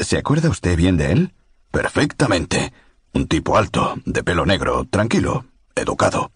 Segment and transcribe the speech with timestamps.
[0.00, 1.34] ¿Se acuerda usted bien de él?
[1.70, 2.72] Perfectamente.
[3.12, 6.32] Un tipo alto, de pelo negro, tranquilo, educado.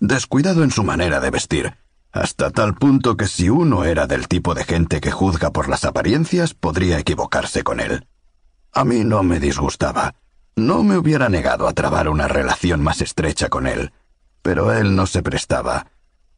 [0.00, 1.76] Descuidado en su manera de vestir,
[2.12, 5.84] hasta tal punto que si uno era del tipo de gente que juzga por las
[5.84, 8.06] apariencias, podría equivocarse con él.
[8.72, 10.14] A mí no me disgustaba.
[10.56, 13.92] No me hubiera negado a trabar una relación más estrecha con él,
[14.40, 15.88] pero él no se prestaba.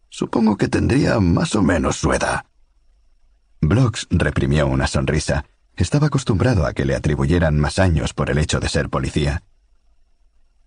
[0.09, 2.45] Supongo que tendría más o menos su edad.
[3.61, 5.45] Blocks reprimió una sonrisa.
[5.77, 9.43] Estaba acostumbrado a que le atribuyeran más años por el hecho de ser policía.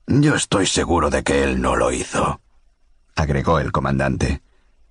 [0.07, 2.41] Yo estoy seguro de que él no lo hizo,
[3.15, 4.41] agregó el comandante.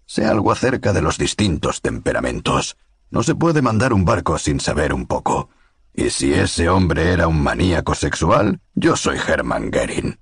[0.06, 2.76] Sé algo acerca de los distintos temperamentos.
[3.10, 5.50] No se puede mandar un barco sin saber un poco.
[5.95, 10.18] Y si ese hombre era un maníaco sexual, yo soy Hermann Goering.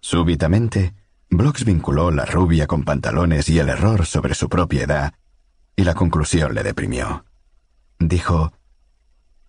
[0.00, 0.94] Súbitamente,
[1.30, 5.14] Blocks vinculó la rubia con pantalones y el error sobre su propia edad,
[5.76, 7.24] y la conclusión le deprimió.
[7.98, 8.52] Dijo,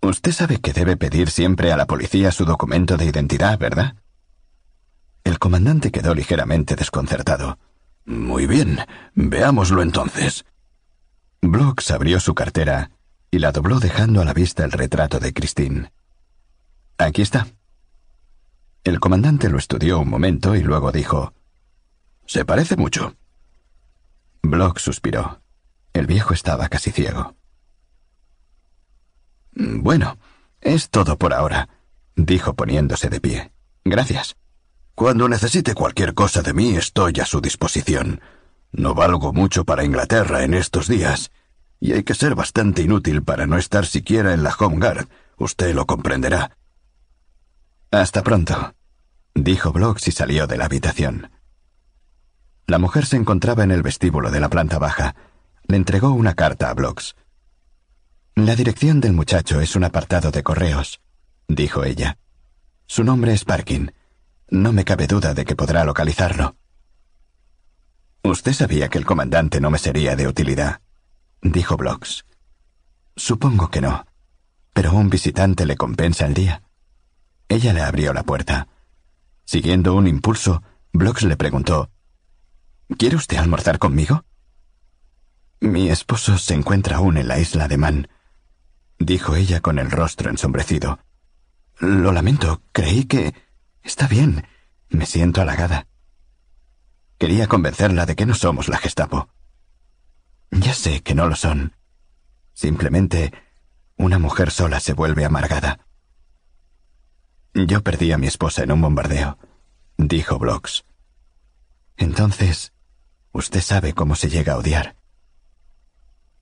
[0.03, 3.95] Usted sabe que debe pedir siempre a la policía su documento de identidad, ¿verdad?
[5.23, 7.58] El comandante quedó ligeramente desconcertado.
[8.03, 8.80] Muy bien,
[9.16, 10.44] veámoslo entonces.
[11.41, 12.91] Blocks abrió su cartera
[13.31, 15.94] y la dobló dejando a la vista el retrato de Christine.
[16.97, 17.47] Aquí está.
[18.83, 21.33] El comandante lo estudió un momento y luego dijo,
[22.25, 23.16] Se parece mucho.
[24.41, 25.41] Block suspiró.
[25.94, 27.38] El viejo estaba casi ciego.
[29.56, 30.18] Bueno,
[30.62, 31.70] es todo por ahora,
[32.16, 33.52] dijo poniéndose de pie.
[33.84, 34.36] Gracias.
[34.96, 38.22] Cuando necesite cualquier cosa de mí estoy a su disposición.
[38.72, 41.31] No valgo mucho para Inglaterra en estos días,
[41.80, 45.08] y hay que ser bastante inútil para no estar siquiera en la Home Guard.
[45.38, 46.58] Usted lo comprenderá.
[47.92, 48.74] Hasta pronto,
[49.36, 51.31] dijo Blocks y salió de la habitación.
[52.66, 55.16] La mujer se encontraba en el vestíbulo de la planta baja.
[55.68, 57.16] Le entregó una carta a Blocks.
[58.36, 61.02] La dirección del muchacho es un apartado de correos,
[61.48, 62.17] dijo ella.
[62.88, 63.94] Su nombre es Parkin.
[64.50, 66.56] No me cabe duda de que podrá localizarlo.
[68.24, 70.81] Usted sabía que el comandante no me sería de utilidad,
[71.44, 72.25] dijo Blocks.
[73.16, 74.07] Supongo que no,
[74.74, 76.63] pero un visitante le compensa el día.
[77.50, 78.68] Ella le abrió la puerta.
[79.46, 81.91] Siguiendo un impulso, Blocks le preguntó
[82.97, 84.25] ¿Quiere usted almorzar conmigo?
[85.59, 88.07] Mi esposo se encuentra aún en la isla de Man,
[89.06, 91.00] dijo ella con el rostro ensombrecido.
[91.80, 93.34] Lo lamento, creí que...
[93.84, 94.47] Está bien,
[94.90, 95.88] me siento halagada.
[97.18, 99.30] Quería convencerla de que no somos la Gestapo.
[100.52, 101.75] Ya sé que no lo son.
[102.53, 103.34] Simplemente
[103.97, 105.80] una mujer sola se vuelve amargada.
[107.53, 109.38] Yo perdí a mi esposa en un bombardeo,
[109.97, 110.86] dijo Blocks.
[111.97, 112.74] Entonces,
[113.31, 114.96] usted sabe cómo se llega a odiar.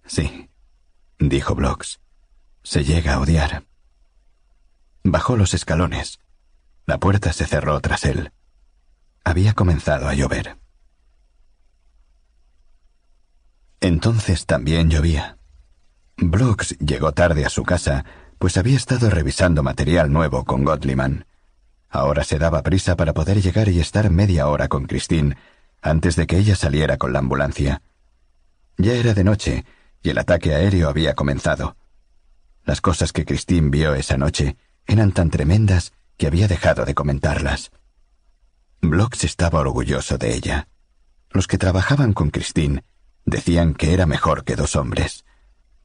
[0.05, 0.49] Sí,
[1.19, 1.99] dijo Blocks.
[2.63, 3.65] Se llega a odiar.
[5.03, 6.19] Bajó los escalones.
[6.85, 8.31] La puerta se cerró tras él.
[9.23, 10.57] Había comenzado a llover.
[13.79, 15.37] Entonces también llovía.
[16.17, 18.05] Blocks llegó tarde a su casa,
[18.37, 21.25] pues había estado revisando material nuevo con Gottliman.
[21.89, 25.35] Ahora se daba prisa para poder llegar y estar media hora con Christine,
[25.81, 27.81] antes de que ella saliera con la ambulancia.
[28.77, 29.65] Ya era de noche,
[30.03, 31.75] y el ataque aéreo había comenzado.
[32.65, 37.71] Las cosas que Christine vio esa noche eran tan tremendas que había dejado de comentarlas.
[38.81, 40.67] Blocks estaba orgulloso de ella.
[41.29, 42.83] Los que trabajaban con Christine
[43.25, 45.25] decían que era mejor que dos hombres.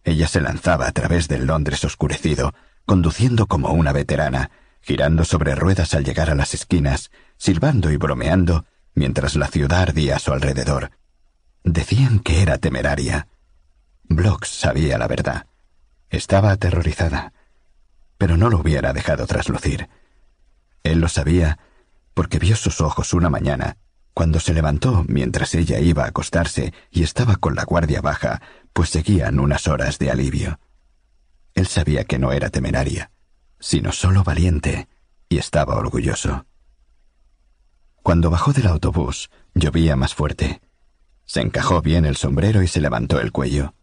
[0.04, 2.54] Ella se lanzaba a través del Londres oscurecido,
[2.84, 4.50] conduciendo como una veterana,
[4.80, 10.16] girando sobre ruedas al llegar a las esquinas, silbando y bromeando, mientras la ciudad ardía
[10.16, 10.90] a su alrededor.
[11.64, 13.28] Decían que era temeraria.
[14.04, 15.46] Blocks sabía la verdad.
[16.10, 17.32] Estaba aterrorizada,
[18.18, 19.88] pero no lo hubiera dejado traslucir.
[20.82, 21.58] Él lo sabía
[22.14, 23.76] porque vio sus ojos una mañana,
[24.14, 28.40] cuando se levantó mientras ella iba a acostarse y estaba con la guardia baja,
[28.72, 30.58] pues seguían unas horas de alivio.
[31.54, 33.10] Él sabía que no era temeraria,
[33.60, 34.88] sino solo valiente,
[35.28, 36.46] y estaba orgulloso.
[38.02, 40.62] Cuando bajó del autobús, llovía más fuerte.
[41.26, 43.74] Se encajó bien el sombrero y se levantó el cuello.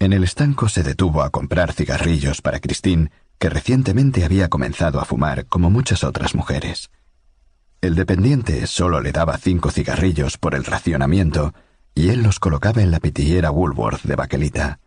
[0.00, 5.04] En el estanco se detuvo a comprar cigarrillos para Christine que recientemente había comenzado a
[5.04, 6.90] fumar como muchas otras mujeres.
[7.80, 11.52] El dependiente solo le daba cinco cigarrillos por el racionamiento
[11.94, 14.80] y él los colocaba en la pitillera Woolworth de baquelita.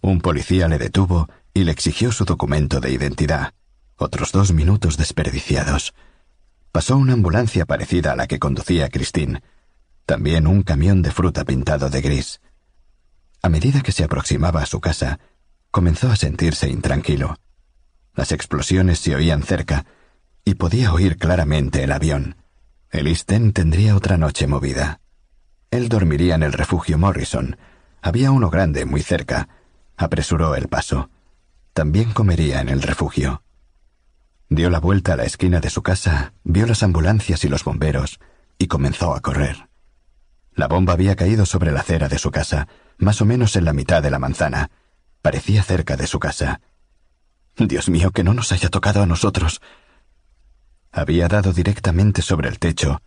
[0.00, 3.52] Un policía le detuvo y le exigió su documento de identidad.
[3.96, 5.94] Otros dos minutos desperdiciados.
[6.72, 9.42] Pasó una ambulancia parecida a la que conducía Christine.
[10.06, 12.40] También un camión de fruta pintado de gris.
[13.42, 15.18] A medida que se aproximaba a su casa,
[15.72, 17.36] comenzó a sentirse intranquilo.
[18.14, 19.84] Las explosiones se oían cerca,
[20.44, 22.36] y podía oír claramente el avión.
[22.90, 25.00] El East tendría otra noche movida.
[25.70, 27.56] Él dormiría en el refugio Morrison.
[28.02, 29.48] Había uno grande muy cerca.
[29.96, 31.10] Apresuró el paso.
[31.72, 33.42] También comería en el refugio.
[34.50, 38.20] Dio la vuelta a la esquina de su casa, vio las ambulancias y los bomberos,
[38.58, 39.71] y comenzó a correr.
[40.54, 42.68] La bomba había caído sobre la acera de su casa,
[42.98, 44.70] más o menos en la mitad de la manzana.
[45.22, 46.60] Parecía cerca de su casa.
[47.56, 49.60] Dios mío, que no nos haya tocado a nosotros.
[50.90, 53.00] Había dado directamente sobre el techo,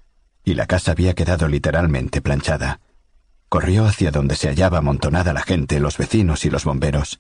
[0.43, 2.79] y la casa había quedado literalmente planchada.
[3.49, 7.19] Corrió hacia donde se hallaba amontonada la gente, los vecinos y los bomberos.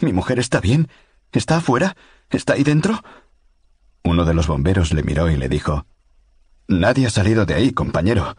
[0.00, 0.88] ¿Mi mujer está bien?
[1.32, 1.96] ¿Está afuera?
[2.30, 3.02] ¿Está ahí dentro?
[4.04, 5.86] Uno de los bomberos le miró y le dijo
[6.68, 8.36] Nadie ha salido de ahí, compañero.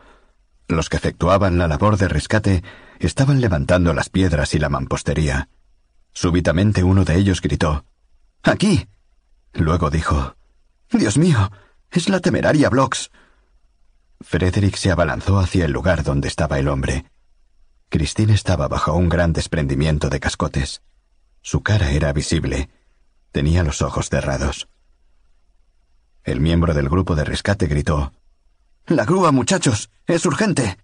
[0.67, 2.63] Los que efectuaban la labor de rescate
[2.99, 5.49] estaban levantando las piedras y la mampostería.
[6.13, 7.85] Súbitamente uno de ellos gritó
[8.43, 8.87] Aquí.
[9.53, 10.35] Luego dijo
[10.91, 11.51] Dios mío,
[11.91, 13.11] es la temeraria Blocks.
[14.21, 17.05] Frederick se abalanzó hacia el lugar donde estaba el hombre.
[17.89, 20.81] Christine estaba bajo un gran desprendimiento de cascotes.
[21.41, 22.69] Su cara era visible.
[23.31, 24.67] Tenía los ojos cerrados.
[26.23, 28.11] El miembro del grupo de rescate gritó
[28.87, 29.89] La grúa, muchachos.
[30.05, 30.77] Es urgente.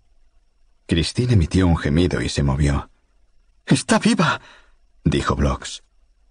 [0.87, 2.89] Christine emitió un gemido y se movió.
[3.65, 4.41] Está viva.
[5.05, 5.83] dijo Blocks.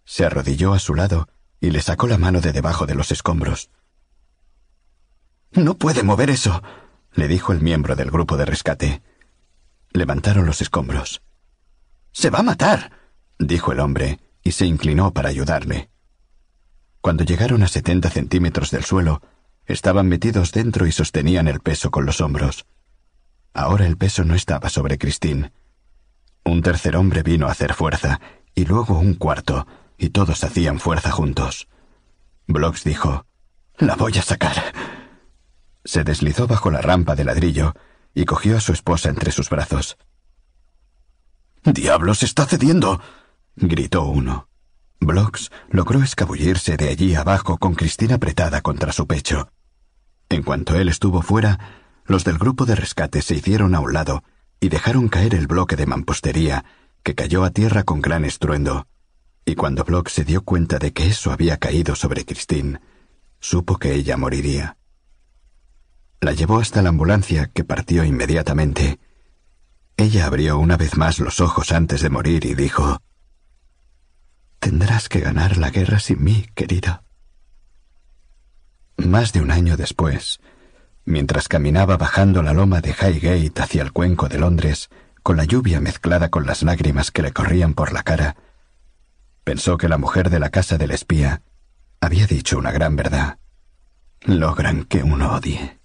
[0.04, 1.28] Se arrodilló a su lado
[1.60, 3.70] y le sacó la mano de debajo de los escombros.
[5.52, 6.62] No puede mover eso,
[7.14, 9.02] le dijo el miembro del grupo de rescate.
[9.92, 11.22] Levantaron los escombros.
[12.12, 12.92] Se va a matar,
[13.38, 15.88] dijo el hombre, y se inclinó para ayudarle.
[17.00, 19.22] Cuando llegaron a setenta centímetros del suelo,
[19.66, 22.66] estaban metidos dentro y sostenían el peso con los hombros.
[23.54, 25.52] Ahora el peso no estaba sobre Christine.
[26.44, 28.20] Un tercer hombre vino a hacer fuerza,
[28.54, 29.66] y luego un cuarto,
[29.98, 31.68] y todos hacían fuerza juntos.
[32.46, 33.26] Blocks dijo,
[33.78, 34.72] La voy a sacar.
[35.84, 37.74] Se deslizó bajo la rampa de ladrillo
[38.14, 39.96] y cogió a su esposa entre sus brazos.
[41.64, 43.00] ¡Diablos, está cediendo!
[43.56, 44.48] gritó uno.
[45.06, 49.50] Blocks logró escabullirse de allí abajo con Cristina apretada contra su pecho.
[50.28, 51.58] En cuanto él estuvo fuera,
[52.06, 54.24] los del grupo de rescate se hicieron a un lado
[54.60, 56.64] y dejaron caer el bloque de mampostería,
[57.02, 58.86] que cayó a tierra con gran estruendo.
[59.44, 62.80] Y cuando Block se dio cuenta de que eso había caído sobre Christine,
[63.40, 64.76] supo que ella moriría.
[66.20, 69.00] La llevó hasta la ambulancia, que partió inmediatamente.
[69.96, 73.01] Ella abrió una vez más los ojos antes de morir y dijo
[74.62, 77.02] Tendrás que ganar la guerra sin mí, querida.
[78.96, 80.38] Más de un año después,
[81.04, 84.88] mientras caminaba bajando la loma de Highgate hacia el cuenco de Londres,
[85.24, 88.36] con la lluvia mezclada con las lágrimas que le corrían por la cara,
[89.42, 91.42] pensó que la mujer de la casa del espía
[92.00, 93.38] había dicho una gran verdad.
[94.20, 95.80] Logran que uno odie.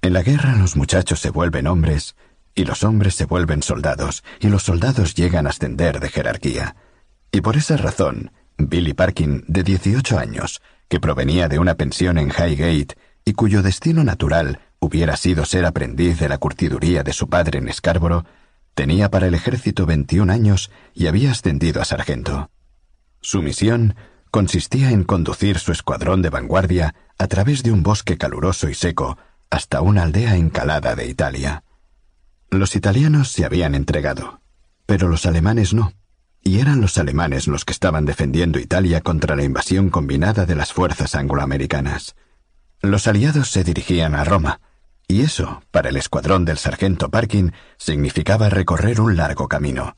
[0.00, 2.14] En la guerra los muchachos se vuelven hombres
[2.54, 6.76] y los hombres se vuelven soldados, y los soldados llegan a ascender de jerarquía.
[7.32, 12.30] Y por esa razón, Billy Parkin, de 18 años, que provenía de una pensión en
[12.30, 17.58] Highgate y cuyo destino natural hubiera sido ser aprendiz de la curtiduría de su padre
[17.58, 18.26] en Scarborough,
[18.74, 22.50] tenía para el ejército 21 años y había ascendido a sargento.
[23.20, 23.94] Su misión
[24.30, 29.18] consistía en conducir su escuadrón de vanguardia a través de un bosque caluroso y seco
[29.50, 31.64] hasta una aldea encalada de Italia.
[32.50, 34.40] Los italianos se habían entregado,
[34.84, 35.92] pero los alemanes no,
[36.42, 40.72] y eran los alemanes los que estaban defendiendo Italia contra la invasión combinada de las
[40.72, 42.16] fuerzas angloamericanas.
[42.80, 44.60] Los aliados se dirigían a Roma,
[45.06, 49.94] y eso, para el escuadrón del sargento Parkin, significaba recorrer un largo camino.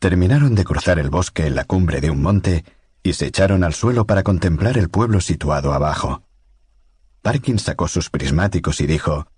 [0.00, 2.64] Terminaron de cruzar el bosque en la cumbre de un monte
[3.04, 6.24] y se echaron al suelo para contemplar el pueblo situado abajo.
[7.22, 9.28] Parkin sacó sus prismáticos y dijo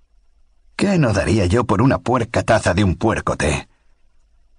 [0.79, 3.69] ¿Qué no daría yo por una puerca taza de un puerco té?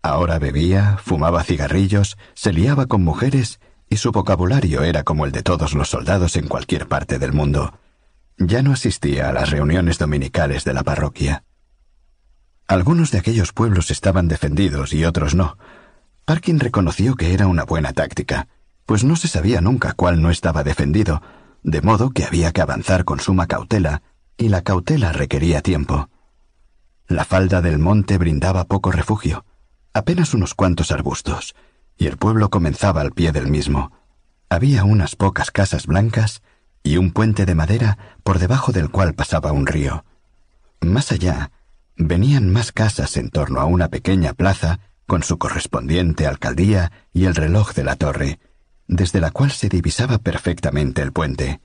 [0.01, 5.43] Ahora bebía, fumaba cigarrillos, se liaba con mujeres y su vocabulario era como el de
[5.43, 7.79] todos los soldados en cualquier parte del mundo.
[8.37, 11.45] Ya no asistía a las reuniones dominicales de la parroquia.
[12.67, 15.57] Algunos de aquellos pueblos estaban defendidos y otros no.
[16.25, 18.49] Parkin reconoció que era una buena táctica,
[18.85, 21.21] pues no se sabía nunca cuál no estaba defendido,
[21.63, 24.01] de modo que había que avanzar con suma cautela
[24.39, 26.09] y la cautela requería tiempo.
[27.07, 29.45] La falda del monte brindaba poco refugio,
[29.93, 31.55] apenas unos cuantos arbustos,
[31.97, 33.91] y el pueblo comenzaba al pie del mismo.
[34.49, 36.41] Había unas pocas casas blancas
[36.83, 40.05] y un puente de madera por debajo del cual pasaba un río.
[40.79, 41.51] Más allá,
[41.97, 47.35] venían más casas en torno a una pequeña plaza con su correspondiente alcaldía y el
[47.35, 48.39] reloj de la torre,
[48.87, 51.59] desde la cual se divisaba perfectamente el puente.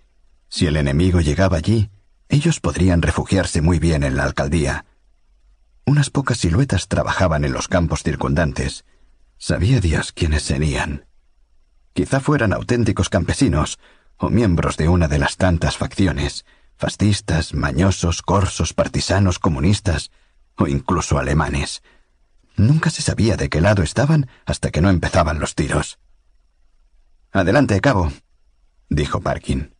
[0.48, 1.90] Si el enemigo llegaba allí,
[2.28, 4.86] ellos podrían refugiarse muy bien en la alcaldía.
[5.86, 8.84] Unas pocas siluetas trabajaban en los campos circundantes.
[9.36, 11.06] Sabía Dios quiénes serían.
[11.92, 13.78] Quizá fueran auténticos campesinos
[14.16, 16.44] o miembros de una de las tantas facciones,
[16.76, 20.10] fascistas, mañosos, corsos, partisanos, comunistas
[20.56, 21.82] o incluso alemanes.
[22.56, 25.98] Nunca se sabía de qué lado estaban hasta que no empezaban los tiros.
[27.32, 28.12] Adelante, cabo,
[28.88, 29.74] dijo Parkin.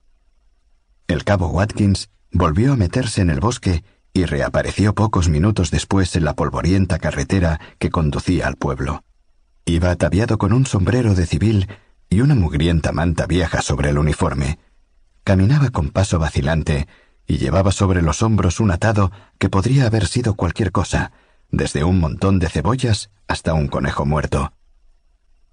[1.06, 6.24] El cabo Watkins volvió a meterse en el bosque y reapareció pocos minutos después en
[6.24, 9.04] la polvorienta carretera que conducía al pueblo.
[9.64, 11.68] Iba ataviado con un sombrero de civil
[12.10, 14.58] y una mugrienta manta vieja sobre el uniforme.
[15.22, 16.88] Caminaba con paso vacilante
[17.26, 21.12] y llevaba sobre los hombros un atado que podría haber sido cualquier cosa,
[21.50, 24.52] desde un montón de cebollas hasta un conejo muerto.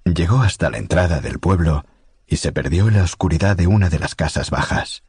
[0.03, 1.85] Llegó hasta la entrada del pueblo
[2.25, 5.03] y se perdió en la oscuridad de una de las casas bajas.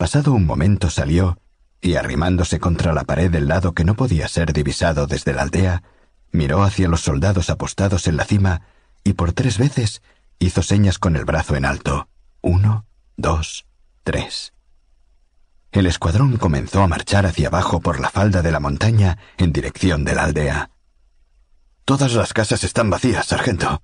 [0.00, 1.36] Pasado un momento salió
[1.82, 5.82] y arrimándose contra la pared del lado que no podía ser divisado desde la aldea,
[6.32, 8.62] miró hacia los soldados apostados en la cima
[9.04, 10.00] y por tres veces
[10.38, 12.08] hizo señas con el brazo en alto.
[12.40, 12.86] Uno,
[13.18, 13.66] dos,
[14.02, 14.54] tres.
[15.70, 20.06] El escuadrón comenzó a marchar hacia abajo por la falda de la montaña en dirección
[20.06, 20.70] de la aldea.
[21.84, 23.82] Todas las casas están vacías, sargento,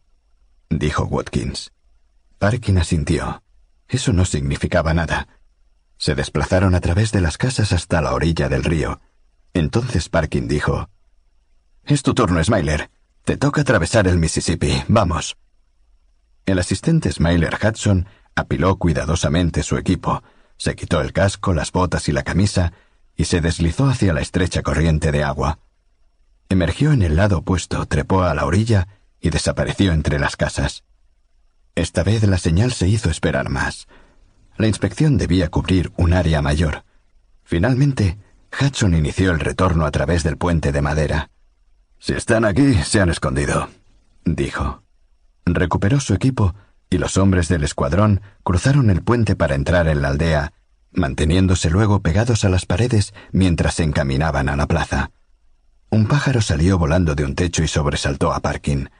[0.71, 1.73] dijo Watkins.
[2.39, 3.43] Parkin asintió.
[3.87, 5.29] Eso no significaba nada.
[6.07, 9.01] Se desplazaron a través de las casas hasta la orilla del río.
[9.55, 10.89] Entonces Parkin dijo,
[11.83, 12.93] Es tu turno, Smiler.
[13.25, 14.85] Te toca atravesar el Mississippi.
[14.87, 15.37] Vamos.
[16.45, 20.23] El asistente Smiler Hudson apiló cuidadosamente su equipo,
[20.57, 22.73] se quitó el casco, las botas y la camisa,
[23.17, 25.59] y se deslizó hacia la estrecha corriente de agua.
[26.49, 28.87] Emergió en el lado opuesto, trepó a la orilla
[29.21, 30.85] y desapareció entre las casas.
[31.75, 33.89] Esta vez la señal se hizo esperar más.
[34.59, 36.85] La inspección debía cubrir un área mayor.
[37.45, 38.19] Finalmente,
[38.59, 41.31] Hudson inició el retorno a través del puente de madera.
[41.99, 43.69] Si están aquí, se han escondido,
[44.25, 44.83] dijo.
[45.45, 46.55] Recuperó su equipo
[46.89, 50.53] y los hombres del escuadrón cruzaron el puente para entrar en la aldea,
[50.93, 55.11] manteniéndose luego pegados a las paredes mientras se encaminaban a la plaza.
[55.91, 58.91] Un pájaro salió volando de un techo y sobresaltó a Parkin.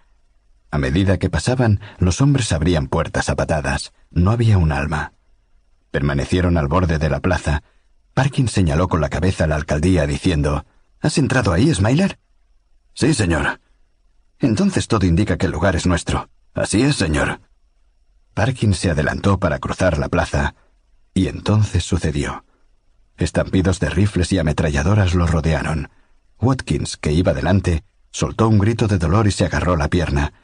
[0.71, 3.93] A medida que pasaban, los hombres abrían puertas a patadas.
[4.11, 5.13] No había un alma.
[5.91, 7.63] Permanecieron al borde de la plaza.
[8.15, 10.65] Parkin señaló con la cabeza a la alcaldía diciendo,
[11.01, 12.19] ¿Has entrado ahí, Smiler?
[12.95, 13.61] Sí, señor.
[14.39, 16.29] Entonces todo indica que el lugar es nuestro.
[16.55, 17.41] Así es, señor.
[18.35, 20.55] Parkin se adelantó para cruzar la plaza,
[21.15, 22.45] y entonces sucedió.
[23.17, 25.89] Estampidos de rifles y ametralladoras lo rodearon.
[26.39, 30.35] Watkins, que iba delante, soltó un grito de dolor y se agarró la pierna.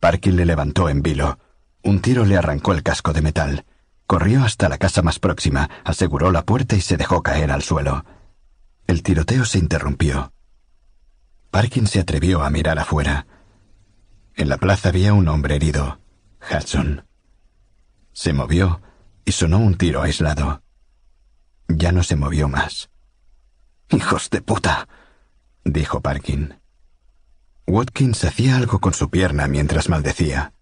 [0.00, 1.38] Parkin le levantó en vilo.
[1.82, 3.64] Un tiro le arrancó el casco de metal.
[4.10, 8.04] Corrió hasta la casa más próxima, aseguró la puerta y se dejó caer al suelo.
[8.88, 10.32] El tiroteo se interrumpió.
[11.52, 13.28] Parkin se atrevió a mirar afuera.
[14.34, 16.00] En la plaza había un hombre herido,
[16.40, 17.06] Hudson.
[18.12, 18.82] Se movió
[19.24, 20.64] y sonó un tiro aislado.
[21.68, 22.90] Ya no se movió más.
[23.90, 24.88] Hijos de puta,
[25.64, 26.58] dijo Parkin.
[27.64, 30.52] Watkins hacía algo con su pierna mientras maldecía.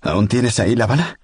[0.00, 1.18] ¿Aún tienes ahí la bala?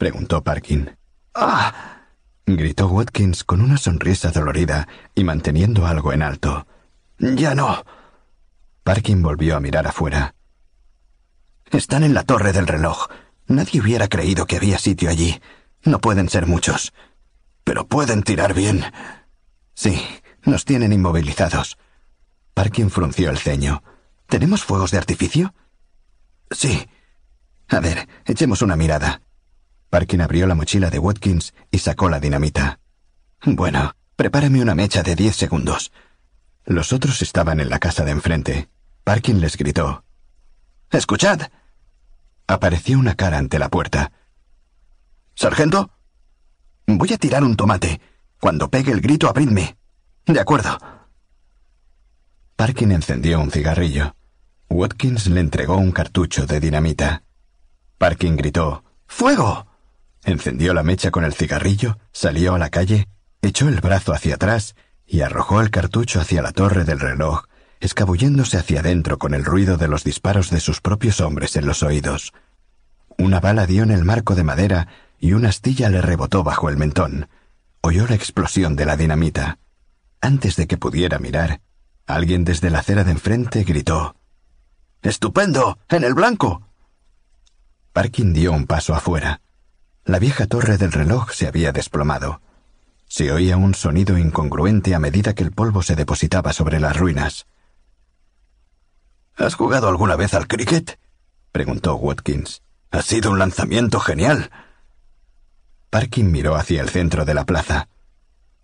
[0.00, 0.96] Preguntó Parkin.
[1.34, 2.06] ¡Ah!
[2.46, 6.66] gritó Watkins con una sonrisa dolorida y manteniendo algo en alto.
[7.18, 7.84] Ya no.
[8.82, 10.34] Parkin volvió a mirar afuera.
[11.70, 13.08] Están en la torre del reloj.
[13.46, 15.38] Nadie hubiera creído que había sitio allí.
[15.84, 16.94] No pueden ser muchos.
[17.62, 18.82] Pero pueden tirar bien.
[19.74, 20.02] Sí,
[20.44, 21.76] nos tienen inmovilizados.
[22.54, 23.82] Parkin frunció el ceño.
[24.28, 25.54] ¿Tenemos fuegos de artificio?
[26.50, 26.88] Sí.
[27.68, 29.20] A ver, echemos una mirada.
[29.90, 32.78] Parkin abrió la mochila de Watkins y sacó la dinamita.
[33.44, 35.92] Bueno, prepárame una mecha de diez segundos.
[36.64, 38.68] Los otros estaban en la casa de enfrente.
[39.02, 40.04] Parkin les gritó.
[40.90, 41.40] Escuchad.
[42.46, 44.12] Apareció una cara ante la puerta.
[45.34, 45.90] ¿Sargento?
[46.86, 48.00] Voy a tirar un tomate.
[48.40, 49.76] Cuando pegue el grito, abridme.
[50.26, 50.78] De acuerdo.
[52.54, 54.14] Parkin encendió un cigarrillo.
[54.68, 57.24] Watkins le entregó un cartucho de dinamita.
[57.98, 59.69] Parkin gritó ¡Fuego!
[60.30, 63.08] Encendió la mecha con el cigarrillo, salió a la calle,
[63.42, 64.74] echó el brazo hacia atrás
[65.06, 67.44] y arrojó el cartucho hacia la torre del reloj
[67.80, 71.82] escabulléndose hacia adentro con el ruido de los disparos de sus propios hombres en los
[71.82, 72.32] oídos.
[73.18, 76.76] Una bala dio en el marco de madera y una astilla le rebotó bajo el
[76.76, 77.28] mentón.
[77.80, 79.58] Oyó la explosión de la dinamita.
[80.20, 81.62] Antes de que pudiera mirar,
[82.06, 84.14] alguien desde la acera de enfrente gritó
[85.02, 85.78] Estupendo.
[85.88, 86.68] En el blanco.
[87.94, 89.40] Parkin dio un paso afuera.
[90.04, 92.40] La vieja torre del reloj se había desplomado.
[93.06, 97.46] Se oía un sonido incongruente a medida que el polvo se depositaba sobre las ruinas.
[99.36, 100.98] ¿Has jugado alguna vez al cricket?
[101.52, 102.62] preguntó Watkins.
[102.90, 104.50] Ha sido un lanzamiento genial.
[105.90, 107.88] Parkin miró hacia el centro de la plaza.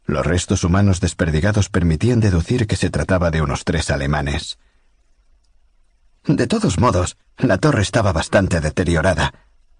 [0.05, 4.59] Los restos humanos desperdigados permitían deducir que se trataba de unos tres alemanes.
[6.25, 9.33] De todos modos, la torre estaba bastante deteriorada,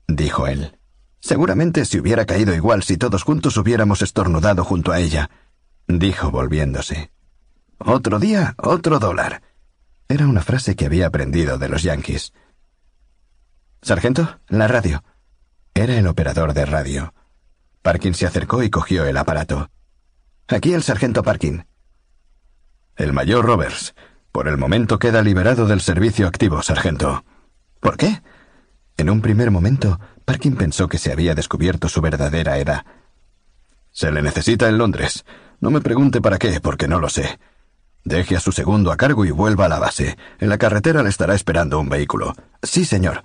[0.09, 0.77] dijo él.
[1.21, 5.31] Seguramente se hubiera caído igual si todos juntos hubiéramos estornudado junto a ella,
[5.87, 7.11] dijo volviéndose.
[7.79, 9.43] Otro día, otro dólar.
[10.09, 12.33] Era una frase que había aprendido de los yankees.
[13.83, 15.05] Sargento, la radio.
[15.75, 17.13] Era el operador de radio.
[17.83, 19.71] Parkin se acercó y cogió el aparato.
[20.49, 21.67] Aquí el sargento Parkin.
[22.97, 23.95] El mayor Roberts.
[24.33, 27.25] Por el momento queda liberado del servicio activo, sargento.
[27.81, 28.23] ¿Por qué?
[28.97, 32.85] En un primer momento, Parkin pensó que se había descubierto su verdadera edad.
[33.93, 35.25] Se le necesita en Londres.
[35.61, 37.39] No me pregunte para qué, porque no lo sé.
[38.05, 40.19] Deje a su segundo a cargo y vuelva a la base.
[40.41, 42.35] En la carretera le estará esperando un vehículo.
[42.61, 43.23] Sí, señor.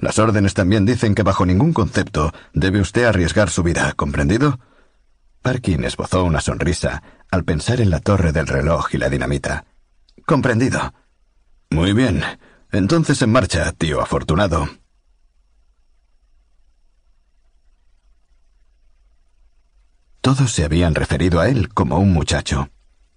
[0.00, 4.58] Las órdenes también dicen que bajo ningún concepto debe usted arriesgar su vida, ¿comprendido?
[5.42, 9.66] Parkin esbozó una sonrisa al pensar en la torre del reloj y la dinamita.
[10.26, 10.94] Comprendido.
[11.70, 12.24] Muy bien.
[12.72, 14.68] Entonces en marcha, tío afortunado.
[20.20, 22.68] Todos se habían referido a él como un muchacho,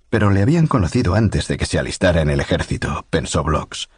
[0.09, 3.89] pero le habían conocido antes de que se alistara en el ejército, pensó Blocks.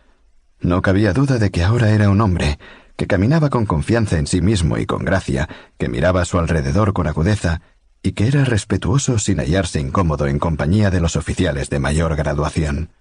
[0.59, 2.57] No cabía duda de que ahora era un hombre,
[2.95, 6.93] que caminaba con confianza en sí mismo y con gracia, que miraba a su alrededor
[6.93, 7.61] con agudeza
[8.01, 12.91] y que era respetuoso sin hallarse incómodo en compañía de los oficiales de mayor graduación.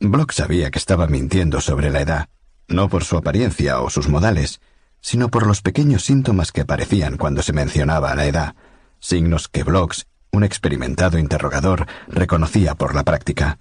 [0.00, 2.28] Block sabía que estaba mintiendo sobre la edad,
[2.68, 4.60] no por su apariencia o sus modales,
[5.00, 8.54] sino por los pequeños síntomas que aparecían cuando se mencionaba la edad,
[9.04, 13.58] signos que Blocks, un experimentado interrogador, reconocía por la práctica.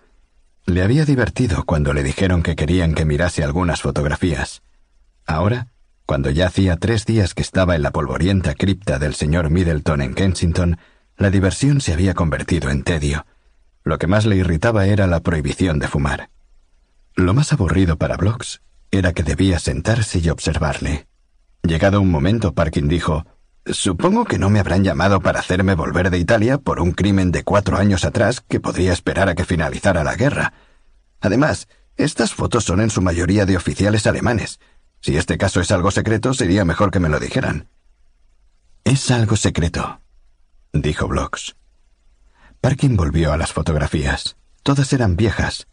[0.65, 4.63] Le había divertido cuando le dijeron que querían que mirase algunas fotografías.
[5.25, 5.67] Ahora,
[6.05, 10.13] cuando ya hacía tres días que estaba en la polvorienta cripta del señor Middleton en
[10.15, 10.77] Kensington,
[11.17, 13.25] la diversión se había convertido en tedio.
[13.83, 16.29] Lo que más le irritaba era la prohibición de fumar.
[17.15, 21.05] Lo más aburrido para Blocks era que debía sentarse y observarle.
[21.63, 23.25] Llegado un momento, Parkin dijo,
[23.65, 27.43] Supongo que no me habrán llamado para hacerme volver de Italia por un crimen de
[27.43, 30.53] cuatro años atrás que podría esperar a que finalizara la guerra.
[31.21, 34.59] Además, estas fotos son en su mayoría de oficiales alemanes,
[35.03, 37.67] si este caso es algo secreto, sería mejor que me lo dijeran.
[38.85, 39.99] Es algo secreto,
[40.71, 41.57] dijo Blocks.
[42.61, 44.37] Parkin volvió a las fotografías.
[44.63, 45.67] Todas eran viejas,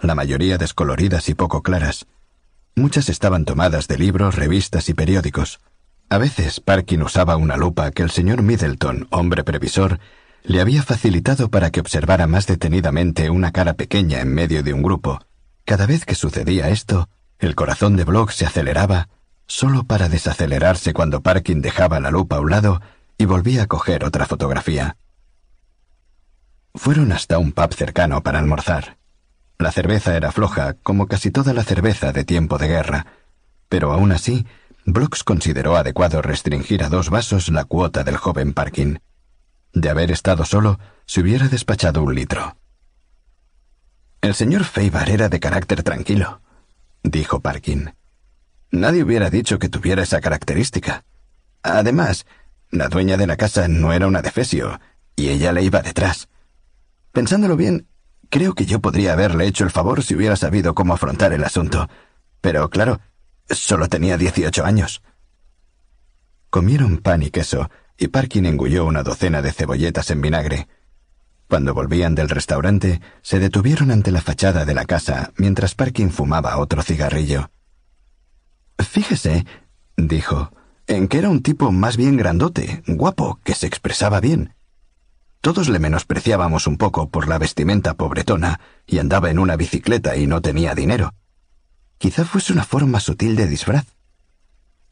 [0.00, 2.06] la mayoría descoloridas y poco claras.
[2.76, 5.58] Muchas estaban tomadas de libros, revistas y periódicos.
[6.10, 10.00] A veces Parkin usaba una lupa que el señor Middleton, hombre previsor,
[10.42, 14.82] le había facilitado para que observara más detenidamente una cara pequeña en medio de un
[14.82, 15.20] grupo.
[15.66, 19.08] Cada vez que sucedía esto, el corazón de Block se aceleraba,
[19.46, 22.80] solo para desacelerarse cuando Parkin dejaba la lupa a un lado
[23.18, 24.96] y volvía a coger otra fotografía.
[26.74, 28.96] Fueron hasta un pub cercano para almorzar.
[29.58, 33.06] La cerveza era floja, como casi toda la cerveza de tiempo de guerra,
[33.68, 34.46] pero aún así,
[34.90, 39.00] Blocks consideró adecuado restringir a dos vasos la cuota del joven Parkin.
[39.72, 42.56] De haber estado solo, se hubiera despachado un litro.
[44.20, 46.40] El señor Feibar era de carácter tranquilo
[47.02, 47.94] dijo Parkin.
[48.70, 51.04] Nadie hubiera dicho que tuviera esa característica.
[51.62, 52.26] Además,
[52.70, 54.80] la dueña de la casa no era una defesio,
[55.16, 56.28] y ella le iba detrás.
[57.12, 57.88] Pensándolo bien,
[58.28, 61.88] creo que yo podría haberle hecho el favor si hubiera sabido cómo afrontar el asunto.
[62.40, 63.00] Pero claro,
[63.50, 65.02] solo tenía dieciocho años.
[66.50, 70.68] Comieron pan y queso, y Parkin engulló una docena de cebolletas en vinagre.
[71.48, 76.58] Cuando volvían del restaurante, se detuvieron ante la fachada de la casa mientras Parkin fumaba
[76.58, 77.50] otro cigarrillo.
[78.78, 79.46] Fíjese,
[79.96, 80.52] dijo,
[80.86, 84.54] en que era un tipo más bien grandote, guapo, que se expresaba bien.
[85.40, 90.26] Todos le menospreciábamos un poco por la vestimenta pobretona y andaba en una bicicleta y
[90.26, 91.14] no tenía dinero.
[91.98, 93.86] Quizá fuese una forma sutil de disfraz.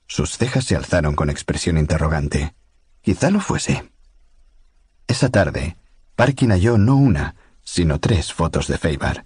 [0.08, 2.54] Sus cejas se alzaron con expresión interrogante.
[3.00, 3.90] Quizá lo fuese.
[5.06, 5.76] Esa tarde,
[6.16, 9.24] Parkin halló no una, sino tres fotos de Feibar.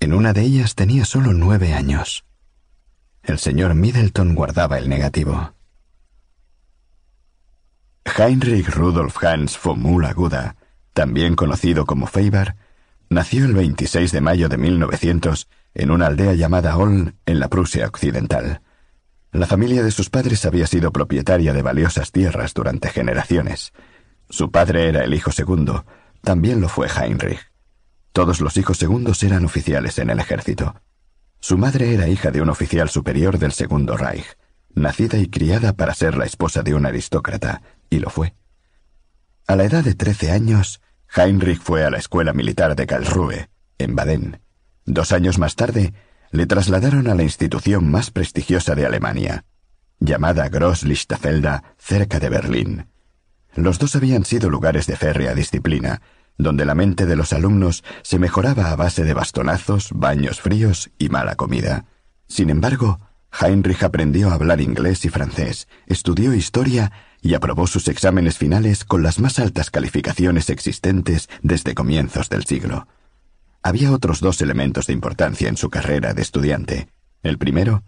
[0.00, 2.24] En una de ellas tenía solo nueve años.
[3.22, 5.54] El señor Middleton guardaba el negativo.
[8.16, 9.82] Heinrich Rudolf Hans von
[10.92, 12.56] también conocido como Feibar,
[13.08, 17.86] nació el 26 de mayo de 1900 en una aldea llamada Olm, en la Prusia
[17.86, 18.62] Occidental.
[19.32, 23.72] La familia de sus padres había sido propietaria de valiosas tierras durante generaciones.
[24.30, 25.84] Su padre era el hijo segundo,
[26.22, 27.52] también lo fue Heinrich.
[28.12, 30.80] Todos los hijos segundos eran oficiales en el ejército.
[31.40, 34.26] Su madre era hija de un oficial superior del Segundo Reich,
[34.74, 38.34] nacida y criada para ser la esposa de un aristócrata, y lo fue.
[39.46, 40.80] A la edad de trece años,
[41.14, 44.40] Heinrich fue a la escuela militar de Karlsruhe, en Baden.
[44.90, 45.92] Dos años más tarde,
[46.30, 49.44] le trasladaron a la institución más prestigiosa de Alemania,
[50.00, 52.86] llamada Grosslichterfelder, cerca de Berlín.
[53.54, 56.00] Los dos habían sido lugares de férrea disciplina,
[56.38, 61.10] donde la mente de los alumnos se mejoraba a base de bastonazos, baños fríos y
[61.10, 61.84] mala comida.
[62.26, 62.98] Sin embargo,
[63.38, 69.02] Heinrich aprendió a hablar inglés y francés, estudió historia y aprobó sus exámenes finales con
[69.02, 72.88] las más altas calificaciones existentes desde comienzos del siglo.
[73.62, 76.88] Había otros dos elementos de importancia en su carrera de estudiante.
[77.22, 77.82] El primero,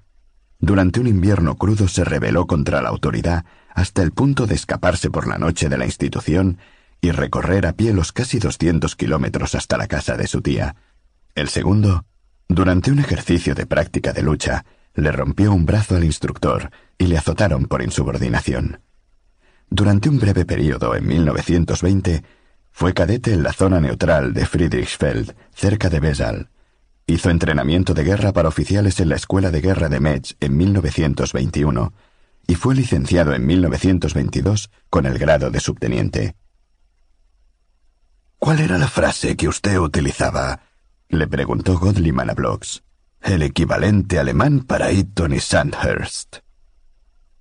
[0.59, 5.27] durante un invierno crudo se rebeló contra la autoridad hasta el punto de escaparse por
[5.27, 6.59] la noche de la institución
[7.01, 10.77] y recorrer a pie los casi 200 kilómetros hasta la casa de su tía.
[11.35, 12.05] El segundo,
[12.47, 17.17] durante un ejercicio de práctica de lucha, le rompió un brazo al instructor y le
[17.17, 18.81] azotaron por insubordinación.
[19.71, 22.25] Durante un breve periodo en 1920,
[22.73, 26.49] fue cadete en la zona neutral de Friedrichsfeld, cerca de Wesel.
[27.07, 31.93] Hizo entrenamiento de guerra para oficiales en la Escuela de Guerra de Metz en 1921
[32.47, 36.37] y fue licenciado en 1922 con el grado de subteniente.
[38.39, 40.63] ¿Cuál era la frase que usted utilizaba?
[41.09, 42.83] le preguntó Godliman a Blocks.
[43.21, 46.39] El equivalente alemán para Eton y Sandhurst.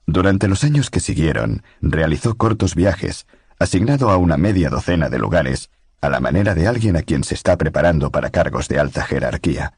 [0.06, 3.28] Durante los años que siguieron, realizó cortos viajes,
[3.60, 5.70] asignado a una media docena de lugares,
[6.02, 9.78] a la manera de alguien a quien se está preparando para cargos de alta jerarquía.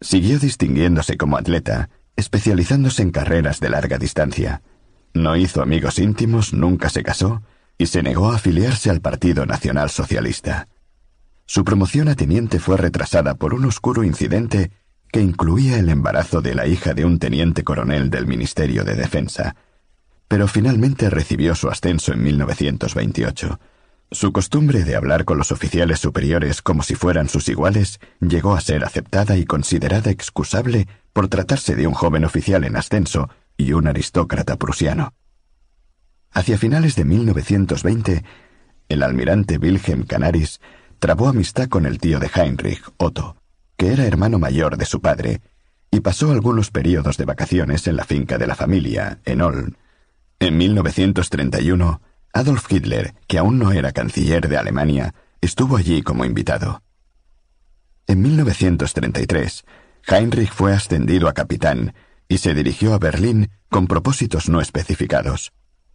[0.00, 4.62] Siguió distinguiéndose como atleta, especializándose en carreras de larga distancia.
[5.12, 7.42] No hizo amigos íntimos, nunca se casó
[7.76, 10.68] y se negó a afiliarse al Partido Nacional Socialista.
[11.44, 14.70] Su promoción a teniente fue retrasada por un oscuro incidente
[15.12, 19.56] que incluía el embarazo de la hija de un teniente coronel del Ministerio de Defensa,
[20.30, 23.58] pero finalmente recibió su ascenso en 1928.
[24.12, 28.60] Su costumbre de hablar con los oficiales superiores como si fueran sus iguales llegó a
[28.60, 33.88] ser aceptada y considerada excusable por tratarse de un joven oficial en ascenso y un
[33.88, 35.14] aristócrata prusiano.
[36.30, 38.24] Hacia finales de 1920,
[38.88, 40.60] el almirante Wilhelm Canaris
[41.00, 43.36] trabó amistad con el tío de Heinrich, Otto,
[43.76, 45.40] que era hermano mayor de su padre,
[45.90, 49.74] y pasó algunos periodos de vacaciones en la finca de la familia, en Olm.
[50.42, 52.00] En 1931,
[52.32, 56.82] Adolf Hitler, que aún no era canciller de Alemania, estuvo allí como invitado.
[58.06, 59.64] En 1933,
[60.06, 61.92] Heinrich fue ascendido a capitán
[62.26, 65.52] y se dirigió a Berlín con propósitos no especificados.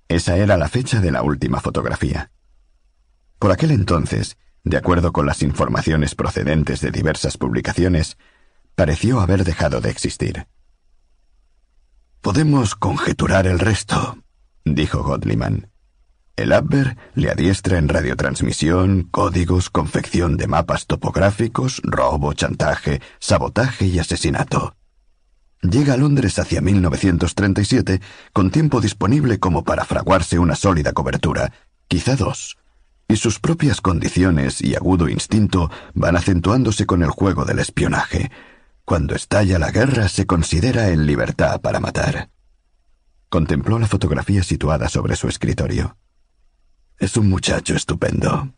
[0.09, 2.29] Esa era la fecha de la última fotografía.
[3.39, 8.17] Por aquel entonces, de acuerdo con las informaciones procedentes de diversas publicaciones,
[8.75, 10.45] pareció haber dejado de existir.
[12.21, 14.19] Podemos conjeturar el resto,
[14.65, 15.69] dijo Godliman.
[16.35, 23.99] El Abwehr le adiestra en radiotransmisión, códigos, confección de mapas topográficos, robo, chantaje, sabotaje y
[23.99, 24.75] asesinato.
[25.61, 28.01] Llega a Londres hacia 1937
[28.33, 31.53] con tiempo disponible como para fraguarse una sólida cobertura,
[31.87, 32.57] quizá dos,
[33.07, 38.29] y sus propias condiciones y agudo instinto van acentuándose con el juego del espionaje.
[38.83, 42.29] Cuando estalla la guerra se considera en libertad para matar.
[43.29, 45.97] Contempló la fotografía situada sobre su escritorio.
[46.97, 48.53] Es un muchacho estupendo.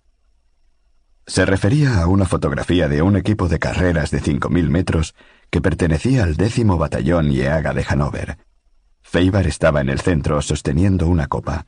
[1.25, 5.15] Se refería a una fotografía de un equipo de carreras de cinco mil metros
[5.49, 8.37] que pertenecía al décimo batallón Yeaga de Hanover.
[9.01, 11.65] Feibar estaba en el centro sosteniendo una copa.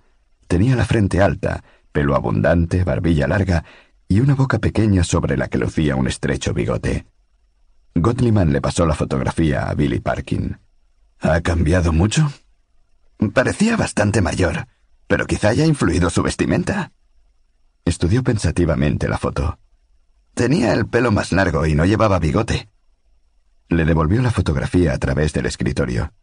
[0.48, 3.64] Tenía la frente alta, pelo abundante, barbilla larga
[4.08, 7.06] y una boca pequeña sobre la que lucía un estrecho bigote.
[7.96, 10.58] Gottliman le pasó la fotografía a Billy Parkin.
[11.20, 12.32] ¿Ha cambiado mucho?
[13.34, 14.68] Parecía bastante mayor,
[15.08, 16.94] pero quizá haya influido su vestimenta.
[17.84, 19.60] Estudió pensativamente la foto.
[20.34, 22.70] Tenía el pelo más largo y no llevaba bigote.
[23.68, 26.14] Le devolvió la fotografía a través del escritorio.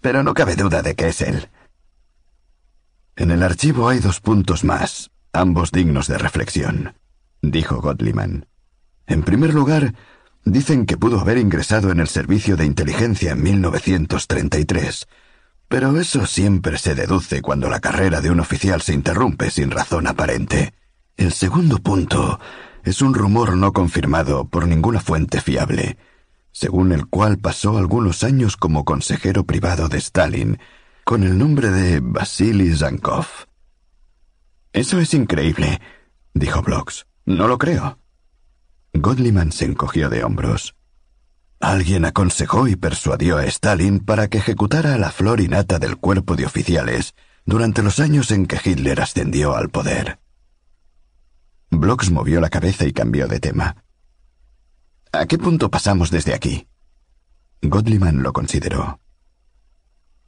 [0.00, 1.48] Pero no cabe duda de que es él.
[3.16, 6.94] En el archivo hay dos puntos más, ambos dignos de reflexión,
[7.40, 8.46] dijo Gottliman.
[9.06, 9.94] En primer lugar,
[10.44, 15.06] dicen que pudo haber ingresado en el servicio de inteligencia en 1933,
[15.72, 20.06] pero eso siempre se deduce cuando la carrera de un oficial se interrumpe sin razón
[20.06, 20.74] aparente.
[21.16, 22.38] El segundo punto
[22.84, 25.96] es un rumor no confirmado por ninguna fuente fiable.
[26.54, 30.58] según el cual pasó algunos años como consejero privado de Stalin,
[31.04, 33.24] con el nombre de Vasily Zankov.
[34.74, 35.80] Eso es increíble,
[36.34, 37.06] dijo Blocks.
[37.24, 37.98] No lo creo.
[38.92, 40.76] Godliman se encogió de hombros.
[41.62, 46.44] Alguien aconsejó y persuadió a Stalin para que ejecutara la flor innata del cuerpo de
[46.44, 47.14] oficiales
[47.46, 50.18] durante los años en que Hitler ascendió al poder.
[51.70, 53.84] Blocks movió la cabeza y cambió de tema.
[55.12, 56.66] ¿A qué punto pasamos desde aquí?
[57.62, 58.98] Godliman lo consideró.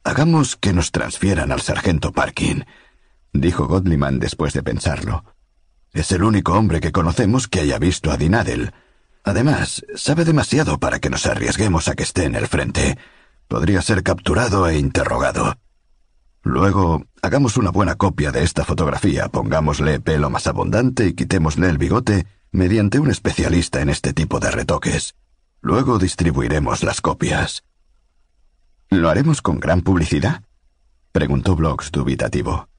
[0.05, 2.65] Hagamos que nos transfieran al sargento Parkin,
[3.33, 5.25] dijo Godliman después de pensarlo.
[5.91, 8.71] Es el único hombre que conocemos que haya visto a Dinadel.
[9.25, 12.99] Además, sabe demasiado para que nos arriesguemos a que esté en el frente.
[13.47, 15.55] Podría ser capturado e interrogado.
[16.43, 21.79] Luego, hagamos una buena copia de esta fotografía, pongámosle pelo más abundante y quitémosle el
[21.79, 25.15] bigote mediante un especialista en este tipo de retoques.
[25.59, 27.63] Luego distribuiremos las copias.
[28.91, 30.43] ¿Lo haremos con gran publicidad?
[31.11, 32.69] preguntó Blocks dubitativo.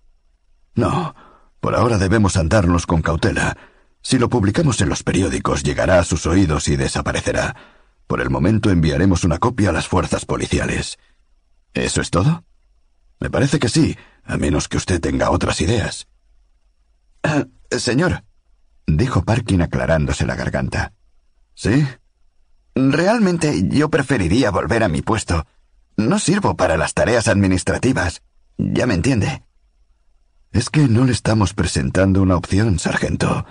[0.76, 1.16] No,
[1.58, 3.56] por ahora debemos andarnos con cautela.
[4.08, 7.56] Si lo publicamos en los periódicos, llegará a sus oídos y desaparecerá.
[8.06, 10.96] Por el momento enviaremos una copia a las fuerzas policiales.
[11.74, 12.44] ¿Eso es todo?
[13.18, 16.06] Me parece que sí, a menos que usted tenga otras ideas.
[17.76, 18.22] Señor,
[18.86, 20.92] dijo Parkin aclarándose la garganta.
[21.54, 21.84] ¿Sí?
[22.76, 25.48] Realmente yo preferiría volver a mi puesto.
[25.96, 28.22] No sirvo para las tareas administrativas.
[28.56, 29.42] Ya me entiende.
[30.52, 33.44] Es que no le estamos presentando una opción, sargento.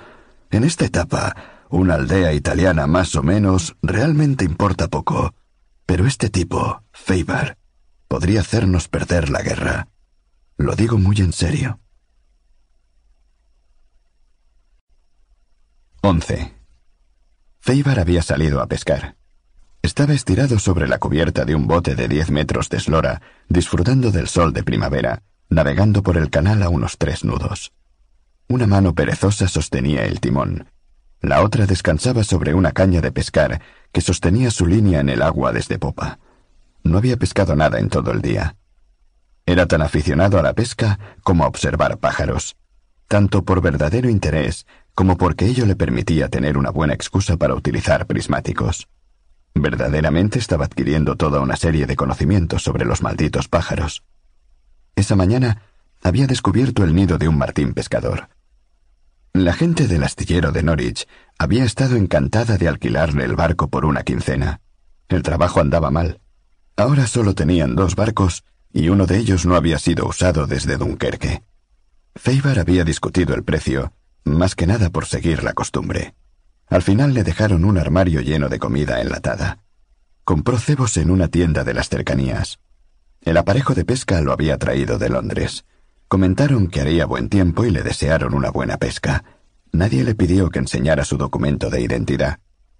[0.51, 1.35] En esta etapa,
[1.69, 5.33] una aldea italiana más o menos realmente importa poco.
[5.85, 7.57] Pero este tipo, Faber,
[8.07, 9.87] podría hacernos perder la guerra.
[10.57, 11.79] Lo digo muy en serio.
[16.01, 16.53] 11.
[17.59, 19.17] Feibar había salido a pescar.
[19.81, 24.27] Estaba estirado sobre la cubierta de un bote de diez metros de eslora, disfrutando del
[24.27, 27.73] sol de primavera, navegando por el canal a unos tres nudos.
[28.47, 30.69] Una mano perezosa sostenía el timón.
[31.19, 35.51] La otra descansaba sobre una caña de pescar que sostenía su línea en el agua
[35.51, 36.19] desde popa.
[36.83, 38.55] No había pescado nada en todo el día.
[39.47, 42.55] Era tan aficionado a la pesca como a observar pájaros,
[43.07, 48.05] tanto por verdadero interés como porque ello le permitía tener una buena excusa para utilizar
[48.05, 48.87] prismáticos.
[49.55, 54.03] Verdaderamente estaba adquiriendo toda una serie de conocimientos sobre los malditos pájaros.
[54.95, 55.63] Esa mañana
[56.05, 58.29] había descubierto el nido de un martín pescador.
[59.33, 61.07] La gente del astillero de Norwich
[61.39, 64.61] había estado encantada de alquilarle el barco por una quincena.
[65.07, 66.21] El trabajo andaba mal.
[66.77, 71.41] Ahora solo tenían dos barcos y uno de ellos no había sido usado desde Dunkerque.
[72.15, 73.91] Feibar había discutido el precio,
[74.25, 76.13] más que nada por seguir la costumbre.
[76.67, 79.63] Al final le dejaron un armario lleno de comida enlatada.
[80.23, 82.59] Compró cebos en una tienda de las cercanías.
[83.21, 85.65] El aparejo de pesca lo había traído de Londres.
[86.07, 89.23] Comentaron que haría buen tiempo y le desearon una buena pesca.
[89.71, 92.39] Nadie le pidió que enseñara su documento de identidad.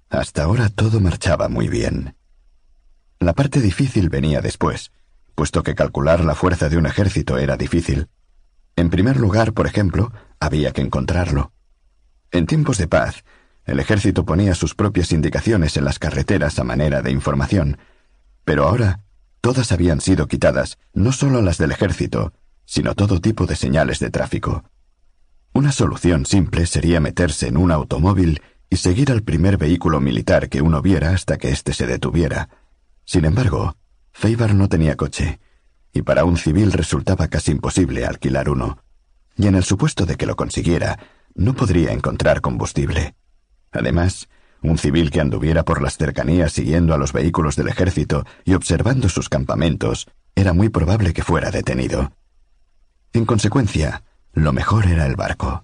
[0.10, 2.16] Hasta ahora todo marchaba muy bien.
[3.20, 4.92] La parte difícil venía después,
[5.34, 8.10] puesto que calcular la fuerza de un ejército era difícil.
[8.76, 11.52] En primer lugar, por ejemplo, había que encontrarlo.
[12.32, 13.24] En tiempos de paz,
[13.66, 17.80] el ejército ponía sus propias indicaciones en las carreteras a manera de información,
[18.44, 19.02] pero ahora
[19.42, 22.34] todas habían sido quitadas, no solo las del ejército,
[22.65, 24.63] sino todo tipo de señales de tráfico.
[25.54, 30.62] Una solución simple sería meterse en un automóvil y seguir al primer vehículo militar que
[30.62, 32.49] uno viera hasta que éste se detuviera.
[33.06, 33.78] Sin embargo,
[34.12, 35.39] Feibar no tenía coche,
[35.93, 38.80] y para un civil resultaba casi imposible alquilar uno.
[39.38, 40.99] Y en el supuesto de que lo consiguiera,
[41.36, 43.15] no podría encontrar combustible.
[43.71, 44.28] Además,
[44.62, 49.10] un civil que anduviera por las cercanías siguiendo a los vehículos del ejército y observando
[49.10, 52.12] sus campamentos, era muy probable que fuera detenido.
[53.15, 55.63] En consecuencia, lo mejor era el barco.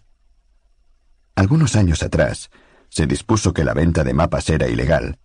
[1.36, 2.50] Algunos años atrás,
[2.88, 5.20] se dispuso que la venta de mapas era ilegal,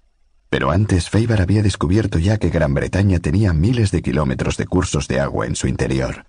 [0.51, 5.07] pero antes Feibar había descubierto ya que Gran Bretaña tenía miles de kilómetros de cursos
[5.07, 6.27] de agua en su interior.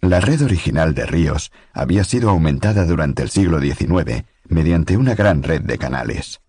[0.00, 5.42] La red original de ríos había sido aumentada durante el siglo XIX mediante una gran
[5.42, 6.40] red de canales.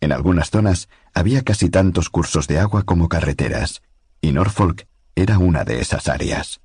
[0.00, 3.82] En algunas zonas había casi tantos cursos de agua como carreteras,
[4.22, 6.62] y Norfolk era una de esas áreas.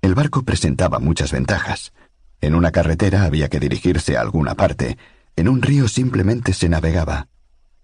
[0.00, 1.92] El barco presentaba muchas ventajas.
[2.40, 4.96] En una carretera había que dirigirse a alguna parte,
[5.36, 7.28] en un río simplemente se navegaba.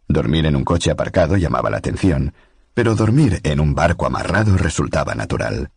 [0.09, 2.35] Dormir en un coche aparcado llamaba la atención,
[2.75, 5.71] pero dormir en un barco amarrado resultaba natural.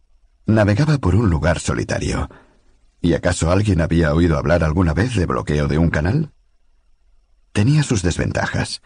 [0.45, 2.29] Navegaba por un lugar solitario.
[3.01, 6.31] ¿Y acaso alguien había oído hablar alguna vez de bloqueo de un canal?
[7.51, 8.81] Tenía sus desventajas.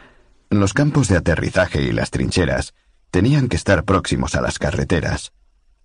[0.50, 2.74] Los campos de aterrizaje y las trincheras
[3.10, 5.34] tenían que estar próximos a las carreteras,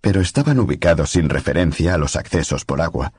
[0.07, 3.11] pero estaban ubicados sin referencia a los accesos por agua.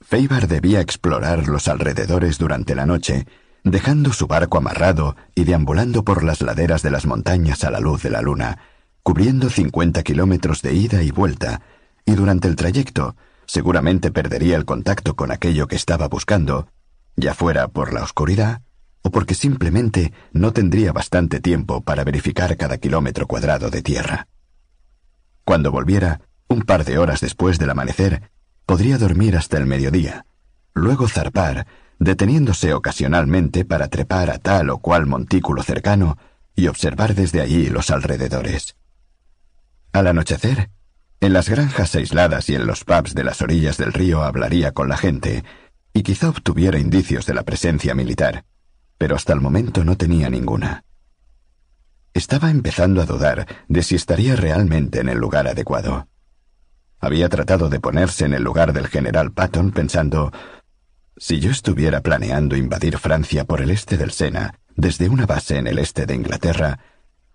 [0.00, 3.24] Feibar debía explorar los alrededores durante la noche,
[3.62, 8.02] dejando su barco amarrado y deambulando por las laderas de las montañas a la luz
[8.02, 8.58] de la luna,
[9.04, 11.62] cubriendo cincuenta kilómetros de ida y vuelta,
[12.04, 13.14] y durante el trayecto
[13.46, 16.66] seguramente perdería el contacto con aquello que estaba buscando,
[17.14, 18.62] ya fuera por la oscuridad
[19.02, 24.26] o porque simplemente no tendría bastante tiempo para verificar cada kilómetro cuadrado de tierra.
[25.48, 28.30] Cuando volviera, un par de horas después del amanecer,
[28.66, 30.26] podría dormir hasta el mediodía,
[30.74, 31.66] luego zarpar,
[31.98, 36.18] deteniéndose ocasionalmente para trepar a tal o cual montículo cercano
[36.54, 38.76] y observar desde allí los alrededores.
[39.94, 40.68] Al anochecer,
[41.18, 44.90] en las granjas aisladas y en los pubs de las orillas del río hablaría con
[44.90, 45.44] la gente
[45.94, 48.44] y quizá obtuviera indicios de la presencia militar
[48.98, 50.84] pero hasta el momento no tenía ninguna.
[52.18, 56.08] Estaba empezando a dudar de si estaría realmente en el lugar adecuado.
[56.98, 60.32] Había tratado de ponerse en el lugar del general Patton pensando,
[61.16, 65.68] si yo estuviera planeando invadir Francia por el este del Sena, desde una base en
[65.68, 66.80] el este de Inglaterra,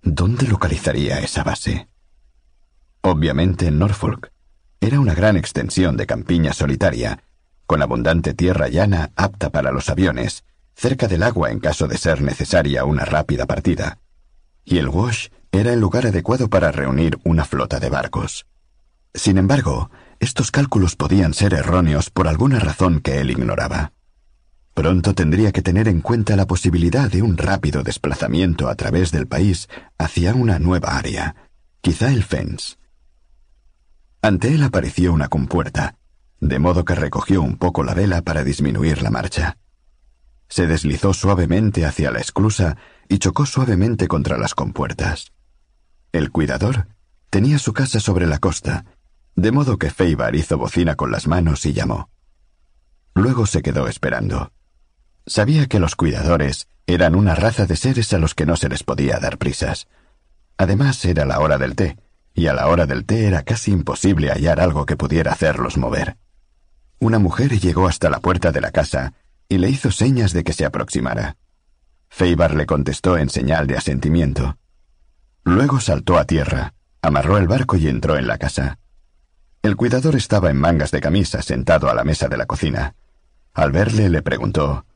[0.02, 1.88] ¿dónde localizaría esa base?
[3.00, 4.34] Obviamente en Norfolk.
[4.82, 7.24] Era una gran extensión de campiña solitaria,
[7.68, 10.44] con abundante tierra llana apta para los aviones,
[10.76, 14.03] cerca del agua en caso de ser necesaria una rápida partida,
[14.66, 18.46] y el Wash era el lugar adecuado para reunir una flota de barcos.
[19.14, 23.94] Sin embargo, estos cálculos podían ser erróneos por alguna razón que él ignoraba.
[24.74, 29.28] Pronto tendría que tener en cuenta la posibilidad de un rápido desplazamiento a través del
[29.28, 31.36] país hacia una nueva área,
[31.82, 32.80] quizá el Fens.
[34.22, 35.98] Ante él apareció una compuerta,
[36.40, 39.58] de modo que recogió un poco la vela para disminuir la marcha.
[40.54, 42.78] Se deslizó suavemente hacia la esclusa
[43.10, 45.34] y chocó suavemente contra las compuertas.
[46.12, 46.90] El cuidador
[47.32, 48.86] tenía su casa sobre la costa,
[49.36, 52.12] de modo que Feibar hizo bocina con las manos y llamó.
[53.16, 54.52] Luego se quedó esperando.
[55.26, 58.84] Sabía que los cuidadores eran una raza de seres a los que no se les
[58.84, 59.88] podía dar prisas.
[60.58, 61.98] Además era la hora del té,
[62.36, 66.18] y a la hora del té era casi imposible hallar algo que pudiera hacerlos mover.
[67.00, 69.16] Una mujer llegó hasta la puerta de la casa
[69.54, 71.38] y le hizo señas de que se aproximara.
[72.10, 74.58] Feibar le contestó en señal de asentimiento.
[75.44, 78.80] Luego saltó a tierra, amarró el barco y entró en la casa.
[79.62, 82.96] El cuidador estaba en mangas de camisa sentado a la mesa de la cocina.
[83.54, 84.88] Al verle le preguntó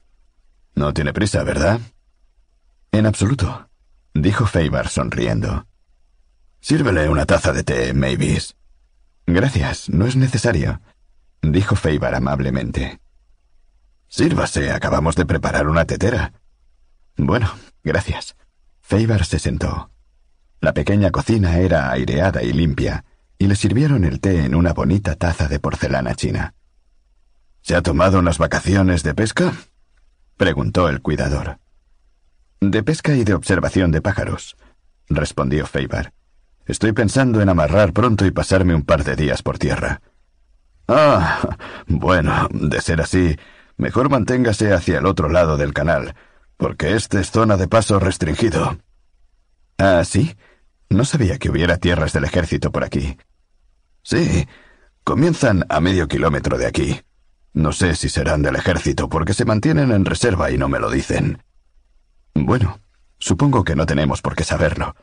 [0.73, 1.79] No tiene prisa, ¿verdad?
[2.91, 3.69] En absoluto,
[4.15, 5.67] dijo Feibar sonriendo.
[6.61, 8.55] Sírvele una taza de té, Mavis.
[9.27, 10.81] Gracias, no es necesario,
[11.43, 12.99] dijo Feibar amablemente.
[14.07, 16.33] Sírvase, acabamos de preparar una tetera.
[17.17, 17.51] Bueno,
[17.83, 18.35] gracias.
[18.81, 19.91] Feibar se sentó.
[20.61, 23.05] La pequeña cocina era aireada y limpia,
[23.37, 26.55] y le sirvieron el té en una bonita taza de porcelana china.
[27.61, 29.53] ¿Se ha tomado unas vacaciones de pesca?
[30.37, 31.59] preguntó el cuidador.
[32.61, 34.55] De pesca y de observación de pájaros,
[35.09, 36.13] respondió Feibar.
[36.65, 40.01] Estoy pensando en amarrar pronto y pasarme un par de días por tierra.
[40.87, 43.37] Ah, bueno, de ser así,
[43.77, 46.15] mejor manténgase hacia el otro lado del canal,
[46.57, 48.77] porque este es zona de paso restringido.
[49.77, 50.35] Ah, sí.
[50.89, 53.17] No sabía que hubiera tierras del ejército por aquí.
[54.03, 54.47] Sí,
[55.03, 57.01] comienzan a medio kilómetro de aquí.
[57.53, 60.89] No sé si serán del ejército porque se mantienen en reserva y no me lo
[60.89, 61.43] dicen.
[62.33, 62.79] Bueno,
[63.17, 64.95] supongo que no tenemos por qué saberlo,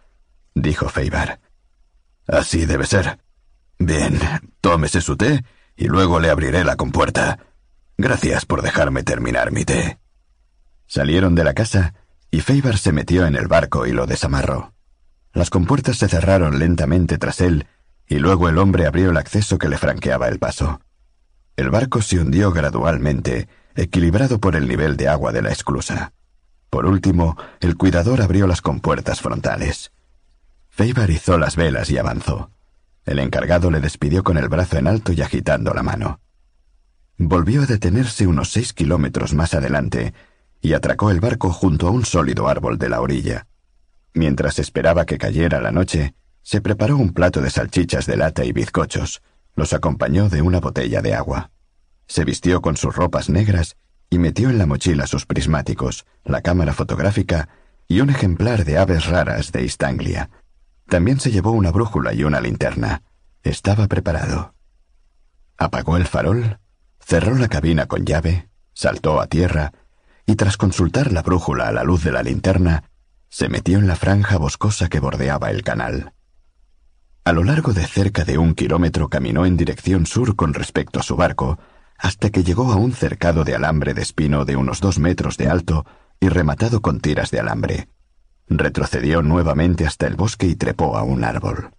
[0.55, 1.41] dijo Feibar.
[2.27, 3.19] Así debe ser.
[3.79, 4.19] Bien,
[4.61, 5.45] tómese su té
[5.77, 7.39] y luego le abriré la compuerta.
[7.97, 9.99] Gracias por dejarme terminar mi té.
[10.87, 11.95] Salieron de la casa
[12.31, 14.75] y Feibar se metió en el barco y lo desamarró.
[15.33, 17.67] Las compuertas se cerraron lentamente tras él
[18.09, 20.81] y luego el hombre abrió el acceso que le franqueaba el paso.
[21.57, 26.13] El barco se hundió gradualmente, equilibrado por el nivel de agua de la esclusa.
[26.71, 29.93] Por último, el cuidador abrió las compuertas frontales.
[30.69, 32.51] Feibar izó las velas y avanzó.
[33.07, 36.21] El encargado le despidió con el brazo en alto y agitando la mano.
[37.17, 40.15] Volvió a detenerse unos seis kilómetros más adelante
[40.61, 43.47] y atracó el barco junto a un sólido árbol de la orilla.
[44.15, 48.53] Mientras esperaba que cayera la noche, se preparó un plato de salchichas de lata y
[48.53, 49.23] bizcochos,
[49.55, 51.51] los acompañó de una botella de agua.
[52.07, 53.77] Se vistió con sus ropas negras
[54.11, 57.49] y metió en la mochila sus prismáticos, la cámara fotográfica
[57.87, 60.31] y un ejemplar de aves raras de East Anglia.
[60.89, 63.03] También se llevó una brújula y una linterna.
[63.43, 64.55] Estaba preparado.
[65.57, 66.59] Apagó el farol
[67.07, 69.73] Cerró la cabina con llave, saltó a tierra
[70.27, 72.85] y tras consultar la brújula a la luz de la linterna,
[73.29, 76.15] Se metió en la franja boscosa que bordeaba el canal.
[77.25, 81.03] A lo largo de cerca de un kilómetro caminó en dirección sur con respecto a
[81.03, 81.59] su barco,
[81.99, 85.49] hasta que llegó a un cercado de alambre de espino de unos dos metros de
[85.49, 85.85] alto
[86.21, 87.89] y rematado con tiras de alambre.
[88.49, 91.71] Retrocedió nuevamente hasta el bosque y trepó a un árbol.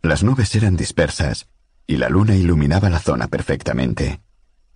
[0.00, 1.48] Las nubes eran dispersas
[1.90, 4.20] y la luna iluminaba la zona perfectamente.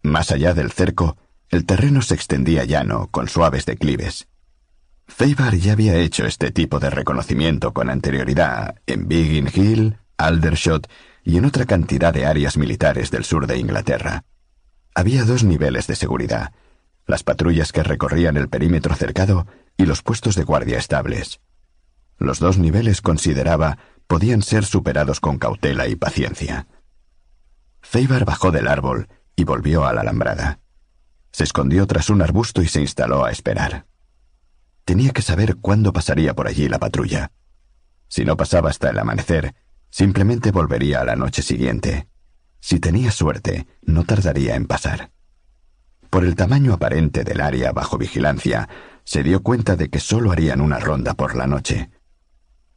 [0.03, 1.17] Más allá del cerco,
[1.49, 4.27] el terreno se extendía llano, con suaves declives.
[5.07, 10.91] Feibar ya había hecho este tipo de reconocimiento con anterioridad en Biggin Hill, Aldershot
[11.23, 14.25] y en otra cantidad de áreas militares del sur de Inglaterra.
[14.93, 16.53] Había dos niveles de seguridad,
[17.07, 19.47] las patrullas que recorrían el perímetro cercado
[19.77, 21.41] y los puestos de guardia estables.
[22.19, 26.67] Los dos niveles, consideraba, podían ser superados con cautela y paciencia.
[27.85, 30.59] Feibar bajó del árbol y volvió a la alambrada.
[31.31, 33.87] Se escondió tras un arbusto y se instaló a esperar.
[34.85, 37.31] Tenía que saber cuándo pasaría por allí la patrulla.
[38.09, 39.55] Si no pasaba hasta el amanecer,
[39.91, 42.09] simplemente volvería a la noche siguiente.
[42.59, 45.13] Si tenía suerte, no tardaría en pasar.
[46.09, 48.69] Por el tamaño aparente del área bajo vigilancia,
[49.05, 51.91] se dio cuenta de que solo harían una ronda por la noche.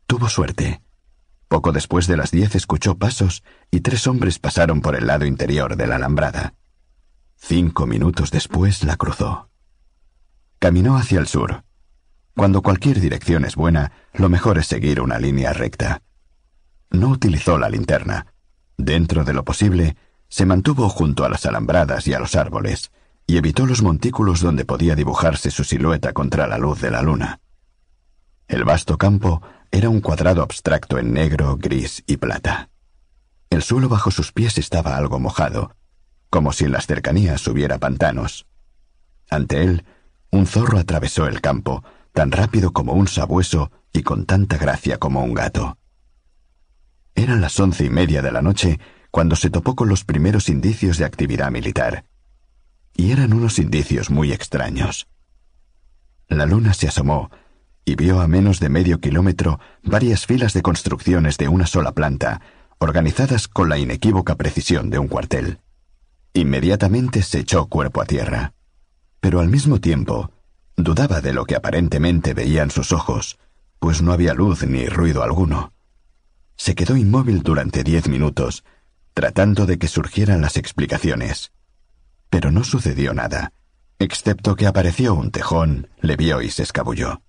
[0.06, 0.82] Tuvo suerte.
[1.48, 5.78] Poco después de las diez escuchó pasos y tres hombres pasaron por el lado interior
[5.78, 6.54] de la alambrada.
[7.38, 9.50] Cinco minutos después la cruzó.
[10.60, 11.64] Caminó hacia el sur.
[12.36, 16.02] Cuando cualquier dirección es buena, lo mejor es seguir una línea recta.
[16.90, 18.28] No utilizó la linterna.
[18.78, 19.96] Dentro de lo posible,
[20.30, 22.92] se mantuvo junto a las alambradas y a los árboles,
[23.26, 27.40] y evitó los montículos donde podía dibujarse su silueta contra la luz de la luna.
[28.48, 29.42] El vasto campo
[29.72, 32.70] era un cuadrado abstracto en negro, gris y plata.
[33.50, 35.76] El suelo bajo sus pies estaba algo mojado,
[36.30, 38.46] como si en las cercanías hubiera pantanos.
[39.30, 39.86] Ante él,
[40.32, 45.24] un zorro atravesó el campo, tan rápido como un sabueso y con tanta gracia como
[45.24, 45.78] un gato.
[47.16, 48.80] Eran las once y media de la noche
[49.12, 52.06] cuando se topó con los primeros indicios de actividad militar.
[52.94, 55.08] Y eran unos indicios muy extraños.
[56.28, 57.32] La luna se asomó
[57.88, 62.42] y vio a menos de medio kilómetro varias filas de construcciones de una sola planta,
[62.80, 65.62] organizadas con la inequívoca precisión de un cuartel.
[66.34, 68.54] Inmediatamente se echó cuerpo a tierra.
[69.22, 70.34] Pero al mismo tiempo,
[70.76, 73.40] dudaba de lo que aparentemente veían sus ojos,
[73.80, 75.72] pues no había luz ni ruido alguno.
[76.58, 78.66] Se quedó inmóvil durante diez minutos,
[79.14, 81.54] tratando de que surgieran las explicaciones.
[82.30, 83.54] Pero no sucedió nada,
[83.98, 87.22] excepto que apareció un tejón, le vio y se escabulló.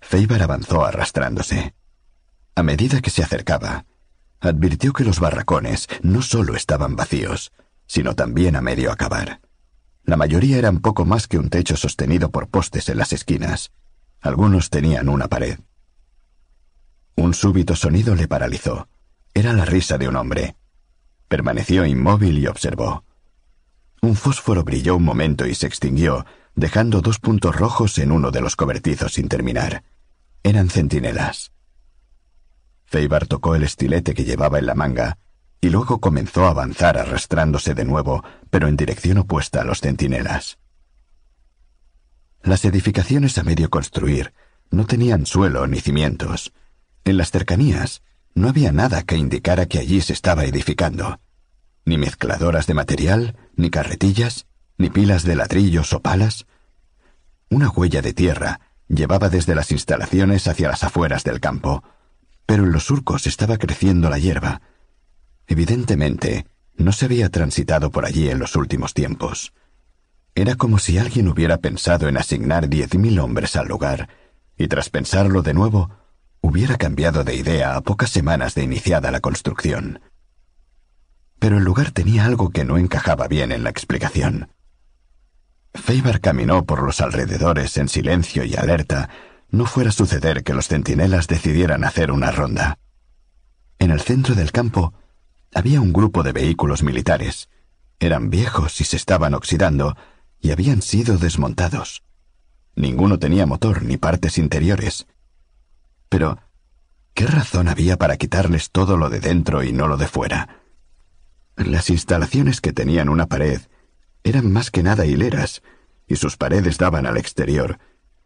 [0.00, 1.74] Feibar avanzó arrastrándose.
[2.54, 3.86] A medida que se acercaba,
[4.40, 7.52] advirtió que los barracones no solo estaban vacíos,
[7.86, 9.40] sino también a medio acabar.
[10.04, 13.72] La mayoría eran poco más que un techo sostenido por postes en las esquinas.
[14.20, 15.58] Algunos tenían una pared.
[17.16, 18.88] Un súbito sonido le paralizó.
[19.34, 20.56] Era la risa de un hombre.
[21.28, 23.04] Permaneció inmóvil y observó.
[24.02, 26.24] Un fósforo brilló un momento y se extinguió,
[26.54, 29.84] dejando dos puntos rojos en uno de los cobertizos sin terminar.
[30.42, 31.52] Eran centinelas.
[32.84, 35.18] Feibar tocó el estilete que llevaba en la manga
[35.60, 40.58] y luego comenzó a avanzar arrastrándose de nuevo, pero en dirección opuesta a los centinelas.
[42.42, 44.32] Las edificaciones a medio construir
[44.70, 46.52] no tenían suelo ni cimientos.
[47.04, 48.02] En las cercanías
[48.34, 51.20] no había nada que indicara que allí se estaba edificando.
[51.84, 54.46] Ni mezcladoras de material, ni carretillas,
[54.80, 56.46] ni pilas de ladrillos o palas.
[57.50, 61.84] Una huella de tierra llevaba desde las instalaciones hacia las afueras del campo,
[62.46, 64.62] pero en los surcos estaba creciendo la hierba.
[65.46, 69.52] Evidentemente, no se había transitado por allí en los últimos tiempos.
[70.34, 74.08] Era como si alguien hubiera pensado en asignar diez mil hombres al lugar,
[74.56, 75.90] y tras pensarlo de nuevo,
[76.40, 80.00] hubiera cambiado de idea a pocas semanas de iniciada la construcción.
[81.38, 84.48] Pero el lugar tenía algo que no encajaba bien en la explicación.
[85.74, 89.08] Feibar caminó por los alrededores en silencio y alerta,
[89.50, 92.78] no fuera a suceder que los centinelas decidieran hacer una ronda.
[93.78, 94.94] En el centro del campo
[95.54, 97.48] había un grupo de vehículos militares.
[97.98, 99.96] Eran viejos y se estaban oxidando,
[100.40, 102.02] y habían sido desmontados.
[102.74, 105.06] Ninguno tenía motor ni partes interiores.
[106.08, 106.38] Pero,
[107.14, 110.60] ¿qué razón había para quitarles todo lo de dentro y no lo de fuera?
[111.56, 113.60] Las instalaciones que tenían una pared
[114.24, 115.62] eran más que nada hileras,
[116.06, 117.78] y sus paredes daban al exterior,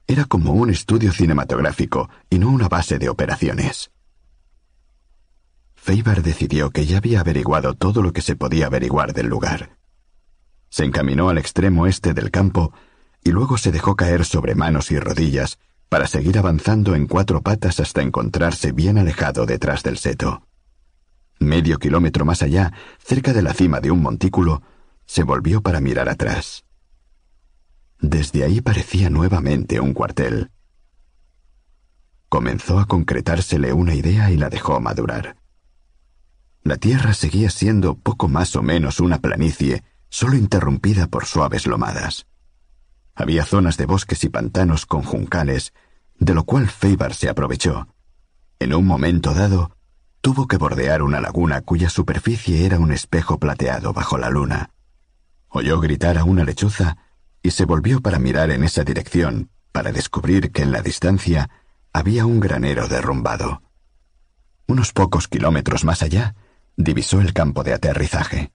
[0.07, 3.91] era como un estudio cinematográfico y no una base de operaciones.
[5.75, 9.77] Feibar decidió que ya había averiguado todo lo que se podía averiguar del lugar.
[10.71, 12.73] Se encaminó al extremo este del campo
[13.23, 17.81] y luego se dejó caer sobre manos y rodillas para seguir avanzando en cuatro patas
[17.81, 20.47] hasta encontrarse bien alejado detrás del seto.
[21.39, 24.63] Medio kilómetro más allá, cerca de la cima de un montículo,
[25.07, 26.65] se volvió para mirar atrás.
[28.01, 30.51] Desde ahí parecía nuevamente un cuartel.
[32.29, 35.37] Comenzó a concretársele una idea y la dejó madurar.
[36.63, 42.27] La tierra seguía siendo poco más o menos una planicie, solo interrumpida por suaves lomadas.
[43.15, 45.73] Había zonas de bosques y pantanos con juncales,
[46.19, 47.89] de lo cual Feibar se aprovechó.
[48.59, 49.77] En un momento dado,
[50.21, 54.71] tuvo que bordear una laguna cuya superficie era un espejo plateado bajo la luna.
[55.57, 56.97] Oyó gritar a una lechuza
[57.41, 61.49] y se volvió para mirar en esa dirección, para descubrir que en la distancia
[61.93, 63.63] había un granero derrumbado.
[64.67, 66.35] Unos pocos kilómetros más allá,
[66.77, 68.51] divisó el campo de aterrizaje.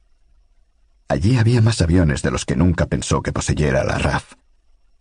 [1.08, 4.34] Allí había más aviones de los que nunca pensó que poseyera la RAF.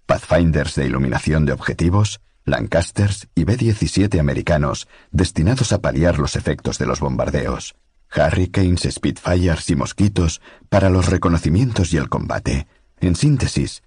[0.07, 6.87] Pathfinders de iluminación de objetivos, Lancasters y B-17 americanos destinados a paliar los efectos de
[6.87, 7.75] los bombardeos,
[8.15, 12.67] Hurricanes, Spitfires y Mosquitos para los reconocimientos y el combate.
[13.01, 13.83] En síntesis,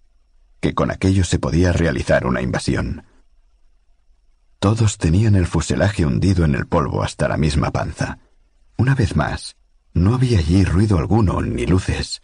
[0.60, 3.04] que con aquello se podía realizar una invasión.
[4.60, 8.20] Todos tenían el fuselaje hundido en el polvo hasta la misma panza.
[8.78, 9.58] Una vez más,
[9.94, 12.22] no había allí ruido alguno ni luces.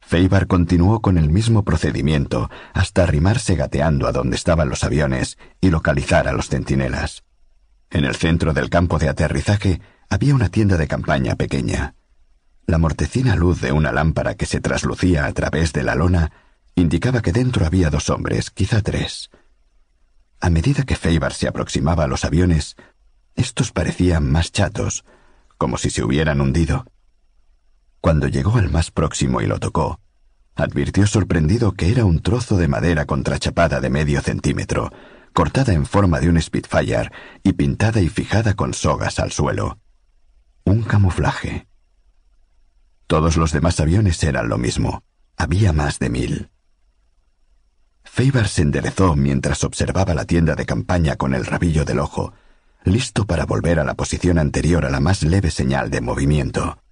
[0.00, 5.70] Feibar continuó con el mismo procedimiento hasta arrimarse gateando a donde estaban los aviones y
[5.70, 7.24] localizar a los centinelas.
[7.90, 11.94] En el centro del campo de aterrizaje había una tienda de campaña pequeña.
[12.66, 16.32] La mortecina luz de una lámpara que se traslucía a través de la lona
[16.74, 19.30] indicaba que dentro había dos hombres, quizá tres.
[20.40, 22.76] A medida que Feibar se aproximaba a los aviones,
[23.34, 25.04] estos parecían más chatos,
[25.58, 26.86] como si se hubieran hundido.
[28.00, 30.00] Cuando llegó al más próximo y lo tocó,
[30.54, 34.92] advirtió sorprendido que era un trozo de madera contrachapada de medio centímetro,
[35.32, 37.10] cortada en forma de un Spitfire
[37.42, 39.78] y pintada y fijada con sogas al suelo.
[40.66, 41.68] Un camuflaje.
[43.06, 45.04] Todos los demás aviones eran lo mismo.
[45.36, 46.50] Había más de mil.
[48.02, 52.34] Faber se enderezó mientras observaba la tienda de campaña con el rabillo del ojo,
[52.82, 56.82] listo para volver a la posición anterior a la más leve señal de movimiento.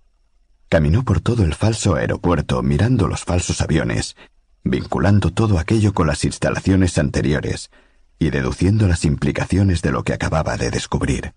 [0.68, 4.14] Caminó por todo el falso aeropuerto mirando los falsos aviones,
[4.62, 7.72] vinculando todo aquello con las instalaciones anteriores
[8.20, 11.34] y deduciendo las implicaciones de lo que acababa de descubrir.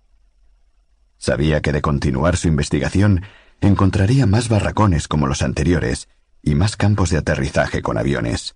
[1.18, 3.24] Sabía que de continuar su investigación
[3.61, 6.07] encontraría más barracones como los anteriores
[6.43, 8.55] y más campos de aterrizaje con aviones.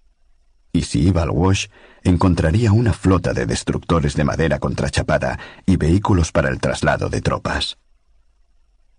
[0.72, 1.68] Y si iba al Wash,
[2.04, 7.78] encontraría una flota de destructores de madera contrachapada y vehículos para el traslado de tropas.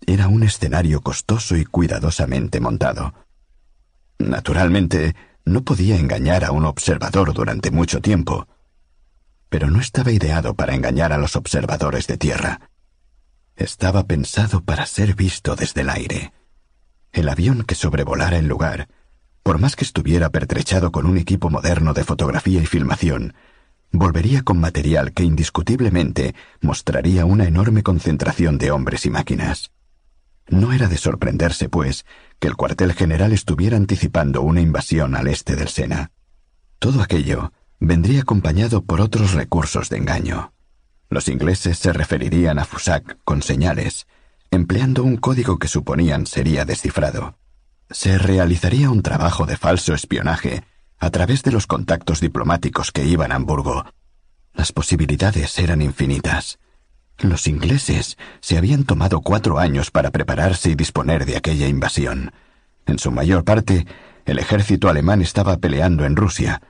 [0.07, 3.15] Era un escenario costoso y cuidadosamente montado.
[4.19, 8.47] Naturalmente, no podía engañar a un observador durante mucho tiempo,
[9.49, 12.72] pero no estaba ideado para engañar a los observadores de tierra.
[13.63, 16.33] Estaba pensado para ser visto desde el aire.
[17.13, 18.89] El avión que sobrevolara el lugar,
[19.45, 23.35] por más que estuviera pertrechado con un equipo moderno de fotografía y filmación,
[23.93, 29.71] volvería con material que indiscutiblemente mostraría una enorme concentración de hombres y máquinas.
[30.49, 32.05] No era de sorprenderse, pues,
[32.41, 36.11] que el cuartel general estuviera anticipando una invasión al este del Sena.
[36.81, 40.53] Todo aquello vendría acompañado por otros recursos de engaño.
[41.13, 44.07] Los ingleses se referirían a Fusak con señales,
[44.51, 47.37] empleando un código que suponían sería descifrado.
[47.91, 50.65] Se realizaría un trabajo de falso espionaje
[50.99, 53.85] a través de los contactos diplomáticos que iban a Hamburgo.
[54.55, 56.59] Las posibilidades eran infinitas.
[57.19, 62.33] Los ingleses se habían tomado cuatro años para prepararse y disponer de aquella invasión.
[62.87, 63.87] En su mayor parte,
[64.25, 66.63] el ejército alemán estaba peleando en Rusia.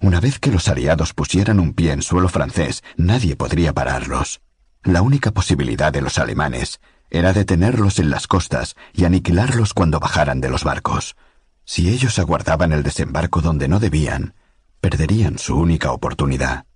[0.00, 4.40] Una vez que los aliados pusieran un pie en suelo francés, nadie podría pararlos.
[4.82, 6.80] La única posibilidad de los alemanes
[7.10, 11.16] era detenerlos en las costas y aniquilarlos cuando bajaran de los barcos.
[11.64, 14.34] Si ellos aguardaban el desembarco donde no debían,
[14.80, 16.66] perderían su única oportunidad.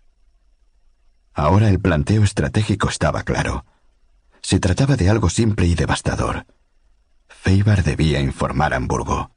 [1.33, 3.65] Ahora el planteo estratégico estaba claro.
[4.43, 6.47] Se trataba de algo simple y devastador.
[7.29, 9.31] Feibar debía informar a Hamburgo.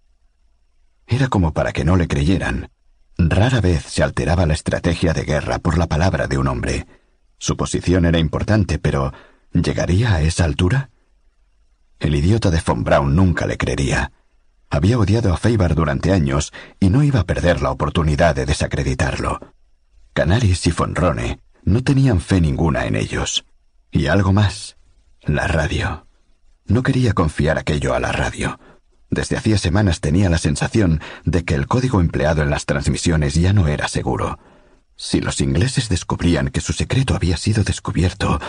[1.06, 2.72] Era como para que no le creyeran.
[3.18, 6.88] Rara vez se alteraba la estrategia de guerra por la palabra de un hombre.
[7.38, 9.14] Su posición era importante, pero
[9.54, 10.90] ¿llegaría a esa altura?
[12.00, 14.12] El idiota de von Braun nunca le creería.
[14.70, 19.40] Había odiado a Feibar durante años y no iba a perder la oportunidad de desacreditarlo.
[20.14, 23.46] Canaris y von Rone no tenían fe ninguna en ellos.
[23.92, 24.78] Y algo más,
[25.22, 26.08] la radio.
[26.66, 28.60] No quería confiar aquello a la radio.
[29.14, 33.54] Desde hacía semanas tenía la sensación de que el código empleado en las transmisiones ya
[33.54, 34.40] no era seguro.
[34.96, 38.40] Si los ingleses descubrían que su secreto había sido descubierto,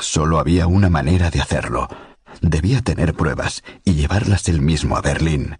[0.00, 1.88] solo había una manera de hacerlo.
[2.40, 5.58] Debía tener pruebas y llevarlas él mismo a Berlín.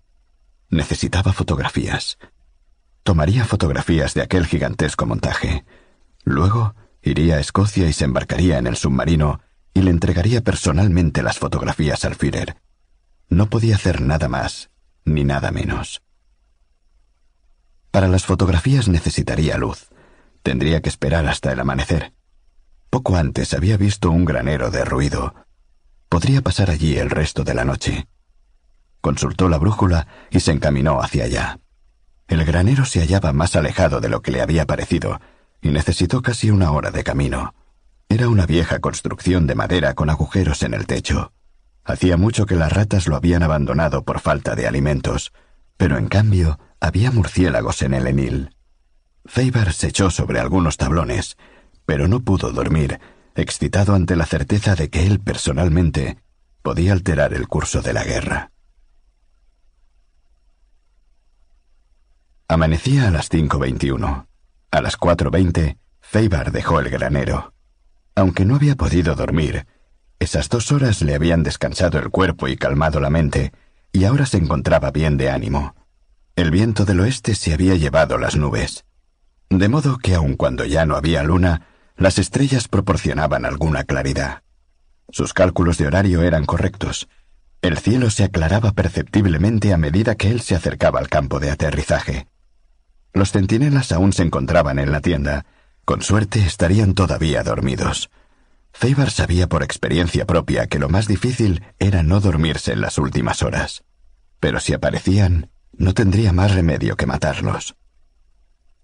[0.71, 2.17] Necesitaba fotografías.
[3.03, 5.67] Tomaría fotografías de aquel gigantesco montaje.
[6.25, 9.43] Luego iría a Escocia y se embarcaría en el submarino
[9.75, 12.57] y le entregaría personalmente las fotografías al Führer.
[13.31, 14.71] No podía hacer nada más,
[15.05, 16.03] ni nada menos.
[17.93, 19.89] Para las fotografías necesitaría luz.
[20.43, 22.13] Tendría que esperar hasta el amanecer.
[22.91, 25.35] Poco antes había visto un granero de ruido.
[26.09, 28.09] Podría pasar allí el resto de la noche.
[29.01, 31.61] Consultó la brújula y se encaminó hacia allá.
[32.27, 35.21] El granero se hallaba más alejado de lo que le había parecido,
[35.63, 37.55] y necesitó casi una hora de camino.
[38.09, 41.33] Era una vieja construcción de madera con agujeros en el techo.
[41.85, 45.33] Hacía mucho que las ratas lo habían abandonado por falta de alimentos,
[45.77, 48.57] pero en cambio había murciélagos en el enil.
[49.25, 51.37] Feibar se echó sobre algunos tablones,
[51.87, 53.01] pero no pudo dormir,
[53.35, 56.19] excitado ante la certeza de que él personalmente
[56.63, 58.53] podía alterar el curso de la guerra.
[62.49, 64.27] Amanecía a las 5.21.
[64.73, 67.55] A las 4.20, Feibar dejó el granero.
[68.15, 69.67] Aunque no había podido dormir,
[70.21, 73.53] esas dos horas le habían descansado el cuerpo y calmado la mente,
[73.91, 75.75] y ahora se encontraba bien de ánimo.
[76.37, 78.85] El viento del oeste se había llevado las nubes,
[79.51, 81.67] de modo que aun cuando ya no había luna,
[81.97, 84.43] las estrellas proporcionaban alguna claridad.
[85.11, 87.09] Sus cálculos de horario eran correctos.
[87.61, 92.29] El cielo se aclaraba perceptiblemente a medida que él se acercaba al campo de aterrizaje.
[93.13, 95.47] Los centinelas aún se encontraban en la tienda,
[95.85, 98.09] con suerte estarían todavía dormidos.
[98.73, 103.43] Feibar sabía por experiencia propia que lo más difícil era no dormirse en las últimas
[103.43, 103.85] horas.
[104.39, 107.77] Pero si aparecían, no tendría más remedio que matarlos.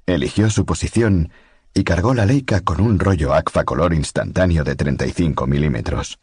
[0.06, 1.30] Eligió su posición
[1.74, 6.18] y cargó la Leica con un rollo ACFA color instantáneo de 35 milímetros.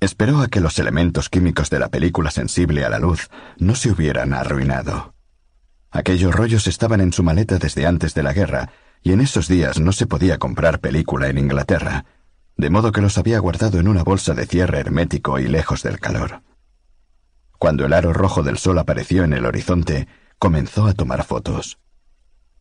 [0.00, 3.90] Esperó a que los elementos químicos de la película sensible a la luz no se
[3.90, 5.14] hubieran arruinado.
[5.90, 8.70] Aquellos rollos estaban en su maleta desde antes de la guerra
[9.02, 12.06] y en esos días no se podía comprar película en Inglaterra,
[12.56, 15.98] de modo que los había guardado en una bolsa de cierre hermético y lejos del
[15.98, 16.42] calor.
[17.58, 20.06] Cuando el aro rojo del sol apareció en el horizonte,
[20.38, 21.78] comenzó a tomar fotos.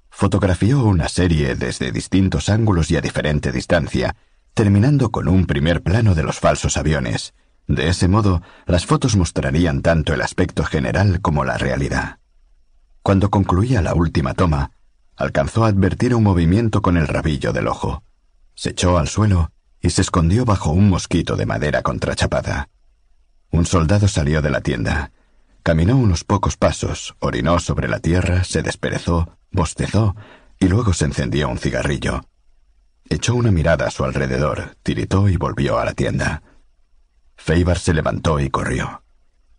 [0.09, 4.15] Fotografió una serie desde distintos ángulos y a diferente distancia,
[4.53, 7.33] terminando con un primer plano de los falsos aviones.
[7.67, 12.19] De ese modo, las fotos mostrarían tanto el aspecto general como la realidad.
[13.01, 14.71] Cuando concluía la última toma,
[15.15, 18.03] alcanzó a advertir un movimiento con el rabillo del ojo.
[18.55, 19.52] Se echó al suelo
[19.83, 22.69] y se escondió bajo un mosquito de madera contrachapada.
[23.51, 25.11] Un soldado salió de la tienda.
[25.61, 30.15] Caminó unos pocos pasos, orinó sobre la tierra, se desperezó, bostezó
[30.59, 32.25] y luego se encendió un cigarrillo.
[33.09, 36.41] Echó una mirada a su alrededor, tiritó y volvió a la tienda.
[37.35, 39.03] Feibar se levantó y corrió.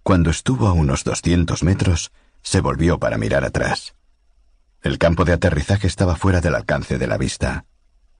[0.03, 2.13] Cuando estuvo a unos doscientos metros,
[2.43, 3.95] se volvió para mirar atrás.
[4.81, 7.67] El campo de aterrizaje estaba fuera del alcance de la vista.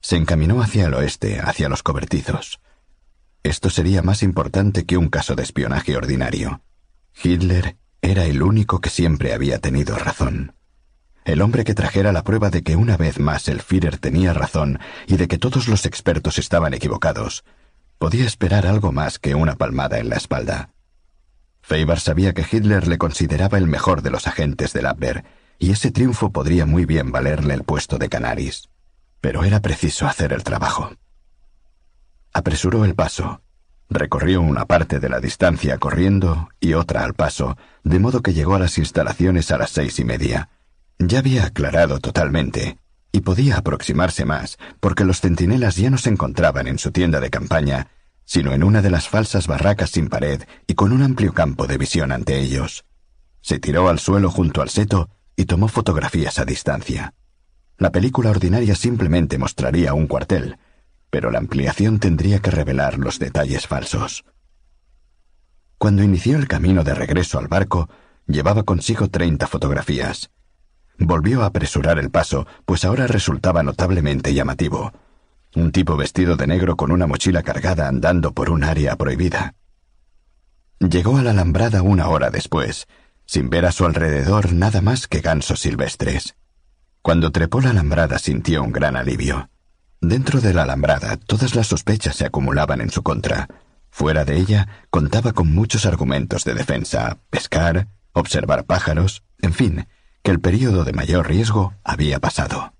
[0.05, 2.59] Se encaminó hacia el oeste, hacia los cobertizos.
[3.41, 6.61] Esto sería más importante que un caso de espionaje ordinario.
[7.23, 10.53] Hitler era el único que siempre había tenido razón.
[11.23, 14.77] El hombre que trajera la prueba de que una vez más el Führer tenía razón
[15.07, 17.43] y de que todos los expertos estaban equivocados,
[17.97, 20.69] podía esperar algo más que una palmada en la espalda.
[21.63, 25.23] Feibar sabía que Hitler le consideraba el mejor de los agentes del Abwehr
[25.57, 28.69] y ese triunfo podría muy bien valerle el puesto de Canaris.
[29.21, 30.91] Pero era preciso hacer el trabajo.
[32.33, 33.41] Apresuró el paso.
[33.89, 38.55] Recorrió una parte de la distancia corriendo y otra al paso, de modo que llegó
[38.55, 40.49] a las instalaciones a las seis y media.
[40.97, 42.77] Ya había aclarado totalmente,
[43.11, 47.29] y podía aproximarse más, porque los centinelas ya no se encontraban en su tienda de
[47.29, 47.87] campaña,
[48.25, 51.77] sino en una de las falsas barracas sin pared y con un amplio campo de
[51.77, 52.83] visión ante ellos.
[53.41, 57.13] Se tiró al suelo junto al seto y tomó fotografías a distancia.
[57.77, 60.57] La película ordinaria simplemente mostraría un cuartel,
[61.09, 64.23] pero la ampliación tendría que revelar los detalles falsos.
[65.77, 67.89] Cuando inició el camino de regreso al barco,
[68.27, 70.31] llevaba consigo treinta fotografías.
[70.97, 74.93] Volvió a apresurar el paso, pues ahora resultaba notablemente llamativo.
[75.53, 79.55] Un tipo vestido de negro con una mochila cargada andando por un área prohibida.
[80.79, 82.87] Llegó a la alambrada una hora después,
[83.25, 86.35] sin ver a su alrededor nada más que gansos silvestres.
[87.05, 89.51] Cuando trepó la alambrada sintió un gran alivio.
[90.01, 93.47] Dentro de la alambrada todas las sospechas se acumulaban en su contra.
[93.91, 99.87] Fuera de ella contaba con muchos argumentos de defensa, pescar, observar pájaros, en fin,
[100.23, 102.73] que el período de mayor riesgo había pasado.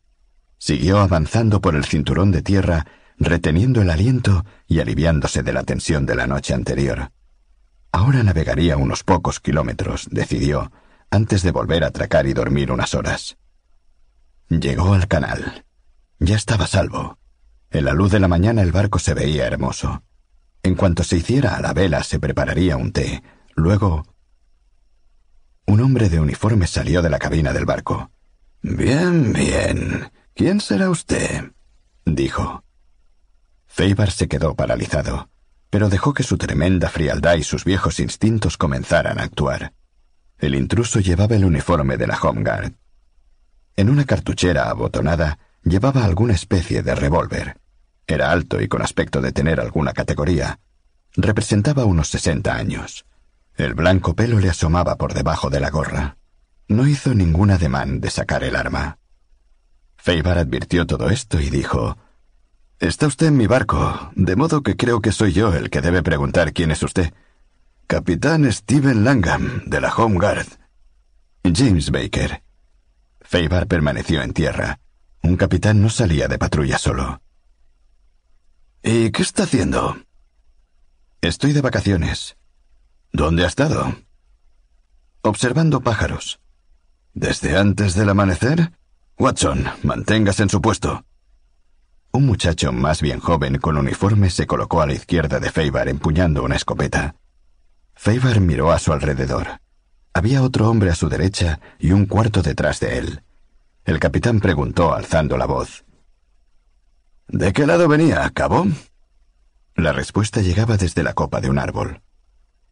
[0.57, 2.87] Siguió avanzando por el cinturón de tierra,
[3.19, 7.11] reteniendo el aliento y aliviándose de la tensión de la noche anterior.
[7.91, 10.71] Ahora navegaría unos pocos kilómetros, decidió,
[11.11, 13.37] antes de volver a atracar y dormir unas horas.
[14.49, 15.65] Llegó al canal.
[16.19, 17.17] Ya estaba salvo.
[17.71, 20.03] En la luz de la mañana el barco se veía hermoso.
[20.63, 23.23] En cuanto se hiciera a la vela se prepararía un té.
[23.55, 24.05] Luego...
[25.67, 28.11] Un hombre de uniforme salió de la cabina del barco.
[28.61, 30.11] Bien, bien.
[30.35, 31.51] ¿Quién será usted?
[32.05, 32.63] dijo.
[33.65, 35.29] Feibar se quedó paralizado,
[35.69, 39.73] pero dejó que su tremenda frialdad y sus viejos instintos comenzaran a actuar.
[40.37, 42.73] El intruso llevaba el uniforme de la Home Guard.
[43.77, 47.57] En una cartuchera abotonada llevaba alguna especie de revólver.
[48.07, 50.59] Era alto y con aspecto de tener alguna categoría.
[51.15, 53.05] Representaba unos sesenta años.
[53.55, 56.17] El blanco pelo le asomaba por debajo de la gorra.
[56.67, 58.97] No hizo ningún ademán de sacar el arma.
[59.97, 61.97] Feibar advirtió todo esto y dijo
[62.79, 66.03] Está usted en mi barco, de modo que creo que soy yo el que debe
[66.03, 67.13] preguntar quién es usted.
[67.87, 70.47] Capitán Steven Langham, de la Home Guard.
[71.43, 72.44] James Baker.
[73.25, 74.79] Feibar permaneció en tierra.
[75.21, 77.21] Un capitán no salía de patrulla solo.
[78.83, 79.97] ¿Y qué está haciendo?
[81.21, 82.37] Estoy de vacaciones.
[83.11, 83.95] ¿Dónde ha estado?
[85.21, 86.39] Observando pájaros.
[87.15, 88.73] ¿Desde antes del amanecer?
[89.17, 91.03] Watson, manténgase en su puesto.
[92.11, 96.43] Un muchacho más bien joven con uniforme se colocó a la izquierda de Feibar empuñando
[96.43, 97.15] una escopeta.
[97.95, 99.61] Feibar miró a su alrededor.
[100.15, 103.21] Había otro hombre a su derecha y un cuarto detrás de él.
[103.83, 105.83] El capitán preguntó alzando la voz.
[107.27, 108.65] ¿De qué lado venía, cabo?
[109.75, 112.01] La respuesta llegaba desde la copa de un árbol.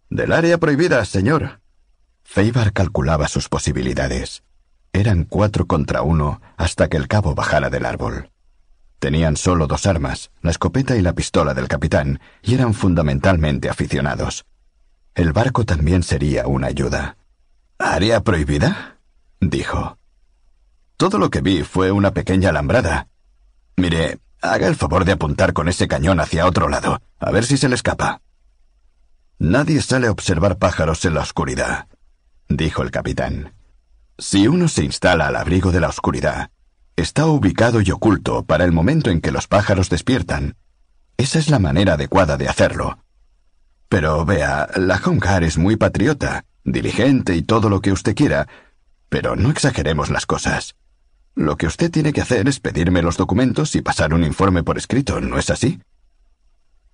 [0.09, 1.59] Del área prohibida, señor.
[2.23, 4.45] Feibar calculaba sus posibilidades.
[4.93, 8.31] Eran cuatro contra uno hasta que el cabo bajara del árbol.
[8.99, 14.45] Tenían solo dos armas, la escopeta y la pistola del capitán, y eran fundamentalmente aficionados.
[15.13, 17.17] El barco también sería una ayuda.
[17.77, 18.99] ¿Área prohibida?
[19.39, 19.97] dijo.
[20.97, 23.07] Todo lo que vi fue una pequeña alambrada.
[23.75, 27.55] Mire, Haga el favor de apuntar con ese cañón hacia otro lado, a ver si
[27.55, 28.19] se le escapa.
[29.39, 31.87] Nadie sale a observar pájaros en la oscuridad,
[32.49, 33.53] dijo el capitán.
[34.17, 36.51] Si uno se instala al abrigo de la oscuridad,
[36.97, 40.57] está ubicado y oculto para el momento en que los pájaros despiertan.
[41.15, 42.97] Esa es la manera adecuada de hacerlo.
[43.87, 48.47] Pero vea, la Hongar es muy patriota, diligente y todo lo que usted quiera,
[49.09, 50.75] pero no exageremos las cosas.
[51.35, 54.77] Lo que usted tiene que hacer es pedirme los documentos y pasar un informe por
[54.77, 55.81] escrito, ¿no es así?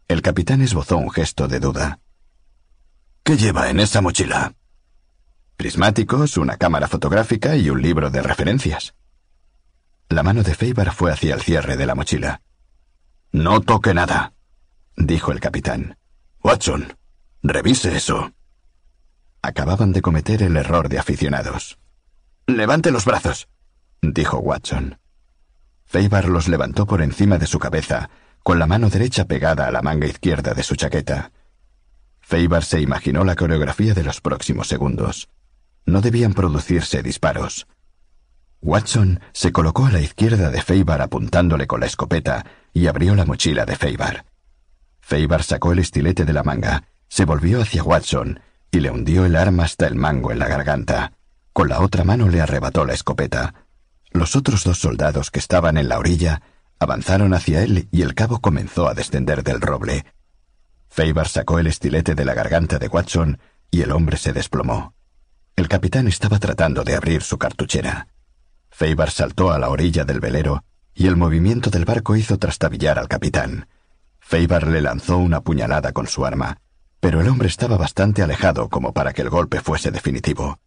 [0.08, 2.00] El capitán esbozó un gesto de duda.
[3.24, 4.54] ¿Qué lleva en esa mochila?
[5.58, 8.96] Prismáticos, una cámara fotográfica y un libro de referencias.
[10.08, 12.42] La mano de Feibar fue hacia el cierre de la mochila.
[13.32, 14.34] No toque nada,
[14.96, 15.98] dijo el capitán.
[16.42, 16.98] Watson,
[17.44, 18.32] revise eso.
[19.42, 21.80] Acababan de cometer el error de aficionados.
[22.46, 23.48] Levante los brazos,
[24.02, 25.00] dijo Watson.
[25.86, 28.10] Feibar los levantó por encima de su cabeza,
[28.44, 31.32] con la mano derecha pegada a la manga izquierda de su chaqueta.
[32.20, 35.30] Feibar se imaginó la coreografía de los próximos segundos.
[35.86, 37.66] No debían producirse disparos.
[38.62, 43.26] Watson se colocó a la izquierda de Feibar apuntándole con la escopeta y abrió la
[43.26, 44.26] mochila de Feibar.
[45.00, 48.42] Feibar sacó el estilete de la manga, se volvió hacia Watson
[48.72, 51.14] y le hundió el arma hasta el mango en la garganta.
[51.54, 53.54] Con la otra mano le arrebató la escopeta.
[54.12, 56.42] Los otros dos soldados que estaban en la orilla
[56.80, 60.06] avanzaron hacia él y el cabo comenzó a descender del roble.
[60.90, 63.40] Feibar sacó el estilete de la garganta de Watson
[63.70, 64.94] y el hombre se desplomó.
[65.56, 68.08] El capitán estaba tratando de abrir su cartuchera.
[68.70, 70.64] Feibar saltó a la orilla del velero
[70.94, 73.68] y el movimiento del barco hizo trastabillar al capitán.
[74.20, 76.62] Feibar le lanzó una puñalada con su arma,
[77.00, 80.60] pero el hombre estaba bastante alejado como para que el golpe fuese definitivo.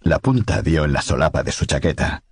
[0.00, 2.22] La punta dio en la solapa de su chaqueta.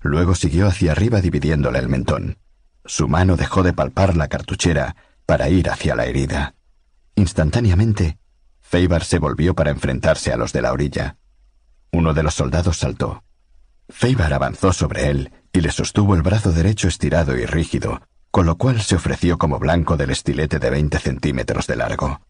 [0.00, 2.38] Luego siguió hacia arriba dividiéndole el mentón.
[2.84, 4.96] Su mano dejó de palpar la cartuchera
[5.26, 6.54] para ir hacia la herida.
[7.14, 8.18] Instantáneamente,
[8.60, 11.16] Feibar se volvió para enfrentarse a los de la orilla.
[11.92, 13.22] Uno de los soldados saltó.
[13.88, 18.00] Feibar avanzó sobre él y le sostuvo el brazo derecho estirado y rígido,
[18.30, 22.20] con lo cual se ofreció como blanco del estilete de veinte centímetros de largo.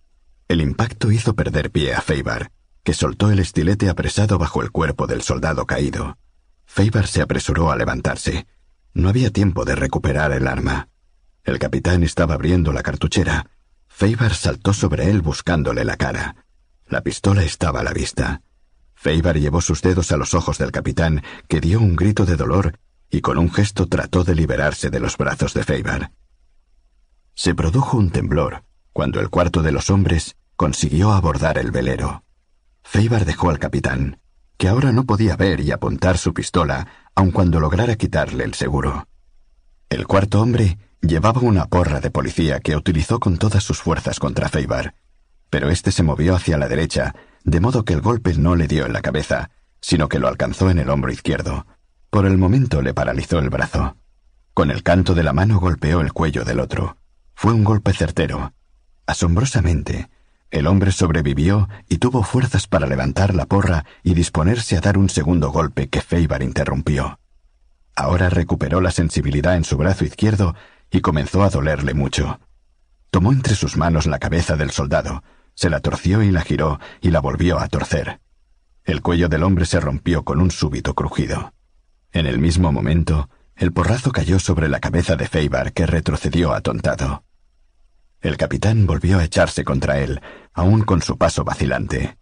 [0.52, 2.52] El impacto hizo perder pie a Feibar,
[2.84, 6.18] que soltó el estilete apresado bajo el cuerpo del soldado caído.
[6.66, 8.46] Feibar se apresuró a levantarse.
[8.92, 10.90] No había tiempo de recuperar el arma.
[11.42, 13.48] El capitán estaba abriendo la cartuchera.
[13.88, 16.44] Feibar saltó sobre él buscándole la cara.
[16.86, 18.42] La pistola estaba a la vista.
[18.94, 22.78] Feibar llevó sus dedos a los ojos del capitán, que dio un grito de dolor
[23.08, 26.12] y con un gesto trató de liberarse de los brazos de Feibar.
[27.34, 32.22] Se produjo un temblor cuando el cuarto de los hombres consiguió abordar el velero.
[32.84, 34.20] Feibar dejó al capitán,
[34.56, 36.86] que ahora no podía ver y apuntar su pistola,
[37.16, 39.08] aun cuando lograra quitarle el seguro.
[39.90, 44.48] El cuarto hombre llevaba una porra de policía que utilizó con todas sus fuerzas contra
[44.48, 44.94] Feibar,
[45.50, 48.86] pero éste se movió hacia la derecha, de modo que el golpe no le dio
[48.86, 49.50] en la cabeza,
[49.80, 51.66] sino que lo alcanzó en el hombro izquierdo.
[52.08, 53.96] Por el momento le paralizó el brazo.
[54.54, 56.98] Con el canto de la mano golpeó el cuello del otro.
[57.34, 58.52] Fue un golpe certero.
[59.06, 60.08] Asombrosamente,
[60.52, 65.08] el hombre sobrevivió y tuvo fuerzas para levantar la porra y disponerse a dar un
[65.08, 67.18] segundo golpe que Feibar interrumpió.
[67.96, 70.54] Ahora recuperó la sensibilidad en su brazo izquierdo
[70.90, 72.38] y comenzó a dolerle mucho.
[73.10, 75.24] Tomó entre sus manos la cabeza del soldado,
[75.54, 78.20] se la torció y la giró y la volvió a torcer.
[78.84, 81.54] El cuello del hombre se rompió con un súbito crujido.
[82.12, 87.24] En el mismo momento, el porrazo cayó sobre la cabeza de Feibar, que retrocedió atontado.
[88.22, 90.20] El capitán volvió a echarse contra él,
[90.54, 92.16] aún con su paso vacilante.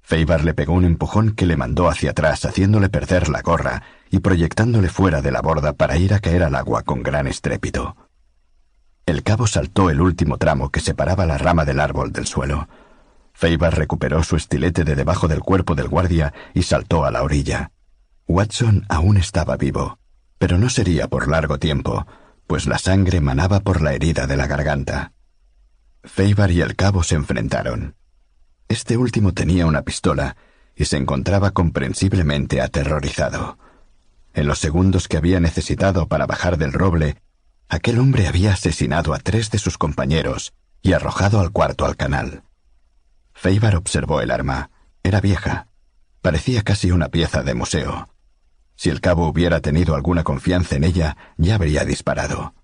[0.00, 4.20] Feibar le pegó un empujón que le mandó hacia atrás, haciéndole perder la gorra y
[4.20, 7.96] proyectándole fuera de la borda para ir a caer al agua con gran estrépito.
[9.06, 12.68] El cabo saltó el último tramo que separaba la rama del árbol del suelo.
[13.32, 17.72] Feibar recuperó su estilete de debajo del cuerpo del guardia y saltó a la orilla.
[18.28, 19.98] Watson aún estaba vivo,
[20.38, 22.06] pero no sería por largo tiempo,
[22.46, 25.12] pues la sangre manaba por la herida de la garganta.
[26.04, 27.94] Feibar y el cabo se enfrentaron.
[28.68, 30.36] Este último tenía una pistola
[30.74, 33.58] y se encontraba comprensiblemente aterrorizado.
[34.32, 37.16] En los segundos que había necesitado para bajar del roble,
[37.68, 42.44] aquel hombre había asesinado a tres de sus compañeros y arrojado al cuarto al canal.
[43.34, 44.70] Feibar observó el arma.
[45.02, 45.68] Era vieja.
[46.22, 48.08] Parecía casi una pieza de museo.
[48.76, 52.54] Si el cabo hubiera tenido alguna confianza en ella, ya habría disparado.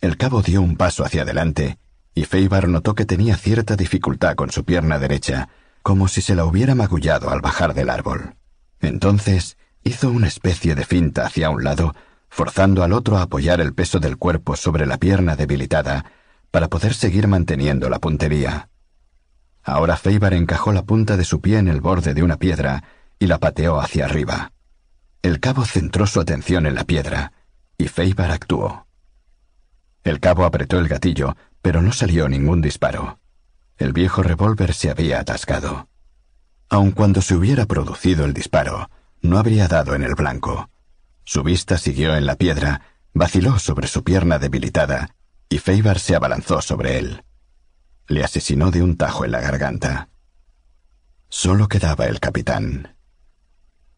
[0.00, 1.78] El cabo dio un paso hacia adelante,
[2.16, 5.50] y Feibar notó que tenía cierta dificultad con su pierna derecha,
[5.82, 8.36] como si se la hubiera magullado al bajar del árbol.
[8.80, 11.94] Entonces hizo una especie de finta hacia un lado,
[12.30, 16.06] forzando al otro a apoyar el peso del cuerpo sobre la pierna debilitada,
[16.50, 18.70] para poder seguir manteniendo la puntería.
[19.62, 22.82] Ahora Feibar encajó la punta de su pie en el borde de una piedra
[23.18, 24.52] y la pateó hacia arriba.
[25.20, 27.32] El cabo centró su atención en la piedra,
[27.76, 28.86] y Feibar actuó.
[30.02, 31.36] El cabo apretó el gatillo,
[31.66, 33.18] pero no salió ningún disparo.
[33.76, 35.88] El viejo revólver se había atascado.
[36.68, 38.88] Aun cuando se hubiera producido el disparo,
[39.20, 40.70] no habría dado en el blanco.
[41.24, 42.82] Su vista siguió en la piedra,
[43.14, 45.16] vaciló sobre su pierna debilitada,
[45.48, 47.24] y Feibar se abalanzó sobre él
[48.08, 50.08] le asesinó de un tajo en la garganta.
[51.28, 52.96] Solo quedaba el capitán.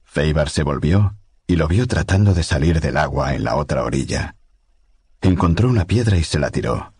[0.03, 1.17] Feibar se volvió
[1.47, 4.37] y lo vio tratando de salir del agua en la otra orilla.
[5.21, 6.95] Encontró una piedra y se la tiró.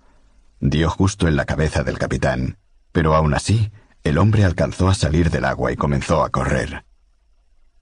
[0.61, 2.59] Dio justo en la cabeza del capitán,
[2.93, 3.71] pero aún así
[4.03, 6.85] el hombre alcanzó a salir del agua y comenzó a correr.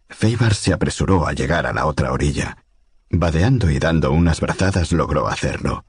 [0.09, 2.59] Feibar se apresuró a llegar a la otra orilla.
[3.11, 5.85] Vadeando y dando unas brazadas logró hacerlo.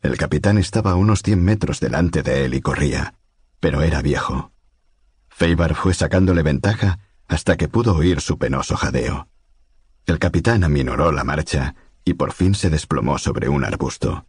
[0.00, 3.14] El capitán estaba a unos cien metros delante de él y corría,
[3.58, 4.52] pero era viejo.
[5.28, 9.28] Feibar fue sacándole ventaja hasta que pudo oír su penoso jadeo.
[10.06, 11.74] El capitán aminoró la marcha
[12.04, 14.27] y por fin se desplomó sobre un arbusto.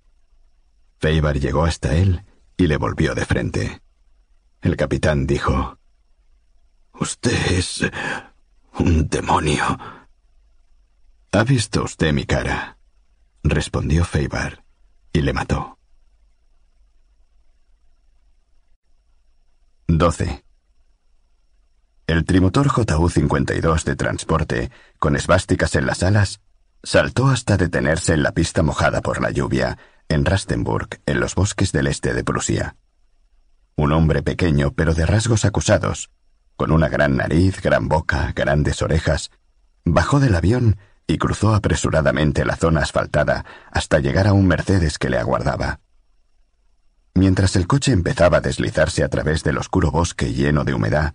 [1.00, 2.26] Feibar llegó hasta él
[2.58, 3.82] y le volvió de frente.
[4.62, 5.80] El capitán dijo,
[6.94, 7.90] Usted es
[8.78, 9.64] un demonio.
[11.32, 12.78] ¿Ha visto usted mi cara?
[13.44, 14.66] respondió Feibar
[15.14, 15.80] y le mató.
[19.88, 20.44] 12.
[22.08, 26.42] El trimotor JU-52 de transporte, con esvásticas en las alas,
[26.84, 29.78] saltó hasta detenerse en la pista mojada por la lluvia,
[30.10, 32.76] en Rastenburg, en los bosques del este de Prusia.
[33.76, 36.10] Un hombre pequeño, pero de rasgos acusados,
[36.58, 39.32] con una gran nariz, gran boca, grandes orejas,
[39.86, 45.10] bajó del avión y cruzó apresuradamente la zona asfaltada hasta llegar a un Mercedes que
[45.10, 45.80] le aguardaba.
[47.14, 51.14] Mientras el coche empezaba a deslizarse a través del oscuro bosque lleno de humedad,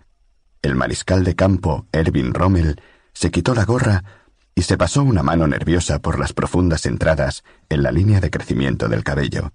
[0.61, 2.81] el mariscal de campo, Erwin Rommel,
[3.13, 4.24] se quitó la gorra
[4.55, 8.87] y se pasó una mano nerviosa por las profundas entradas en la línea de crecimiento
[8.87, 9.51] del cabello.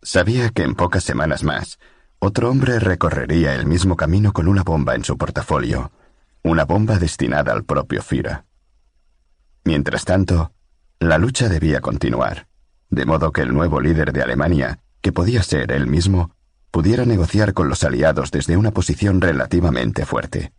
[0.00, 1.80] Sabía que en pocas semanas más,
[2.20, 5.90] otro hombre recorrería el mismo camino con una bomba en su portafolio,
[6.44, 8.46] una bomba destinada al propio Fira.
[9.64, 10.52] Mientras tanto,
[11.00, 12.46] la lucha debía continuar,
[12.90, 16.36] de modo que el nuevo líder de Alemania, que podía ser él mismo,
[16.70, 20.52] pudiera negociar con los aliados desde una posición relativamente fuerte.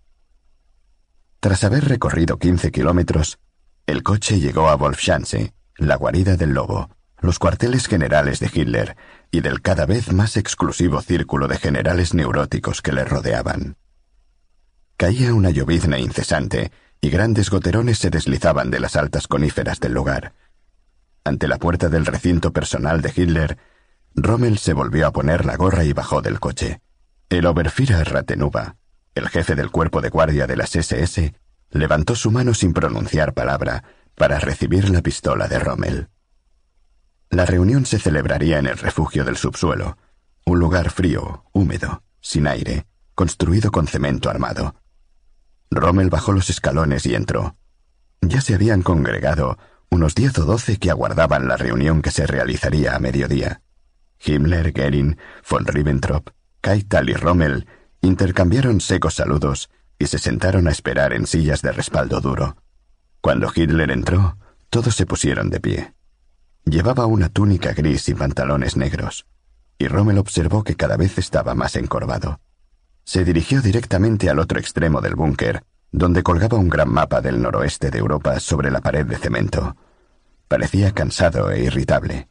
[1.39, 3.39] Tras haber recorrido 15 kilómetros,
[3.85, 8.95] El coche llegó a Wolfschanze, la guarida del lobo, los cuarteles generales de Hitler
[9.29, 13.75] y del cada vez más exclusivo círculo de generales neuróticos que le rodeaban.
[14.95, 16.71] Caía una llovizna incesante
[17.01, 20.33] y grandes goterones se deslizaban de las altas coníferas del lugar.
[21.25, 23.57] Ante la puerta del recinto personal de Hitler,
[24.15, 26.79] Rommel se volvió a poner la gorra y bajó del coche.
[27.27, 28.77] El Oberführer Ratenuba,
[29.15, 31.33] el jefe del cuerpo de guardia de las SS,
[31.73, 33.83] levantó su mano sin pronunciar palabra
[34.15, 36.09] para recibir la pistola de Rommel.
[37.29, 39.97] La reunión se celebraría en el refugio del subsuelo,
[40.45, 44.75] un lugar frío, húmedo, sin aire, construido con cemento armado.
[45.71, 47.57] Rommel bajó los escalones y entró.
[48.21, 49.57] Ya se habían congregado
[49.89, 53.61] unos diez o doce que aguardaban la reunión que se realizaría a mediodía.
[54.23, 55.17] Himmler, Goering,
[55.49, 56.29] von Ribbentrop,
[56.61, 57.67] Keitel y Rommel
[58.01, 59.69] intercambiaron secos saludos
[60.03, 62.57] y se sentaron a esperar en sillas de respaldo duro.
[63.21, 64.37] Cuando Hitler entró,
[64.69, 65.93] todos se pusieron de pie.
[66.65, 69.25] Llevaba una túnica gris y pantalones negros,
[69.77, 72.41] y Rommel observó que cada vez estaba más encorvado.
[73.05, 77.89] Se dirigió directamente al otro extremo del búnker, donde colgaba un gran mapa del noroeste
[77.89, 79.77] de Europa sobre la pared de cemento.
[80.49, 82.27] Parecía cansado e irritable.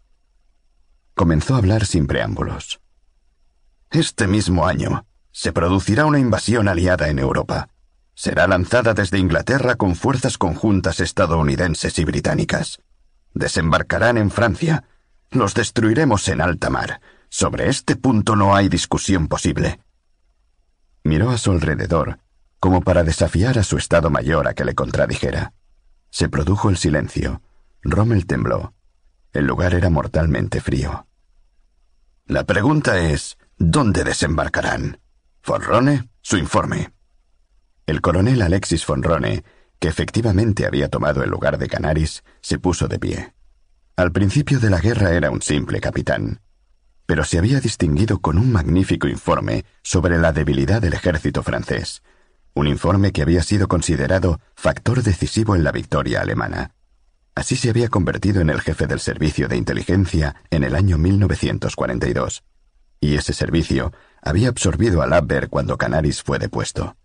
[1.15, 2.81] Comenzó a hablar sin preámbulos.
[3.91, 7.69] Este mismo año se producirá una invasión aliada en Europa.
[8.15, 12.81] Será lanzada desde Inglaterra con fuerzas conjuntas estadounidenses y británicas.
[13.35, 14.85] Desembarcarán en Francia.
[15.31, 17.01] Los destruiremos en alta mar.
[17.31, 19.81] Sobre este punto no hay discusión posible.
[21.03, 22.19] Miró a su alrededor,
[22.61, 25.55] como para desafiar a su Estado Mayor a que le contradijera.
[26.11, 27.41] Se produjo el silencio.
[27.81, 28.75] Rommel tembló.
[29.33, 31.07] El lugar era mortalmente frío.
[32.27, 35.02] La pregunta es, ¿dónde desembarcarán?
[35.43, 36.93] Fonrone, su informe.
[37.87, 39.45] El coronel Alexis Fonrone
[39.83, 43.35] que efectivamente había tomado el lugar de Canaris, se puso de pie.
[43.97, 46.41] Al principio de la guerra era un simple capitán,
[47.05, 52.05] pero se había distinguido con un magnífico informe sobre la debilidad del ejército francés,
[52.55, 56.77] un informe que había sido considerado factor decisivo en la victoria alemana.
[57.35, 62.45] Así se había convertido en el jefe del servicio de inteligencia en el año 1942,
[63.01, 63.93] y ese servicio
[64.23, 66.97] había absorbido al Abwehr cuando Canaris fue depuesto.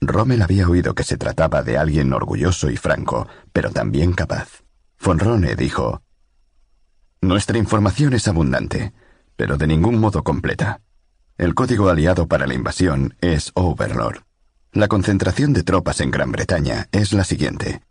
[0.00, 4.62] Rommel había oído que se trataba de alguien orgulloso y franco, pero también capaz.
[4.96, 6.02] Fonrone dijo,
[7.20, 8.92] Nuestra información es abundante,
[9.36, 10.82] pero de ningún modo completa.
[11.38, 14.22] El código aliado para la invasión es Overlord.
[14.72, 17.82] La concentración de tropas en Gran Bretaña es la siguiente.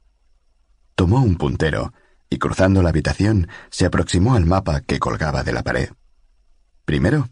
[0.96, 1.94] Tomó un puntero
[2.30, 5.90] y cruzando la habitación se aproximó al mapa que colgaba de la pared.
[6.86, 7.30] Primero,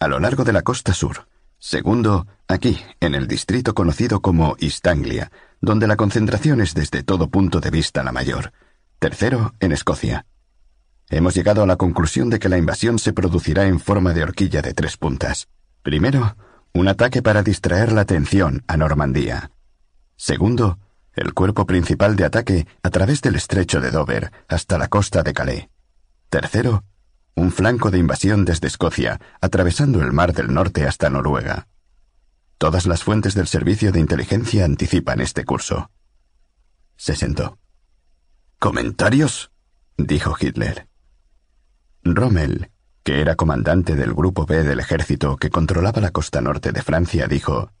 [0.00, 1.26] a lo largo de la costa sur,
[1.62, 5.30] Segundo, aquí, en el distrito conocido como East Anglia,
[5.60, 8.52] donde la concentración es desde todo punto de vista la mayor.
[8.98, 10.24] Tercero, en Escocia.
[11.10, 14.62] Hemos llegado a la conclusión de que la invasión se producirá en forma de horquilla
[14.62, 15.48] de tres puntas.
[15.82, 16.34] Primero,
[16.72, 19.50] un ataque para distraer la atención a Normandía.
[20.16, 20.78] Segundo,
[21.12, 25.34] el cuerpo principal de ataque a través del estrecho de Dover hasta la costa de
[25.34, 25.68] Calais.
[26.30, 26.84] Tercero,
[27.34, 31.68] un flanco de invasión desde Escocia, atravesando el Mar del Norte hasta Noruega.
[32.58, 35.90] Todas las fuentes del servicio de inteligencia anticipan este curso.
[36.96, 37.58] Se sentó.
[38.58, 39.50] ¿Comentarios?
[39.96, 40.86] dijo Hitler.
[42.04, 42.70] Rommel,
[43.02, 47.26] que era comandante del Grupo B del ejército que controlaba la costa norte de Francia,
[47.26, 47.72] dijo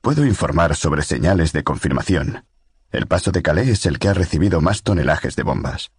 [0.00, 2.44] Puedo informar sobre señales de confirmación.
[2.90, 5.90] El paso de Calais es el que ha recibido más tonelajes de bombas.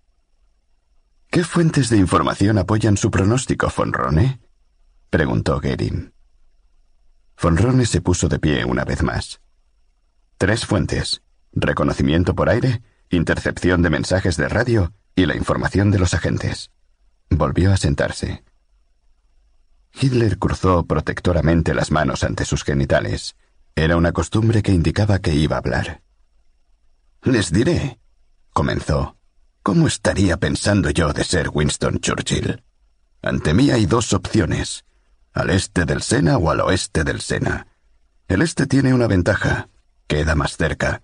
[1.34, 4.40] ¿Qué fuentes de información apoyan su pronóstico, Fonrone?
[5.10, 6.14] preguntó Goering.
[7.36, 9.42] Fonrone se puso de pie una vez más.
[10.38, 11.24] Tres fuentes.
[11.52, 16.70] Reconocimiento por aire, intercepción de mensajes de radio y la información de los agentes.
[17.32, 18.44] Volvió a sentarse.
[19.92, 23.36] Hitler cruzó protectoramente las manos ante sus genitales.
[23.74, 26.04] Era una costumbre que indicaba que iba a hablar.
[27.24, 27.98] Les diré,
[28.54, 29.18] comenzó,
[29.64, 32.62] ¿Cómo estaría pensando yo de ser Winston Churchill?
[33.22, 34.84] Ante mí hay dos opciones,
[35.32, 37.68] al este del Sena o al oeste del Sena.
[38.28, 39.70] El este tiene una ventaja,
[40.06, 41.02] queda más cerca.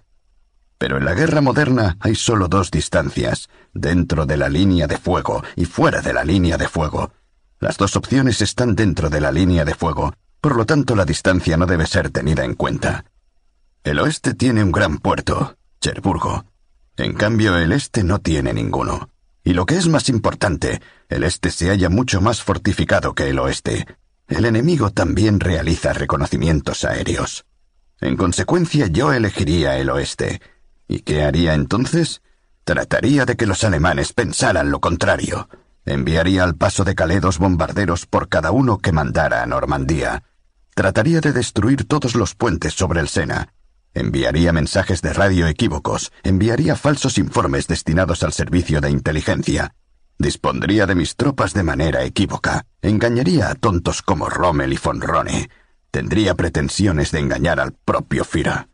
[0.78, 5.42] Pero en la guerra moderna hay solo dos distancias, dentro de la línea de fuego
[5.56, 7.14] y fuera de la línea de fuego.
[7.62, 11.56] Las dos opciones están dentro de la línea de fuego, por lo tanto la distancia
[11.56, 13.06] no debe ser tenida en cuenta.
[13.86, 16.44] El oeste tiene un gran puerto, Cherburgo,
[17.00, 19.10] en cambio, el este no tiene ninguno.
[19.44, 23.40] Y lo que es más importante, el este se halla mucho más fortificado que el
[23.40, 23.88] oeste.
[24.28, 27.46] El enemigo también realiza reconocimientos aéreos.
[28.02, 30.42] En consecuencia, yo elegiría el oeste.
[30.88, 32.22] ¿Y qué haría entonces?
[32.64, 35.50] Trataría de que los alemanes pensaran lo contrario.
[35.86, 40.24] Enviaría al paso de Calais bombarderos por cada uno que mandara a Normandía.
[40.76, 43.54] Trataría de destruir todos los puentes sobre el Sena.
[43.94, 46.12] Enviaría mensajes de radio equívocos.
[46.24, 49.74] Enviaría falsos informes destinados al servicio de inteligencia.
[50.18, 52.66] Dispondría de mis tropas de manera equívoca.
[52.82, 55.50] Engañaría a tontos como Rommel y von Rone.
[55.92, 58.70] Tendría pretensiones de engañar al propio Fira.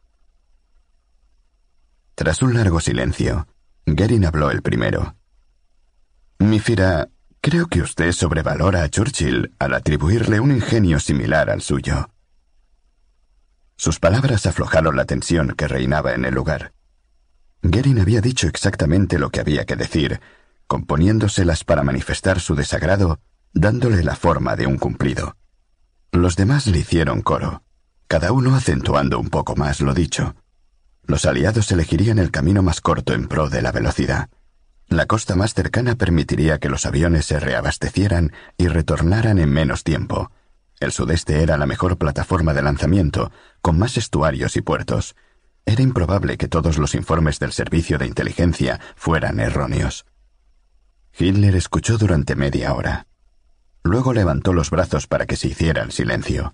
[2.15, 3.47] Tras un largo silencio,
[3.85, 5.15] Gerin habló el primero.
[6.39, 7.09] Mi Fira,
[7.41, 12.09] creo que usted sobrevalora a Churchill al atribuirle un ingenio similar al suyo.
[13.77, 16.73] Sus palabras aflojaron la tensión que reinaba en el lugar.
[17.61, 20.21] Gerin había dicho exactamente lo que había que decir,
[20.67, 23.19] componiéndoselas para manifestar su desagrado,
[23.53, 25.35] dándole la forma de un cumplido.
[26.11, 27.63] Los demás le hicieron coro,
[28.07, 30.35] cada uno acentuando un poco más lo dicho.
[31.03, 34.29] Los aliados elegirían el camino más corto en pro de la velocidad.
[34.87, 40.31] La costa más cercana permitiría que los aviones se reabastecieran y retornaran en menos tiempo.
[40.85, 43.31] El sudeste era la mejor plataforma de lanzamiento,
[43.63, 45.15] con más estuarios y puertos.
[45.65, 50.05] Era improbable que todos los informes del servicio de inteligencia fueran erróneos.
[51.17, 53.07] Hitler escuchó durante media hora.
[53.81, 56.53] Luego levantó los brazos para que se hiciera el silencio.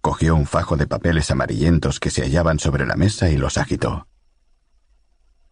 [0.00, 4.08] Cogió un fajo de papeles amarillentos que se hallaban sobre la mesa y los agitó.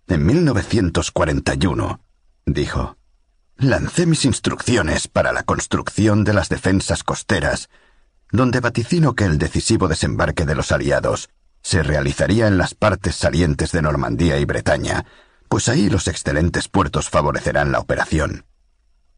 [0.07, 2.01] En 1941,
[2.47, 2.97] dijo,
[3.59, 7.69] lancé mis instrucciones para la construcción de las defensas costeras,
[8.33, 11.31] donde vaticino que el decisivo desembarque de los aliados
[11.63, 15.05] se realizaría en las partes salientes de Normandía y Bretaña,
[15.49, 18.47] pues ahí los excelentes puertos favorecerán la operación.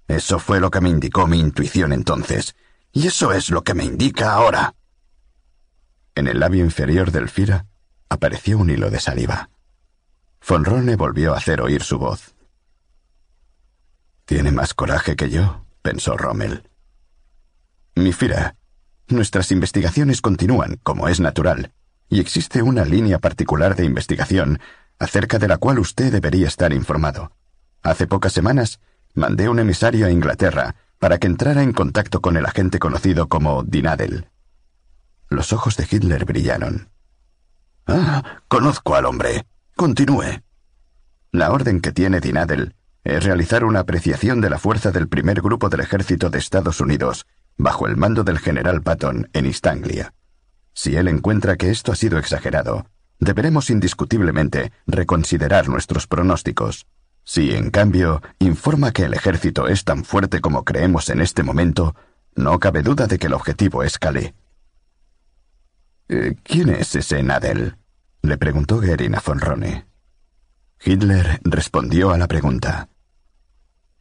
[0.08, 2.56] Eso fue lo que me indicó mi intuición entonces,
[2.92, 4.74] y eso es lo que me indica ahora.
[6.14, 7.66] En el labio inferior del Fira
[8.08, 9.50] apareció un hilo de saliva.
[10.40, 12.34] Fonrone volvió a hacer oír su voz.
[14.24, 16.68] Tiene más coraje que yo, pensó Rommel.
[17.94, 18.56] Mi Fira,
[19.12, 21.72] nuestras investigaciones continúan, como es natural,
[22.08, 24.60] y existe una línea particular de investigación
[24.98, 27.32] acerca de la cual usted debería estar informado.
[27.82, 28.80] Hace pocas semanas
[29.14, 33.64] mandé un emisario a Inglaterra para que entrara en contacto con el agente conocido como
[33.64, 34.28] Dinadel.
[35.28, 36.90] Los ojos de Hitler brillaron.
[37.86, 39.44] Ah, conozco al hombre.
[39.74, 40.42] Continúe.
[41.32, 45.68] La orden que tiene Dinadel es realizar una apreciación de la fuerza del primer grupo
[45.68, 47.26] del ejército de Estados Unidos,
[47.56, 50.14] bajo el mando del general Patton en East Anglia.
[50.74, 52.86] Si él encuentra que esto ha sido exagerado,
[53.18, 56.86] deberemos indiscutiblemente reconsiderar nuestros pronósticos.
[57.24, 61.94] Si, en cambio, informa que el ejército es tan fuerte como creemos en este momento,
[62.34, 64.32] no cabe duda de que el objetivo es Calais.
[66.08, 67.76] Eh, ¿Quién es ese Nadel?
[68.22, 69.86] le preguntó Gerin a von Rone.
[70.84, 72.88] Hitler respondió a la pregunta.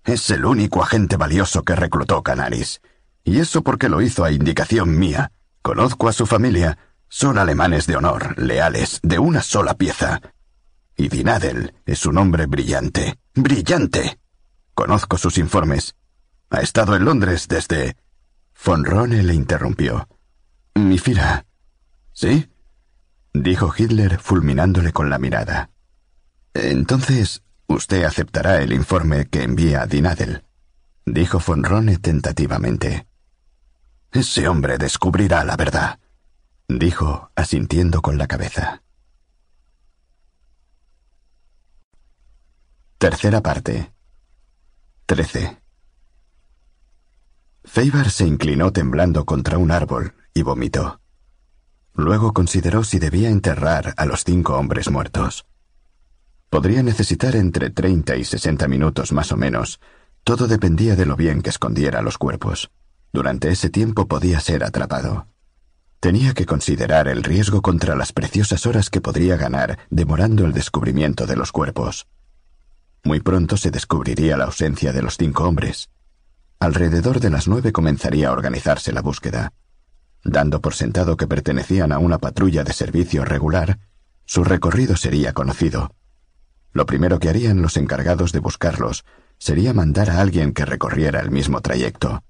[0.03, 2.81] Es el único agente valioso que reclutó Canaris.
[3.23, 5.31] Y eso porque lo hizo a indicación mía.
[5.61, 6.77] Conozco a su familia.
[7.07, 10.21] Son alemanes de honor, leales, de una sola pieza.
[10.95, 13.19] Y Dinadel es un hombre brillante.
[13.33, 14.19] ¡Brillante!
[14.73, 15.95] Conozco sus informes.
[16.49, 17.95] Ha estado en Londres desde...
[18.63, 20.07] Von Rone le interrumpió.
[20.75, 21.45] Mi fira,
[22.13, 22.49] ¿Sí?
[23.33, 25.69] dijo Hitler fulminándole con la mirada.
[26.53, 30.43] Entonces, usted aceptará el informe que envía a Dinadel,
[31.05, 33.07] dijo von Rone tentativamente.
[34.13, 35.97] Ese hombre descubrirá la verdad,
[36.67, 38.83] dijo, asintiendo con la cabeza.
[42.97, 43.93] Tercera parte.
[45.05, 45.61] 13.
[47.63, 50.99] Feibar se inclinó temblando contra un árbol y vomitó.
[51.93, 55.45] Luego consideró si debía enterrar a los cinco hombres muertos.
[56.49, 59.79] Podría necesitar entre treinta y sesenta minutos más o menos.
[60.25, 62.71] Todo dependía de lo bien que escondiera los cuerpos.
[63.13, 65.27] Durante ese tiempo podía ser atrapado.
[65.99, 71.27] Tenía que considerar el riesgo contra las preciosas horas que podría ganar demorando el descubrimiento
[71.27, 72.07] de los cuerpos.
[73.03, 75.89] Muy pronto se descubriría la ausencia de los cinco hombres.
[76.59, 79.53] Alrededor de las nueve comenzaría a organizarse la búsqueda.
[80.23, 83.79] Dando por sentado que pertenecían a una patrulla de servicio regular,
[84.25, 85.95] su recorrido sería conocido.
[86.71, 89.03] Lo primero que harían los encargados de buscarlos
[89.37, 92.23] sería mandar a alguien que recorriera el mismo trayecto.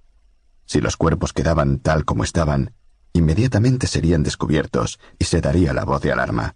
[0.71, 2.73] Si los cuerpos quedaban tal como estaban,
[3.11, 6.55] inmediatamente serían descubiertos y se daría la voz de alarma.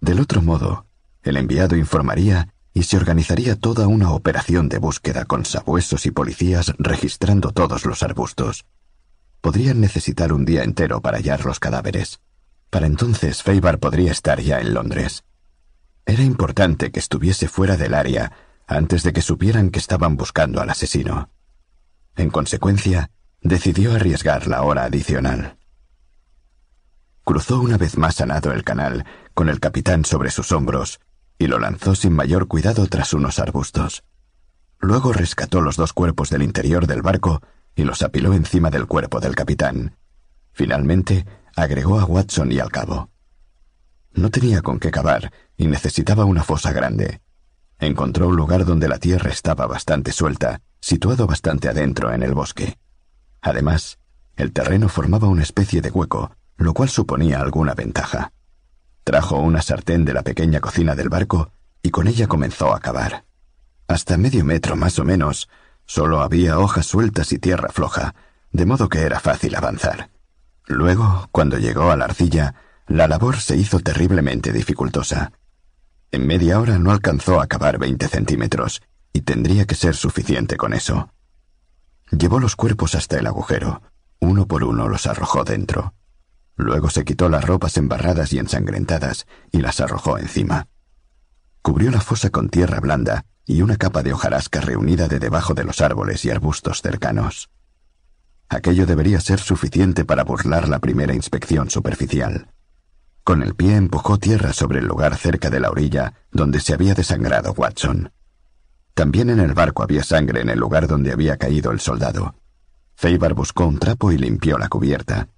[0.00, 0.86] Del otro modo,
[1.22, 6.72] el enviado informaría y se organizaría toda una operación de búsqueda con sabuesos y policías
[6.78, 8.64] registrando todos los arbustos
[9.42, 12.20] podrían necesitar un día entero para hallar los cadáveres.
[12.70, 15.24] Para entonces Feibar podría estar ya en Londres.
[16.06, 18.32] Era importante que estuviese fuera del área
[18.66, 21.28] antes de que supieran que estaban buscando al asesino.
[22.16, 23.10] En consecuencia,
[23.42, 25.56] decidió arriesgar la hora adicional.
[27.24, 29.04] Cruzó una vez más a nado el canal,
[29.34, 31.00] con el capitán sobre sus hombros,
[31.38, 34.04] y lo lanzó sin mayor cuidado tras unos arbustos.
[34.78, 37.40] Luego rescató los dos cuerpos del interior del barco
[37.74, 39.96] y los apiló encima del cuerpo del capitán.
[40.52, 41.24] Finalmente,
[41.56, 43.10] agregó a Watson y al cabo.
[44.12, 47.20] No tenía con qué cavar y necesitaba una fosa grande.
[47.78, 52.76] Encontró un lugar donde la tierra estaba bastante suelta, situado bastante adentro en el bosque.
[53.42, 53.98] Además,
[54.36, 58.32] el terreno formaba una especie de hueco, lo cual suponía alguna ventaja.
[59.04, 61.50] Trajo una sartén de la pequeña cocina del barco
[61.82, 63.24] y con ella comenzó a cavar.
[63.88, 65.48] Hasta medio metro más o menos,
[65.84, 68.14] solo había hojas sueltas y tierra floja,
[68.52, 70.10] de modo que era fácil avanzar.
[70.66, 72.54] Luego, cuando llegó a la arcilla,
[72.86, 75.32] la labor se hizo terriblemente dificultosa.
[76.12, 78.82] En media hora no alcanzó a cavar veinte centímetros,
[79.12, 81.10] y tendría que ser suficiente con eso.
[82.16, 83.82] Llevó los cuerpos hasta el agujero.
[84.20, 85.94] Uno por uno los arrojó dentro.
[86.56, 90.68] Luego se quitó las ropas embarradas y ensangrentadas y las arrojó encima.
[91.62, 95.64] Cubrió la fosa con tierra blanda y una capa de hojarasca reunida de debajo de
[95.64, 97.50] los árboles y arbustos cercanos.
[98.48, 102.48] Aquello debería ser suficiente para burlar la primera inspección superficial.
[103.24, 106.94] Con el pie empujó tierra sobre el lugar cerca de la orilla donde se había
[106.94, 108.12] desangrado Watson.
[108.94, 112.34] También en el barco había sangre en el lugar donde había caído el soldado.
[112.94, 115.28] Faber buscó un trapo y limpió la cubierta.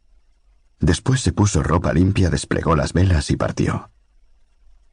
[0.81, 3.91] Después se puso ropa limpia, desplegó las velas y partió.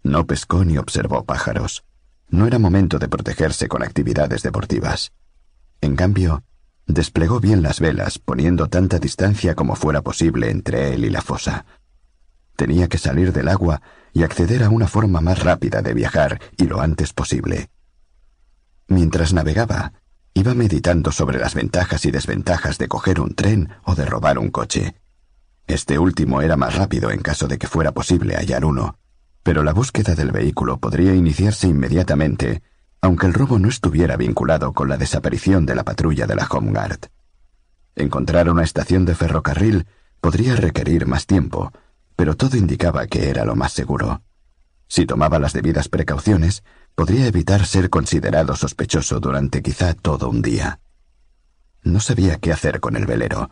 [0.04, 1.84] No pescó ni observó pájaros.
[2.30, 5.12] No era momento de protegerse con actividades deportivas.
[5.82, 6.44] En cambio,
[6.86, 11.66] desplegó bien las velas, poniendo tanta distancia como fuera posible entre él y la fosa.
[12.56, 13.82] Tenía que salir del agua
[14.14, 17.70] y acceder a una forma más rápida de viajar y lo antes posible.
[18.92, 19.94] Mientras navegaba,
[20.34, 24.50] iba meditando sobre las ventajas y desventajas de coger un tren o de robar un
[24.50, 24.96] coche.
[25.66, 29.00] Este último era más rápido en caso de que fuera posible hallar uno,
[29.44, 32.64] pero la búsqueda del vehículo podría iniciarse inmediatamente,
[33.00, 36.72] aunque el robo no estuviera vinculado con la desaparición de la patrulla de la Home
[36.72, 37.00] Guard.
[37.96, 39.88] Encontrar una estación de ferrocarril
[40.20, 41.72] podría requerir más tiempo,
[42.18, 44.22] pero todo indicaba que era lo más seguro.
[44.92, 46.66] Si tomaba las debidas precauciones,
[46.96, 50.82] podría evitar ser considerado sospechoso durante quizá todo un día.
[51.82, 53.50] No sabía qué hacer con el velero.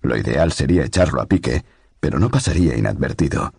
[0.00, 1.66] Lo ideal sería echarlo a pique,
[2.00, 3.52] pero no pasaría inadvertido.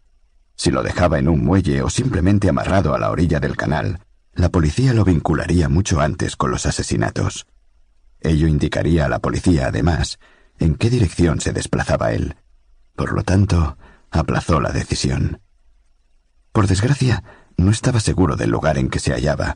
[0.55, 3.99] Si lo dejaba en un muelle o simplemente amarrado a la orilla del canal,
[4.33, 7.45] la policía lo vincularía mucho antes con los asesinatos.
[8.19, 10.17] Ello indicaría a la policía, además,
[10.57, 12.35] en qué dirección se desplazaba él.
[12.95, 13.77] Por lo tanto,
[14.09, 15.39] aplazó la decisión.
[16.51, 17.23] Por desgracia,
[17.57, 19.55] no estaba seguro del lugar en que se hallaba.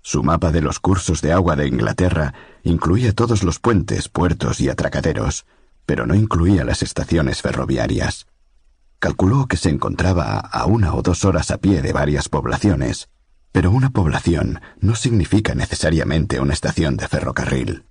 [0.00, 4.68] Su mapa de los cursos de agua de Inglaterra incluía todos los puentes, puertos y
[4.68, 5.46] atracaderos,
[5.84, 8.26] pero no incluía las estaciones ferroviarias.
[9.00, 13.08] Calculó que se encontraba a una o dos horas a pie de varias poblaciones,
[13.50, 17.84] pero una población no significa necesariamente una estación de ferrocarril.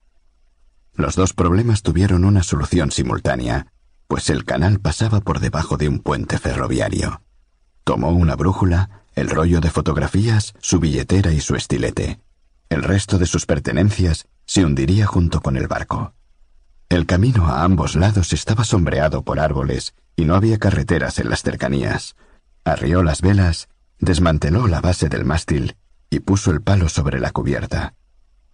[0.93, 3.67] Los dos problemas tuvieron una solución simultánea,
[4.07, 7.24] pues el canal pasaba por debajo de un puente ferroviario.
[7.85, 12.19] Tomó una brújula, el rollo de fotografías, su billetera y su estilete.
[12.67, 16.15] El resto de sus pertenencias se hundiría junto con el barco.
[16.89, 21.43] El camino a ambos lados estaba sombreado por árboles y no había carreteras en las
[21.43, 22.15] cercanías.
[22.63, 25.77] Arrió las velas, desmanteló la base del mástil
[26.09, 27.93] y puso el palo sobre la cubierta.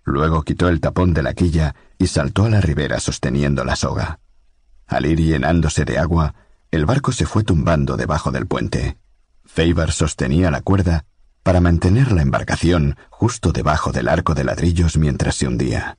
[0.03, 4.19] Luego quitó el tapón de la quilla y saltó a la ribera sosteniendo la soga.
[4.87, 6.35] Al ir llenándose de agua,
[6.69, 8.97] el barco se fue tumbando debajo del puente.
[9.53, 11.05] Faber sostenía la cuerda
[11.43, 15.97] para mantener la embarcación justo debajo del arco de ladrillos mientras se hundía.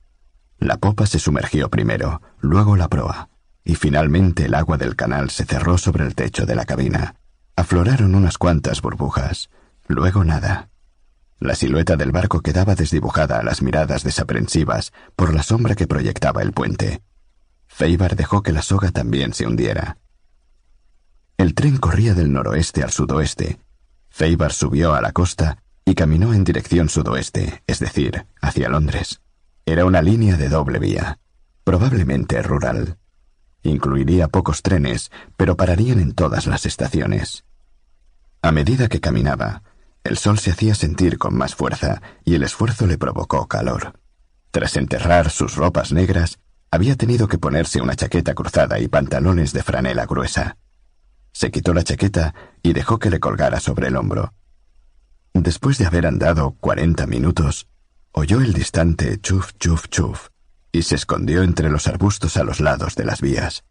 [0.57, 3.29] La popa se sumergió primero, luego la proa
[3.63, 7.15] y finalmente el agua del canal se cerró sobre el techo de la cabina.
[7.55, 9.49] Afloraron unas cuantas burbujas,
[9.87, 10.69] luego nada.
[11.39, 16.41] La silueta del barco quedaba desdibujada a las miradas desaprensivas por la sombra que proyectaba
[16.41, 17.03] el puente.
[17.67, 19.97] Feibar dejó que la soga también se hundiera.
[21.37, 23.59] El tren corría del noroeste al sudoeste.
[24.09, 29.21] Feibar subió a la costa y caminó en dirección sudoeste, es decir, hacia Londres.
[29.65, 31.19] Era una línea de doble vía,
[31.63, 32.97] probablemente rural.
[33.63, 37.45] Incluiría pocos trenes, pero pararían en todas las estaciones.
[38.41, 39.63] A medida que caminaba,
[40.03, 43.99] el sol se hacía sentir con más fuerza y el esfuerzo le provocó calor.
[44.51, 46.39] Tras enterrar sus ropas negras,
[46.69, 50.57] había tenido que ponerse una chaqueta cruzada y pantalones de franela gruesa.
[51.33, 54.33] Se quitó la chaqueta y dejó que le colgara sobre el hombro.
[55.33, 57.67] Después de haber andado cuarenta minutos,
[58.11, 60.29] oyó el distante chuf chuf chuf
[60.71, 63.63] y se escondió entre los arbustos a los lados de las vías.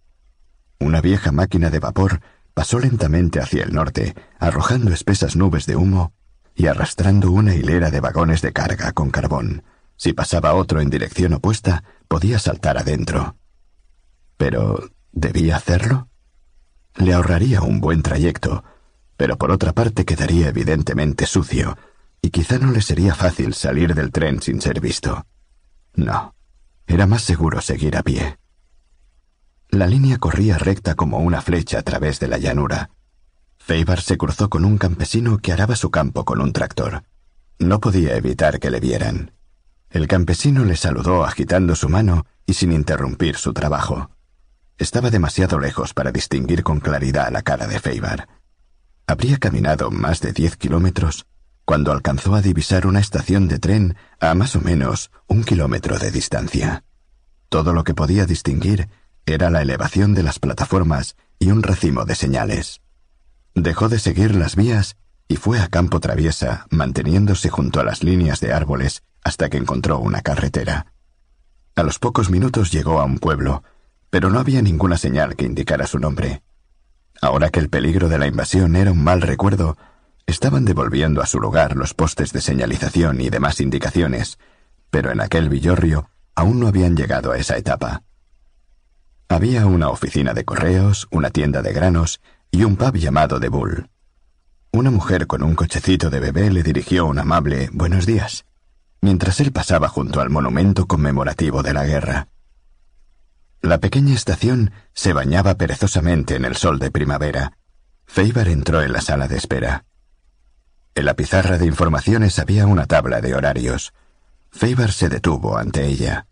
[0.81, 2.21] Una vieja máquina de vapor
[2.53, 6.13] pasó lentamente hacia el norte, arrojando espesas nubes de humo
[6.55, 9.63] y arrastrando una hilera de vagones de carga con carbón.
[9.97, 13.37] Si pasaba otro en dirección opuesta, podía saltar adentro.
[14.37, 16.09] Pero, ¿debía hacerlo?
[16.97, 18.65] Le ahorraría un buen trayecto,
[19.17, 21.77] pero por otra parte quedaría evidentemente sucio,
[22.21, 25.27] y quizá no le sería fácil salir del tren sin ser visto.
[25.95, 26.35] No,
[26.87, 28.39] era más seguro seguir a pie.
[29.69, 32.91] La línea corría recta como una flecha a través de la llanura.
[33.59, 37.05] Feibar se cruzó con un campesino que araba su campo con un tractor.
[37.59, 39.33] No podía evitar que le vieran.
[39.89, 44.11] El campesino le saludó agitando su mano y sin interrumpir su trabajo.
[44.83, 48.27] Estaba demasiado lejos para distinguir con claridad la cara de Feibar.
[49.07, 51.25] Habría caminado más de diez kilómetros
[51.65, 56.11] cuando alcanzó a divisar una estación de tren a más o menos un kilómetro de
[56.11, 56.83] distancia.
[57.49, 58.89] Todo lo que podía distinguir
[59.25, 62.81] era la elevación de las plataformas y un racimo de señales.
[63.55, 64.97] Dejó de seguir las vías
[65.29, 70.01] y fue a campo traviesa, manteniéndose junto a las líneas de árboles hasta que encontró
[70.01, 70.93] una carretera.
[71.77, 73.63] A los pocos minutos llegó a un pueblo,
[74.13, 76.43] pero no había ninguna señal que indicara su nombre.
[77.23, 79.79] Ahora que el peligro de la invasión era un mal recuerdo,
[80.27, 84.39] estaban devolviendo a su lugar los postes de señalización y demás indicaciones,
[84.91, 88.03] pero en aquel villorrio aún no habían llegado a esa etapa.
[89.31, 92.21] Había una oficina de correos, una tienda de granos
[92.51, 93.89] y un pub llamado The Bull.
[94.73, 98.45] Una mujer con un cochecito de bebé le dirigió un amable buenos días
[99.01, 102.29] mientras él pasaba junto al monumento conmemorativo de la guerra.
[103.63, 107.59] La pequeña estación se bañaba perezosamente en el sol de primavera.
[108.07, 109.85] Feibar entró en la sala de espera.
[110.97, 113.93] En la pizarra de informaciones había una tabla de horarios.
[114.51, 116.27] Feibar se detuvo ante ella.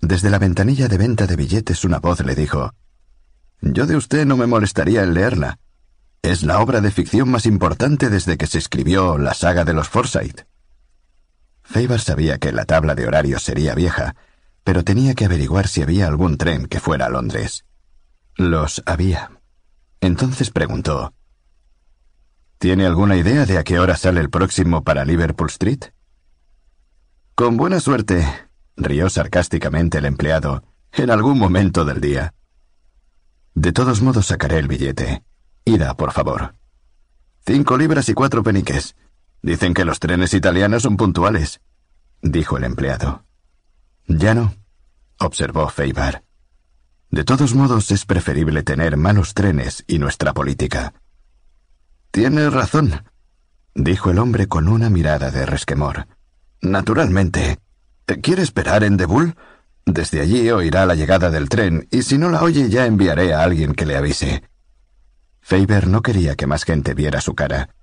[0.00, 2.72] Desde la ventanilla de venta de billetes una voz le dijo
[3.60, 5.58] Yo de usted no me molestaría en leerla.
[6.22, 9.88] Es la obra de ficción más importante desde que se escribió la saga de los
[9.88, 10.46] Forsyth.
[11.64, 14.14] Feibar sabía que la tabla de horarios sería vieja,
[14.66, 17.64] pero tenía que averiguar si había algún tren que fuera a Londres.
[18.34, 19.30] Los había.
[20.00, 21.14] Entonces preguntó,
[22.58, 25.84] ¿Tiene alguna idea de a qué hora sale el próximo para Liverpool Street?
[27.36, 28.26] Con buena suerte,
[28.76, 32.34] rió sarcásticamente el empleado, en algún momento del día.
[33.54, 35.22] De todos modos sacaré el billete.
[35.64, 36.56] Ida, por favor.
[37.46, 38.96] Cinco libras y cuatro peniques.
[39.42, 41.60] Dicen que los trenes italianos son puntuales,
[42.20, 43.25] dijo el empleado.
[44.08, 44.54] Ya no,
[45.18, 46.22] observó Feibar.
[47.10, 50.94] De todos modos es preferible tener malos trenes y nuestra política.
[52.10, 53.04] Tienes razón,
[53.74, 56.06] dijo el hombre con una mirada de resquemor.
[56.62, 57.58] Naturalmente.
[58.22, 59.36] ¿Quiere esperar en Debull?
[59.84, 63.42] Desde allí oirá la llegada del tren, y si no la oye ya enviaré a
[63.42, 64.42] alguien que le avise.
[65.40, 67.74] Faber no quería que más gente viera su cara.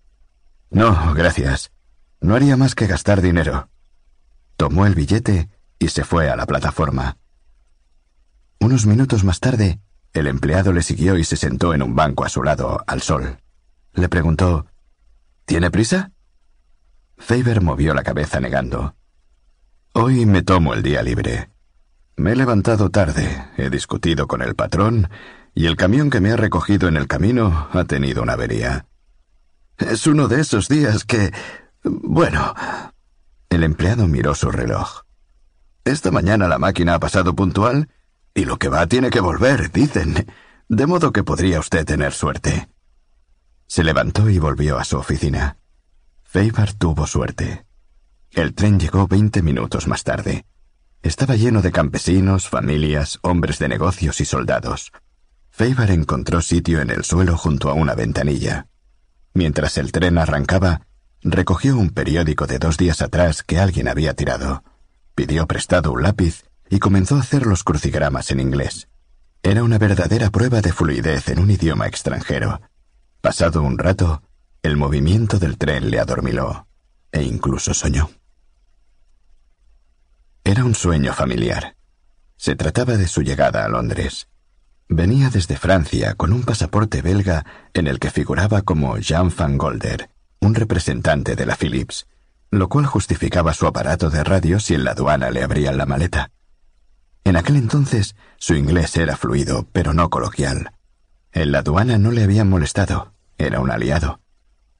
[0.70, 1.72] No, gracias.
[2.20, 3.70] No haría más que gastar dinero.
[4.58, 5.50] Tomó el billete
[5.84, 7.18] y se fue a la plataforma.
[8.60, 9.82] Unos minutos más tarde,
[10.14, 13.42] el empleado le siguió y se sentó en un banco a su lado, al sol.
[13.94, 14.66] Le preguntó
[15.46, 16.12] ¿Tiene prisa?
[17.18, 18.96] Faber movió la cabeza negando.
[19.92, 21.50] Hoy me tomo el día libre.
[22.16, 25.10] Me he levantado tarde, he discutido con el patrón,
[25.54, 28.86] y el camión que me ha recogido en el camino ha tenido una avería.
[29.78, 31.34] Es uno de esos días que...
[31.84, 32.54] Bueno...
[33.50, 35.04] El empleado miró su reloj.
[35.86, 37.90] Esta mañana la máquina ha pasado puntual
[38.34, 40.28] y lo que va tiene que volver, dicen.
[40.70, 42.70] De modo que podría usted tener suerte.
[43.68, 45.58] Se levantó y volvió a su oficina.
[46.24, 47.66] Feibar tuvo suerte.
[48.32, 50.46] El tren llegó veinte minutos más tarde.
[51.04, 54.92] Estaba lleno de campesinos, familias, hombres de negocios y soldados.
[55.50, 58.68] Feibar encontró sitio en el suelo junto a una ventanilla.
[59.34, 60.88] Mientras el tren arrancaba,
[61.22, 64.64] recogió un periódico de dos días atrás que alguien había tirado.
[65.16, 68.88] Pidió prestado un lápiz y comenzó a hacer los crucigramas en inglés.
[69.44, 72.62] Era una verdadera prueba de fluidez en un idioma extranjero.
[73.22, 74.24] Pasado un rato,
[74.64, 76.68] el movimiento del tren le adormiló
[77.12, 78.10] e incluso soñó.
[80.44, 81.76] Era un sueño familiar.
[82.36, 84.28] Se trataba de su llegada a Londres.
[84.90, 90.10] Venía desde Francia con un pasaporte belga en el que figuraba como Jean van Golder,
[90.40, 92.08] un representante de la Philips,
[92.60, 96.32] lo cual justificaba su aparato de radio si en la aduana le abrían la maleta.
[97.24, 100.72] En aquel entonces su inglés era fluido, pero no coloquial.
[101.32, 104.20] En la aduana no le habían molestado, era un aliado.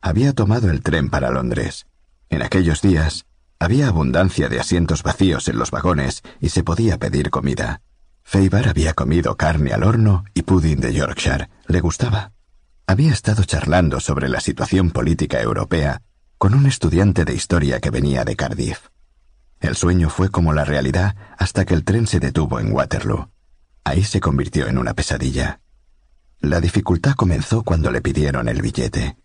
[0.02, 1.88] había tomado el tren para Londres.
[2.30, 3.26] En aquellos días
[3.58, 7.82] había abundancia de asientos vacíos en los vagones y se podía pedir comida.
[8.24, 11.50] Faber había comido carne al horno y pudding de Yorkshire.
[11.68, 12.34] Le gustaba.
[12.86, 16.02] Había estado charlando sobre la situación política europea
[16.44, 18.90] con un estudiante de historia que venía de Cardiff.
[19.62, 23.32] El sueño fue como la realidad hasta que el tren se detuvo en Waterloo.
[23.86, 25.62] Ahí se convirtió en una pesadilla.
[26.42, 29.16] La dificultad comenzó cuando le pidieron el billete.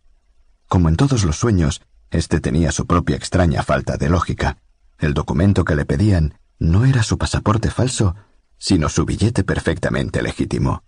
[0.69, 1.83] Como en todos los sueños,
[2.13, 4.59] este tenía su propia extraña falta de lógica.
[4.97, 8.15] El documento que le pedían no era su pasaporte falso,
[8.59, 10.85] sino su billete perfectamente legítimo.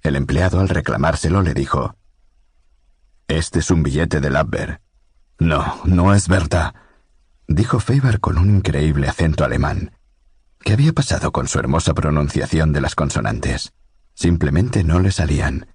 [0.00, 1.98] El empleado al reclamárselo le dijo,
[3.28, 4.83] Este es un billete de Labber.
[5.38, 6.74] No, no es verdad,
[7.48, 9.92] dijo Faber con un increíble acento alemán.
[10.60, 13.72] ¿Qué había pasado con su hermosa pronunciación de las consonantes?
[14.14, 15.66] Simplemente no le salían.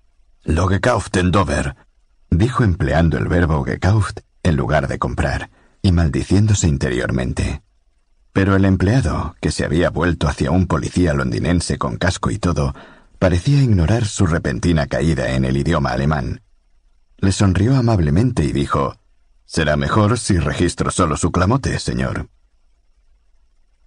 [0.44, 1.76] Lo gekauft en Dover,
[2.32, 5.50] dijo empleando el verbo gekauft en lugar de comprar,
[5.82, 7.62] y maldiciéndose interiormente.
[8.32, 12.74] Pero el empleado, que se había vuelto hacia un policía londinense con casco y todo,
[13.20, 16.42] parecía ignorar su repentina caída en el idioma alemán.
[17.18, 18.96] Le sonrió amablemente y dijo,
[19.52, 22.30] Será mejor si registro solo su clamote, señor.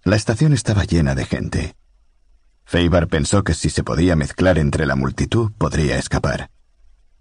[0.03, 1.77] La estación estaba llena de gente.
[2.65, 6.51] Feibar pensó que si se podía mezclar entre la multitud podría escapar.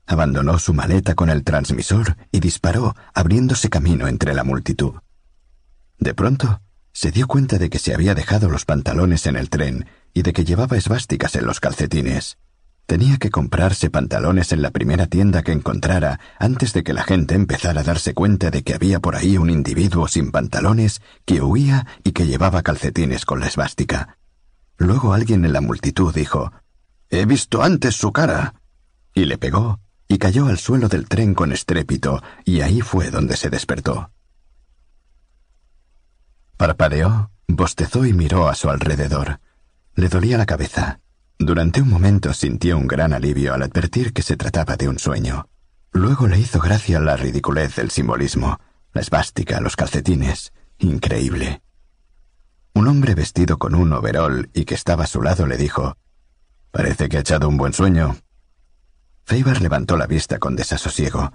[0.06, 4.94] Abandonó su maleta con el transmisor y disparó, abriéndose camino entre la multitud.
[6.00, 6.60] De pronto,
[6.92, 10.32] se dio cuenta de que se había dejado los pantalones en el tren y de
[10.32, 12.38] que llevaba esvásticas en los calcetines.
[12.86, 17.34] Tenía que comprarse pantalones en la primera tienda que encontrara antes de que la gente
[17.34, 21.86] empezara a darse cuenta de que había por ahí un individuo sin pantalones que huía
[22.04, 24.18] y que llevaba calcetines con la esvástica.
[24.76, 26.52] Luego alguien en la multitud dijo
[27.08, 28.54] He visto antes su cara.
[29.14, 33.36] y le pegó, y cayó al suelo del tren con estrépito, y ahí fue donde
[33.36, 34.10] se despertó.
[36.56, 39.40] Parpadeó, bostezó y miró a su alrededor.
[39.94, 41.00] Le dolía la cabeza.
[41.44, 45.48] Durante un momento sintió un gran alivio al advertir que se trataba de un sueño.
[45.90, 48.60] Luego le hizo gracia la ridiculez del simbolismo,
[48.92, 50.52] la esvástica, los calcetines.
[50.78, 51.60] Increíble.
[52.74, 55.96] Un hombre vestido con un overol y que estaba a su lado le dijo
[56.70, 58.16] Parece que ha echado un buen sueño.
[59.24, 61.32] Faber levantó la vista con desasosiego.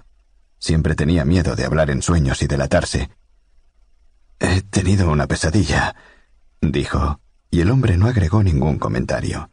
[0.58, 3.10] Siempre tenía miedo de hablar en sueños y delatarse.
[4.38, 5.94] He tenido una pesadilla,
[6.62, 7.20] dijo,
[7.50, 9.50] y el hombre no agregó ningún comentario.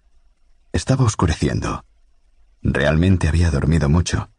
[0.76, 1.86] Estaba oscureciendo.
[2.62, 4.30] Realmente había dormido mucho.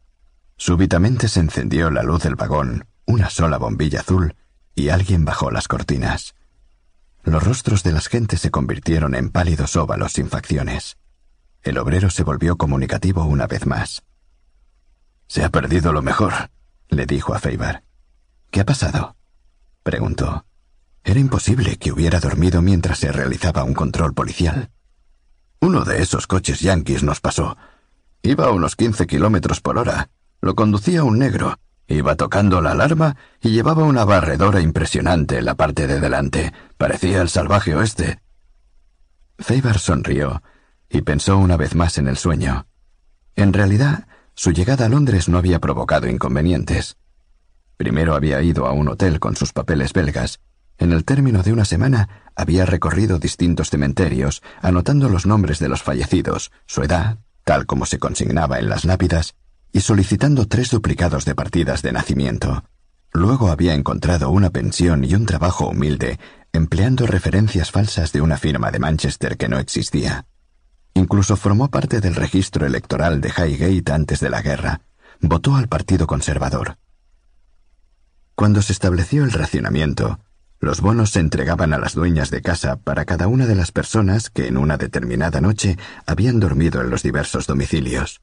[0.55, 4.35] Súbitamente se encendió la luz del vagón, una sola bombilla azul,
[4.75, 6.35] y alguien bajó las cortinas.
[7.23, 10.99] Los rostros de las gentes se convirtieron en pálidos óvalos sin facciones.
[11.63, 14.03] El obrero se volvió comunicativo una vez más.
[15.25, 16.51] Se ha perdido lo mejor,
[16.89, 17.83] le dijo a Feibar.
[18.51, 19.15] ¿Qué ha pasado?
[19.81, 20.45] preguntó.
[21.03, 24.69] Era imposible que hubiera dormido mientras se realizaba un control policial.
[25.59, 27.57] Uno de esos coches yanquis nos pasó.
[28.21, 30.09] Iba a unos quince kilómetros por hora.
[30.41, 31.59] Lo conducía un negro.
[31.87, 36.53] Iba tocando la alarma y llevaba una barredora impresionante en la parte de delante.
[36.77, 38.19] Parecía el salvaje oeste.
[39.39, 40.41] Faber sonrió
[40.89, 42.67] y pensó una vez más en el sueño.
[43.35, 46.97] En realidad, su llegada a Londres no había provocado inconvenientes.
[47.77, 50.39] Primero había ido a un hotel con sus papeles belgas.
[50.77, 55.81] En el término de una semana había recorrido distintos cementerios, anotando los nombres de los
[55.81, 59.35] fallecidos, su edad, tal como se consignaba en las lápidas,
[59.71, 62.63] y solicitando tres duplicados de partidas de nacimiento.
[63.11, 66.19] Luego había encontrado una pensión y un trabajo humilde,
[66.53, 70.27] empleando referencias falsas de una firma de Manchester que no existía.
[70.93, 74.81] Incluso formó parte del registro electoral de Highgate antes de la guerra.
[75.21, 76.77] Votó al Partido Conservador.
[78.35, 80.19] Cuando se estableció el racionamiento,
[80.59, 84.29] los bonos se entregaban a las dueñas de casa para cada una de las personas
[84.29, 88.21] que en una determinada noche habían dormido en los diversos domicilios.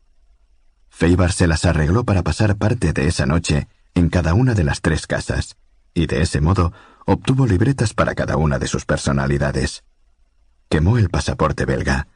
[0.88, 4.80] Feibar se las arregló para pasar parte de esa noche en cada una de las
[4.80, 5.56] tres casas,
[5.92, 6.72] y de ese modo
[7.06, 9.84] obtuvo libretas para cada una de sus personalidades.
[10.68, 12.08] Quemó el pasaporte belga.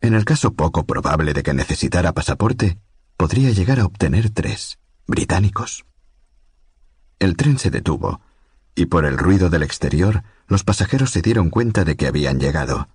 [0.00, 2.78] En el caso poco probable de que necesitara pasaporte,
[3.16, 5.84] podría llegar a obtener tres, británicos.
[7.18, 8.20] El tren se detuvo,
[8.74, 12.88] y por el ruido del exterior los pasajeros se dieron cuenta de que habían llegado.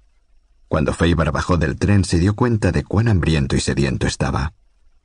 [0.68, 4.54] Cuando Feibar bajó del tren se dio cuenta de cuán hambriento y sediento estaba.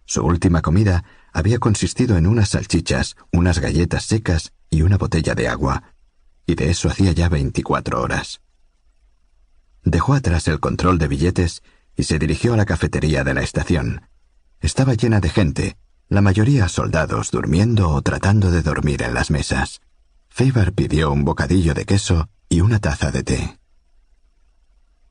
[0.05, 5.49] Su última comida había consistido en unas salchichas, unas galletas secas y una botella de
[5.49, 5.95] agua,
[6.47, 8.41] y de eso hacía ya veinticuatro horas.
[9.85, 11.63] Dejó atrás el control de billetes
[11.97, 14.03] y se dirigió a la cafetería de la estación.
[14.61, 15.77] Estaba llena de gente,
[16.09, 19.81] la mayoría soldados durmiendo o tratando de dormir en las mesas.
[20.35, 23.59] Faber pidió un bocadillo de queso y una taza de té.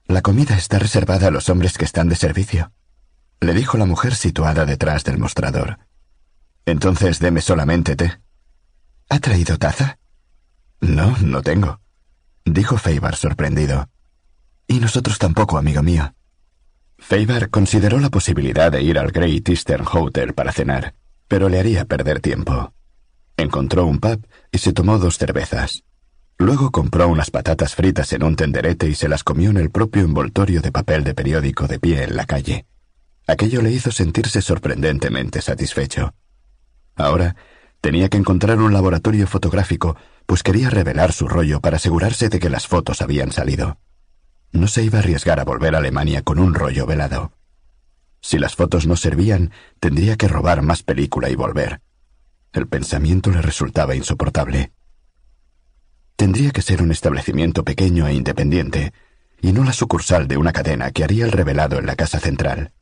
[0.07, 2.71] La comida está reservada a los hombres que están de servicio,
[3.39, 5.77] le dijo la mujer situada detrás del mostrador.
[6.65, 8.19] Entonces deme solamente té.
[9.09, 9.99] ¿Ha traído taza?
[10.79, 11.79] No, no tengo,
[12.43, 13.89] dijo Faber sorprendido.
[14.65, 16.15] Y nosotros tampoco, amigo mío.
[16.97, 20.95] Faber consideró la posibilidad de ir al Great Eastern Hotel para cenar,
[21.27, 22.73] pero le haría perder tiempo.
[23.37, 25.83] Encontró un pub y se tomó dos cervezas.
[26.37, 30.03] Luego compró unas patatas fritas en un tenderete y se las comió en el propio
[30.03, 32.65] envoltorio de papel de periódico de pie en la calle.
[33.27, 36.15] Aquello le hizo sentirse sorprendentemente satisfecho.
[36.95, 37.35] Ahora
[37.79, 39.95] tenía que encontrar un laboratorio fotográfico,
[40.25, 43.79] pues quería revelar su rollo para asegurarse de que las fotos habían salido.
[44.51, 47.33] No se iba a arriesgar a volver a Alemania con un rollo velado.
[48.19, 51.81] Si las fotos no servían, tendría que robar más película y volver.
[52.53, 54.73] El pensamiento le resultaba insoportable.
[56.17, 58.93] Tendría que ser un establecimiento pequeño e independiente,
[59.41, 62.73] y no la sucursal de una cadena que haría el revelado en la casa central.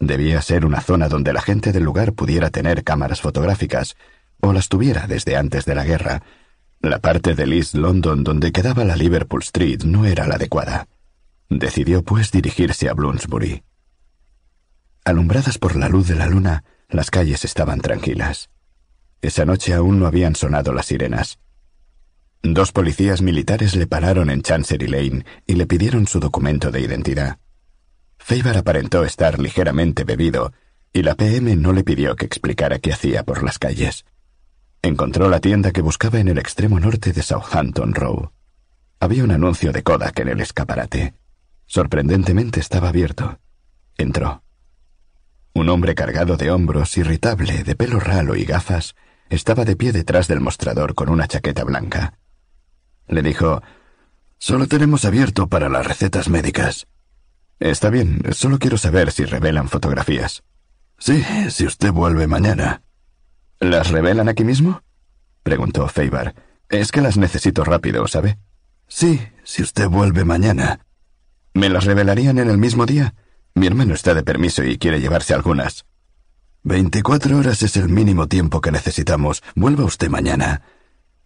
[0.00, 3.96] Debía ser una zona donde la gente del lugar pudiera tener cámaras fotográficas,
[4.40, 6.22] o las tuviera desde antes de la guerra,
[6.80, 10.88] la parte del East London donde quedaba la Liverpool Street no era la adecuada.
[11.48, 13.62] Decidió pues dirigirse a Bloomsbury.
[15.04, 18.50] Alumbradas por la luz de la luna, las calles estaban tranquilas.
[19.22, 21.38] Esa noche aún no habían sonado las sirenas.
[22.42, 27.38] Dos policías militares le pararon en Chancery Lane y le pidieron su documento de identidad.
[28.18, 30.52] Faber aparentó estar ligeramente bebido,
[30.92, 34.04] y la PM no le pidió que explicara qué hacía por las calles.
[34.82, 38.32] Encontró la tienda que buscaba en el extremo norte de Southampton Row.
[38.98, 41.14] Había un anuncio de Kodak en el escaparate.
[41.66, 43.38] Sorprendentemente estaba abierto.
[43.96, 44.42] Entró.
[45.54, 48.96] Un hombre cargado de hombros, irritable, de pelo ralo y gafas,
[49.34, 52.18] estaba de pie detrás del mostrador con una chaqueta blanca.
[53.08, 53.62] Le dijo,
[54.38, 56.86] Solo tenemos abierto para las recetas médicas.
[57.60, 60.42] Está bien, solo quiero saber si revelan fotografías.
[60.98, 62.82] Sí, si usted vuelve mañana.
[63.60, 64.82] ¿Las revelan aquí mismo?
[65.42, 66.34] preguntó Faber.
[66.68, 68.38] Es que las necesito rápido, ¿sabe?
[68.88, 70.80] Sí, si usted vuelve mañana.
[71.54, 73.14] ¿Me las revelarían en el mismo día?
[73.54, 75.86] Mi hermano está de permiso y quiere llevarse algunas.
[76.62, 79.42] Veinticuatro horas es el mínimo tiempo que necesitamos.
[79.54, 80.62] Vuelva usted mañana.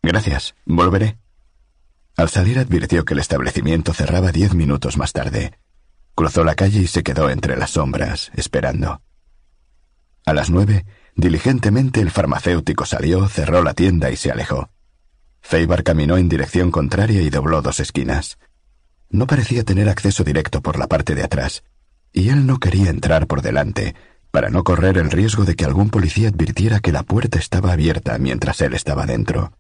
[0.03, 1.19] Gracias, volveré.
[2.17, 5.59] Al salir advirtió que el establecimiento cerraba diez minutos más tarde.
[6.15, 9.03] Cruzó la calle y se quedó entre las sombras, esperando.
[10.25, 10.87] A las nueve,
[11.17, 14.69] Diligentemente el farmacéutico salió, cerró la tienda y se alejó.
[15.41, 18.39] Faber caminó en dirección contraria y dobló dos esquinas.
[19.09, 21.65] No parecía tener acceso directo por la parte de atrás,
[22.13, 23.95] y él no quería entrar por delante,
[24.37, 28.19] para no correr el riesgo de que algún policía advirtiera que la puerta estaba abierta
[28.19, 29.55] mientras él estaba dentro.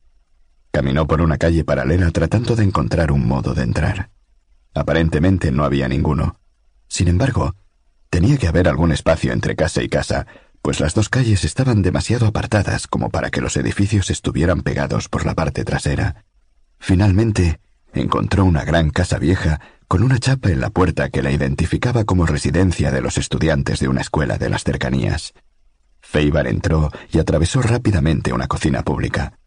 [0.71, 4.11] Caminó por una calle paralela tratando de encontrar un modo de entrar.
[4.75, 6.39] Aparentemente no había ninguno.
[6.89, 7.55] Sin embargo,
[8.11, 10.27] tenía que haber algún espacio entre casa y casa,
[10.61, 15.25] pues las dos calles estaban demasiado apartadas como para que los edificios estuvieran pegados por
[15.25, 16.27] la parte trasera.
[16.79, 17.61] Finalmente,
[17.95, 19.59] encontró una gran casa vieja
[19.89, 23.89] con una chapa en la puerta que la identificaba como residencia de los estudiantes de
[23.89, 25.33] una escuela de las cercanías.
[26.01, 29.39] Feibar entró y atravesó rápidamente una cocina pública.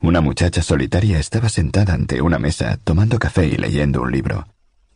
[0.00, 4.46] Una muchacha solitaria estaba sentada ante una mesa tomando café y leyendo un libro.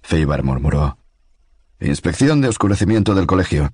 [0.03, 0.99] Feibar murmuró
[1.81, 3.73] Inspección de oscurecimiento del colegio.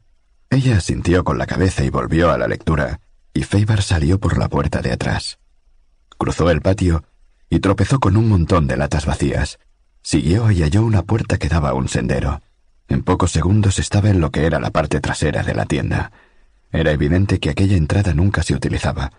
[0.48, 3.00] Ella asintió con la cabeza y volvió a la lectura,
[3.34, 5.40] y Feibar salió por la puerta de atrás.
[6.16, 7.04] Cruzó el patio
[7.50, 9.58] y tropezó con un montón de latas vacías.
[10.06, 12.40] Siguió y halló una puerta que daba a un sendero.
[12.86, 16.12] En pocos segundos estaba en lo que era la parte trasera de la tienda.
[16.70, 19.10] Era evidente que aquella entrada nunca se utilizaba.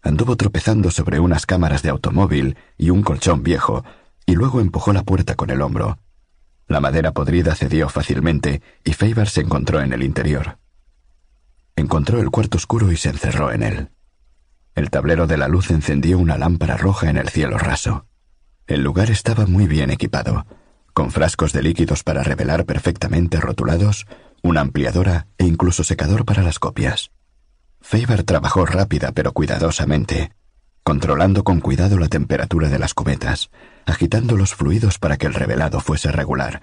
[0.00, 3.84] Anduvo tropezando sobre unas cámaras de automóvil y un colchón viejo,
[4.24, 5.98] y luego empujó la puerta con el hombro.
[6.68, 10.56] La madera podrida cedió fácilmente y Faber se encontró en el interior.
[11.76, 13.90] Encontró el cuarto oscuro y se encerró en él.
[14.74, 18.07] El tablero de la luz encendió una lámpara roja en el cielo raso.
[18.68, 20.46] El lugar estaba muy bien equipado,
[20.92, 24.06] con frascos de líquidos para revelar perfectamente rotulados,
[24.42, 27.10] una ampliadora e incluso secador para las copias.
[27.80, 30.32] Faber trabajó rápida pero cuidadosamente,
[30.82, 33.48] controlando con cuidado la temperatura de las cubetas,
[33.86, 36.60] agitando los fluidos para que el revelado fuese regular,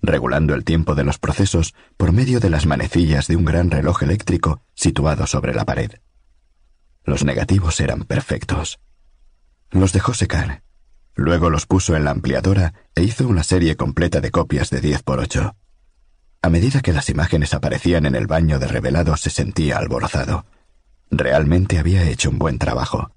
[0.00, 4.04] regulando el tiempo de los procesos por medio de las manecillas de un gran reloj
[4.04, 5.90] eléctrico situado sobre la pared.
[7.02, 8.78] Los negativos eran perfectos.
[9.70, 10.62] Los dejó secar.
[11.18, 15.02] Luego los puso en la ampliadora e hizo una serie completa de copias de 10
[15.02, 15.56] por 8.
[16.42, 20.46] A medida que las imágenes aparecían en el baño de revelado se sentía alborozado.
[21.10, 23.10] Realmente había hecho un buen trabajo.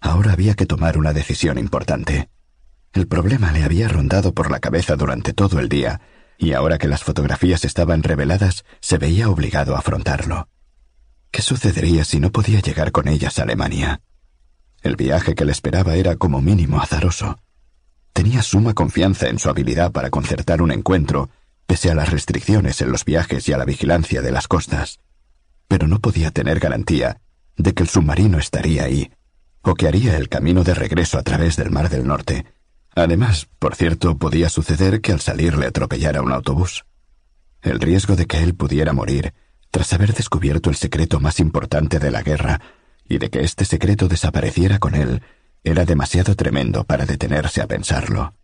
[0.00, 2.30] Ahora había que tomar una decisión importante.
[2.94, 6.00] El problema le había rondado por la cabeza durante todo el día,
[6.38, 10.48] y ahora que las fotografías estaban reveladas, se veía obligado a afrontarlo.
[11.30, 14.00] ¿Qué sucedería si no podía llegar con ellas a Alemania?
[14.84, 17.38] El viaje que le esperaba era como mínimo azaroso.
[18.12, 21.30] Tenía suma confianza en su habilidad para concertar un encuentro,
[21.66, 25.00] pese a las restricciones en los viajes y a la vigilancia de las costas.
[25.68, 27.22] Pero no podía tener garantía
[27.56, 29.10] de que el submarino estaría ahí,
[29.62, 32.44] o que haría el camino de regreso a través del Mar del Norte.
[32.94, 36.84] Además, por cierto, podía suceder que al salir le atropellara un autobús.
[37.62, 39.32] El riesgo de que él pudiera morir,
[39.70, 42.60] tras haber descubierto el secreto más importante de la guerra,
[43.08, 45.22] y de que este secreto desapareciera con él,
[45.62, 48.34] era demasiado tremendo para detenerse a pensarlo.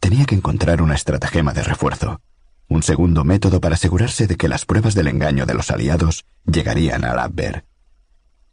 [0.00, 2.20] Tenía que encontrar una estratagema de refuerzo,
[2.68, 7.04] un segundo método para asegurarse de que las pruebas del engaño de los aliados llegarían
[7.04, 7.64] al Abwehr.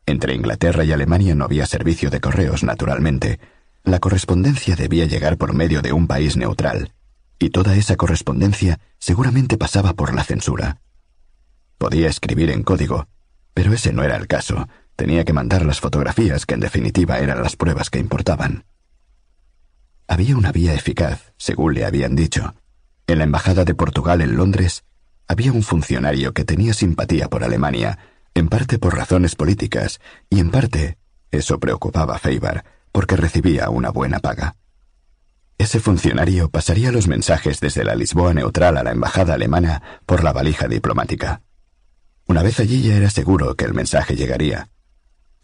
[0.06, 3.40] Entre Inglaterra y Alemania no había servicio de correos, naturalmente.
[3.84, 6.94] La correspondencia debía llegar por medio de un país neutral,
[7.40, 10.82] y toda esa correspondencia seguramente pasaba por la censura.
[11.78, 13.08] Podía escribir en código,
[13.54, 14.68] pero ese no era el caso.
[15.00, 18.66] Tenía que mandar las fotografías que en definitiva eran las pruebas que importaban.
[20.10, 22.54] Había una vía eficaz, según le habían dicho.
[23.08, 24.84] En la Embajada de Portugal en Londres
[25.26, 27.98] había un funcionario que tenía simpatía por Alemania,
[28.34, 30.98] en parte por razones políticas, y en parte,
[31.32, 34.58] eso preocupaba a Feibar, porque recibía una buena paga.
[35.58, 40.34] Ese funcionario pasaría los mensajes desde la Lisboa neutral a la embajada alemana por la
[40.34, 41.42] valija diplomática.
[42.26, 44.68] Una vez allí ya era seguro que el mensaje llegaría.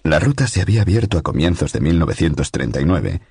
[0.06, 3.22] La ruta se había abierto a comienzos de 1939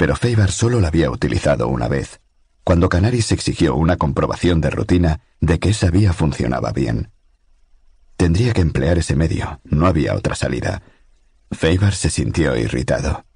[0.00, 2.22] pero Feibar solo la había utilizado una vez,
[2.64, 7.12] cuando Canaris exigió una comprobación de rutina de que esa vía funcionaba bien.
[8.16, 10.82] Tendría que emplear ese medio, no había otra salida.
[11.50, 13.26] Feibar se sintió irritado.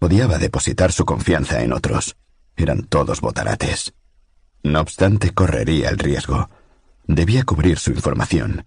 [0.00, 2.16] Odiaba depositar su confianza en otros.
[2.56, 3.94] Eran todos botarates.
[4.64, 6.50] No obstante, correría el riesgo.
[7.06, 8.66] Debía cubrir su información.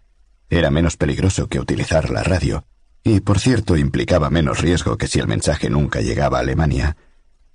[0.49, 2.63] Era menos peligroso que utilizar la radio,
[3.03, 6.97] y por cierto implicaba menos riesgo que si el mensaje nunca llegaba a Alemania.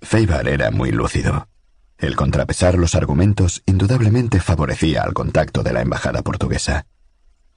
[0.01, 1.47] Feibar era muy lúcido.
[1.97, 6.87] El contrapesar los argumentos indudablemente favorecía al contacto de la embajada portuguesa.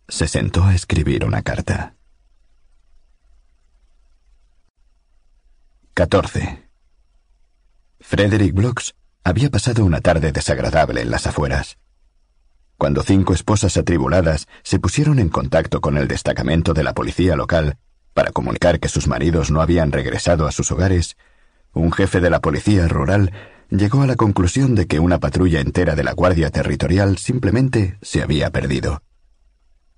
[0.07, 1.97] Se sentó a escribir una carta.
[5.95, 6.69] 14.
[8.01, 8.95] Frederick Blocks
[9.25, 11.77] había pasado una tarde desagradable en las afueras.
[12.79, 17.77] Cuando cinco esposas atribuladas se pusieron en contacto con el destacamento de la policía local
[18.15, 21.17] para comunicar que sus maridos no habían regresado a sus hogares,
[21.73, 23.33] un jefe de la policía rural
[23.69, 28.23] llegó a la conclusión de que una patrulla entera de la Guardia Territorial simplemente se
[28.23, 29.03] había perdido.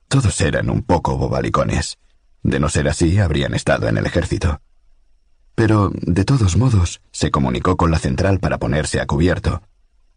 [0.08, 1.98] Todos eran un poco bobalicones.
[2.42, 4.62] De no ser así, habrían estado en el ejército.
[5.54, 9.62] Pero, de todos modos, se comunicó con la central para ponerse a cubierto.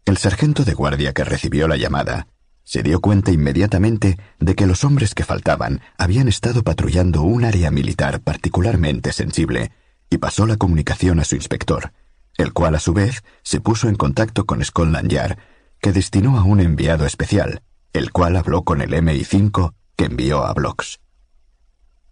[0.06, 2.26] El sargento de guardia que recibió la llamada
[2.64, 7.70] se dio cuenta inmediatamente de que los hombres que faltaban habían estado patrullando un área
[7.70, 9.70] militar particularmente sensible
[10.10, 11.92] y pasó la comunicación a su inspector,
[12.36, 15.38] el cual a su vez se puso en contacto con Scotland Yard,
[15.80, 17.62] que destinó a un enviado especial,
[17.92, 21.00] el cual habló con el MI5 que envió a Blocks.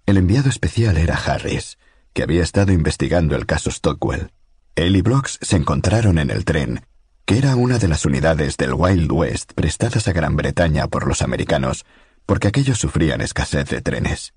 [0.05, 1.79] El enviado especial era Harris,
[2.13, 4.33] que había estado investigando el caso Stockwell.
[4.75, 6.83] Él y Blocks se encontraron en el tren,
[7.25, 11.23] que era una de las unidades del Wild West prestadas a Gran Bretaña por los
[11.23, 11.85] americanos,
[12.27, 14.35] porque aquellos sufrían escasez de trenes.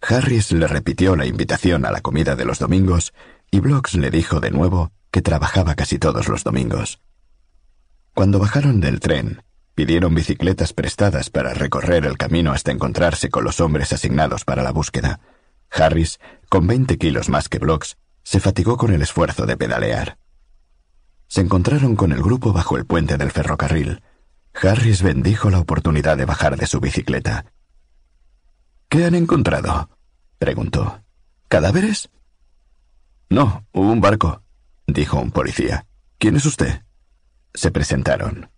[0.00, 3.12] Harris le repitió la invitación a la comida de los domingos
[3.50, 7.00] y Blocks le dijo de nuevo que trabajaba casi todos los domingos.
[8.14, 9.42] Cuando bajaron del tren,
[9.74, 14.72] pidieron bicicletas prestadas para recorrer el camino hasta encontrarse con los hombres asignados para la
[14.72, 15.20] búsqueda.
[15.70, 16.18] Harris,
[16.48, 20.18] con veinte kilos más que Blocks, se fatigó con el esfuerzo de pedalear.
[21.32, 24.02] Se encontraron con el grupo bajo el puente del ferrocarril.
[24.52, 27.46] Harris bendijo la oportunidad de bajar de su bicicleta.
[28.90, 29.88] ¿Qué han encontrado?
[30.38, 31.00] preguntó.
[31.48, 32.10] ¿Cadáveres?
[33.30, 34.42] No, un barco,
[34.86, 35.86] dijo un policía.
[36.18, 36.82] ¿Quién es usted?
[37.54, 38.50] Se presentaron.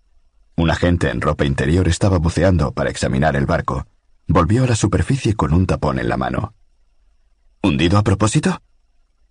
[0.56, 3.86] Un agente en ropa interior estaba buceando para examinar el barco.
[4.26, 6.54] Volvió a la superficie con un tapón en la mano.
[7.62, 8.60] ¿Hundido a propósito?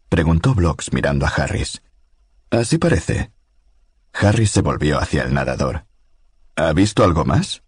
[0.08, 1.82] preguntó Blocks mirando a Harris.
[2.50, 3.33] Así parece.
[4.14, 5.86] Harris se volvió hacia el nadador.
[6.56, 7.64] ¿Ha visto algo más?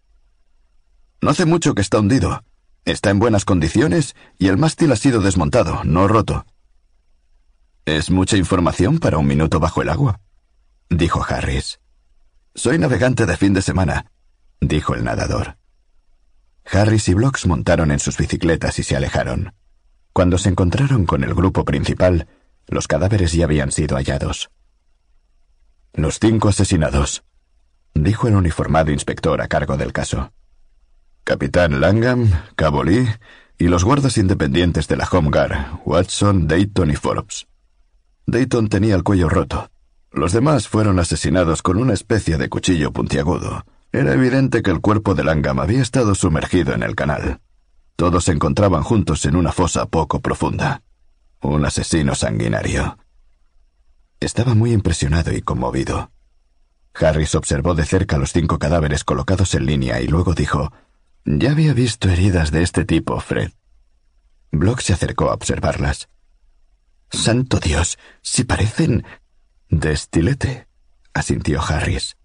[1.20, 2.44] No hace mucho que está hundido.
[2.84, 6.46] Está en buenas condiciones y el mástil ha sido desmontado, no roto.
[7.84, 10.20] Es mucha información para un minuto bajo el agua,
[10.88, 11.80] dijo Harris.
[12.54, 14.12] Soy navegante de fin de semana,
[14.60, 15.56] dijo el nadador.
[16.64, 19.52] Harris y Blocks montaron en sus bicicletas y se alejaron.
[20.12, 22.28] Cuando se encontraron con el grupo principal,
[22.66, 24.50] los cadáveres ya habían sido hallados.
[25.96, 27.24] Los cinco asesinados,
[27.94, 30.30] dijo el uniformado inspector a cargo del caso.
[31.24, 33.08] Capitán Langham, Cabo Lee
[33.56, 37.46] y los guardas independientes de la Home Guard, Watson, Dayton y Forbes.
[38.26, 39.70] Dayton tenía el cuello roto.
[40.12, 43.64] Los demás fueron asesinados con una especie de cuchillo puntiagudo.
[43.90, 47.40] Era evidente que el cuerpo de Langham había estado sumergido en el canal.
[47.96, 50.82] Todos se encontraban juntos en una fosa poco profunda.
[51.40, 52.98] Un asesino sanguinario.
[54.20, 56.10] Estaba muy impresionado y conmovido.
[56.94, 60.72] Harris observó de cerca los cinco cadáveres colocados en línea y luego dijo,
[61.24, 63.52] Ya había visto heridas de este tipo, Fred.
[64.50, 66.08] Block se acercó a observarlas.
[67.10, 69.04] Santo Dios, si parecen...
[69.68, 70.66] de estilete,
[71.12, 72.16] asintió Harris.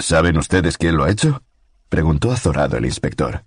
[0.00, 1.42] ¿Saben ustedes quién lo ha hecho?
[1.88, 3.44] preguntó azorado el inspector.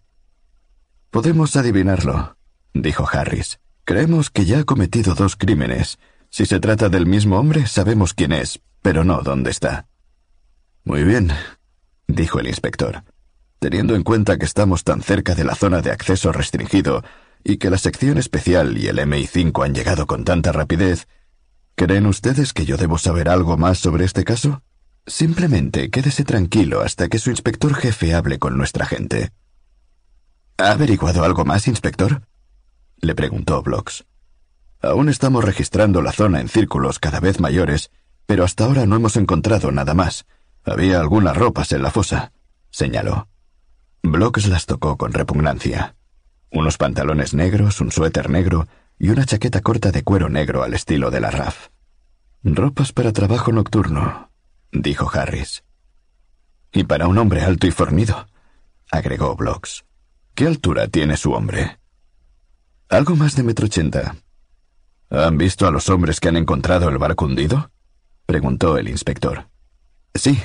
[1.10, 2.38] Podemos adivinarlo,
[2.74, 3.60] dijo Harris.
[3.86, 6.00] Creemos que ya ha cometido dos crímenes.
[6.34, 9.86] Si se trata del mismo hombre, sabemos quién es, pero no dónde está.
[10.84, 11.32] Muy bien,
[12.08, 13.04] dijo el inspector.
[13.60, 17.04] Teniendo en cuenta que estamos tan cerca de la zona de acceso restringido
[17.44, 21.08] y que la sección especial y el MI5 han llegado con tanta rapidez,
[21.76, 24.64] ¿creen ustedes que yo debo saber algo más sobre este caso?
[25.06, 29.30] Simplemente quédese tranquilo hasta que su inspector jefe hable con nuestra gente.
[30.58, 32.24] ¿Ha averiguado algo más, inspector?
[33.02, 34.04] le preguntó Blocks.
[34.84, 37.90] Aún estamos registrando la zona en círculos cada vez mayores,
[38.26, 40.26] pero hasta ahora no hemos encontrado nada más.
[40.66, 42.34] Había algunas ropas en la fosa,
[42.70, 43.30] señaló.
[44.02, 45.96] Blocks las tocó con repugnancia.
[46.52, 48.68] Unos pantalones negros, un suéter negro
[49.00, 51.70] y una chaqueta corta de cuero negro al estilo de la RAF.
[52.44, 54.32] Ropas para trabajo nocturno,
[54.74, 55.64] dijo Harris.
[56.74, 58.28] Y para un hombre alto y fornido,
[58.92, 59.86] agregó Blocks.
[60.36, 61.80] ¿Qué altura tiene su hombre?
[62.90, 64.18] Algo más de metro ochenta.
[65.14, 67.72] ¿Han visto a los hombres que han encontrado el barco hundido?
[68.26, 69.48] preguntó el inspector.
[70.14, 70.38] Sí,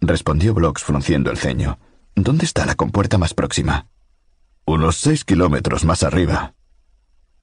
[0.00, 1.78] respondió Blocks frunciendo el ceño.
[2.14, 3.88] ¿Dónde está la compuerta más próxima?
[4.64, 6.54] Unos seis kilómetros más arriba.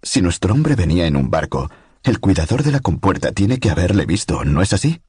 [0.02, 1.70] Si nuestro hombre venía en un barco,
[2.04, 5.02] el cuidador de la compuerta tiene que haberle visto, ¿no es así?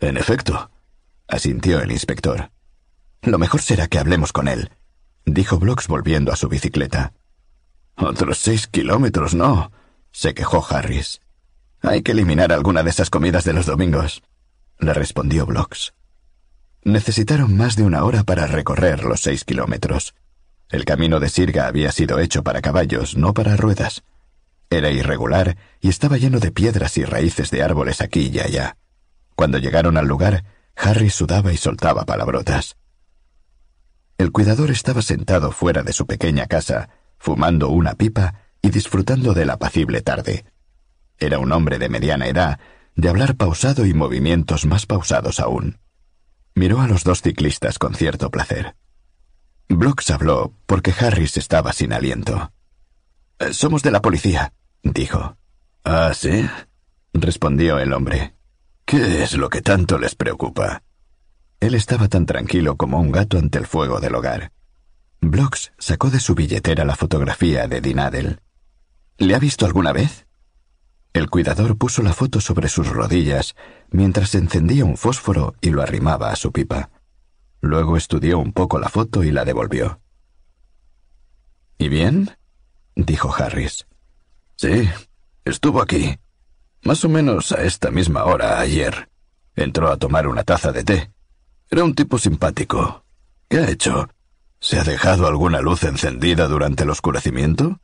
[0.00, 0.70] En efecto,
[1.26, 2.50] asintió el inspector.
[3.22, 4.70] Lo mejor será que hablemos con él
[5.34, 7.12] dijo Blocks volviendo a su bicicleta.
[7.96, 9.72] Otros seis kilómetros, no,
[10.12, 11.20] se quejó Harris.
[11.80, 14.22] Hay que eliminar alguna de esas comidas de los domingos,
[14.78, 15.94] le respondió Blocks.
[16.84, 20.14] Necesitaron más de una hora para recorrer los seis kilómetros.
[20.70, 24.02] El camino de Sirga había sido hecho para caballos, no para ruedas.
[24.70, 28.76] Era irregular y estaba lleno de piedras y raíces de árboles aquí y allá.
[29.34, 30.44] Cuando llegaron al lugar,
[30.76, 32.76] Harris sudaba y soltaba palabrotas.
[34.18, 39.46] El cuidador estaba sentado fuera de su pequeña casa, fumando una pipa y disfrutando de
[39.46, 40.44] la apacible tarde.
[41.18, 42.60] Era un hombre de mediana edad,
[42.96, 45.78] de hablar pausado y movimientos más pausados aún.
[46.54, 48.76] Miró a los dos ciclistas con cierto placer.
[49.70, 52.52] Blocks habló porque Harris estaba sin aliento.
[53.38, 55.36] Eh, somos de la policía, dijo.
[55.84, 56.46] ¿Ah, sí?
[57.14, 58.34] respondió el hombre.
[58.84, 60.82] ¿Qué es lo que tanto les preocupa?
[61.60, 64.52] Él estaba tan tranquilo como un gato ante el fuego del hogar.
[65.22, 68.40] Blocks sacó de su billetera la fotografía de Dinadel.
[69.18, 70.26] ¿Le ha visto alguna vez?
[71.12, 73.56] El cuidador puso la foto sobre sus rodillas
[73.90, 76.90] mientras encendía un fósforo y lo arrimaba a su pipa.
[77.60, 80.00] Luego estudió un poco la foto y la devolvió.
[81.78, 82.30] ¿Y bien?
[82.94, 83.88] dijo Harris.
[84.54, 84.88] Sí,
[85.44, 86.16] estuvo aquí.
[86.84, 89.10] Más o menos a esta misma hora ayer.
[89.56, 91.12] Entró a tomar una taza de té.
[91.68, 93.04] Era un tipo simpático.
[93.48, 94.08] ¿Qué ha hecho?
[94.60, 97.80] ¿Se ha dejado alguna luz encendida durante el oscurecimiento?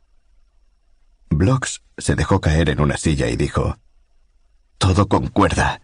[1.37, 3.77] Blocks se dejó caer en una silla y dijo,
[4.77, 5.81] Todo concuerda.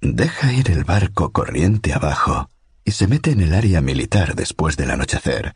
[0.00, 2.48] Deja ir el barco corriente abajo
[2.84, 5.54] y se mete en el área militar después del anochecer,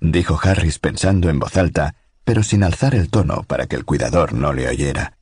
[0.00, 1.94] dijo Harris pensando en voz alta,
[2.24, 5.16] pero sin alzar el tono para que el cuidador no le oyera.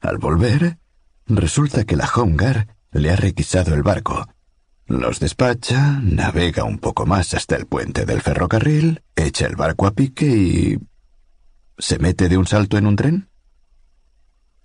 [0.00, 0.78] Al volver,
[1.26, 4.28] resulta que la Home Guard le ha requisado el barco
[4.88, 9.90] los despacha, navega un poco más hasta el puente del ferrocarril, echa el barco a
[9.90, 10.78] pique y...
[11.78, 13.30] ¿Se mete de un salto en un tren?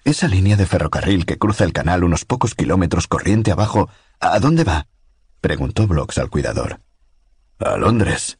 [0.03, 4.63] Esa línea de ferrocarril que cruza el canal unos pocos kilómetros corriente abajo, ¿a dónde
[4.63, 4.87] va?
[5.39, 6.81] preguntó Blocks al cuidador.
[7.59, 8.39] A Londres.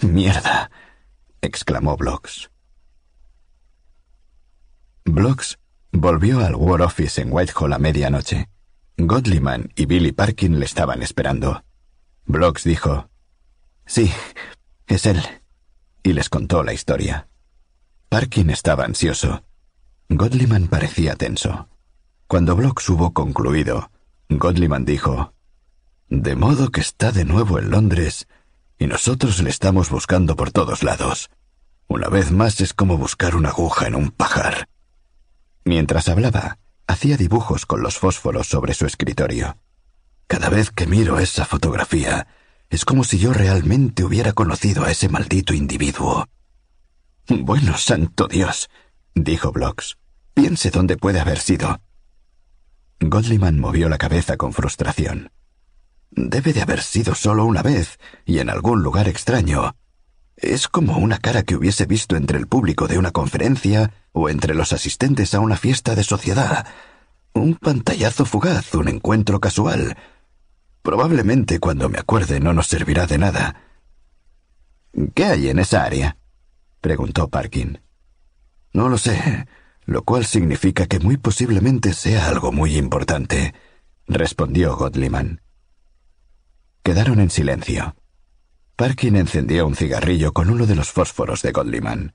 [0.00, 0.70] Mierda.
[1.42, 2.50] exclamó Blocks.
[5.04, 5.58] Blocks
[5.92, 8.48] volvió al War Office en Whitehall a medianoche.
[8.96, 11.62] Godliman y Billy Parkin le estaban esperando.
[12.24, 13.10] Blocks dijo,
[13.84, 14.10] Sí,
[14.86, 15.22] es él.
[16.02, 17.28] Y les contó la historia.
[18.08, 19.44] Parkin estaba ansioso.
[20.08, 21.68] Godliman parecía tenso.
[22.26, 23.90] Cuando Blocks hubo concluido,
[24.30, 25.34] Godliman dijo,
[26.08, 28.26] De modo que está de nuevo en Londres
[28.78, 31.28] y nosotros le estamos buscando por todos lados.
[31.86, 34.70] Una vez más es como buscar una aguja en un pajar.
[35.64, 39.58] Mientras hablaba, hacía dibujos con los fósforos sobre su escritorio.
[40.26, 42.26] Cada vez que miro esa fotografía,
[42.70, 46.26] es como si yo realmente hubiera conocido a ese maldito individuo.
[47.28, 48.70] Bueno, santo Dios,
[49.14, 49.98] dijo Blocks.
[50.32, 51.82] Piense dónde puede haber sido.
[53.00, 55.30] Godliman movió la cabeza con frustración.
[56.10, 59.76] Debe de haber sido solo una vez, y en algún lugar extraño.
[60.36, 64.54] Es como una cara que hubiese visto entre el público de una conferencia o entre
[64.54, 66.66] los asistentes a una fiesta de sociedad.
[67.34, 69.98] Un pantallazo fugaz, un encuentro casual.
[70.80, 73.60] Probablemente cuando me acuerde no nos servirá de nada.
[75.14, 76.16] ¿Qué hay en esa área?
[76.80, 77.80] Preguntó Parkin.
[78.72, 79.46] No lo sé,
[79.84, 83.54] lo cual significa que muy posiblemente sea algo muy importante,
[84.06, 85.40] respondió Godliman.
[86.82, 87.96] Quedaron en silencio.
[88.76, 92.14] Parkin encendió un cigarrillo con uno de los fósforos de Godliman.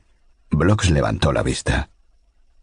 [0.49, 1.89] Blocks levantó la vista.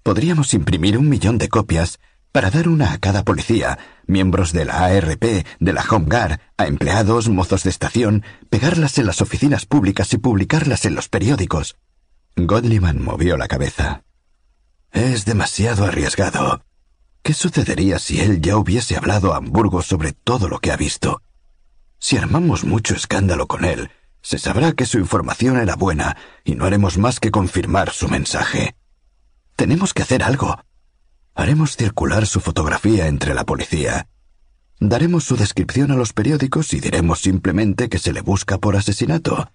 [0.02, 1.98] Podríamos imprimir un millón de copias
[2.32, 6.66] para dar una a cada policía, miembros de la ARP, de la Home Guard, a
[6.66, 11.76] empleados, mozos de estación, pegarlas en las oficinas públicas y publicarlas en los periódicos.
[12.36, 14.04] Godliman movió la cabeza.
[14.92, 16.64] Es demasiado arriesgado.
[17.22, 21.22] ¿Qué sucedería si él ya hubiese hablado a Hamburgo sobre todo lo que ha visto?
[21.98, 23.90] Si armamos mucho escándalo con él,
[24.22, 28.74] se sabrá que su información era buena y no haremos más que confirmar su mensaje.
[29.56, 30.58] Tenemos que hacer algo.
[31.34, 34.08] Haremos circular su fotografía entre la policía.
[34.78, 39.52] Daremos su descripción a los periódicos y diremos simplemente que se le busca por asesinato.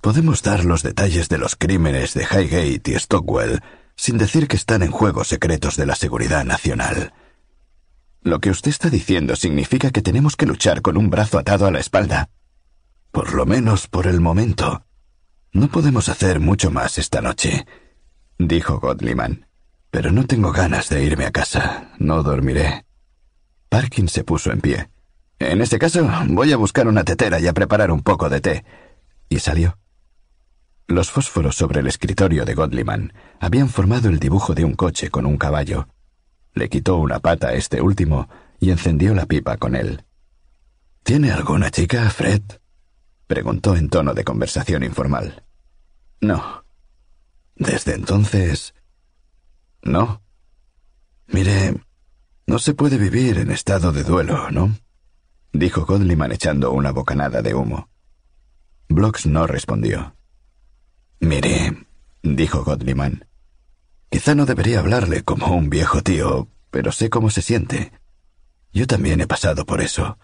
[0.00, 3.60] Podemos dar los detalles de los crímenes de Highgate y Stockwell
[3.96, 7.12] sin decir que están en juego secretos de la seguridad nacional.
[8.22, 11.70] Lo que usted está diciendo significa que tenemos que luchar con un brazo atado a
[11.70, 12.30] la espalda.
[13.12, 14.86] Por lo menos por el momento.
[15.52, 17.66] No podemos hacer mucho más esta noche,
[18.38, 19.46] dijo Godliman.
[19.90, 21.92] Pero no tengo ganas de irme a casa.
[21.98, 22.86] No dormiré.
[23.68, 24.88] Parkin se puso en pie.
[25.38, 28.64] En ese caso, voy a buscar una tetera y a preparar un poco de té.
[29.28, 29.79] Y salió.
[30.90, 35.24] Los fósforos sobre el escritorio de Godliman habían formado el dibujo de un coche con
[35.24, 35.86] un caballo.
[36.52, 40.04] Le quitó una pata a este último y encendió la pipa con él.
[41.04, 42.42] ¿Tiene alguna chica, Fred?
[43.28, 45.44] preguntó en tono de conversación informal.
[46.20, 46.64] No.
[47.54, 48.74] Desde entonces...
[49.82, 50.22] No.
[51.28, 51.84] Mire,
[52.48, 54.76] no se puede vivir en estado de duelo, ¿no?
[55.52, 57.88] dijo Godliman echando una bocanada de humo.
[58.88, 60.16] Blocks no respondió.
[61.20, 61.86] Mire,
[62.22, 63.26] dijo Godliman,
[64.10, 67.92] Quizá no debería hablarle como un viejo tío, pero sé cómo se siente.
[68.72, 70.18] Yo también he pasado por eso,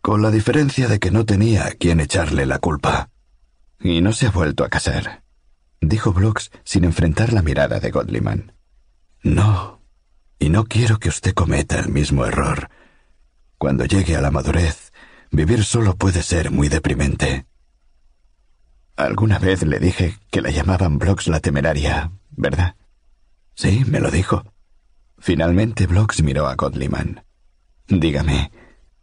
[0.00, 3.10] con la diferencia de que no tenía a quien echarle la culpa.
[3.78, 5.22] Y no se ha vuelto a casar,
[5.80, 8.52] dijo Blocks sin enfrentar la mirada de Godliman.
[9.22, 9.80] No,
[10.38, 12.68] y no quiero que usted cometa el mismo error.
[13.58, 14.92] Cuando llegue a la madurez,
[15.30, 17.46] vivir solo puede ser muy deprimente.
[19.00, 22.76] Alguna vez le dije que la llamaban Blocks la temeraria, ¿verdad?
[23.54, 24.44] Sí, me lo dijo.
[25.18, 27.24] Finalmente Blocks miró a Godliman.
[27.88, 28.52] Dígame,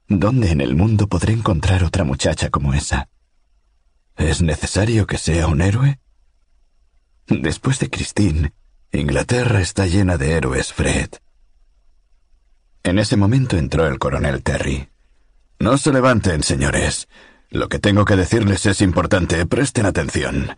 [0.08, 3.10] ¿dónde en el mundo podré encontrar otra muchacha como esa?
[4.16, 6.00] ¿Es necesario que sea un héroe?
[7.26, 8.54] Después de Christine,
[8.92, 11.10] Inglaterra está llena de héroes, Fred.
[12.84, 14.90] En ese momento entró el coronel Terry.
[15.58, 17.08] No se levanten, señores.
[17.50, 19.46] Lo que tengo que decirles es importante.
[19.46, 20.58] Presten atención.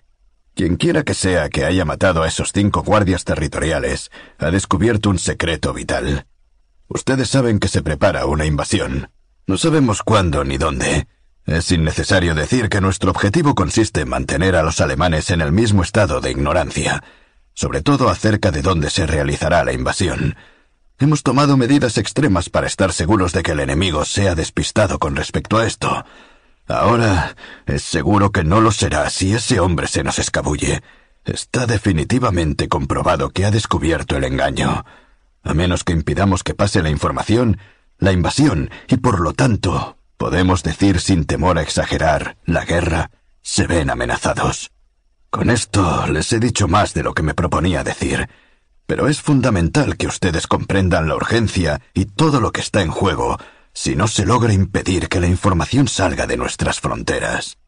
[0.56, 5.74] Quienquiera que sea que haya matado a esos cinco guardias territoriales ha descubierto un secreto
[5.74, 6.26] vital.
[6.88, 9.12] Ustedes saben que se prepara una invasión.
[9.46, 11.08] No sabemos cuándo ni dónde.
[11.46, 15.84] Es innecesario decir que nuestro objetivo consiste en mantener a los alemanes en el mismo
[15.84, 17.04] estado de ignorancia,
[17.54, 20.36] sobre todo acerca de dónde se realizará la invasión.
[21.00, 25.58] Hemos tomado medidas extremas para estar seguros de que el enemigo sea despistado con respecto
[25.58, 26.06] a esto.
[26.70, 27.36] Ahora
[27.66, 30.84] es seguro que no lo será si ese hombre se nos escabulle.
[31.26, 34.86] Está definitivamente comprobado que ha descubierto el engaño.
[35.42, 37.58] A menos que impidamos que pase la información,
[37.98, 43.10] la invasión y por lo tanto, podemos decir sin temor a exagerar, la guerra,
[43.42, 44.72] se ven amenazados.
[45.32, 48.30] Con esto les he dicho más de lo que me proponía decir,
[48.86, 53.40] pero es fundamental que ustedes comprendan la urgencia y todo lo que está en juego
[53.82, 57.60] si no se logra impedir que la información salga de nuestras fronteras.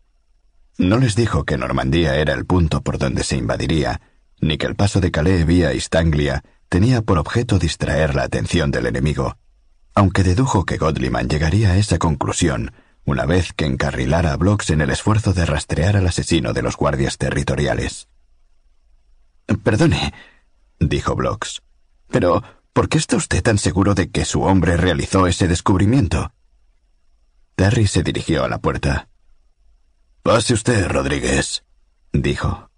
[0.77, 4.01] No les dijo que Normandía era el punto por donde se invadiría,
[4.41, 8.71] ni que el paso de Calais vía East Anglia tenía por objeto distraer la atención
[8.71, 9.37] del enemigo,
[9.95, 12.73] aunque dedujo que Godliman llegaría a esa conclusión
[13.05, 16.75] una vez que encarrilara a Blocks en el esfuerzo de rastrear al asesino de los
[16.75, 18.09] guardias territoriales.
[19.63, 20.13] Perdone,
[20.77, 21.61] dijo Blocks,
[22.09, 26.33] pero ¿por qué está usted tan seguro de que su hombre realizó ese descubrimiento?
[27.55, 29.09] Terry se dirigió a la puerta.
[30.23, 31.63] Pase usted, Rodríguez,
[32.13, 32.69] dijo.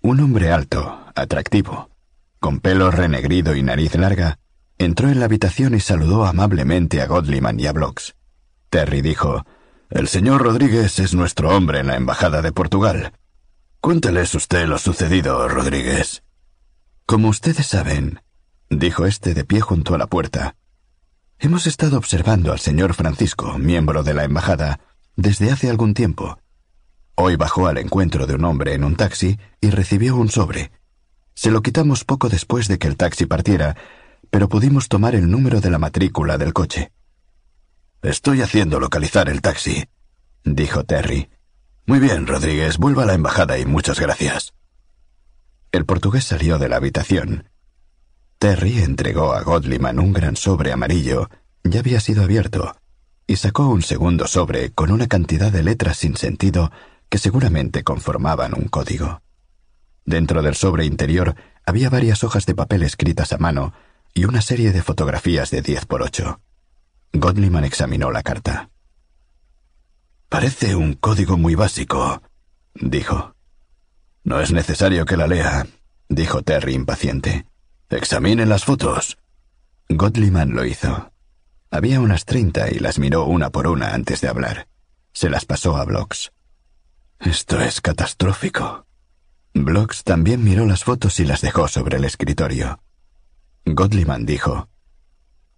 [0.00, 1.90] Un hombre alto, atractivo,
[2.38, 4.38] con pelo renegrido y nariz larga,
[4.78, 8.14] entró en la habitación y saludó amablemente a Godliman y a Blocks.
[8.70, 9.46] Terry dijo,
[9.88, 13.12] El señor Rodríguez es nuestro hombre en la Embajada de Portugal.
[13.80, 16.22] Cuénteles usted lo sucedido, Rodríguez.
[17.06, 18.20] Como ustedes saben,
[18.70, 20.56] dijo este de pie junto a la puerta,
[21.38, 24.80] hemos estado observando al señor Francisco, miembro de la Embajada,
[25.16, 26.38] desde hace algún tiempo.
[27.16, 30.72] Hoy bajó al encuentro de un hombre en un taxi y recibió un sobre.
[31.34, 33.76] Se lo quitamos poco después de que el taxi partiera,
[34.30, 36.92] pero pudimos tomar el número de la matrícula del coche.
[38.02, 39.84] Estoy haciendo localizar el taxi,
[40.44, 41.30] dijo Terry.
[41.86, 44.54] Muy bien, Rodríguez, vuelva a la embajada y muchas gracias.
[45.70, 47.48] El portugués salió de la habitación.
[48.44, 51.30] Terry entregó a Godliman un gran sobre amarillo,
[51.62, 52.76] ya había sido abierto,
[53.26, 56.70] y sacó un segundo sobre con una cantidad de letras sin sentido
[57.08, 59.22] que seguramente conformaban un código.
[60.04, 63.72] Dentro del sobre interior había varias hojas de papel escritas a mano
[64.12, 66.42] y una serie de fotografías de diez por ocho.
[67.14, 68.68] Godliman examinó la carta.
[70.28, 72.20] Parece un código muy básico,
[72.74, 73.36] dijo.
[74.22, 75.66] No es necesario que la lea,
[76.10, 77.46] dijo Terry impaciente.
[77.90, 79.18] Examine las fotos.
[79.88, 81.12] Godliman lo hizo.
[81.70, 84.68] Había unas treinta y las miró una por una antes de hablar.
[85.12, 86.32] Se las pasó a Blocks.
[87.20, 88.86] Esto es catastrófico.
[89.52, 92.80] Blocks también miró las fotos y las dejó sobre el escritorio.
[93.64, 94.68] Godliman dijo,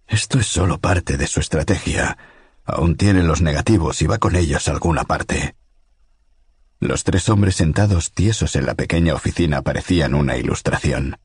[0.07, 2.17] Esto es solo parte de su estrategia.
[2.63, 5.55] Aún tiene los negativos y va con ellos a alguna parte.
[6.79, 11.17] Los tres hombres sentados tiesos en la pequeña oficina parecían una ilustración.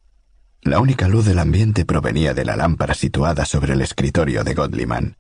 [0.65, 5.17] La única luz del ambiente provenía de la lámpara situada sobre el escritorio de Godliman.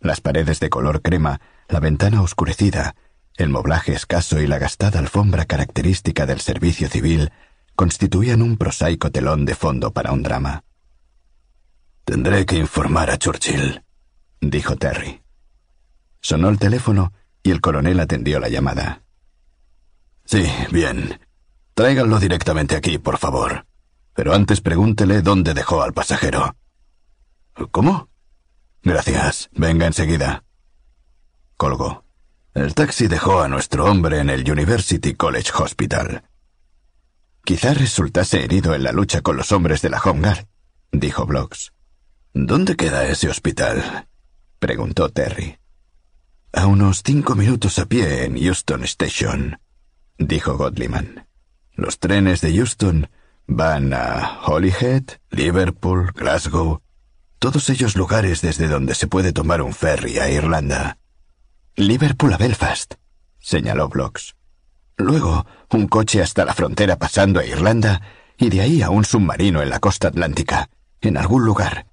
[0.00, 2.96] Las paredes de color crema, la ventana oscurecida,
[3.36, 7.30] el moblaje escaso y la gastada alfombra característica del servicio civil
[7.76, 10.64] constituían un prosaico telón de fondo para un drama.
[12.04, 13.84] Tendré que informar a Churchill,
[14.40, 15.22] dijo Terry.
[16.20, 17.12] Sonó el teléfono
[17.44, 19.02] y el coronel atendió la llamada.
[20.24, 21.20] Sí, bien.
[21.74, 23.69] Tráiganlo directamente aquí, por favor.
[24.20, 26.54] Pero antes pregúntele dónde dejó al pasajero.
[27.70, 28.10] ¿Cómo?
[28.82, 29.48] Gracias.
[29.52, 30.44] Venga enseguida.
[31.56, 32.04] Colgó.
[32.52, 36.24] El taxi dejó a nuestro hombre en el University College Hospital.
[37.46, 40.46] Quizá resultase herido en la lucha con los hombres de la Home Guard,
[40.92, 41.72] dijo Blocks.
[42.34, 44.06] ¿Dónde queda ese hospital?
[44.58, 45.56] preguntó Terry.
[46.52, 49.58] A unos cinco minutos a pie en Houston Station,
[50.18, 51.26] dijo Godliman.
[51.72, 53.08] Los trenes de Houston
[53.50, 56.80] van a Holyhead, Liverpool, Glasgow,
[57.40, 60.98] todos ellos lugares desde donde se puede tomar un ferry a Irlanda.
[61.74, 62.94] Liverpool a Belfast,
[63.40, 64.36] señaló Blocks.
[64.96, 68.00] Luego, un coche hasta la frontera pasando a Irlanda
[68.38, 70.70] y de ahí a un submarino en la costa atlántica,
[71.00, 71.86] en algún lugar.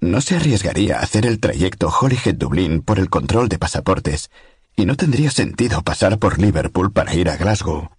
[0.00, 4.30] No se arriesgaría a hacer el trayecto Holyhead-Dublín por el control de pasaportes,
[4.76, 7.90] y no tendría sentido pasar por Liverpool para ir a Glasgow.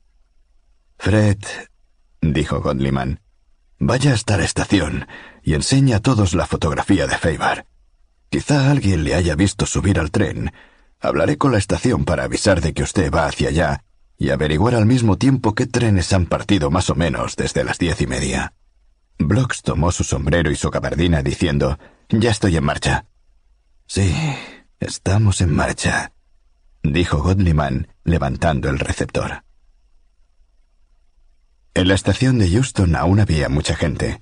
[0.98, 1.40] Fred,
[2.34, 3.22] dijo Godliman,
[3.80, 5.08] vaya hasta la estación
[5.44, 7.66] y enseña a todos la fotografía de Feibar.
[8.30, 10.52] Quizá alguien le haya visto subir al tren
[11.06, 13.84] Hablaré con la estación para avisar de que usted va hacia allá
[14.18, 18.02] y averiguar al mismo tiempo qué trenes han partido más o menos desde las diez
[18.02, 18.54] y media.
[19.20, 21.78] Blocks tomó su sombrero y su gabardina diciendo,
[22.10, 23.06] Ya estoy en marcha.
[23.86, 24.16] Sí,
[24.80, 26.12] estamos en marcha,
[26.82, 29.44] dijo Godliman, levantando el receptor.
[31.76, 34.22] En la estación de Houston aún había mucha gente.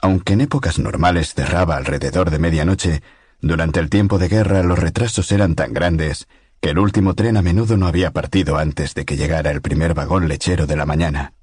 [0.00, 3.02] Aunque en épocas normales cerraba alrededor de medianoche,
[3.42, 6.28] durante el tiempo de guerra los retrasos eran tan grandes
[6.62, 9.92] que el último tren a menudo no había partido antes de que llegara el primer
[9.92, 11.34] vagón lechero de la mañana.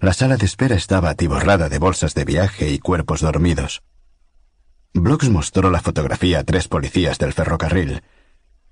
[0.00, 3.82] La sala de espera estaba atiborrada de bolsas de viaje y cuerpos dormidos.
[4.94, 8.02] Blocks mostró la fotografía a tres policías del ferrocarril.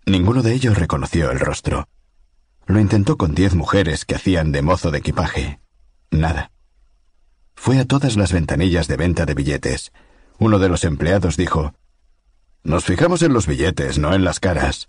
[0.06, 1.90] Ninguno de ellos reconoció el rostro.
[2.64, 5.60] Lo intentó con diez mujeres que hacían de mozo de equipaje.
[6.20, 6.50] Nada.
[7.54, 9.92] Fue a todas las ventanillas de venta de billetes.
[10.38, 11.74] Uno de los empleados dijo,
[12.66, 14.88] nos fijamos en los billetes, no en las caras.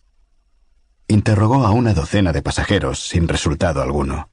[1.07, 4.31] interrogó a una docena de pasajeros sin resultado alguno.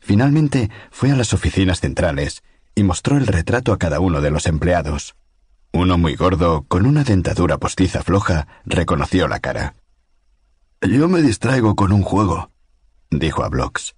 [0.00, 2.42] Finalmente fue a las oficinas centrales
[2.74, 5.14] y mostró el retrato a cada uno de los empleados.
[5.72, 9.76] Uno muy gordo, con una dentadura postiza floja, reconoció la cara.
[10.82, 12.50] Yo me distraigo con un juego,
[13.10, 13.94] dijo a Blocks.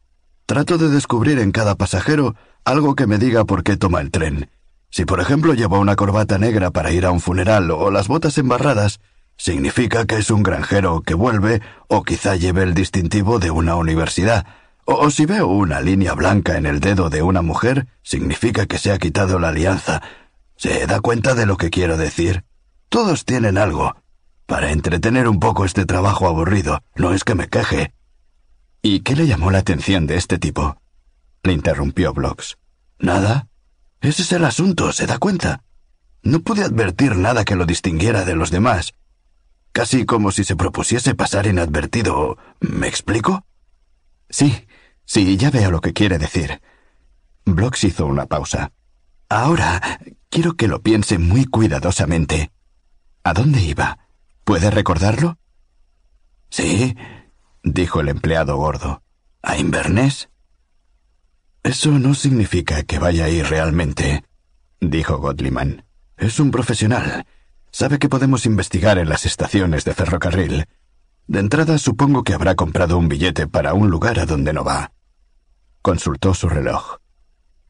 [0.47, 4.48] Trato de descubrir en cada pasajero algo que me diga por qué toma el tren.
[4.90, 8.39] Si por ejemplo lleva una corbata negra para ir a un funeral o las botas
[8.39, 9.01] embarradas,
[9.36, 14.47] significa que es un granjero que vuelve o quizá lleve el distintivo de una universidad.
[14.85, 18.93] O, si veo una línea blanca en el dedo de una mujer, significa que se
[18.93, 20.01] ha quitado la alianza.
[20.55, 22.44] ¿Se da cuenta de lo que quiero decir?
[22.89, 23.97] Todos tienen algo.
[24.47, 27.95] Para entretener un poco este trabajo aburrido, no es que me queje.
[28.89, 30.81] ¿Y qué le llamó la atención de este tipo?
[31.43, 32.57] Le interrumpió Blocks.
[33.01, 33.49] Nada.
[34.01, 35.65] Ese es el asunto, ¿se da cuenta?
[36.23, 38.95] No pude advertir nada que lo distinguiera de los demás.
[39.73, 42.39] Casi como si se propusiese pasar inadvertido.
[42.61, 43.45] ¿Me explico?
[44.31, 44.69] Sí,
[45.05, 46.63] sí, ya veo lo que quiere decir.
[47.45, 48.71] Blocks hizo una pausa.
[49.29, 49.99] Ahora
[50.31, 52.53] quiero que lo piense muy cuidadosamente.
[53.25, 53.99] ¿A dónde iba?
[54.45, 55.39] ¿Puede recordarlo?
[56.51, 56.95] Sí,
[57.66, 59.02] dijo el empleado gordo.
[59.43, 60.28] ¿A Inverness?
[61.62, 64.24] Eso no significa que vaya a ir realmente,
[64.80, 65.84] dijo Godliman.
[66.16, 67.26] Es un profesional.
[67.72, 70.66] Sabe que podemos investigar en las estaciones de ferrocarril.
[71.26, 74.93] De entrada supongo que habrá comprado un billete para un lugar a donde no va.
[75.82, 76.98] Consultó su reloj.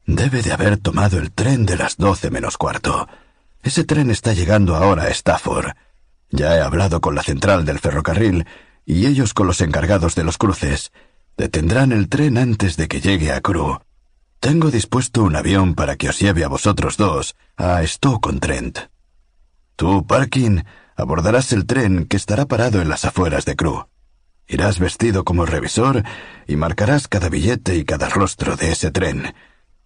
[0.05, 3.09] Debe de haber tomado el tren de las doce menos cuarto.
[3.63, 5.71] Ese tren está llegando ahora a Stafford.
[6.29, 8.45] Ya he hablado con la central del ferrocarril
[8.87, 10.93] y ellos con los encargados de los cruces.
[11.35, 13.79] Detendrán el tren antes de que llegue a Crewe.
[14.39, 18.79] Tengo dispuesto un avión para que os lleve a vosotros dos a Stoke-on-Trent.
[19.75, 20.63] Tú, Parkin,
[20.95, 23.87] abordarás el tren que estará parado en las afueras de Crewe.
[24.47, 26.03] Irás vestido como revisor
[26.47, 29.35] y marcarás cada billete y cada rostro de ese tren.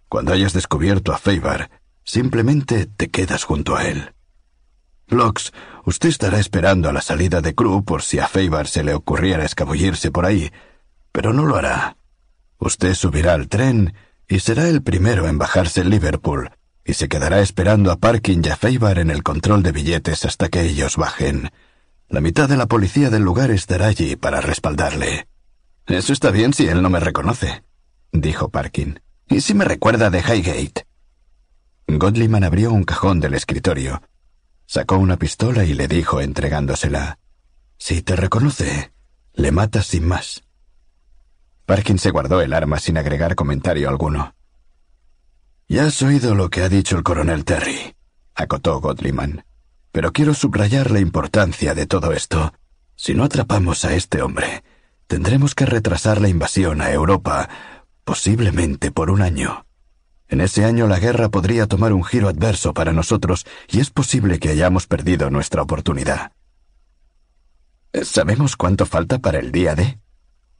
[0.09, 1.71] Cuando hayas descubierto a Faber,
[2.03, 4.13] simplemente te quedas junto a él.
[5.11, 5.51] Blocks,
[5.85, 9.43] usted estará esperando a la salida de Crew por si a Faber se le ocurriera
[9.43, 10.49] escabullirse por ahí,
[11.11, 11.97] pero no lo hará.
[12.57, 13.93] Usted subirá al tren
[14.29, 16.51] y será el primero en bajarse en Liverpool,
[16.85, 20.47] y se quedará esperando a Parkin y a Faber en el control de billetes hasta
[20.47, 21.51] que ellos bajen.
[22.07, 25.27] La mitad de la policía del lugar estará allí para respaldarle.
[25.87, 27.63] Eso está bien si él no me reconoce,
[28.13, 29.01] dijo Parkin.
[29.27, 30.85] ¿Y si me recuerda de Highgate?
[31.87, 34.01] Godliman abrió un cajón del escritorio
[34.73, 37.19] Sacó una pistola y le dijo entregándosela.
[37.77, 38.93] Si te reconoce,
[39.33, 40.45] le matas sin más.
[41.65, 44.33] Parkin se guardó el arma sin agregar comentario alguno.
[45.67, 47.97] Ya has oído lo que ha dicho el coronel Terry,
[48.33, 49.43] acotó Godliman.
[49.91, 52.53] Pero quiero subrayar la importancia de todo esto.
[52.95, 54.63] Si no atrapamos a este hombre,
[55.05, 57.49] tendremos que retrasar la invasión a Europa,
[58.05, 59.65] posiblemente por un año.
[60.31, 64.39] En ese año la guerra podría tomar un giro adverso para nosotros y es posible
[64.39, 66.31] que hayamos perdido nuestra oportunidad.
[68.01, 69.99] ¿Sabemos cuánto falta para el día D?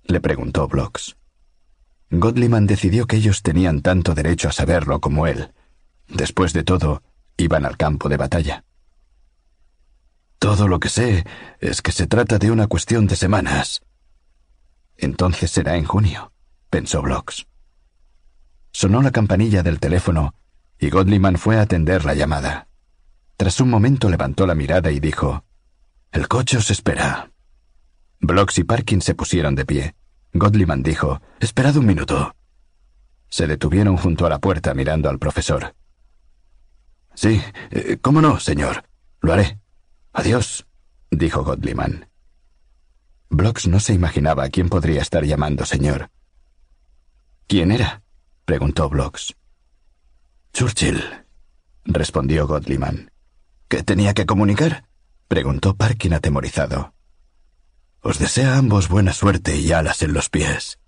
[0.03, 1.15] le preguntó Blocks.
[2.09, 5.53] Godliman decidió que ellos tenían tanto derecho a saberlo como él.
[6.09, 7.01] Después de todo,
[7.37, 8.65] iban al campo de batalla.
[10.37, 11.23] Todo lo que sé
[11.61, 13.81] es que se trata de una cuestión de semanas.
[14.97, 16.33] Entonces será en junio,
[16.69, 17.45] pensó Blocks.
[18.71, 20.33] Sonó la campanilla del teléfono
[20.79, 22.67] y Godliman fue a atender la llamada.
[23.37, 25.45] Tras un momento levantó la mirada y dijo,
[26.11, 27.31] El coche os espera.
[28.19, 29.95] Blocks y Parkin se pusieron de pie.
[30.33, 32.35] Godliman dijo, Esperad un minuto.
[33.29, 35.75] Se detuvieron junto a la puerta mirando al profesor.
[37.13, 38.83] Sí, eh, cómo no, señor.
[39.21, 39.59] Lo haré.
[40.13, 40.65] Adiós,
[41.09, 42.09] dijo Godliman.
[43.29, 46.09] Blocks no se imaginaba a quién podría estar llamando señor.
[47.47, 48.00] ¿Quién era?
[48.51, 49.33] Preguntó Blocks.
[50.51, 51.01] Churchill,
[51.85, 53.09] respondió Godliman.
[53.69, 54.89] ¿Qué tenía que comunicar?
[55.29, 56.93] preguntó Parkin atemorizado.
[58.01, 60.79] Os desea a ambos buena suerte y alas en los pies,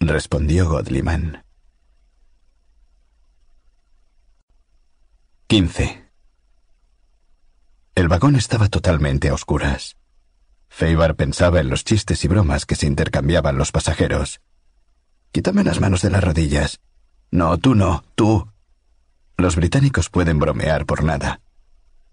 [0.00, 1.44] respondió Godliman.
[5.48, 6.08] 15.
[7.96, 9.98] El vagón estaba totalmente a oscuras.
[10.70, 14.40] Feibar pensaba en los chistes y bromas que se intercambiaban los pasajeros.
[15.32, 16.80] Quítame las manos de las rodillas,
[17.30, 18.48] no, tú no, tú.
[19.36, 21.40] Los británicos pueden bromear por nada.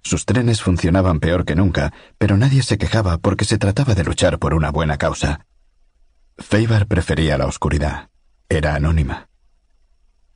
[0.03, 4.39] Sus trenes funcionaban peor que nunca, pero nadie se quejaba porque se trataba de luchar
[4.39, 5.45] por una buena causa.
[6.37, 8.09] Faber prefería la oscuridad.
[8.47, 9.27] Era anónima.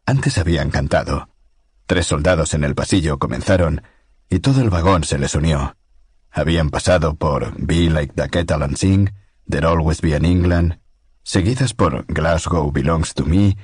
[0.05, 1.29] Antes habían cantado.
[1.85, 3.83] Tres soldados en el pasillo comenzaron
[4.29, 5.77] y todo el vagón se les unió.
[6.31, 9.13] Habían pasado por Be Like the Kettle and Sing,
[9.49, 10.79] There Always Be an England,
[11.23, 13.55] seguidas por Glasgow Belongs to Me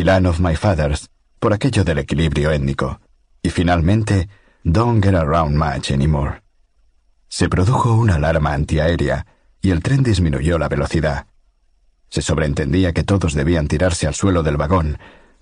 [0.00, 3.00] y of My Fathers, por aquello del equilibrio étnico,
[3.42, 4.28] y finalmente
[4.64, 6.42] Don't Get Around Much Anymore.
[7.28, 9.26] Se produjo una alarma antiaérea
[9.60, 11.26] y el tren disminuyó la velocidad.
[12.08, 14.98] Se sobreentendía que todos debían tirarse al suelo del vagón,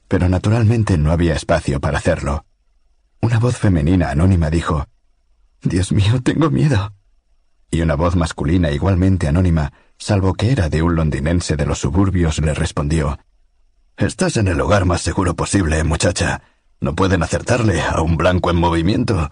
[0.08, 2.44] pero naturalmente no había espacio para hacerlo.
[3.20, 4.86] Una voz femenina anónima dijo,
[5.62, 6.92] Dios mío, tengo miedo.
[7.70, 12.38] Y una voz masculina igualmente anónima, salvo que era de un londinense de los suburbios,
[12.38, 13.18] le respondió,
[13.98, 16.40] Estás en el lugar más seguro posible, muchacha.
[16.80, 19.28] No pueden acertarle a un blanco en movimiento.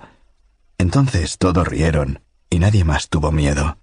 [0.76, 3.78] Entonces todos rieron y nadie más tuvo miedo.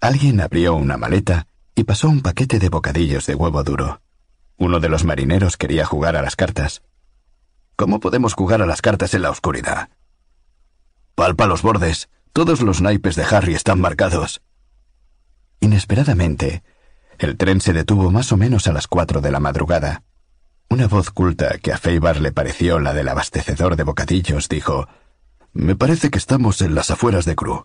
[0.00, 4.00] Alguien abrió una maleta y pasó un paquete de bocadillos de huevo duro.
[4.56, 6.82] Uno de los marineros quería jugar a las cartas.
[7.76, 9.90] ¿Cómo podemos jugar a las cartas en la oscuridad?
[11.14, 12.08] Palpa los bordes.
[12.32, 14.40] Todos los naipes de Harry están marcados.
[15.60, 16.62] Inesperadamente,
[17.18, 20.02] el tren se detuvo más o menos a las cuatro de la madrugada.
[20.68, 24.88] Una voz culta que a Feibar le pareció la del abastecedor de bocadillos dijo
[25.52, 27.64] Me parece que estamos en las afueras de Crewe.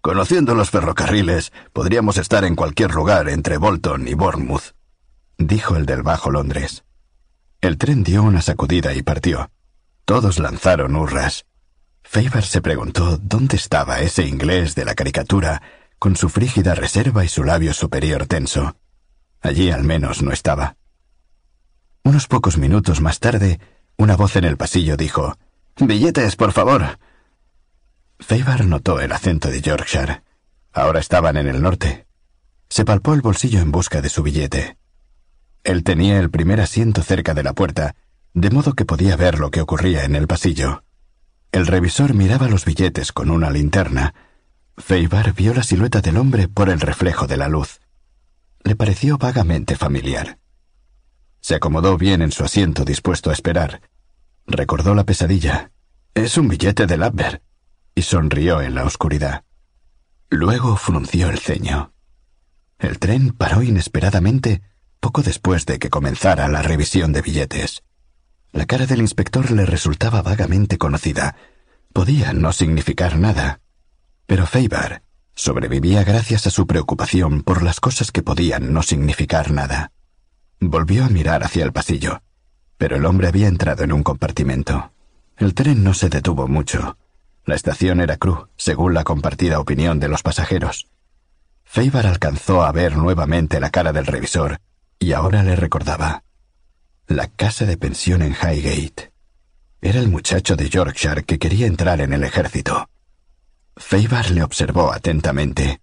[0.00, 4.74] Conociendo los ferrocarriles, podríamos estar en cualquier lugar entre Bolton y Bournemouth,
[5.38, 6.84] dijo el del Bajo Londres.
[7.60, 9.50] El tren dio una sacudida y partió.
[10.04, 11.46] Todos lanzaron hurras.
[12.02, 15.62] Faber se preguntó dónde estaba ese inglés de la caricatura,
[16.02, 18.76] con su frígida reserva y su labio superior tenso.
[19.40, 20.76] Allí al menos no estaba.
[22.02, 23.60] Unos pocos minutos más tarde,
[23.96, 25.38] una voz en el pasillo dijo
[25.76, 26.98] Billetes, por favor.
[28.18, 30.24] Faber notó el acento de Yorkshire.
[30.72, 32.08] Ahora estaban en el norte.
[32.68, 34.78] Se palpó el bolsillo en busca de su billete.
[35.62, 37.94] Él tenía el primer asiento cerca de la puerta,
[38.34, 40.82] de modo que podía ver lo que ocurría en el pasillo.
[41.52, 44.14] El revisor miraba los billetes con una linterna.
[44.76, 47.80] Feibar vio la silueta del hombre por el reflejo de la luz.
[48.64, 50.38] Le pareció vagamente familiar.
[51.40, 53.82] Se acomodó bien en su asiento dispuesto a esperar.
[54.46, 55.72] Recordó la pesadilla.
[56.14, 57.42] Es un billete de Labber.
[57.94, 59.44] Y sonrió en la oscuridad.
[60.30, 61.92] Luego frunció el ceño.
[62.78, 64.62] El tren paró inesperadamente
[65.02, 67.82] poco después de que comenzara la revisión de billetes.
[68.52, 71.34] La cara del inspector le resultaba vagamente conocida.
[71.92, 73.61] Podía no significar nada.
[74.32, 75.02] Pero Feibar
[75.34, 79.92] sobrevivía gracias a su preocupación por las cosas que podían no significar nada.
[80.58, 82.22] Volvió a mirar hacia el pasillo,
[82.78, 84.90] pero el hombre había entrado en un compartimento.
[85.36, 86.96] El tren no se detuvo mucho.
[87.44, 90.88] La estación era Cru, según la compartida opinión de los pasajeros.
[91.64, 94.60] Feibar alcanzó a ver nuevamente la cara del revisor
[94.98, 96.24] y ahora le recordaba.
[97.06, 99.12] La casa de pensión en Highgate.
[99.82, 102.88] Era el muchacho de Yorkshire que quería entrar en el ejército.
[103.76, 105.80] Feibar le observó atentamente.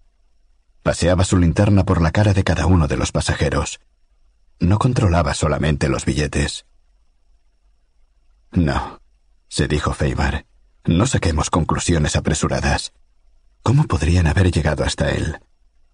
[0.82, 3.80] Paseaba su linterna por la cara de cada uno de los pasajeros.
[4.60, 6.66] No controlaba solamente los billetes.
[8.52, 9.00] No,
[9.48, 10.46] se dijo Feibar.
[10.84, 12.92] No saquemos conclusiones apresuradas.
[13.62, 15.40] ¿Cómo podrían haber llegado hasta él?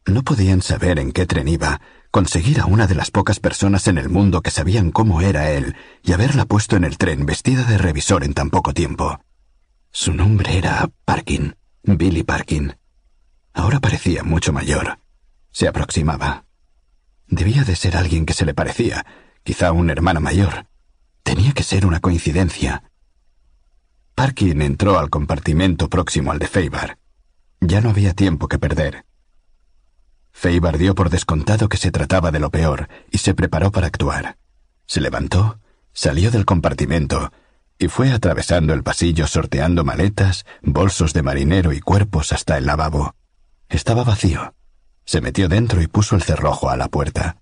[0.06, 1.80] No podían saber en qué tren iba,
[2.12, 5.74] conseguir a una de las pocas personas en el mundo que sabían cómo era él
[6.02, 9.20] y haberla puesto en el tren vestida de revisor en tan poco tiempo.
[9.90, 11.56] Su nombre era Parkin,
[11.86, 12.76] Billy Parkin.
[13.54, 14.98] Ahora parecía mucho mayor.
[15.52, 16.44] Se aproximaba.
[17.28, 19.06] Debía de ser alguien que se le parecía,
[19.44, 20.66] quizá un hermano mayor.
[21.22, 22.90] Tenía que ser una coincidencia.
[24.16, 26.98] Parkin entró al compartimento próximo al de Feibar.
[27.60, 29.04] Ya no había tiempo que perder.
[30.32, 34.36] Feibar dio por descontado que se trataba de lo peor y se preparó para actuar.
[34.86, 35.60] Se levantó,
[35.92, 37.32] salió del compartimento
[37.78, 43.14] y fue atravesando el pasillo sorteando maletas, bolsos de marinero y cuerpos hasta el lavabo.
[43.68, 44.54] Estaba vacío.
[45.04, 47.36] Se metió dentro y puso el cerrojo a la puerta.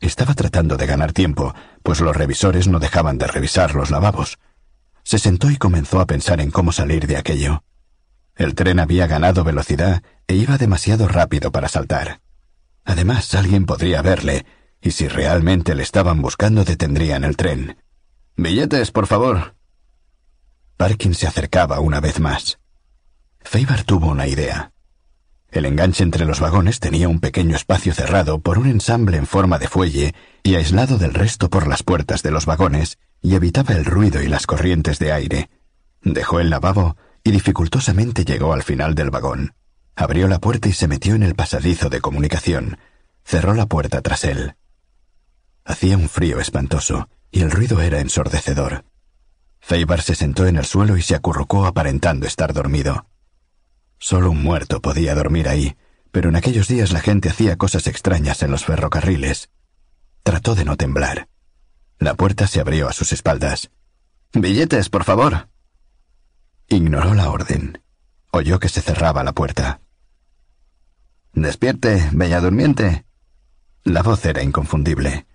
[0.00, 4.38] Estaba tratando de ganar tiempo, pues los revisores no dejaban de revisar los lavabos.
[5.02, 7.64] Se sentó y comenzó a pensar en cómo salir de aquello.
[8.34, 12.20] El tren había ganado velocidad e iba demasiado rápido para saltar.
[12.84, 14.44] Además, alguien podría verle,
[14.82, 17.78] y si realmente le estaban buscando detendrían el tren.
[18.38, 19.54] Billetes, por favor.
[20.76, 22.58] Parkin se acercaba una vez más.
[23.40, 24.72] Faber tuvo una idea.
[25.50, 29.58] El enganche entre los vagones tenía un pequeño espacio cerrado por un ensamble en forma
[29.58, 33.86] de fuelle y aislado del resto por las puertas de los vagones, y evitaba el
[33.86, 35.48] ruido y las corrientes de aire.
[36.02, 39.54] Dejó el lavabo y dificultosamente llegó al final del vagón.
[39.94, 42.76] Abrió la puerta y se metió en el pasadizo de comunicación.
[43.24, 44.56] Cerró la puerta tras él.
[45.64, 48.84] Hacía un frío espantoso, y el ruido era ensordecedor.
[49.60, 53.06] Feibar se sentó en el suelo y se acurrucó aparentando estar dormido.
[53.98, 55.76] Solo un muerto podía dormir ahí,
[56.12, 59.50] pero en aquellos días la gente hacía cosas extrañas en los ferrocarriles.
[60.22, 61.28] Trató de no temblar.
[61.98, 63.70] La puerta se abrió a sus espaldas.
[64.32, 65.48] Billetes, por favor.
[66.68, 67.82] Ignoró la orden.
[68.30, 69.80] Oyó que se cerraba la puerta.
[71.32, 73.04] Despierte, bella durmiente.
[73.84, 75.26] La voz era inconfundible.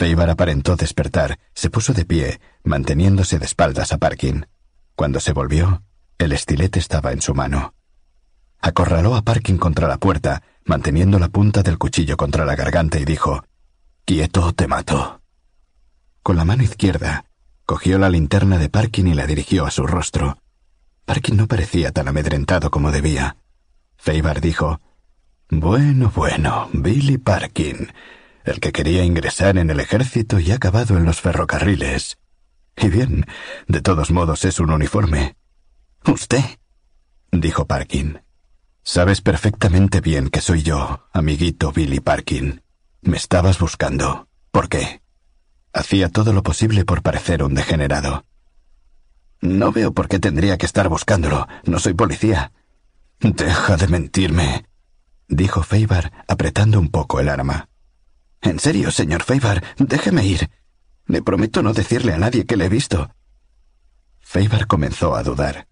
[0.00, 4.46] Feibar aparentó despertar, se puso de pie, manteniéndose de espaldas a Parkin.
[4.94, 5.82] Cuando se volvió,
[6.16, 7.74] el estilete estaba en su mano.
[8.62, 13.04] Acorraló a Parkin contra la puerta, manteniendo la punta del cuchillo contra la garganta y
[13.04, 13.44] dijo,
[14.06, 15.20] Quieto, te mato.
[16.22, 17.26] Con la mano izquierda,
[17.66, 20.38] cogió la linterna de Parkin y la dirigió a su rostro.
[21.04, 23.36] Parkin no parecía tan amedrentado como debía.
[23.98, 24.80] Feibar dijo,
[25.50, 27.92] Bueno, bueno, Billy Parkin,
[28.50, 32.18] el que quería ingresar en el ejército y ha acabado en los ferrocarriles.
[32.76, 33.26] Y bien,
[33.68, 35.36] de todos modos es un uniforme.
[36.06, 36.44] ¿Usted?
[37.32, 38.22] dijo Parkin.
[38.82, 42.62] Sabes perfectamente bien que soy yo, amiguito Billy Parkin.
[43.02, 44.28] Me estabas buscando.
[44.50, 45.00] ¿Por qué?
[45.72, 48.24] Hacía todo lo posible por parecer un degenerado.
[49.40, 51.46] No veo por qué tendría que estar buscándolo.
[51.64, 52.52] No soy policía.
[53.20, 54.66] Deja de mentirme,
[55.30, 57.69] dijo Feibar, apretando un poco el arma.
[58.42, 60.50] En serio, señor Feibar, déjeme ir.
[61.06, 63.14] Le prometo no decirle a nadie que le he visto.
[64.20, 65.66] Feibar comenzó a dudar.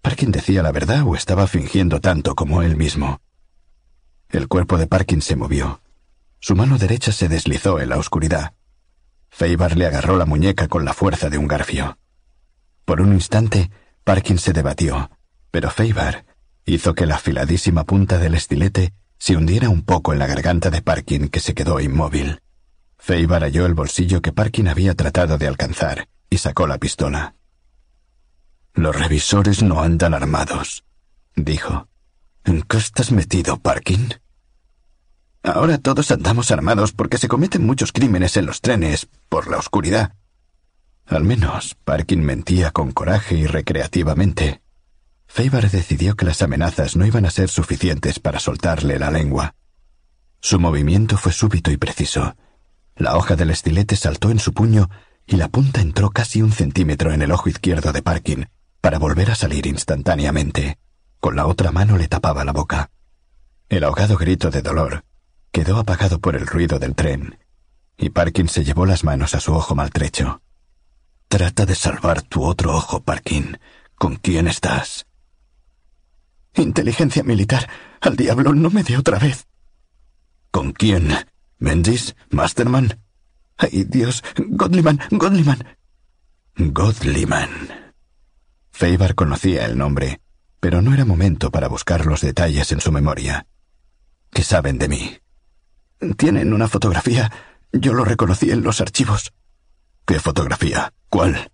[0.00, 3.20] ¿Parkin decía la verdad o estaba fingiendo tanto como él mismo?
[4.28, 5.80] El cuerpo de Parkin se movió.
[6.40, 8.54] Su mano derecha se deslizó en la oscuridad.
[9.30, 11.98] Feibar le agarró la muñeca con la fuerza de un garfio.
[12.84, 13.70] Por un instante,
[14.04, 15.10] Parkin se debatió,
[15.50, 16.26] pero Feibar
[16.66, 18.92] hizo que la afiladísima punta del estilete
[19.24, 22.42] se hundiera un poco en la garganta de Parkin, que se quedó inmóvil.
[22.98, 27.34] Feibar halló el bolsillo que Parkin había tratado de alcanzar y sacó la pistola.
[28.74, 30.84] Los revisores no andan armados,
[31.36, 31.88] dijo.
[32.44, 34.12] ¿En qué estás metido, Parkin?
[35.42, 40.12] Ahora todos andamos armados porque se cometen muchos crímenes en los trenes por la oscuridad.
[41.06, 44.60] Al menos Parkin mentía con coraje y recreativamente.
[45.34, 49.56] Feibar decidió que las amenazas no iban a ser suficientes para soltarle la lengua.
[50.40, 52.36] Su movimiento fue súbito y preciso.
[52.94, 54.90] La hoja del estilete saltó en su puño
[55.26, 58.48] y la punta entró casi un centímetro en el ojo izquierdo de Parkin,
[58.80, 60.78] para volver a salir instantáneamente.
[61.18, 62.92] Con la otra mano le tapaba la boca.
[63.68, 65.04] El ahogado grito de dolor
[65.50, 67.40] quedó apagado por el ruido del tren,
[67.98, 70.42] y Parkin se llevó las manos a su ojo maltrecho.
[71.26, 73.58] Trata de salvar tu otro ojo, Parkin.
[73.96, 75.06] ¿Con quién estás?
[76.56, 77.68] Inteligencia militar.
[78.00, 79.46] Al diablo no me dé otra vez.
[80.50, 81.08] ¿Con quién?
[81.58, 82.14] ¿Mendis?
[82.30, 83.00] ¿Masterman?
[83.56, 84.22] ¡Ay, Dios!
[84.36, 85.76] Godliman, Godliman.
[86.56, 87.50] Godliman.
[88.70, 90.20] Feibar conocía el nombre,
[90.60, 93.46] pero no era momento para buscar los detalles en su memoria.
[94.30, 95.18] ¿Qué saben de mí?
[96.16, 97.30] Tienen una fotografía.
[97.72, 99.32] Yo lo reconocí en los archivos.
[100.06, 100.92] ¿Qué fotografía?
[101.08, 101.50] ¿Cuál?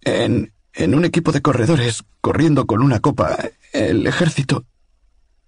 [0.00, 0.52] En.
[0.74, 3.38] En un equipo de corredores, corriendo con una copa.
[3.72, 4.64] El ejército.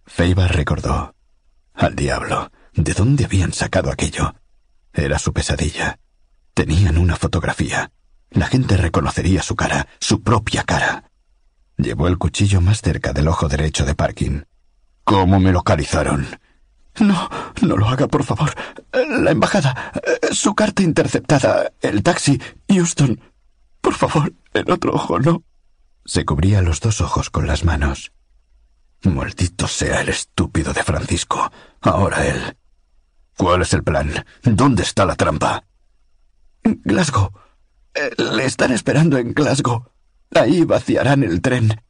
[0.07, 1.15] Feibar recordó.
[1.75, 2.51] Al diablo.
[2.73, 4.35] ¿De dónde habían sacado aquello?
[4.93, 5.99] Era su pesadilla.
[6.55, 7.91] Tenían una fotografía.
[8.31, 11.11] La gente reconocería su cara, su propia cara.
[11.77, 14.47] Llevó el cuchillo más cerca del ojo derecho de Parkin.
[15.05, 16.27] ¿Cómo me localizaron?
[17.01, 17.29] No,
[17.63, 18.55] no lo haga, por favor.
[18.93, 19.93] La embajada,
[20.33, 23.21] su carta interceptada, el taxi, Houston.
[23.85, 25.45] Por favor, el otro ojo no.
[26.07, 28.13] Se cubría los dos ojos con las manos.
[29.03, 31.53] Maldito sea el estúpido de Francisco.
[31.83, 32.57] Ahora él.
[33.37, 34.25] ¿Cuál es el plan?
[34.43, 35.67] ¿Dónde está la trampa?
[36.63, 37.31] Glasgow.
[37.93, 39.85] Eh, le están esperando en Glasgow.
[40.35, 41.83] Ahí vaciarán el tren.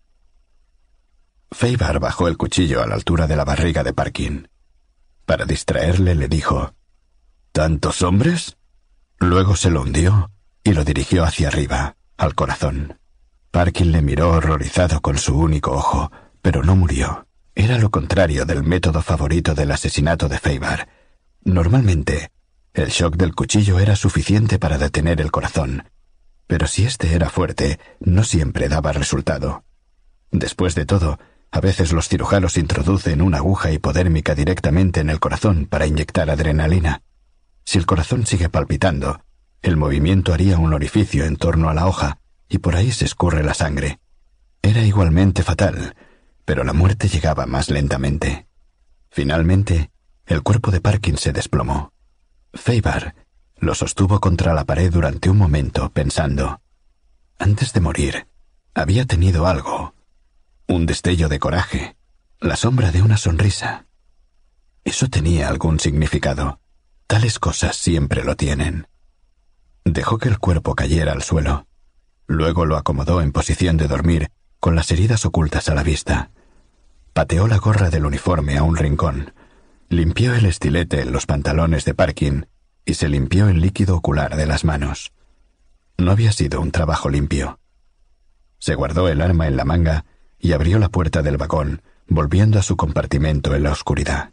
[1.53, 4.49] Feibar bajó el cuchillo a la altura de la barriga de Parkin.
[5.27, 6.75] Para distraerle le dijo
[7.53, 8.57] ¿Tantos hombres?
[9.21, 10.33] Luego se lo hundió
[10.65, 12.99] y lo dirigió hacia arriba, al corazón.
[13.51, 16.11] Parkin le miró horrorizado con su único ojo,
[16.43, 17.29] pero no murió.
[17.55, 20.89] Era lo contrario del método favorito del asesinato de Feibar.
[21.45, 22.31] Normalmente,
[22.73, 25.85] el shock del cuchillo era suficiente para detener el corazón,
[26.47, 29.65] pero si éste era fuerte, no siempre daba resultado.
[30.33, 31.19] Después de todo,
[31.53, 37.03] a veces los cirujanos introducen una aguja hipodérmica directamente en el corazón para inyectar adrenalina.
[37.65, 39.24] Si el corazón sigue palpitando,
[39.65, 42.19] el movimiento haría un orificio en torno a la hoja
[42.51, 43.99] y por ahí se escurre la sangre.
[44.61, 45.97] Era igualmente fatal,
[46.45, 48.47] pero la muerte llegaba más lentamente.
[49.11, 49.91] Finalmente,
[50.27, 51.95] el cuerpo de Parkin se desplomó.
[52.53, 53.15] Feibar,
[53.57, 56.61] lo sostuvo contra la pared durante un momento, pensando.
[57.39, 58.27] Antes de morir,
[58.75, 59.95] había tenido algo.
[60.67, 61.97] Un destello de coraje.
[62.39, 63.87] La sombra de una sonrisa.
[64.85, 66.61] Eso tenía algún significado.
[67.07, 68.89] Tales cosas siempre lo tienen.
[69.85, 71.67] Dejó que el cuerpo cayera al suelo.
[72.27, 76.31] Luego lo acomodó en posición de dormir, con las heridas ocultas a la vista.
[77.13, 79.35] Pateó la gorra del uniforme a un rincón.
[79.91, 82.43] Limpió el estilete en los pantalones de parking
[82.87, 85.13] y se limpió el líquido ocular de las manos.
[85.99, 87.61] No había sido un trabajo limpio.
[88.59, 90.07] Se guardó el arma en la manga
[90.39, 94.33] y abrió la puerta del vagón, volviendo a su compartimento en la oscuridad.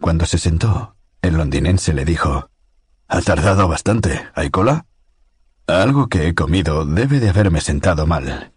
[0.00, 2.51] Cuando se sentó, el londinense le dijo
[3.12, 4.26] Ha tardado bastante.
[4.34, 4.86] ¿Hay cola?
[5.66, 8.54] Algo que he comido debe de haberme sentado mal,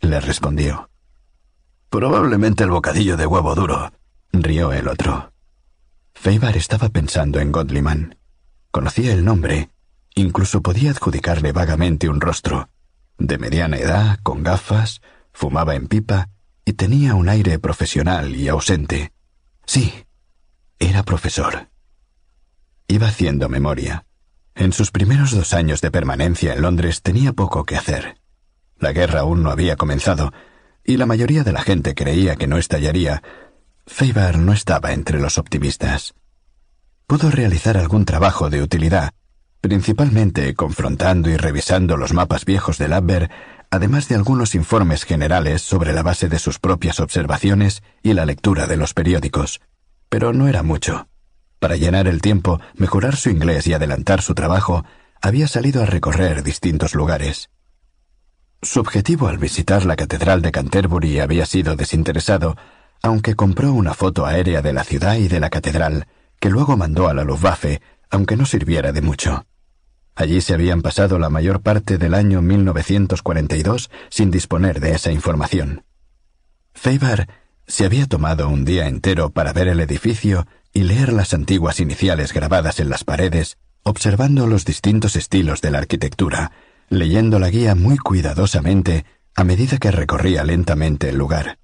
[0.00, 0.90] le respondió.
[1.88, 3.92] Probablemente el bocadillo de huevo duro,
[4.32, 5.32] rió el otro.
[6.14, 8.18] Feibar estaba pensando en Godliman.
[8.72, 9.70] Conocía el nombre,
[10.16, 12.70] incluso podía adjudicarle vagamente un rostro.
[13.18, 15.00] De mediana edad, con gafas,
[15.32, 16.28] fumaba en pipa
[16.64, 19.12] y tenía un aire profesional y ausente.
[19.64, 19.94] Sí,
[20.80, 21.68] era profesor.
[22.92, 24.04] Iba haciendo memoria.
[24.54, 28.18] En sus primeros dos años de permanencia en Londres tenía poco que hacer.
[28.78, 30.30] La guerra aún no había comenzado,
[30.84, 33.22] y la mayoría de la gente creía que no estallaría.
[33.86, 36.12] Faber no estaba entre los optimistas.
[37.06, 39.14] Pudo realizar algún trabajo de utilidad,
[39.62, 43.30] principalmente confrontando y revisando los mapas viejos del Abber,
[43.70, 48.66] además de algunos informes generales sobre la base de sus propias observaciones y la lectura
[48.66, 49.62] de los periódicos.
[50.10, 51.08] Pero no era mucho.
[51.62, 54.84] Para llenar el tiempo, mejorar su inglés y adelantar su trabajo,
[55.20, 57.50] había salido a recorrer distintos lugares.
[58.60, 62.56] Su objetivo al visitar la Catedral de Canterbury había sido desinteresado,
[63.00, 66.08] aunque compró una foto aérea de la ciudad y de la catedral,
[66.40, 67.80] que luego mandó a la Luftwaffe,
[68.10, 69.46] aunque no sirviera de mucho.
[70.16, 75.84] Allí se habían pasado la mayor parte del año 1942 sin disponer de esa información.
[76.74, 77.28] Faber
[77.68, 82.32] se había tomado un día entero para ver el edificio y leer las antiguas iniciales
[82.32, 86.52] grabadas en las paredes, observando los distintos estilos de la arquitectura,
[86.88, 89.04] leyendo la guía muy cuidadosamente
[89.34, 91.58] a medida que recorría lentamente el lugar.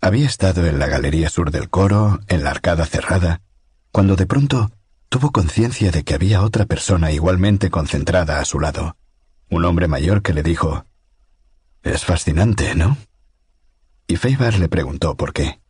[0.00, 3.40] Había estado en la galería sur del coro, en la arcada cerrada,
[3.92, 4.70] cuando de pronto
[5.08, 8.96] tuvo conciencia de que había otra persona igualmente concentrada a su lado,
[9.50, 10.84] un hombre mayor que le dijo
[11.82, 12.96] Es fascinante, ¿no?
[14.06, 15.60] Y Feibar le preguntó por qué.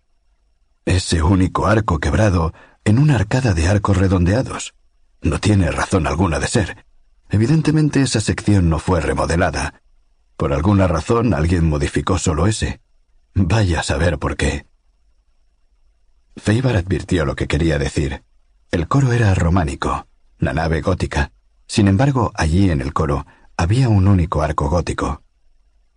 [0.88, 4.74] Ese único arco quebrado en una arcada de arcos redondeados.
[5.20, 6.86] No tiene razón alguna de ser.
[7.28, 9.82] Evidentemente esa sección no fue remodelada.
[10.38, 12.80] Por alguna razón alguien modificó solo ese.
[13.34, 14.64] Vaya a saber por qué.
[16.38, 18.24] Feibar advirtió lo que quería decir.
[18.70, 20.08] El coro era románico,
[20.38, 21.32] la nave gótica.
[21.66, 23.26] Sin embargo, allí en el coro
[23.58, 25.22] había un único arco gótico.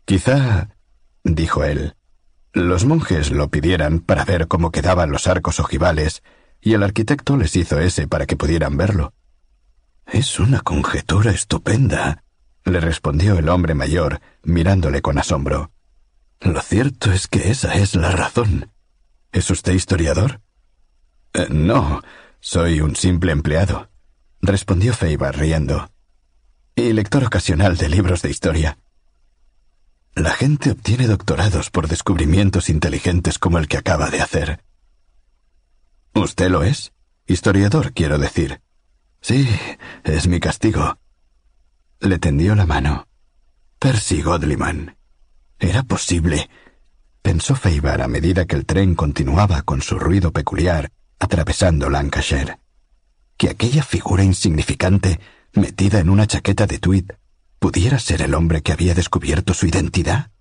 [0.03, 0.75] Quizá,
[1.23, 1.95] dijo él,
[2.53, 6.23] los monjes lo pidieran para ver cómo quedaban los arcos ojivales,
[6.59, 9.13] y el arquitecto les hizo ese para que pudieran verlo.
[10.05, 12.23] Es una conjetura estupenda,
[12.65, 15.71] le respondió el hombre mayor, mirándole con asombro.
[16.41, 18.71] Lo cierto es que esa es la razón.
[19.31, 20.41] ¿Es usted historiador?
[21.33, 22.01] Eh, no,
[22.39, 23.89] soy un simple empleado,
[24.41, 25.89] respondió Feibar riendo.
[26.75, 28.77] Y lector ocasional de libros de historia.
[30.15, 34.63] La gente obtiene doctorados por descubrimientos inteligentes como el que acaba de hacer.
[36.13, 36.91] ¿Usted lo es?
[37.27, 38.61] Historiador, quiero decir.
[39.21, 39.47] Sí,
[40.03, 40.97] es mi castigo.
[41.99, 43.07] Le tendió la mano.
[43.79, 44.97] Percy Godliman.
[45.59, 46.49] Era posible.
[47.21, 52.59] Pensó Feibar a medida que el tren continuaba con su ruido peculiar atravesando Lancashire.
[53.37, 55.19] Que aquella figura insignificante,
[55.53, 57.11] metida en una chaqueta de tweed,
[57.61, 60.31] ¿Pudiera ser el hombre que había descubierto su identidad?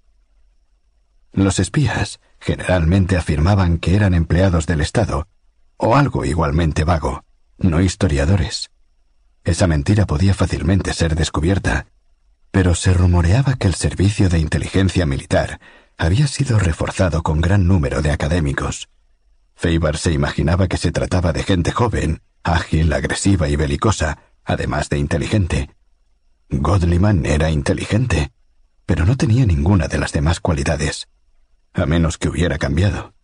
[1.35, 5.29] Los espías generalmente afirmaban que eran empleados del Estado,
[5.77, 7.23] o algo igualmente vago,
[7.59, 8.71] no historiadores.
[9.45, 11.89] Esa mentira podía fácilmente ser descubierta,
[12.53, 15.61] pero se rumoreaba que el servicio de inteligencia militar
[15.99, 18.89] había sido reforzado con gran número de académicos.
[19.55, 24.97] Feibar se imaginaba que se trataba de gente joven, ágil, agresiva y belicosa, además de
[24.97, 25.71] inteligente.
[26.51, 28.33] Godliman era inteligente,
[28.85, 31.09] pero no tenía ninguna de las demás cualidades,
[31.73, 33.15] a menos que hubiera cambiado.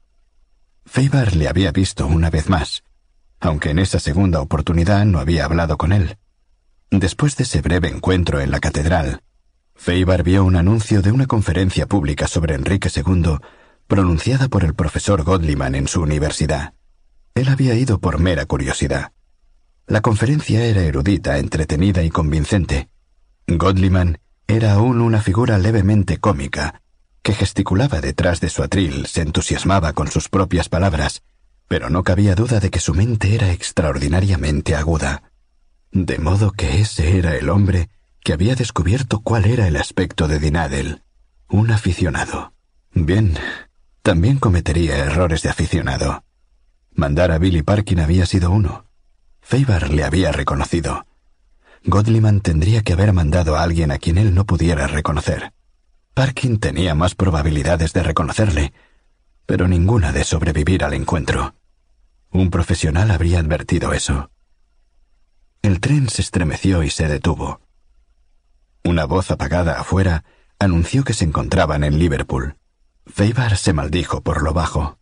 [0.85, 2.85] Feibar le había visto una vez más,
[3.40, 6.19] aunque en esa segunda oportunidad no había hablado con él.
[6.90, 9.23] Después de ese breve encuentro en la catedral,
[9.74, 13.39] Feibar vio un anuncio de una conferencia pública sobre Enrique II
[13.89, 16.74] pronunciada por el profesor Godliman en su universidad.
[17.35, 19.12] Él había ido por mera curiosidad.
[19.86, 22.89] La conferencia era erudita, entretenida y convincente,
[23.47, 24.18] Godliman
[24.48, 26.82] era aún una figura levemente cómica,
[27.23, 31.23] que gesticulaba detrás de su atril, se entusiasmaba con sus propias palabras,
[31.68, 35.31] pero no cabía duda de que su mente era extraordinariamente aguda.
[35.93, 37.89] De modo que ese era el hombre
[38.23, 41.02] que había descubierto cuál era el aspecto de Dinadel,
[41.48, 42.52] un aficionado.
[42.93, 43.39] Bien,
[44.02, 46.24] también cometería errores de aficionado.
[46.93, 48.86] Mandar a Billy Parkin había sido uno.
[49.40, 51.06] Faber le había reconocido.
[51.87, 55.53] Godliman tendría que haber mandado a alguien a quien él no pudiera reconocer.
[56.15, 58.73] Parkin tenía más probabilidades de reconocerle,
[59.47, 61.55] pero ninguna de sobrevivir al encuentro.
[62.31, 64.31] Un profesional habría advertido eso.
[65.63, 67.61] El tren se estremeció y se detuvo.
[68.83, 70.25] Una voz apagada afuera
[70.59, 72.57] anunció que se encontraban en Liverpool.
[73.07, 74.99] Faber se maldijo por lo bajo.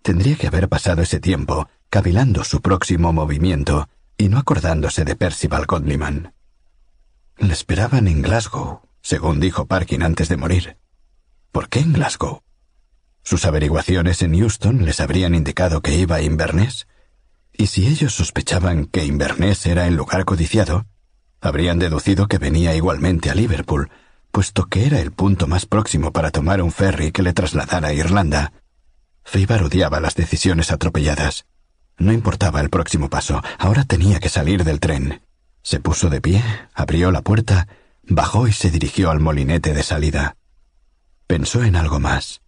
[0.00, 5.66] Tendría que haber pasado ese tiempo cavilando su próximo movimiento y no acordándose de Percival
[5.66, 6.34] Godliman.
[7.38, 10.78] Le esperaban en Glasgow, según dijo Parkin antes de morir.
[11.50, 12.42] ¿Por qué en Glasgow?
[13.22, 16.86] Sus averiguaciones en Houston les habrían indicado que iba a Inverness.
[17.52, 20.86] Y si ellos sospechaban que Inverness era el lugar codiciado,
[21.40, 23.90] habrían deducido que venía igualmente a Liverpool,
[24.30, 27.92] puesto que era el punto más próximo para tomar un ferry que le trasladara a
[27.92, 28.52] Irlanda.
[29.24, 31.44] Faber odiaba las decisiones atropelladas.
[31.98, 35.22] No importaba el próximo paso, ahora tenía que salir del tren.
[35.62, 36.42] Se puso de pie,
[36.74, 37.68] abrió la puerta,
[38.02, 40.36] bajó y se dirigió al molinete de salida.
[41.26, 42.42] Pensó en algo más.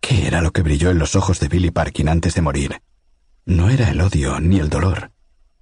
[0.00, 2.82] ¿Qué era lo que brilló en los ojos de Billy Parkin antes de morir?
[3.44, 5.12] No era el odio ni el dolor,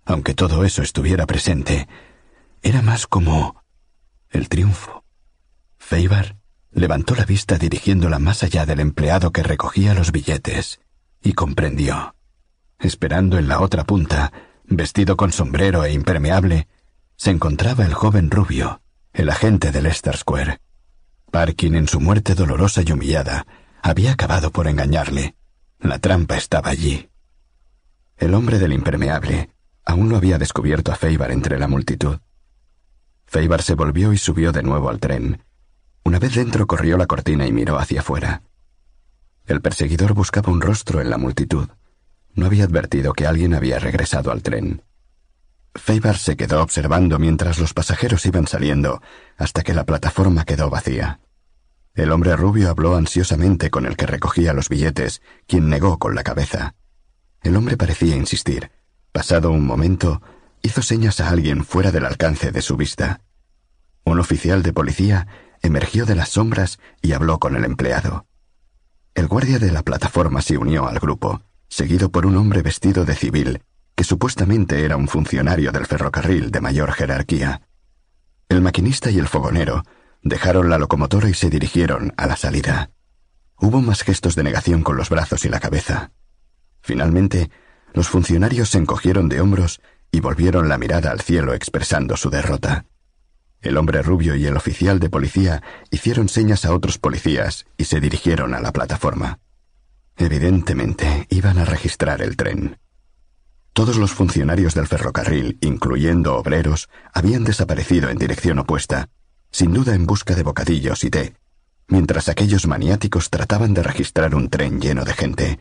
[0.04, 1.88] aunque todo eso estuviera presente.
[2.62, 3.62] Era más como
[4.30, 5.04] el triunfo.
[5.78, 6.36] Faber
[6.72, 10.80] levantó la vista dirigiéndola más allá del empleado que recogía los billetes
[11.22, 12.14] y comprendió.
[12.80, 14.32] Esperando en la otra punta,
[14.64, 16.66] vestido con sombrero e impermeable,
[17.16, 18.80] se encontraba el joven rubio,
[19.12, 20.60] el agente de Leicester Square.
[21.30, 23.46] Parkin, en su muerte dolorosa y humillada,
[23.82, 25.36] había acabado por engañarle.
[25.78, 27.10] La trampa estaba allí.
[28.16, 29.50] El hombre del impermeable
[29.84, 32.18] aún no había descubierto a Feibar entre la multitud.
[33.26, 35.44] Feibar se volvió y subió de nuevo al tren.
[36.02, 38.42] Una vez dentro corrió la cortina y miró hacia afuera.
[39.44, 41.68] El perseguidor buscaba un rostro en la multitud.
[42.34, 44.82] No había advertido que alguien había regresado al tren.
[45.74, 49.00] Feibar se quedó observando mientras los pasajeros iban saliendo
[49.36, 51.20] hasta que la plataforma quedó vacía.
[51.94, 56.22] El hombre rubio habló ansiosamente con el que recogía los billetes, quien negó con la
[56.22, 56.74] cabeza.
[57.42, 58.70] El hombre parecía insistir.
[59.12, 60.22] Pasado un momento,
[60.62, 63.22] hizo señas a alguien fuera del alcance de su vista.
[64.04, 65.26] Un oficial de policía
[65.62, 68.26] emergió de las sombras y habló con el empleado.
[69.14, 73.14] El guardia de la plataforma se unió al grupo seguido por un hombre vestido de
[73.14, 73.62] civil,
[73.94, 77.62] que supuestamente era un funcionario del ferrocarril de mayor jerarquía.
[78.48, 79.84] El maquinista y el fogonero
[80.22, 82.90] dejaron la locomotora y se dirigieron a la salida.
[83.56, 86.10] Hubo más gestos de negación con los brazos y la cabeza.
[86.82, 87.50] Finalmente,
[87.94, 89.80] los funcionarios se encogieron de hombros
[90.10, 92.86] y volvieron la mirada al cielo expresando su derrota.
[93.60, 98.00] El hombre rubio y el oficial de policía hicieron señas a otros policías y se
[98.00, 99.38] dirigieron a la plataforma.
[100.16, 102.78] Evidentemente, iban a registrar el tren.
[103.72, 109.08] Todos los funcionarios del ferrocarril, incluyendo obreros, habían desaparecido en dirección opuesta,
[109.50, 111.34] sin duda en busca de bocadillos y té,
[111.88, 115.60] mientras aquellos maniáticos trataban de registrar un tren lleno de gente,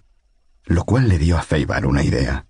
[0.66, 2.48] lo cual le dio a Feibar una idea.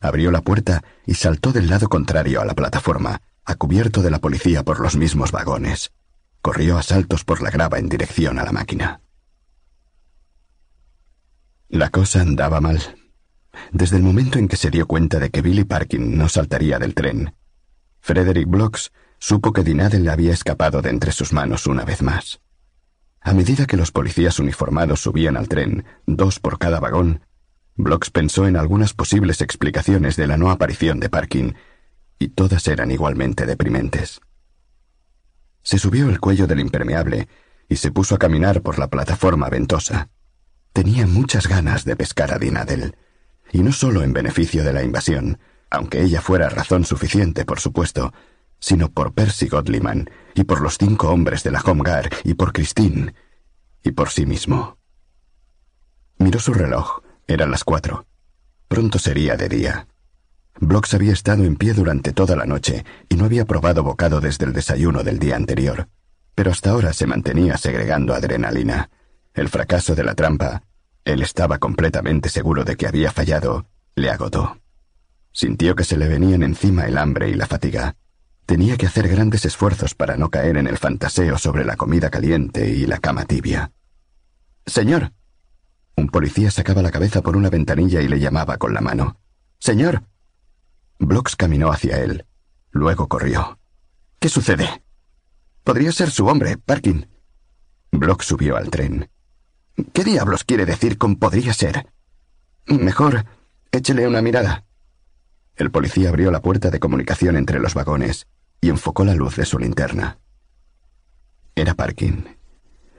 [0.00, 4.20] Abrió la puerta y saltó del lado contrario a la plataforma, a cubierto de la
[4.20, 5.90] policía por los mismos vagones.
[6.42, 9.00] Corrió a saltos por la grava en dirección a la máquina.
[11.70, 12.80] La cosa andaba mal.
[13.72, 16.94] Desde el momento en que se dio cuenta de que Billy Parkin no saltaría del
[16.94, 17.34] tren,
[18.00, 22.40] Frederick Blocks supo que Dinadel le había escapado de entre sus manos una vez más.
[23.20, 27.20] A medida que los policías uniformados subían al tren, dos por cada vagón,
[27.76, 31.54] Blocks pensó en algunas posibles explicaciones de la no aparición de Parkin,
[32.18, 34.20] y todas eran igualmente deprimentes.
[35.62, 37.28] Se subió el cuello del impermeable
[37.68, 40.08] y se puso a caminar por la plataforma ventosa.
[40.72, 42.96] Tenía muchas ganas de pescar a Dinadel,
[43.52, 45.38] y no solo en beneficio de la invasión,
[45.70, 48.12] aunque ella fuera razón suficiente, por supuesto,
[48.60, 52.52] sino por Percy Godliman, y por los cinco hombres de la Home Guard, y por
[52.52, 53.14] Christine,
[53.82, 54.78] y por sí mismo.
[56.18, 57.00] Miró su reloj.
[57.26, 58.06] Eran las cuatro.
[58.68, 59.86] Pronto sería de día.
[60.60, 64.46] Blocks había estado en pie durante toda la noche y no había probado bocado desde
[64.46, 65.88] el desayuno del día anterior,
[66.34, 68.90] pero hasta ahora se mantenía segregando adrenalina.
[69.34, 70.62] El fracaso de la trampa
[71.04, 74.58] él estaba completamente seguro de que había fallado, le agotó.
[75.32, 77.96] Sintió que se le venían encima el hambre y la fatiga,
[78.48, 82.66] Tenía que hacer grandes esfuerzos para no caer en el fantaseo sobre la comida caliente
[82.70, 83.72] y la cama tibia.
[84.64, 85.12] Señor.
[85.96, 89.20] Un policía sacaba la cabeza por una ventanilla y le llamaba con la mano.
[89.58, 90.02] Señor.
[90.98, 92.24] Blocks caminó hacia él.
[92.70, 93.58] Luego corrió.
[94.18, 94.82] ¿Qué sucede?
[95.62, 97.06] Podría ser su hombre, Parkin.
[97.92, 99.10] Block subió al tren.
[99.92, 101.86] ¿Qué diablos quiere decir con podría ser?
[102.66, 103.24] Mejor,
[103.70, 104.64] échele una mirada.
[105.56, 108.26] El policía abrió la puerta de comunicación entre los vagones
[108.60, 110.18] y enfocó la luz de su linterna.
[111.54, 112.36] Era Parkin.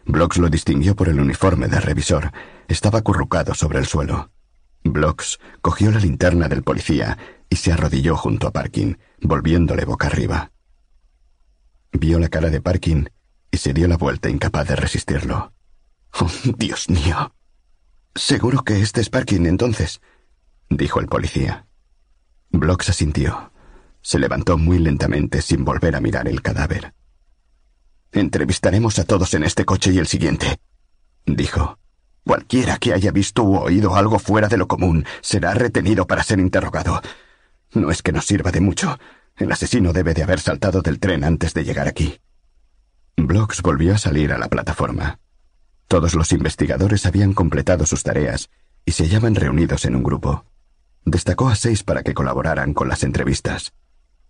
[0.05, 2.31] Blocks lo distinguió por el uniforme de revisor.
[2.67, 4.31] Estaba acurrucado sobre el suelo.
[4.83, 7.17] Blocks cogió la linterna del policía
[7.49, 10.51] y se arrodilló junto a Parkin, volviéndole boca arriba.
[11.91, 13.09] Vio la cara de Parkin
[13.51, 15.53] y se dio la vuelta incapaz de resistirlo.
[16.13, 17.33] Oh, Dios mío.
[18.15, 20.01] Seguro que este es Parkin entonces,
[20.69, 21.67] dijo el policía.
[22.51, 23.51] Blocks asintió.
[24.01, 26.93] Se levantó muy lentamente sin volver a mirar el cadáver.
[28.11, 30.59] Entrevistaremos a todos en este coche y el siguiente,
[31.25, 31.77] dijo.
[32.25, 36.39] Cualquiera que haya visto u oído algo fuera de lo común será retenido para ser
[36.39, 37.01] interrogado.
[37.73, 38.99] No es que nos sirva de mucho.
[39.35, 42.19] El asesino debe de haber saltado del tren antes de llegar aquí.
[43.15, 45.19] Blocks volvió a salir a la plataforma.
[45.89, 48.51] Todos los investigadores habían completado sus tareas
[48.85, 50.45] y se hallaban reunidos en un grupo.
[51.03, 53.73] Destacó a seis para que colaboraran con las entrevistas.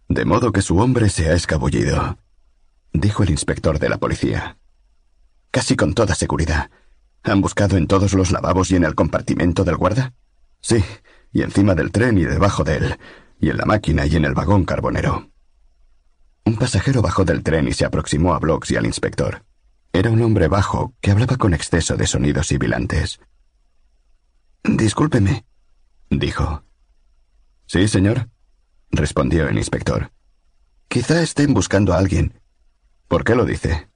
[0.08, 2.18] De modo que su hombre se ha escabullido,
[2.94, 4.58] dijo el inspector de la policía.
[5.52, 6.72] Casi con toda seguridad.
[7.24, 10.14] ¿Han buscado en todos los lavabos y en el compartimento del guarda?
[10.62, 10.82] Sí,
[11.34, 12.98] y encima del tren y debajo de él,
[13.42, 15.30] y en la máquina y en el vagón carbonero.
[16.46, 19.44] Un pasajero bajó del tren y se aproximó a Blocks y al inspector.
[19.92, 23.20] Era un hombre bajo que hablaba con exceso de sonidos sibilantes.
[24.64, 25.46] Discúlpeme,
[26.10, 26.64] dijo.
[27.66, 28.30] Sí, señor,
[28.92, 30.12] respondió el inspector.
[30.88, 32.34] Quizá estén buscando a alguien.
[33.08, 33.90] ¿Por qué lo dice?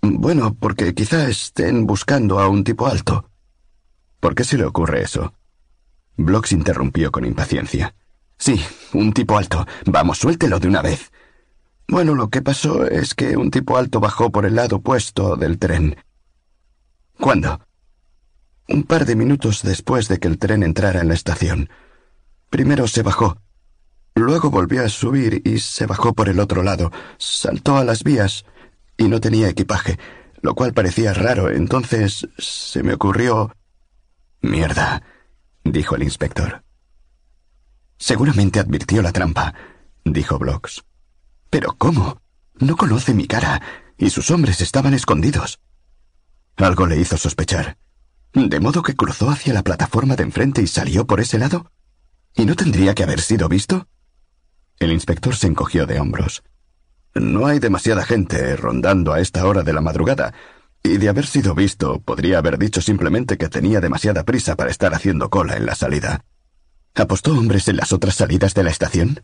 [0.00, 3.30] Bueno, porque quizá estén buscando a un tipo alto.
[4.20, 5.34] ¿Por qué se le ocurre eso?
[6.16, 7.94] Blocks interrumpió con impaciencia.
[8.36, 8.60] Sí,
[8.92, 9.66] un tipo alto.
[9.86, 11.10] Vamos, suéltelo de una vez.
[11.90, 15.58] Bueno, lo que pasó es que un tipo alto bajó por el lado opuesto del
[15.58, 15.96] tren.
[17.18, 17.60] ¿Cuándo?
[18.68, 21.70] Un par de minutos después de que el tren entrara en la estación.
[22.50, 23.40] Primero se bajó.
[24.14, 26.92] Luego volvió a subir y se bajó por el otro lado.
[27.16, 28.44] Saltó a las vías
[28.98, 29.98] y no tenía equipaje,
[30.42, 31.50] lo cual parecía raro.
[31.50, 33.54] Entonces se me ocurrió...
[34.42, 35.02] Mierda,
[35.64, 36.62] dijo el inspector.
[37.96, 39.54] Seguramente advirtió la trampa,
[40.04, 40.84] dijo Blocks.
[41.50, 42.20] Pero ¿cómo?
[42.58, 43.62] No conoce mi cara,
[43.96, 45.60] y sus hombres estaban escondidos.
[46.56, 47.78] Algo le hizo sospechar.
[48.32, 51.70] ¿De modo que cruzó hacia la plataforma de enfrente y salió por ese lado?
[52.34, 53.88] ¿Y no tendría que haber sido visto?
[54.78, 56.42] El inspector se encogió de hombros.
[57.14, 60.34] No hay demasiada gente rondando a esta hora de la madrugada,
[60.82, 64.94] y de haber sido visto podría haber dicho simplemente que tenía demasiada prisa para estar
[64.94, 66.24] haciendo cola en la salida.
[66.94, 69.22] ¿Apostó hombres en las otras salidas de la estación?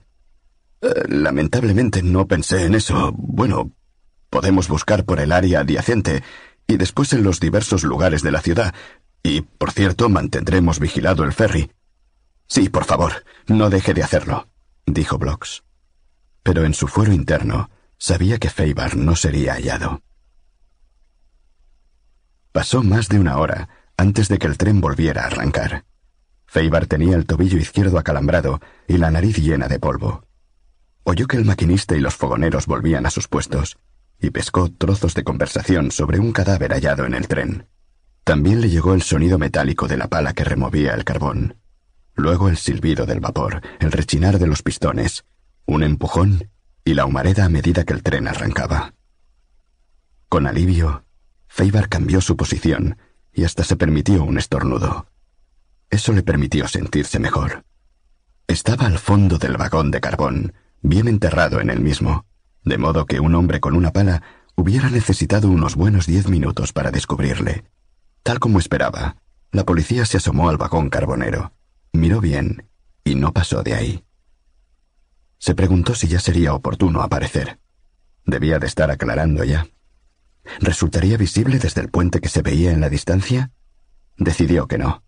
[0.81, 3.13] Eh, lamentablemente no pensé en eso.
[3.17, 3.73] Bueno,
[4.31, 6.23] podemos buscar por el área adyacente
[6.67, 8.75] y después en los diversos lugares de la ciudad.
[9.23, 11.71] Y, por cierto, mantendremos vigilado el ferry.
[12.47, 14.49] Sí, por favor, no deje de hacerlo,
[14.87, 15.65] dijo Blocks.
[16.43, 20.03] Pero en su fuero interno sabía que Feibar no sería hallado.
[22.53, 25.87] Pasó más de una hora antes de que el tren volviera a arrancar.
[26.47, 30.27] Feibar tenía el tobillo izquierdo acalambrado y la nariz llena de polvo.
[31.05, 33.79] Oyó que el maquinista y los fogoneros volvían a sus puestos
[34.21, 37.67] y pescó trozos de conversación sobre un cadáver hallado en el tren.
[38.25, 41.59] También le llegó el sonido metálico de la pala que removía el carbón.
[42.15, 45.25] Luego el silbido del vapor, el rechinar de los pistones,
[45.67, 46.51] un empujón
[46.85, 48.95] y la humareda a medida que el tren arrancaba.
[50.29, 51.05] Con alivio,
[51.49, 52.97] Feibar cambió su posición
[53.33, 55.07] y hasta se permitió un estornudo.
[55.91, 57.65] Eso le permitió sentirse mejor.
[58.47, 60.55] Estaba al fondo del vagón de carbón,
[60.85, 62.27] bien enterrado en el mismo,
[62.63, 64.23] de modo que un hombre con una pala
[64.55, 67.65] hubiera necesitado unos buenos diez minutos para descubrirle.
[68.23, 69.17] Tal como esperaba,
[69.51, 71.53] la policía se asomó al vagón carbonero,
[71.93, 72.69] miró bien
[73.03, 74.05] y no pasó de ahí.
[75.39, 77.59] Se preguntó si ya sería oportuno aparecer.
[78.27, 79.67] Debía de estar aclarando ya.
[80.61, 83.53] ¿Resultaría visible desde el puente que se veía en la distancia?
[84.19, 85.03] Decidió que no.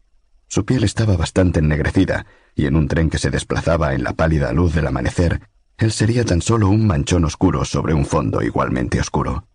[0.49, 2.25] Su piel estaba bastante ennegrecida,
[2.55, 5.49] y en un tren que se desplazaba en la pálida luz del amanecer,
[5.79, 9.47] él sería tan solo un manchón oscuro sobre un fondo igualmente oscuro.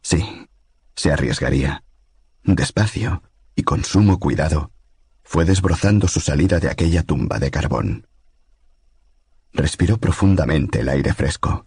[0.00, 0.48] Sí,
[0.94, 1.84] se arriesgaría.
[2.44, 3.22] Despacio
[3.54, 4.70] y con sumo cuidado,
[5.22, 8.06] fue desbrozando su salida de aquella tumba de carbón.
[9.52, 11.66] Respiró profundamente el aire fresco.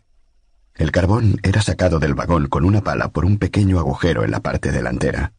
[0.76, 4.40] El carbón era sacado del vagón con una pala por un pequeño agujero en la
[4.40, 5.34] parte delantera.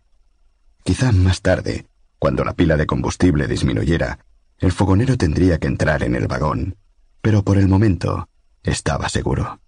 [0.85, 1.87] Quizá más tarde,
[2.19, 4.19] cuando la pila de combustible disminuyera,
[4.59, 6.77] el fogonero tendría que entrar en el vagón,
[7.23, 8.29] pero por el momento
[8.63, 9.61] estaba seguro.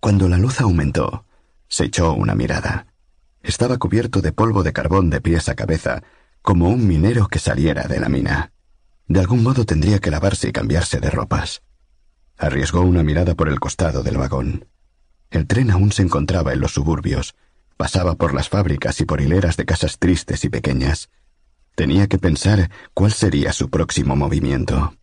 [0.00, 1.26] Cuando la luz aumentó,
[1.68, 2.86] se echó una mirada.
[3.42, 6.02] Estaba cubierto de polvo de carbón de pies a cabeza,
[6.42, 8.52] como un minero que saliera de la mina.
[9.06, 11.62] De algún modo tendría que lavarse y cambiarse de ropas.
[12.38, 14.66] Arriesgó una mirada por el costado del vagón.
[15.30, 17.34] El tren aún se encontraba en los suburbios,
[17.76, 21.10] pasaba por las fábricas y por hileras de casas tristes y pequeñas.
[21.74, 24.94] Tenía que pensar cuál sería su próximo movimiento.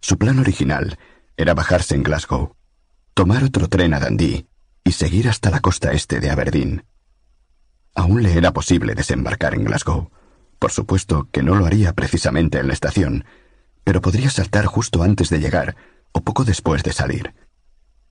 [0.00, 0.98] Su plan original
[1.36, 2.56] era bajarse en Glasgow,
[3.14, 4.46] tomar otro tren a Dundee
[4.84, 6.84] y seguir hasta la costa este de Aberdeen.
[7.94, 10.10] Aún le era posible desembarcar en Glasgow.
[10.58, 13.24] Por supuesto que no lo haría precisamente en la estación,
[13.84, 15.76] pero podría saltar justo antes de llegar
[16.12, 17.34] o poco después de salir.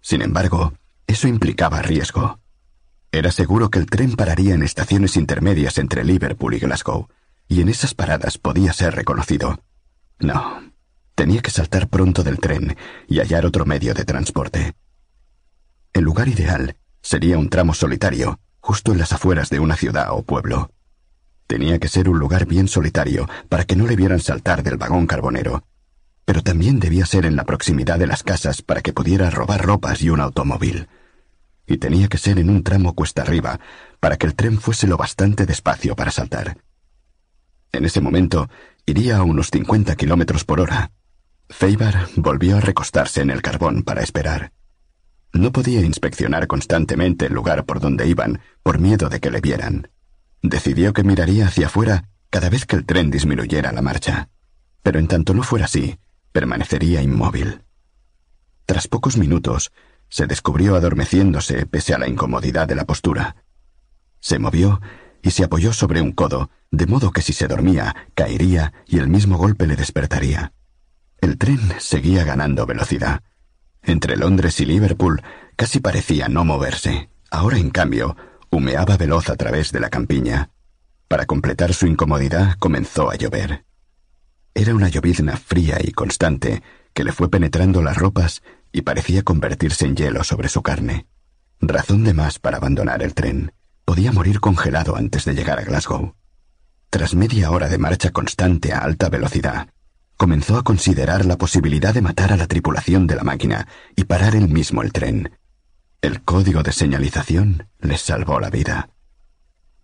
[0.01, 0.73] Sin embargo,
[1.07, 2.39] eso implicaba riesgo.
[3.11, 7.07] Era seguro que el tren pararía en estaciones intermedias entre Liverpool y Glasgow,
[7.47, 9.61] y en esas paradas podía ser reconocido.
[10.19, 10.70] No,
[11.21, 12.75] tenía que saltar pronto del tren
[13.07, 14.73] y hallar otro medio de transporte.
[15.93, 20.23] El lugar ideal sería un tramo solitario, justo en las afueras de una ciudad o
[20.23, 20.71] pueblo.
[21.45, 25.05] Tenía que ser un lugar bien solitario para que no le vieran saltar del vagón
[25.05, 25.63] carbonero
[26.25, 30.01] pero también debía ser en la proximidad de las casas para que pudiera robar ropas
[30.01, 30.87] y un automóvil.
[31.67, 33.59] Y tenía que ser en un tramo cuesta arriba
[33.99, 36.57] para que el tren fuese lo bastante despacio para saltar.
[37.73, 38.49] En ese momento
[38.85, 40.91] iría a unos 50 kilómetros por hora.
[41.51, 44.53] Feibar volvió a recostarse en el carbón para esperar.
[45.33, 49.89] No podía inspeccionar constantemente el lugar por donde iban por miedo de que le vieran.
[50.41, 54.29] Decidió que miraría hacia afuera cada vez que el tren disminuyera la marcha.
[54.81, 55.99] Pero en tanto no fuera así,
[56.31, 57.61] permanecería inmóvil.
[58.65, 59.71] Tras pocos minutos,
[60.07, 63.35] se descubrió adormeciéndose pese a la incomodidad de la postura.
[64.21, 64.81] Se movió
[65.21, 69.09] y se apoyó sobre un codo, de modo que si se dormía, caería y el
[69.09, 70.53] mismo golpe le despertaría.
[71.21, 73.21] El tren seguía ganando velocidad.
[73.83, 75.21] Entre Londres y Liverpool
[75.55, 77.09] casi parecía no moverse.
[77.29, 78.17] Ahora, en cambio,
[78.49, 80.49] humeaba veloz a través de la campiña.
[81.07, 83.65] Para completar su incomodidad comenzó a llover.
[84.53, 88.41] Era una llovizna fría y constante que le fue penetrando las ropas
[88.71, 91.07] y parecía convertirse en hielo sobre su carne.
[91.59, 93.53] Razón de más para abandonar el tren.
[93.85, 96.15] Podía morir congelado antes de llegar a Glasgow.
[96.89, 99.69] Tras media hora de marcha constante a alta velocidad,
[100.21, 104.35] comenzó a considerar la posibilidad de matar a la tripulación de la máquina y parar
[104.35, 105.31] él mismo el tren.
[105.99, 108.91] El código de señalización les salvó la vida.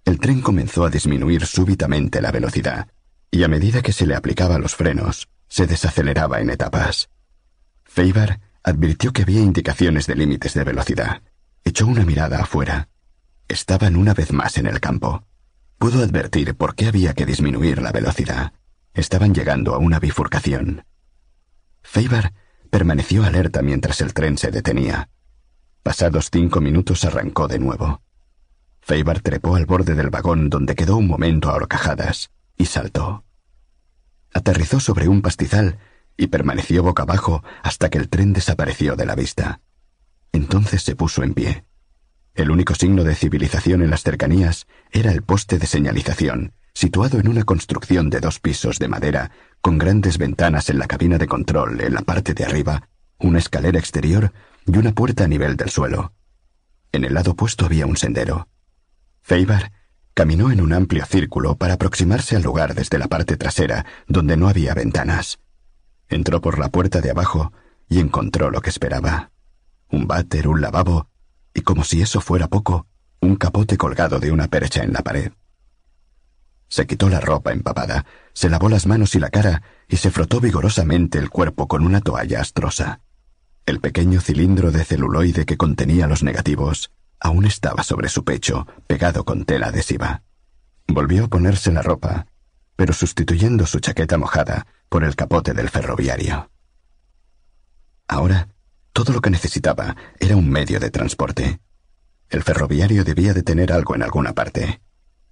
[0.06, 2.88] El tren comenzó a disminuir súbitamente la velocidad,
[3.32, 7.10] y a medida que se le aplicaba los frenos, se desaceleraba en etapas.
[7.84, 11.24] Feibar advirtió que había indicaciones de límites de velocidad.
[11.64, 12.90] Echó una mirada afuera.
[13.48, 15.24] Estaban una vez más en el campo.
[15.80, 18.54] Pudo advertir por qué había que disminuir la velocidad.
[18.98, 20.84] Estaban llegando a una bifurcación.
[21.84, 22.34] Feibar
[22.72, 25.10] permaneció alerta mientras el tren se detenía.
[25.84, 28.02] Pasados cinco minutos arrancó de nuevo.
[28.82, 33.24] Feibar trepó al borde del vagón donde quedó un momento a horcajadas y saltó.
[34.34, 35.78] Aterrizó sobre un pastizal
[36.18, 39.62] y permaneció boca abajo hasta que el tren desapareció de la vista.
[40.32, 41.66] Entonces se puso en pie.
[42.34, 47.28] El único signo de civilización en las cercanías era el poste de señalización, situado en
[47.28, 49.32] una construcción de dos pisos de madera,
[49.62, 53.80] con grandes ventanas en la cabina de control en la parte de arriba, una escalera
[53.80, 54.32] exterior
[54.68, 56.14] y una puerta a nivel del suelo.
[56.92, 58.48] En el lado opuesto había un sendero.
[59.24, 59.72] Feibar
[60.14, 64.48] Caminó en un amplio círculo para aproximarse al lugar desde la parte trasera, donde no
[64.48, 65.40] había ventanas.
[66.10, 67.54] Entró por la puerta de abajo
[67.90, 69.32] y encontró lo que esperaba.
[69.90, 71.10] Un váter, un lavabo
[71.56, 72.86] y, como si eso fuera poco,
[73.20, 75.32] un capote colgado de una percha en la pared.
[76.70, 80.40] Se quitó la ropa empapada, se lavó las manos y la cara y se frotó
[80.42, 83.02] vigorosamente el cuerpo con una toalla astrosa.
[83.66, 89.26] El pequeño cilindro de celuloide que contenía los negativos aún estaba sobre su pecho, pegado
[89.26, 90.24] con tela adhesiva.
[90.88, 92.28] Volvió a ponerse la ropa,
[92.76, 96.50] pero sustituyendo su chaqueta mojada por el capote del ferroviario.
[98.08, 98.50] Ahora,
[98.94, 101.60] todo lo que necesitaba era un medio de transporte.
[102.30, 104.82] El ferroviario debía de tener algo en alguna parte.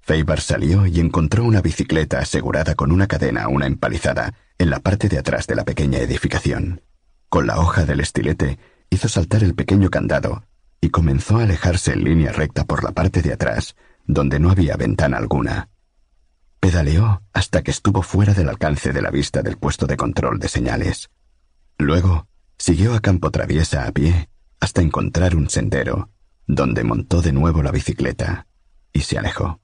[0.06, 4.80] Feibar salió y encontró una bicicleta asegurada con una cadena a una empalizada en la
[4.80, 6.84] parte de atrás de la pequeña edificación.
[7.28, 8.60] Con la hoja del estilete
[8.92, 10.46] hizo saltar el pequeño candado
[10.80, 13.76] y comenzó a alejarse en línea recta por la parte de atrás,
[14.06, 15.70] donde no había ventana alguna.
[16.60, 20.50] Pedaleó hasta que estuvo fuera del alcance de la vista del puesto de control de
[20.50, 21.10] señales.
[21.80, 22.28] Luego,
[22.60, 26.12] siguió a campo traviesa a pie hasta encontrar un sendero,
[26.46, 28.46] donde montó de nuevo la bicicleta
[28.94, 29.62] y se alejó.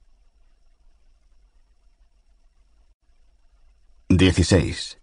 [4.16, 4.98] 16.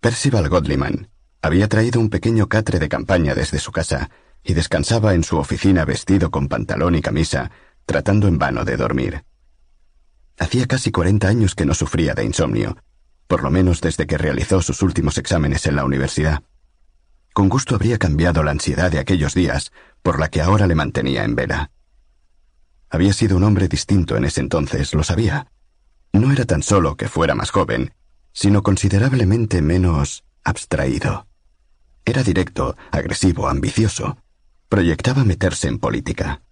[0.00, 1.10] Percival Godliman
[1.42, 4.10] había traído un pequeño catre de campaña desde su casa
[4.42, 7.50] y descansaba en su oficina vestido con pantalón y camisa,
[7.86, 9.24] tratando en vano de dormir.
[10.38, 12.76] Hacía casi cuarenta años que no sufría de insomnio,
[13.26, 16.42] por lo menos desde que realizó sus últimos exámenes en la universidad.
[17.32, 21.24] Con gusto habría cambiado la ansiedad de aquellos días por la que ahora le mantenía
[21.24, 21.70] en vela.
[22.88, 25.46] Había sido un hombre distinto en ese entonces, lo sabía.
[26.12, 27.94] No era tan solo que fuera más joven,
[28.32, 31.26] sino considerablemente menos abstraído.
[32.04, 34.18] Era directo, agresivo, ambicioso.
[34.68, 36.42] Proyectaba meterse en política.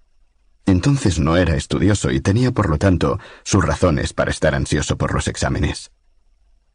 [0.66, 5.14] Entonces no era estudioso y tenía, por lo tanto, sus razones para estar ansioso por
[5.14, 5.90] los exámenes.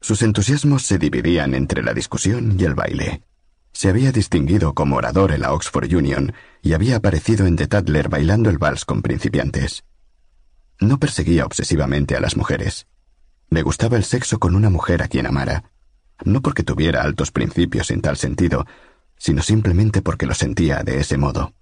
[0.01, 3.23] Sus entusiasmos se dividían entre la discusión y el baile.
[3.71, 8.09] Se había distinguido como orador en la Oxford Union y había aparecido en The Tadler
[8.09, 9.83] bailando el vals con principiantes.
[10.83, 12.87] No perseguía obsesivamente a las mujeres.
[13.49, 15.71] Le gustaba el sexo con una mujer a quien amara,
[16.25, 18.65] no porque tuviera altos principios en tal sentido,
[19.17, 21.53] sino simplemente porque lo sentía de ese modo.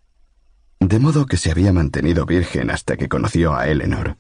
[0.80, 4.18] De modo que se había mantenido virgen hasta que conoció a Eleanor,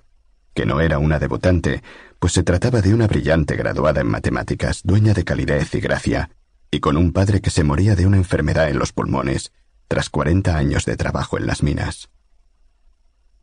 [0.53, 1.81] que no era una debutante,
[2.19, 6.29] pues se trataba de una brillante graduada en matemáticas, dueña de calidez y gracia,
[6.69, 9.51] y con un padre que se moría de una enfermedad en los pulmones,
[9.87, 12.11] tras cuarenta años de trabajo en las minas.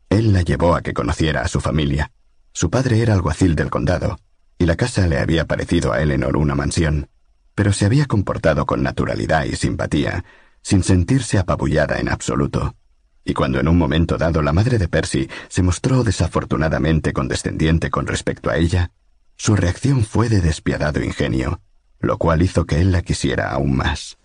[0.09, 2.11] Él la llevó a que conociera a su familia.
[2.51, 4.19] Su padre era alguacil del condado,
[4.57, 7.09] y la casa le había parecido a Eleanor una mansión,
[7.55, 10.25] pero se había comportado con naturalidad y simpatía,
[10.61, 12.75] sin sentirse apabullada en absoluto.
[13.23, 18.07] Y cuando en un momento dado la madre de Percy se mostró desafortunadamente condescendiente con
[18.07, 18.91] respecto a ella,
[19.35, 21.61] su reacción fue de despiadado ingenio,
[21.99, 24.17] lo cual hizo que él la quisiera aún más.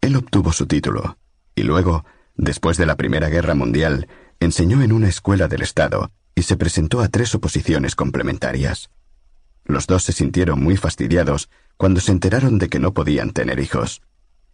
[0.00, 1.18] Él obtuvo su título,
[1.54, 2.04] y luego,
[2.34, 4.08] después de la Primera Guerra Mundial,
[4.40, 8.90] enseñó en una escuela del Estado y se presentó a tres oposiciones complementarias.
[9.64, 14.02] Los dos se sintieron muy fastidiados cuando se enteraron de que no podían tener hijos,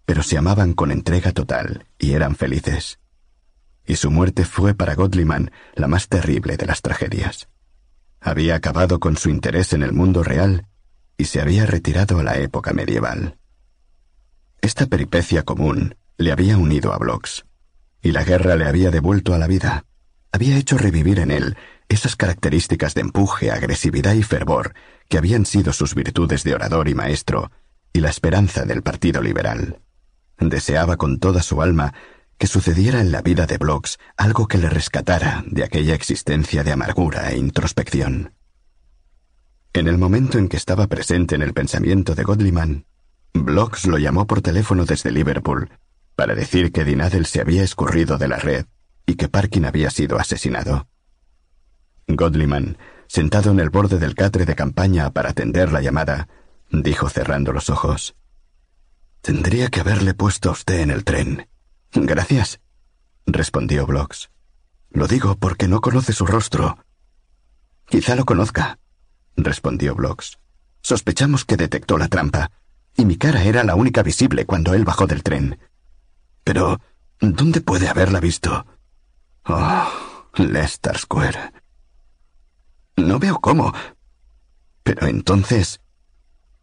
[0.04, 2.98] pero se amaban con entrega total y eran felices.
[3.86, 7.48] Y su muerte fue para Godliman la más terrible de las tragedias.
[8.20, 10.66] Había acabado con su interés en el mundo real
[11.16, 13.38] y se había retirado a la época medieval.
[14.60, 17.45] Esta peripecia común le había unido a Blocks,
[18.06, 19.84] y la guerra le había devuelto a la vida.
[20.30, 21.56] Había hecho revivir en él
[21.88, 24.74] esas características de empuje, agresividad y fervor
[25.08, 27.50] que habían sido sus virtudes de orador y maestro,
[27.92, 29.80] y la esperanza del Partido Liberal.
[30.38, 31.94] Deseaba con toda su alma
[32.38, 36.70] que sucediera en la vida de Blocks algo que le rescatara de aquella existencia de
[36.70, 38.34] amargura e introspección.
[39.72, 42.86] En el momento en que estaba presente en el pensamiento de Godliman,
[43.34, 45.70] Blocks lo llamó por teléfono desde Liverpool
[46.16, 48.66] para decir que Dinadel se había escurrido de la red
[49.06, 50.88] y que Parkin había sido asesinado.
[52.08, 56.28] Godliman, sentado en el borde del catre de campaña para atender la llamada,
[56.70, 58.16] dijo cerrando los ojos.
[59.20, 61.48] Tendría que haberle puesto a usted en el tren.
[61.92, 62.60] Gracias,
[63.26, 64.30] respondió Blocks.
[64.90, 66.78] Lo digo porque no conoce su rostro.
[67.86, 68.78] Quizá lo conozca,
[69.36, 70.38] respondió Blocks.
[70.80, 72.52] Sospechamos que detectó la trampa,
[72.96, 75.58] y mi cara era la única visible cuando él bajó del tren.
[76.46, 76.80] Pero,
[77.18, 78.64] ¿dónde puede haberla visto?
[79.46, 81.52] Oh, Leicester Square.
[82.98, 83.74] No veo cómo.
[84.84, 85.80] Pero entonces...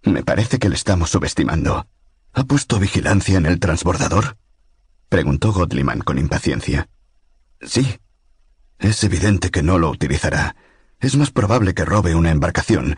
[0.04, 1.86] Me parece que le estamos subestimando.
[2.32, 4.38] ¿Ha puesto vigilancia en el transbordador?
[5.10, 6.88] Preguntó Godliman con impaciencia.
[7.62, 8.00] Sí.
[8.80, 10.56] Es evidente que no lo utilizará.
[11.02, 12.96] Es más probable que robe una embarcación.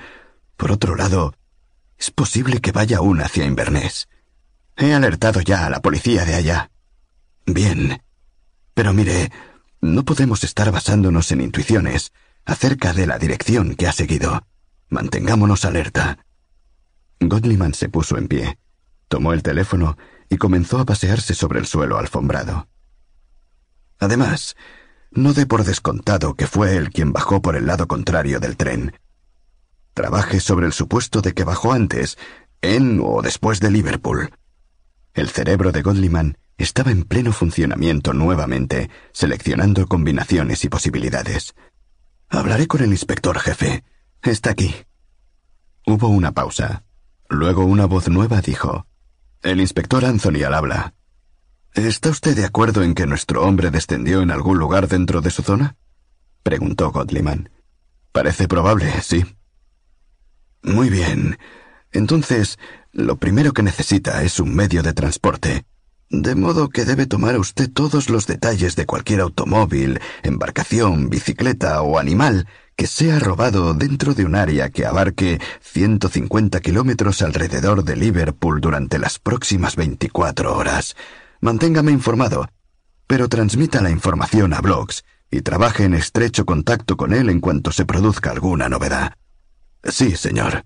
[0.56, 1.34] Por otro lado,
[1.98, 4.08] es posible que vaya aún hacia Inverness.
[4.78, 6.70] He alertado ya a la policía de allá.
[7.46, 8.02] Bien.
[8.74, 9.32] Pero mire,
[9.82, 12.12] no podemos estar basándonos en intuiciones
[12.46, 14.46] acerca de la dirección que ha seguido.
[14.90, 16.26] Mantengámonos alerta.
[17.20, 18.60] Godliman se puso en pie,
[19.08, 19.98] tomó el teléfono
[20.30, 22.68] y comenzó a pasearse sobre el suelo alfombrado.
[24.00, 24.56] Además,
[25.12, 29.00] no dé por descontado que fue él quien bajó por el lado contrario del tren.
[29.94, 32.18] Trabaje sobre el supuesto de que bajó antes,
[32.62, 34.32] en o después de Liverpool.
[35.14, 41.54] El cerebro de Godliman estaba en pleno funcionamiento nuevamente, seleccionando combinaciones y posibilidades.
[42.30, 43.84] Hablaré con el inspector jefe.
[44.22, 44.74] Está aquí.
[45.86, 46.84] Hubo una pausa.
[47.30, 48.88] Luego una voz nueva dijo,
[49.42, 50.94] El inspector Anthony al habla.
[51.74, 55.42] ¿Está usted de acuerdo en que nuestro hombre descendió en algún lugar dentro de su
[55.42, 55.76] zona?
[56.42, 57.50] preguntó Godliman.
[58.12, 59.26] Parece probable, sí.
[60.64, 61.38] Muy bien.
[61.92, 62.58] Entonces,
[62.92, 65.66] lo primero que necesita es un medio de transporte.
[66.10, 71.98] De modo que debe tomar usted todos los detalles de cualquier automóvil, embarcación, bicicleta o
[71.98, 78.62] animal que sea robado dentro de un área que abarque 150 kilómetros alrededor de Liverpool
[78.62, 80.96] durante las próximas 24 horas.
[81.42, 82.48] Manténgame informado,
[83.08, 87.72] pero transmita la información a Blogs y trabaje en estrecho contacto con él en cuanto
[87.72, 89.14] se produzca alguna novedad.
[89.84, 90.66] Sí, señor.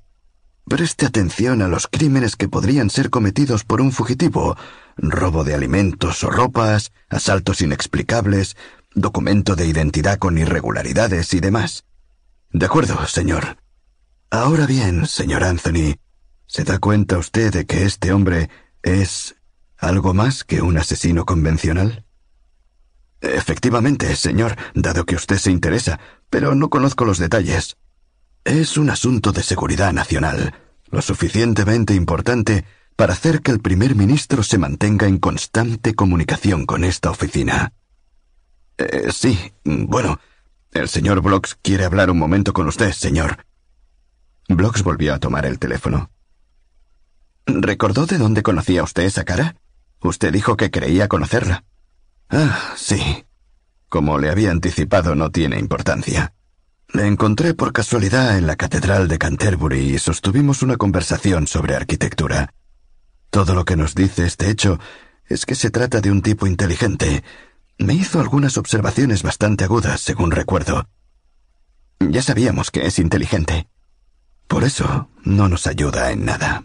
[0.69, 4.56] Preste atención a los crímenes que podrían ser cometidos por un fugitivo,
[4.98, 8.56] robo de alimentos o ropas, asaltos inexplicables,
[8.93, 11.85] documento de identidad con irregularidades y demás.
[12.51, 13.57] De acuerdo, señor.
[14.30, 15.98] Ahora bien, señor Anthony,
[16.45, 18.51] ¿se da cuenta usted de que este hombre
[18.83, 19.38] es
[19.75, 22.06] algo más que un asesino convencional?
[23.22, 25.99] Efectivamente, señor, dado que usted se interesa,
[26.30, 27.75] pero no conozco los detalles.
[28.49, 30.55] Es un asunto de seguridad nacional,
[30.89, 36.83] lo suficientemente importante para hacer que el primer ministro se mantenga en constante comunicación con
[36.83, 37.73] esta oficina.
[38.79, 40.19] Eh, sí, bueno,
[40.71, 43.45] el señor Blocks quiere hablar un momento con usted, señor.
[44.47, 46.09] Blocks volvió a tomar el teléfono.
[47.45, 49.57] ¿Recordó de dónde conocía usted esa cara?
[50.01, 51.65] Usted dijo que creía conocerla.
[52.31, 53.25] Ah, sí.
[53.89, 56.33] Como le había anticipado, no tiene importancia.
[56.91, 62.51] Le encontré por casualidad en la Catedral de Canterbury y sostuvimos una conversación sobre arquitectura.
[63.29, 64.79] Todo lo que nos dice este hecho
[65.27, 67.23] es que se trata de un tipo inteligente.
[67.77, 70.89] Me hizo algunas observaciones bastante agudas, según recuerdo.
[71.99, 73.69] Ya sabíamos que es inteligente.
[74.47, 76.63] Por eso no nos ayuda en nada.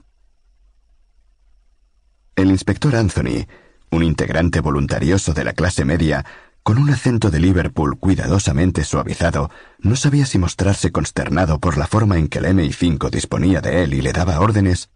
[2.34, 3.46] El inspector Anthony,
[3.90, 6.24] un integrante voluntarioso de la clase media,
[6.64, 12.16] con un acento de Liverpool cuidadosamente suavizado, no sabía si mostrarse consternado por la forma
[12.16, 14.88] en que el MI5 disponía de él y le daba órdenes,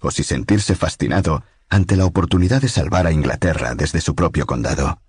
[0.00, 5.00] o si sentirse fascinado ante la oportunidad de salvar a Inglaterra desde su propio condado.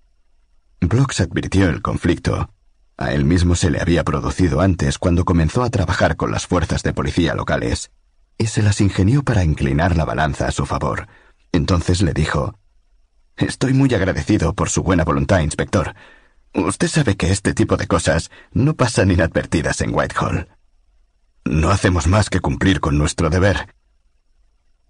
[0.80, 2.50] Blocks advirtió el conflicto.
[2.96, 6.82] A él mismo se le había producido antes cuando comenzó a trabajar con las fuerzas
[6.82, 7.90] de policía locales,
[8.38, 11.08] y se las ingenió para inclinar la balanza a su favor.
[11.52, 12.58] Entonces le dijo
[13.36, 15.94] Estoy muy agradecido por su buena voluntad, inspector.
[16.54, 20.48] Usted sabe que este tipo de cosas no pasan inadvertidas en Whitehall.
[21.44, 23.74] No hacemos más que cumplir con nuestro deber.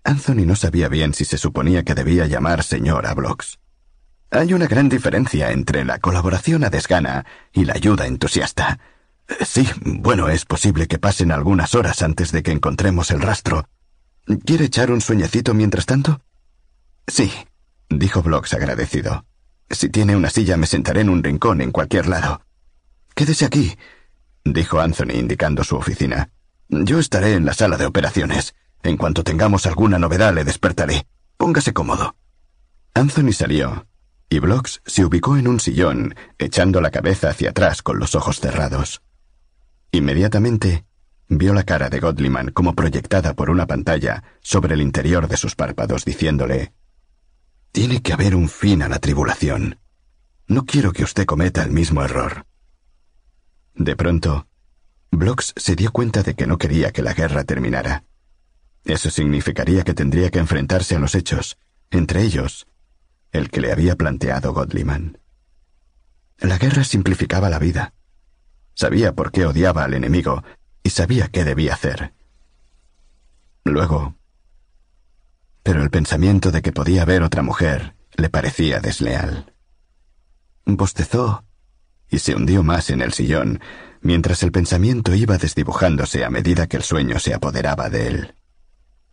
[0.05, 3.58] Anthony no sabía bien si se suponía que debía llamar señor a Blocks.
[4.31, 8.78] Hay una gran diferencia entre la colaboración a desgana y la ayuda entusiasta.
[9.44, 13.68] Sí, bueno, es posible que pasen algunas horas antes de que encontremos el rastro.
[14.44, 16.20] ¿Quiere echar un sueñecito mientras tanto?
[17.08, 17.33] Sí,
[17.89, 19.24] dijo Blocks agradecido.
[19.70, 22.42] Si tiene una silla me sentaré en un rincón en cualquier lado.
[23.15, 23.76] Quédese aquí,
[24.44, 26.31] dijo Anthony indicando su oficina.
[26.68, 28.55] Yo estaré en la sala de operaciones.
[28.82, 31.06] En cuanto tengamos alguna novedad le despertaré.
[31.36, 32.16] Póngase cómodo.
[32.94, 33.86] Anthony salió,
[34.28, 38.40] y Blocks se ubicó en un sillón, echando la cabeza hacia atrás con los ojos
[38.40, 39.02] cerrados.
[39.92, 40.84] Inmediatamente
[41.28, 45.55] vio la cara de Godliman como proyectada por una pantalla sobre el interior de sus
[45.56, 46.73] párpados, diciéndole
[47.73, 49.78] tiene que haber un fin a la tribulación.
[50.47, 52.47] No quiero que usted cometa el mismo error.
[53.75, 54.47] De pronto,
[55.11, 58.05] Blocks se dio cuenta de que no quería que la guerra terminara.
[58.85, 61.59] Eso significaría que tendría que enfrentarse a los hechos,
[61.91, 62.67] entre ellos,
[63.33, 65.19] el que le había planteado Godliman.
[66.39, 67.95] La guerra simplificaba la vida.
[68.75, 70.45] Sabía por qué odiaba al enemigo
[70.83, 72.15] y sabía qué debía hacer.
[73.65, 74.17] Luego,
[75.67, 79.53] pero el pensamiento de que podía haber otra mujer le parecía desleal.
[80.65, 81.45] Bostezó
[82.09, 83.59] y se hundió más en el sillón,
[84.01, 88.35] mientras el pensamiento iba desdibujándose a medida que el sueño se apoderaba de él.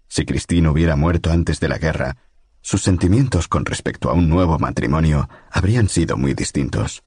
[0.08, 2.18] Si Cristina hubiera muerto antes de la guerra,
[2.62, 7.02] sus sentimientos con respecto a un nuevo matrimonio habrían sido muy distintos.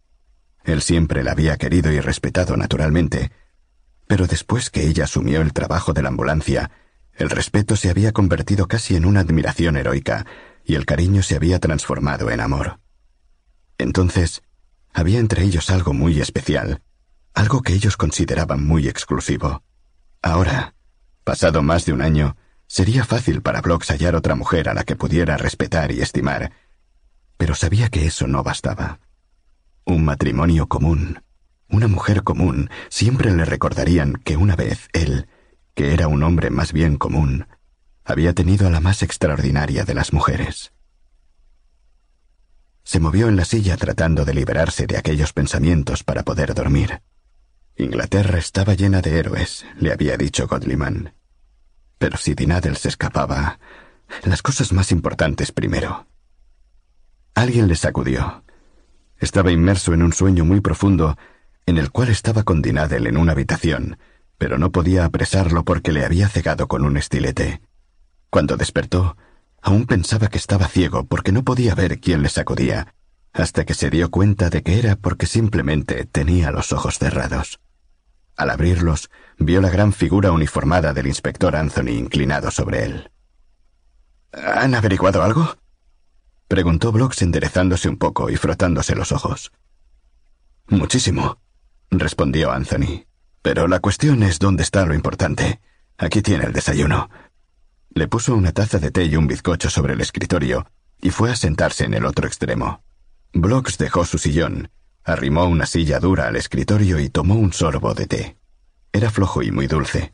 [0.65, 3.31] Él siempre la había querido y respetado naturalmente,
[4.09, 6.73] pero después que ella asumió el trabajo de la ambulancia,
[7.17, 10.27] el respeto se había convertido casi en una admiración heroica,
[10.65, 12.81] y el cariño se había transformado en amor.
[13.79, 14.43] Entonces,
[14.93, 16.83] había entre ellos algo muy especial,
[17.35, 19.63] algo que ellos consideraban muy exclusivo.
[20.23, 20.75] Ahora,
[21.23, 22.37] pasado más de un año,
[22.67, 26.53] sería fácil para Blocks hallar otra mujer a la que pudiera respetar y estimar,
[27.37, 29.01] pero sabía que eso no bastaba.
[29.85, 31.23] Un matrimonio común,
[31.69, 35.29] una mujer común, siempre le recordarían que una vez él,
[35.77, 37.47] que era un hombre más bien común,
[38.03, 40.73] había tenido a la más extraordinaria de las mujeres.
[42.83, 47.03] Se movió en la silla tratando de liberarse de aquellos pensamientos para poder dormir.
[47.77, 51.13] Inglaterra estaba llena de héroes, le había dicho Godliman.
[51.99, 53.59] Pero si Dinadel se escapaba,
[54.25, 56.07] las cosas más importantes primero.
[57.35, 58.45] Alguien le sacudió.
[59.19, 61.19] Estaba inmerso en un sueño muy profundo
[61.67, 63.99] en el cual estaba con Dinadel en una habitación,
[64.39, 67.63] pero no podía apresarlo porque le había cegado con un estilete.
[68.31, 69.17] Cuando despertó,
[69.63, 72.95] aún pensaba que estaba ciego porque no podía ver quién le sacudía,
[73.33, 77.61] hasta que se dio cuenta de que era porque simplemente tenía los ojos cerrados.
[78.37, 83.11] Al abrirlos, vio la gran figura uniformada del inspector Anthony inclinado sobre él.
[84.33, 85.57] ¿Han averiguado algo?
[86.47, 89.53] preguntó Blocks enderezándose un poco y frotándose los ojos.
[90.69, 91.41] Muchísimo,
[91.91, 93.06] respondió Anthony.
[93.47, 95.61] Pero la cuestión es dónde está lo importante.
[95.99, 97.09] Aquí tiene el desayuno.
[97.91, 100.67] Le puso una taza de té y un bizcocho sobre el escritorio
[101.01, 102.83] y fue a sentarse en el otro extremo.
[103.33, 104.73] Blocks dejó su sillón,
[105.05, 108.37] arrimó una silla dura al escritorio y tomó un sorbo de té.
[108.93, 110.13] Era flojo y muy dulce.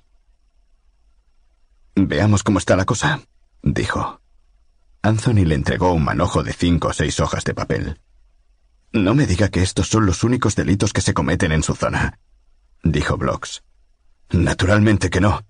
[1.94, 3.22] Veamos cómo está la cosa,
[3.62, 4.20] dijo.
[5.00, 7.98] Anthony le entregó un manojo de cinco o seis hojas de papel.
[8.92, 12.20] No me diga que estos son los únicos delitos que se cometen en su zona,
[12.82, 13.62] dijo Blocks.
[14.30, 15.42] Naturalmente que no,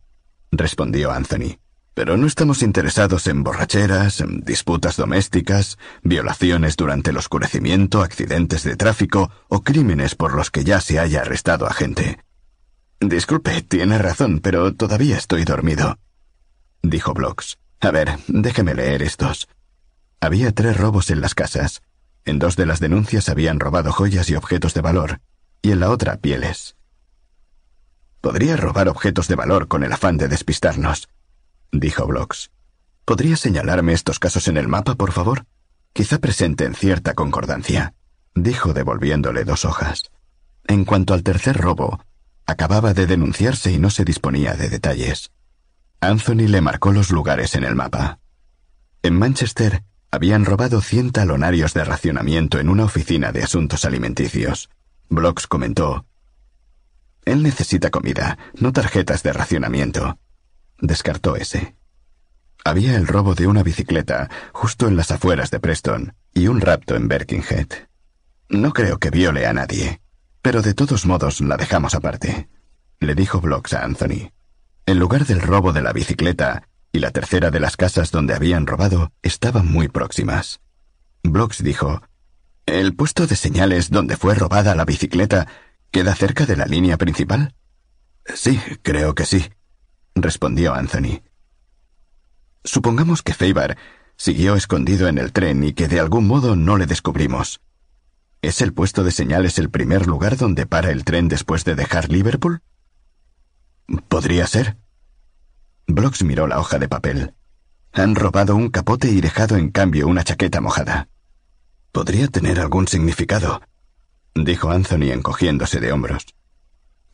[0.51, 1.59] respondió Anthony.
[1.95, 9.31] Pero no estamos interesados en borracheras, disputas domésticas, violaciones durante el oscurecimiento, accidentes de tráfico
[9.49, 12.19] o crímenes por los que ya se haya arrestado a gente.
[13.01, 15.99] Disculpe, tiene razón, pero todavía estoy dormido,
[16.83, 17.59] dijo Blocks.
[17.81, 19.49] A ver, déjeme leer estos.
[20.21, 21.83] Había tres robos en las casas.
[22.25, 25.21] En dos de las denuncias habían robado joyas y objetos de valor,
[25.63, 26.77] y en la otra pieles.
[28.23, 31.09] Podría robar objetos de valor con el afán de despistarnos,
[31.73, 32.53] dijo Blocks.
[33.05, 35.45] ¿Podría señalarme estos casos en el mapa, por favor?
[35.93, 37.95] Quizá presenten cierta concordancia,
[38.37, 40.05] dijo devolviéndole dos hojas.
[40.69, 42.01] En cuanto al tercer robo,
[42.47, 45.33] acababa de denunciarse y no se disponía de detalles.
[46.01, 48.21] Anthony le marcó los lugares en el mapa.
[49.03, 54.71] En Manchester habían robado cien talonarios de racionamiento en una oficina de asuntos alimenticios.
[55.09, 56.07] Blocks comentó.
[57.25, 60.19] Él necesita comida, no tarjetas de racionamiento.
[60.79, 61.77] Descartó ese.
[62.65, 66.97] Había el robo de una bicicleta justo en las afueras de Preston y un rapto
[66.97, 67.69] en Birkenhead.
[68.49, 70.01] No creo que viole a nadie,
[70.43, 72.49] pero de todos modos la dejamos aparte,
[73.01, 74.33] le dijo Blocks a Anthony.
[74.87, 78.67] En lugar del robo de la bicicleta y la tercera de las casas donde habían
[78.67, 80.61] robado estaban muy próximas.
[81.23, 82.03] Blocks dijo,
[82.67, 85.49] ¿El puesto de señales donde fue robada la bicicleta
[85.93, 87.55] queda cerca de la línea principal?
[88.35, 89.51] Sí, creo que sí,
[90.15, 91.23] respondió Anthony.
[92.65, 93.77] Supongamos que Faber
[94.17, 97.61] siguió escondido en el tren y que de algún modo no le descubrimos.
[98.41, 102.11] ¿Es el puesto de señales el primer lugar donde para el tren después de dejar
[102.11, 102.63] Liverpool?
[104.09, 104.79] Podría ser.
[105.87, 107.35] Blocks miró la hoja de papel.
[107.93, 111.09] Han robado un capote y dejado en cambio una chaqueta mojada.
[111.93, 113.61] Podría tener algún significado,
[114.35, 116.27] dijo Anthony encogiéndose de hombros.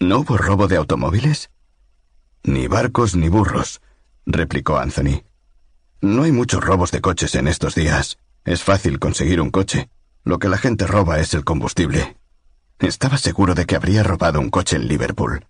[0.01, 1.51] ¿No hubo robo de automóviles?
[2.45, 3.81] Ni barcos ni burros,
[4.27, 5.25] replicó Anthony.
[6.01, 8.19] No hay muchos robos de coches en estos días.
[8.45, 9.91] Es fácil conseguir un coche.
[10.25, 12.17] Lo que la gente roba es el combustible.
[12.79, 15.45] Estaba seguro de que habría robado un coche en Liverpool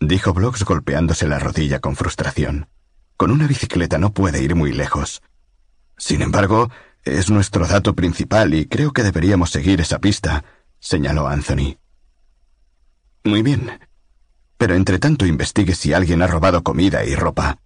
[0.00, 2.68] dijo Blocks golpeándose la rodilla con frustración.
[3.16, 5.22] Con una bicicleta no puede ir muy lejos.
[5.96, 6.70] Sin embargo,
[7.04, 10.44] es nuestro dato principal y creo que deberíamos seguir esa pista,
[10.84, 11.78] señaló Anthony.
[13.24, 13.80] Muy bien.
[14.58, 17.58] Pero entre tanto investigue si alguien ha robado comida y ropa.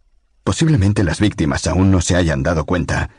[0.45, 3.11] Posiblemente las víctimas aún no se hayan dado cuenta.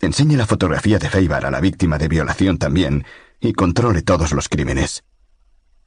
[0.00, 3.04] Enseñe la fotografía de Feibar a la víctima de violación también
[3.38, 5.04] y controle todos los crímenes.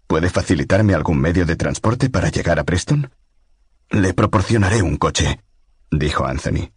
[0.05, 3.11] ¿Puede facilitarme algún medio de transporte para llegar a Preston?
[3.89, 5.41] Le proporcionaré un coche,
[5.89, 6.71] dijo Anthony.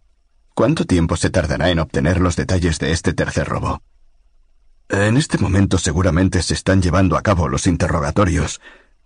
[0.55, 3.81] ¿Cuánto tiempo se tardará en obtener los detalles de este tercer robo?
[4.91, 8.59] En este momento seguramente se están llevando a cabo los interrogatorios,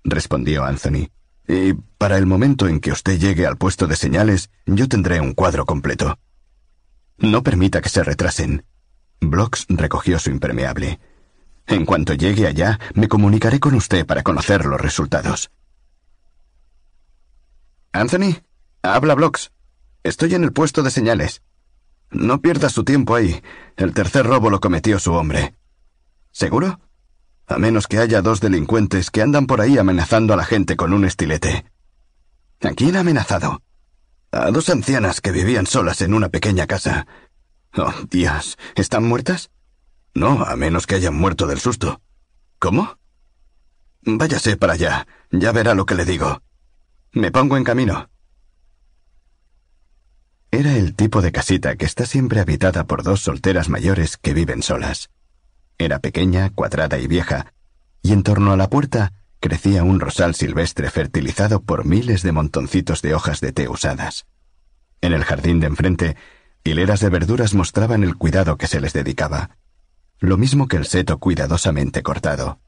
[0.03, 1.11] respondió Anthony.
[1.47, 5.33] Y para el momento en que usted llegue al puesto de señales, yo tendré un
[5.33, 6.17] cuadro completo.
[7.19, 8.65] No permita que se retrasen.
[9.21, 10.99] Blocks recogió su impermeable.
[11.67, 15.51] En cuanto llegue allá, me comunicaré con usted para conocer los resultados.
[17.91, 18.41] Anthony,
[18.81, 19.51] habla Blocks.
[20.01, 21.43] Estoy en el puesto de señales.
[22.09, 23.39] No pierda su tiempo ahí.
[23.77, 25.53] El tercer robo lo cometió su hombre.
[26.35, 26.81] ¿Seguro?
[27.47, 30.91] A menos que haya dos delincuentes que andan por ahí amenazando a la gente con
[30.91, 31.71] un estilete.
[32.61, 33.61] ¿A quién ha amenazado?
[34.31, 37.07] A dos ancianas que vivían solas en una pequeña casa.
[37.77, 39.49] Oh, Dios, ¿están muertas?
[40.13, 42.01] No, a menos que hayan muerto del susto.
[42.59, 42.99] ¿Cómo?
[44.01, 45.07] Váyase para allá.
[45.31, 46.41] Ya verá lo que le digo.
[47.13, 48.09] Me pongo en camino.
[50.51, 54.63] Era el tipo de casita que está siempre habitada por dos solteras mayores que viven
[54.63, 55.09] solas.
[55.77, 57.53] Era pequeña, cuadrada y vieja,
[58.01, 63.01] y en torno a la puerta crecía un rosal silvestre fertilizado por miles de montoncitos
[63.01, 64.25] de hojas de té usadas.
[65.01, 66.15] En el jardín de enfrente,
[66.63, 69.57] hileras de verduras mostraban el cuidado que se les dedicaba,
[70.19, 72.59] lo mismo que el seto cuidadosamente cortado.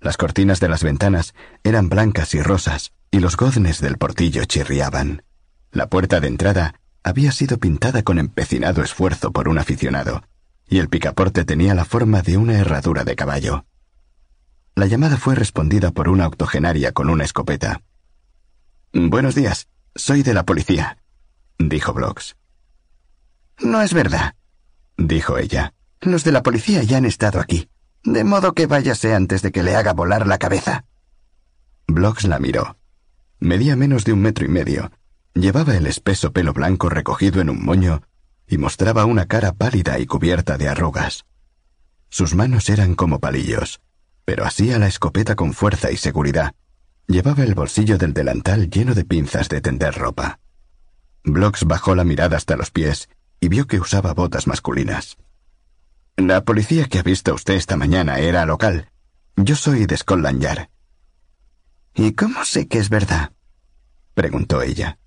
[0.00, 5.22] Las cortinas de las ventanas eran blancas y rosas, y los goznes del portillo chirriaban.
[5.72, 10.22] La puerta de entrada había sido pintada con empecinado esfuerzo por un aficionado,
[10.70, 13.66] y el picaporte tenía la forma de una herradura de caballo.
[14.76, 17.82] La llamada fue respondida por una octogenaria con una escopeta.
[18.92, 20.98] Buenos días, soy de la policía,
[21.58, 22.36] dijo Blocks.
[23.58, 24.36] No es verdad,
[24.96, 25.74] dijo ella.
[26.00, 27.68] Los de la policía ya han estado aquí.
[28.04, 30.84] De modo que váyase antes de que le haga volar la cabeza.
[31.88, 32.78] Blocks la miró.
[33.40, 34.92] Medía menos de un metro y medio.
[35.34, 38.02] Llevaba el espeso pelo blanco recogido en un moño
[38.50, 41.24] y mostraba una cara pálida y cubierta de arrugas.
[42.10, 43.80] Sus manos eran como palillos
[44.30, 46.54] pero asía la escopeta con fuerza y seguridad.
[47.08, 50.38] Llevaba el bolsillo del delantal lleno de pinzas de tender ropa.
[51.24, 53.08] Blocks bajó la mirada hasta los pies
[53.40, 55.16] y vio que usaba botas masculinas.
[56.16, 58.92] La policía que ha visto usted esta mañana era local.
[59.34, 60.68] Yo soy de Scotland Yard.
[61.96, 63.32] ¿Y cómo sé que es verdad?
[64.14, 65.00] preguntó ella.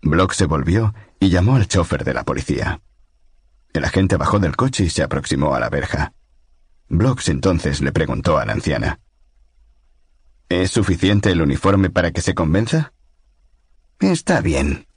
[0.00, 2.80] Block se volvió y llamó al chofer de la policía.
[3.72, 6.14] El agente bajó del coche y se aproximó a la verja.
[6.88, 8.98] Blocks entonces le preguntó a la anciana.
[10.48, 12.92] ¿Es suficiente el uniforme para que se convenza?
[14.00, 14.88] Está bien,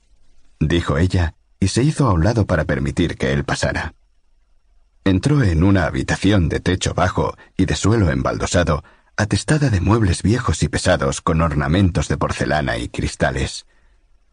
[0.58, 3.94] dijo ella, y se hizo a un lado para permitir que él pasara.
[5.04, 8.82] Entró en una habitación de techo bajo y de suelo embaldosado,
[9.16, 13.64] atestada de muebles viejos y pesados con ornamentos de porcelana y cristales.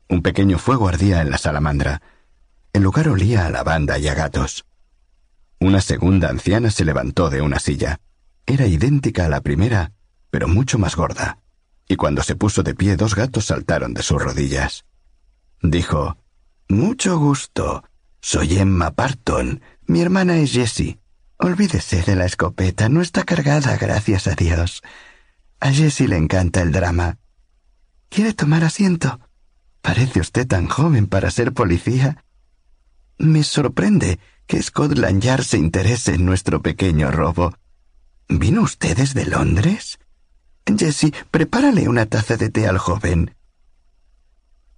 [0.09, 2.01] Un pequeño fuego ardía en la salamandra.
[2.73, 4.65] El lugar olía a lavanda y a gatos.
[5.59, 7.99] Una segunda anciana se levantó de una silla.
[8.45, 9.93] Era idéntica a la primera,
[10.29, 11.39] pero mucho más gorda.
[11.87, 14.85] Y cuando se puso de pie dos gatos saltaron de sus rodillas.
[15.61, 16.17] Dijo,
[16.67, 17.83] Mucho gusto.
[18.21, 19.61] Soy Emma Parton.
[19.85, 20.99] Mi hermana es Jessie.
[21.37, 22.89] Olvídese de la escopeta.
[22.89, 24.81] No está cargada, gracias a Dios.
[25.59, 27.17] A Jessie le encanta el drama.
[28.09, 29.19] ¿Quiere tomar asiento?
[29.83, 32.23] Parece usted tan joven para ser policía.
[33.17, 37.53] Me sorprende que Scotland Yard se interese en nuestro pequeño robo.
[38.29, 39.99] ¿Vino usted desde Londres?
[40.65, 43.35] Jessie, prepárale una taza de té al joven.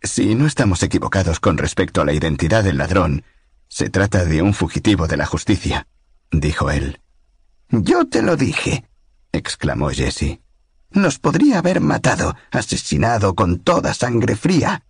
[0.02, 3.24] Si no estamos equivocados con respecto a la identidad del ladrón,
[3.68, 5.88] se trata de un fugitivo de la justicia,
[6.32, 7.00] dijo él.
[7.70, 8.86] Yo te lo dije,
[9.32, 10.42] exclamó Jessie.
[10.90, 14.84] Nos podría haber matado, asesinado con toda sangre fría.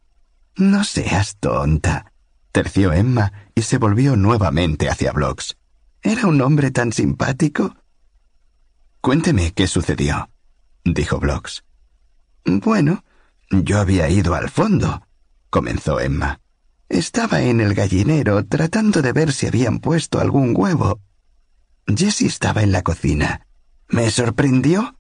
[0.58, 2.11] No seas tonta
[2.56, 5.58] terció Emma y se volvió nuevamente hacia Blocks.
[6.01, 7.75] ¿Era un hombre tan simpático?
[9.01, 10.30] Cuénteme qué sucedió,
[10.85, 11.66] dijo Blocks.
[12.45, 13.03] Bueno,
[13.51, 15.06] yo había ido al fondo,
[15.50, 16.40] comenzó Emma.
[16.88, 21.01] Estaba en el gallinero tratando de ver si habían puesto algún huevo.
[21.88, 23.48] Jessie estaba en la cocina.
[23.90, 24.98] ¿Me sorprendió?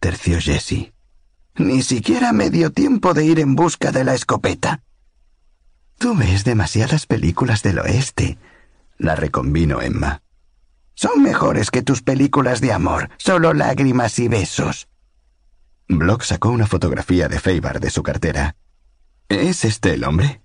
[0.00, 0.92] terció Jessie.
[1.54, 4.82] Ni siquiera me dio tiempo de ir en busca de la escopeta.
[5.98, 8.38] Tú ves demasiadas películas del oeste,
[8.98, 10.22] la reconvino Emma.
[10.94, 14.88] Son mejores que tus películas de amor, solo lágrimas y besos.
[15.88, 18.56] Block sacó una fotografía de Feibar de su cartera.
[19.28, 20.42] ¿Es este el hombre?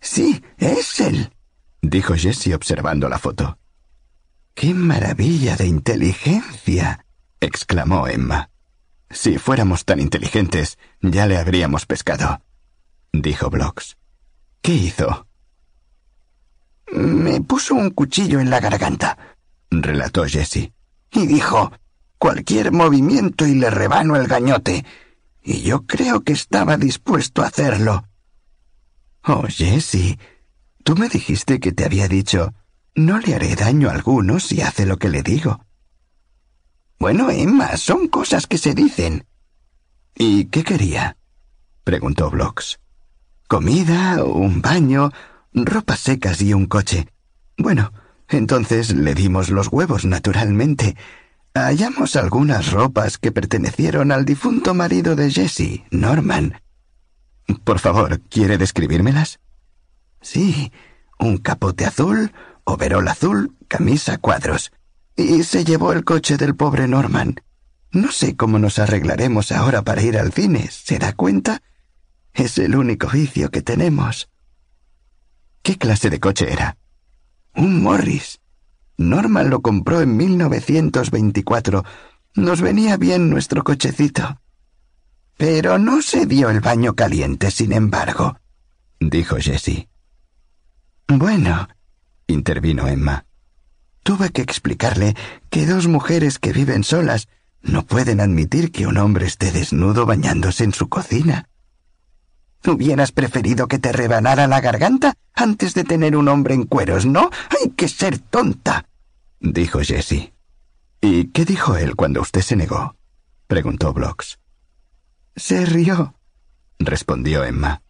[0.00, 1.32] Sí, es él,
[1.82, 3.58] dijo Jessie observando la foto.
[4.54, 7.04] ¡Qué maravilla de inteligencia!
[7.40, 8.50] exclamó Emma.
[9.10, 12.42] Si fuéramos tan inteligentes, ya le habríamos pescado,
[13.12, 13.97] dijo Blocks.
[14.62, 15.26] ¿Qué hizo?
[16.92, 19.18] Me puso un cuchillo en la garganta,
[19.70, 20.72] relató Jessie,
[21.12, 21.72] y dijo,
[22.18, 24.84] cualquier movimiento y le rebano el gañote.
[25.42, 28.04] Y yo creo que estaba dispuesto a hacerlo.
[29.24, 30.18] Oh, Jessie,
[30.84, 32.52] tú me dijiste que te había dicho,
[32.94, 35.64] no le haré daño alguno si hace lo que le digo.
[36.98, 39.26] Bueno, Emma, son cosas que se dicen.
[40.14, 41.16] ¿Y qué quería?
[41.84, 42.80] preguntó Blocks.
[43.48, 45.10] Comida, un baño,
[45.54, 47.08] ropas secas y un coche.
[47.56, 47.94] Bueno,
[48.28, 50.96] entonces le dimos los huevos, naturalmente.
[51.54, 56.60] Hallamos algunas ropas que pertenecieron al difunto marido de Jesse, Norman.
[57.64, 59.40] Por favor, ¿quiere describírmelas?
[60.20, 60.70] Sí,
[61.18, 62.32] un capote azul,
[62.64, 64.72] overol azul, camisa cuadros.
[65.16, 67.36] Y se llevó el coche del pobre Norman.
[67.92, 71.62] No sé cómo nos arreglaremos ahora para ir al cine, ¿se da cuenta?
[72.34, 74.28] Es el único vicio que tenemos.
[75.62, 76.78] ¿Qué clase de coche era?
[77.54, 78.40] Un Morris.
[78.96, 81.84] Norman lo compró en 1924.
[82.34, 84.40] Nos venía bien nuestro cochecito.
[85.36, 88.38] Pero no se dio el baño caliente, sin embargo,
[88.98, 89.88] dijo Jessie.
[91.06, 91.68] Bueno,
[92.26, 93.24] intervino Emma.
[94.02, 95.14] Tuve que explicarle
[95.48, 97.28] que dos mujeres que viven solas
[97.62, 101.48] no pueden admitir que un hombre esté desnudo bañándose en su cocina.
[102.66, 107.30] Hubieras preferido que te rebanara la garganta antes de tener un hombre en cueros, ¿no?
[107.50, 108.86] Hay que ser tonta,
[109.40, 110.34] dijo Jessie.
[111.00, 112.96] ¿Y qué dijo él cuando usted se negó?
[113.46, 114.38] preguntó Blocks.
[115.36, 116.14] Se rió,
[116.78, 117.82] respondió Emma.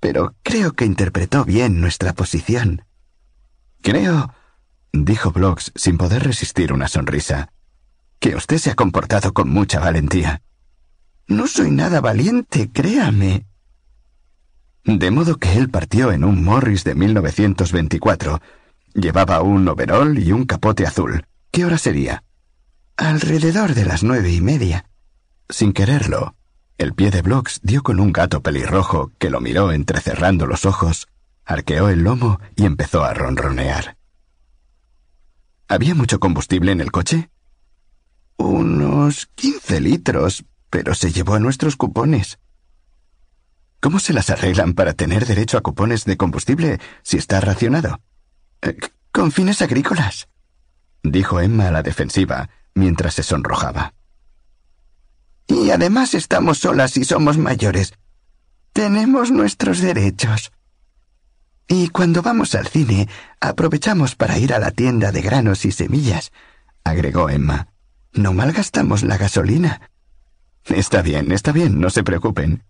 [0.00, 2.84] Pero creo que interpretó bien nuestra posición.
[3.82, 4.34] Creo,
[4.92, 7.52] dijo Blocks sin poder resistir una sonrisa,
[8.18, 10.42] que usted se ha comportado con mucha valentía.
[11.28, 13.46] No soy nada valiente, créame.
[14.84, 18.40] De modo que él partió en un Morris de 1924.
[18.94, 21.24] Llevaba un overol y un capote azul.
[21.52, 22.24] ¿Qué hora sería?
[22.96, 24.86] Alrededor de las nueve y media.
[25.48, 26.34] Sin quererlo,
[26.78, 31.06] el pie de Blocks dio con un gato pelirrojo que lo miró entrecerrando los ojos,
[31.44, 33.96] arqueó el lomo y empezó a ronronear.
[35.68, 37.30] ¿Había mucho combustible en el coche?
[38.36, 42.38] Unos quince litros, pero se llevó a nuestros cupones.
[43.82, 48.00] ¿Cómo se las arreglan para tener derecho a cupones de combustible si está racionado?
[48.62, 48.76] Eh,
[49.10, 50.28] con fines agrícolas,
[51.02, 53.92] dijo Emma a la defensiva mientras se sonrojaba.
[55.48, 57.92] Y además estamos solas y somos mayores.
[58.72, 60.52] Tenemos nuestros derechos.
[61.66, 63.08] Y cuando vamos al cine,
[63.40, 66.30] aprovechamos para ir a la tienda de granos y semillas,
[66.84, 67.66] agregó Emma.
[68.12, 69.90] No malgastamos la gasolina.
[70.66, 72.62] Está bien, está bien, no se preocupen,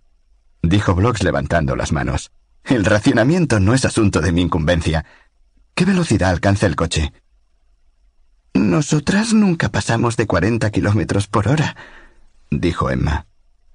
[0.62, 2.30] dijo Blocks levantando las manos.
[2.64, 5.04] El racionamiento no es asunto de mi incumbencia.
[5.74, 7.12] ¿Qué velocidad alcanza el coche?
[8.54, 11.76] Nosotras nunca pasamos de cuarenta kilómetros por hora,
[12.50, 13.26] dijo Emma.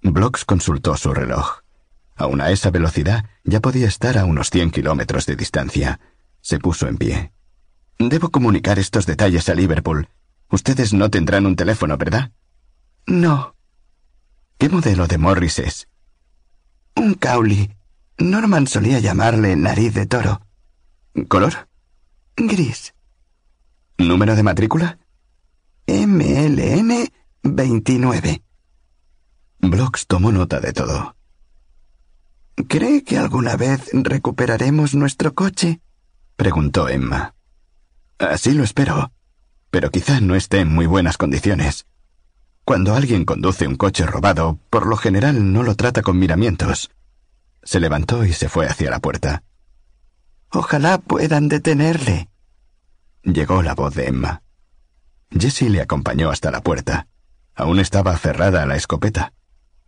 [0.01, 1.59] Blocks consultó su reloj.
[2.16, 5.99] Aun a esa velocidad ya podía estar a unos cien kilómetros de distancia.
[6.41, 7.32] Se puso en pie.
[7.99, 10.07] Debo comunicar estos detalles a Liverpool.
[10.49, 12.32] Ustedes no tendrán un teléfono, ¿verdad?
[13.06, 13.56] No.
[14.57, 15.88] ¿Qué modelo de Morris es?
[16.98, 17.69] Un Cowley.
[18.17, 20.42] Norman solía llamarle nariz de toro.
[21.27, 21.69] ¿Color?
[22.35, 22.95] Gris.
[24.00, 24.98] ¿Número de matrícula?
[25.85, 27.08] MLN
[27.43, 28.43] 29.
[29.59, 31.16] Blocks tomó nota de todo.
[32.67, 35.82] ¿Cree que alguna vez recuperaremos nuestro coche?
[36.35, 37.35] preguntó Emma.
[38.17, 39.11] Así lo espero,
[39.69, 41.85] pero quizá no esté en muy buenas condiciones.
[42.68, 46.92] Cuando alguien conduce un coche robado, por lo general no lo trata con miramientos.
[47.64, 49.44] Se levantó y se fue hacia la puerta.
[50.52, 52.28] Ojalá puedan detenerle.
[53.24, 54.44] Llegó la voz de Emma.
[55.32, 57.08] Jessie le acompañó hasta la puerta.
[57.56, 59.32] Aún estaba aferrada a la escopeta.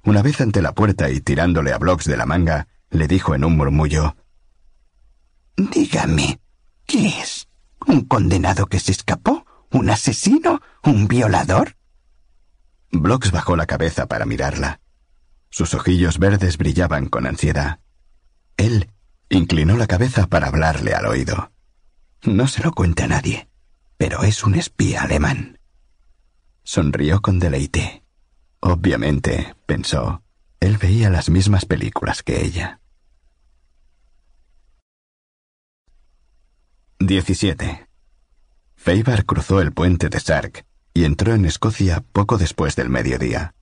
[0.06, 3.44] Una vez ante la puerta y tirándole a Blocks de la manga, le dijo en
[3.44, 4.16] un murmullo
[5.58, 6.40] Dígame,
[6.86, 7.50] ¿qué es?
[7.86, 9.46] ¿Un condenado que se escapó?
[9.70, 10.62] ¿Un asesino?
[10.86, 11.76] ¿Un violador?
[12.92, 14.82] Blocks bajó la cabeza para mirarla.
[15.50, 17.80] Sus ojillos verdes brillaban con ansiedad.
[18.58, 18.92] Él
[19.30, 21.52] inclinó la cabeza para hablarle al oído.
[22.24, 23.48] No se lo cuenta a nadie,
[23.98, 25.60] pero es un espía alemán.
[26.64, 28.04] Sonrió con deleite.
[28.60, 30.24] Obviamente, pensó,
[30.60, 32.82] él veía las mismas películas que ella.
[37.00, 37.88] 17.
[38.76, 43.54] Feibar cruzó el puente de Sark y entró en Escocia poco después del mediodía.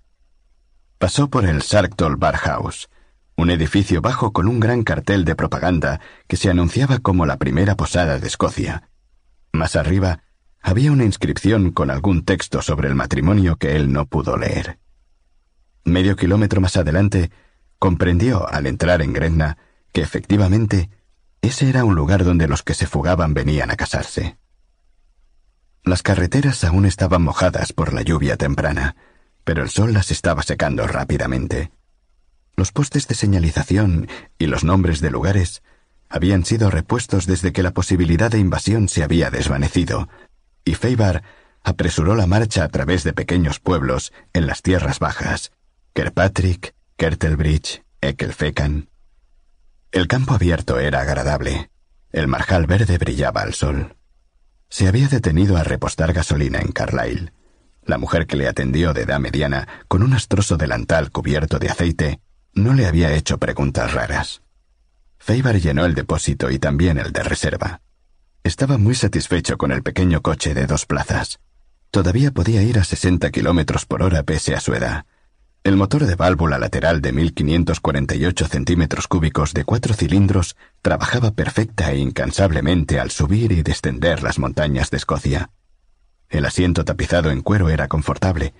[0.97, 2.89] Pasó por el Sarktol Bar House,
[3.35, 7.75] un edificio bajo con un gran cartel de propaganda que se anunciaba como la primera
[7.75, 8.89] posada de Escocia.
[9.51, 10.23] Más arriba
[10.61, 14.79] había una inscripción con algún texto sobre el matrimonio que él no pudo leer.
[15.85, 17.31] Medio kilómetro más adelante,
[17.79, 19.57] comprendió, al entrar en Gretna,
[19.93, 20.89] que efectivamente
[21.41, 24.37] ese era un lugar donde los que se fugaban venían a casarse.
[25.87, 28.97] Las carreteras aún estaban mojadas por la lluvia temprana,
[29.45, 31.71] pero el sol las estaba secando rápidamente.
[32.57, 35.63] Los postes de señalización y los nombres de lugares
[36.09, 40.09] habían sido repuestos desde que la posibilidad de invasión se había desvanecido,
[40.65, 41.23] y Feibar
[41.63, 45.53] apresuró la marcha a través de pequeños pueblos en las tierras bajas,
[45.93, 48.89] Kirkpatrick, Kertelbridge, Ekelfecan.
[49.93, 51.69] El campo abierto era agradable.
[52.11, 53.96] El marjal verde brillaba al sol.
[54.69, 57.31] Se había detenido a repostar gasolina en Carlisle.
[57.83, 62.19] La mujer que le atendió de edad mediana, con un astroso delantal cubierto de aceite,
[62.53, 64.41] no le había hecho preguntas raras.
[65.17, 67.81] Feibar llenó el depósito y también el de reserva.
[68.43, 71.39] Estaba muy satisfecho con el pequeño coche de dos plazas.
[71.91, 75.05] Todavía podía ir a 60 kilómetros por hora pese a su edad.
[75.63, 81.97] El motor de válvula lateral de 1548 centímetros cúbicos de cuatro cilindros trabajaba perfecta e
[81.97, 85.49] incansablemente al subir y descender las montañas de Escocia.
[86.29, 88.53] El asiento tapizado en cuero era confortable.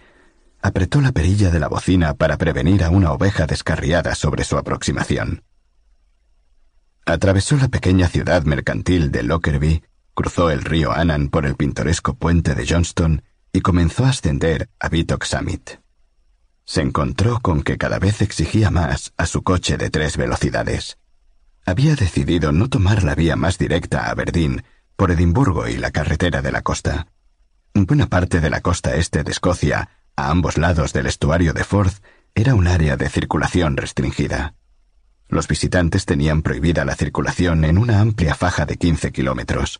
[0.62, 5.44] Apretó la perilla de la bocina para prevenir a una oveja descarriada sobre su aproximación.
[7.06, 12.54] Atravesó la pequeña ciudad mercantil de Lockerbie, cruzó el río Annan por el pintoresco puente
[12.54, 15.80] de Johnston y comenzó a ascender a Bitock Summit.
[16.68, 20.98] Se encontró con que cada vez exigía más a su coche de tres velocidades.
[21.66, 24.66] Había decidido no tomar la vía más directa a Aberdeen
[24.98, 27.08] por Edimburgo y la carretera de la costa.
[27.74, 32.04] Buena parte de la costa este de Escocia, a ambos lados del estuario de Forth,
[32.36, 34.54] era un área de circulación restringida.
[35.30, 39.80] Los visitantes tenían prohibida la circulación en una amplia faja de 15 kilómetros.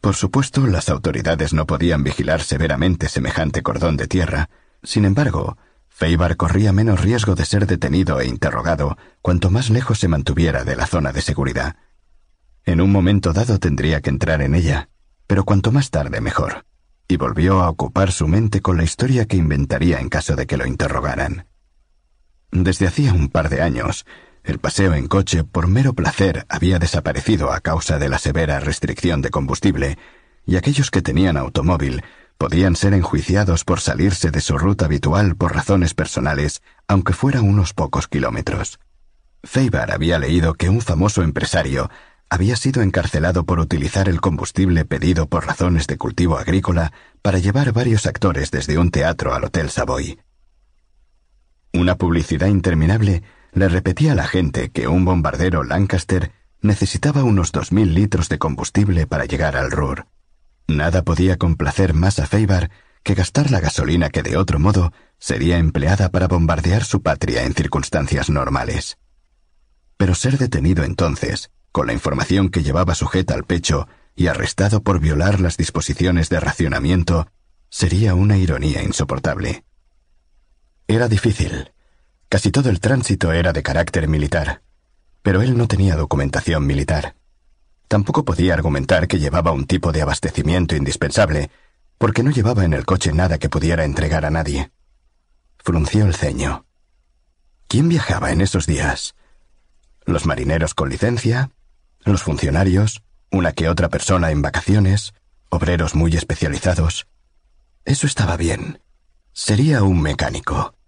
[0.00, 4.48] Por supuesto, las autoridades no podían vigilar severamente semejante cordón de tierra.
[4.84, 5.56] Sin embargo,
[5.98, 10.76] Feibar corría menos riesgo de ser detenido e interrogado cuanto más lejos se mantuviera de
[10.76, 11.74] la zona de seguridad.
[12.64, 14.90] En un momento dado tendría que entrar en ella,
[15.26, 16.64] pero cuanto más tarde mejor.
[17.08, 20.56] Y volvió a ocupar su mente con la historia que inventaría en caso de que
[20.56, 21.48] lo interrogaran.
[22.52, 24.06] Desde hacía un par de años,
[24.44, 29.20] el paseo en coche por mero placer había desaparecido a causa de la severa restricción
[29.20, 29.98] de combustible,
[30.46, 32.04] y aquellos que tenían automóvil
[32.38, 37.74] podían ser enjuiciados por salirse de su ruta habitual por razones personales, aunque fuera unos
[37.74, 38.78] pocos kilómetros.
[39.42, 41.90] Feibar había leído que un famoso empresario
[42.30, 46.92] había sido encarcelado por utilizar el combustible pedido por razones de cultivo agrícola
[47.22, 50.20] para llevar varios actores desde un teatro al Hotel Savoy.
[51.72, 57.72] Una publicidad interminable le repetía a la gente que un bombardero Lancaster necesitaba unos dos
[57.72, 60.06] mil litros de combustible para llegar al Ruhr.
[60.68, 62.70] Nada podía complacer más a Feibar
[63.02, 67.54] que gastar la gasolina que de otro modo sería empleada para bombardear su patria en
[67.54, 68.98] circunstancias normales.
[69.96, 75.00] Pero ser detenido entonces, con la información que llevaba sujeta al pecho y arrestado por
[75.00, 77.26] violar las disposiciones de racionamiento,
[77.68, 79.64] sería una ironía insoportable.
[80.86, 81.72] Era difícil,
[82.28, 84.60] Casi todo el tránsito era de carácter militar,
[85.22, 87.14] pero él no tenía documentación militar.
[87.88, 91.50] Tampoco podía argumentar que llevaba un tipo de abastecimiento indispensable,
[91.98, 94.70] porque no llevaba en el coche nada que pudiera entregar a nadie.
[95.58, 96.66] Frunció el ceño.
[97.66, 99.14] ¿Quién viajaba en esos días?
[100.04, 101.50] ¿Los marineros con licencia?
[102.04, 103.02] ¿Los funcionarios?
[103.30, 105.12] ¿Una que otra persona en vacaciones?
[105.48, 107.08] ¿Obreros muy especializados?
[107.84, 108.80] Eso estaba bien.
[109.32, 110.78] Sería un mecánico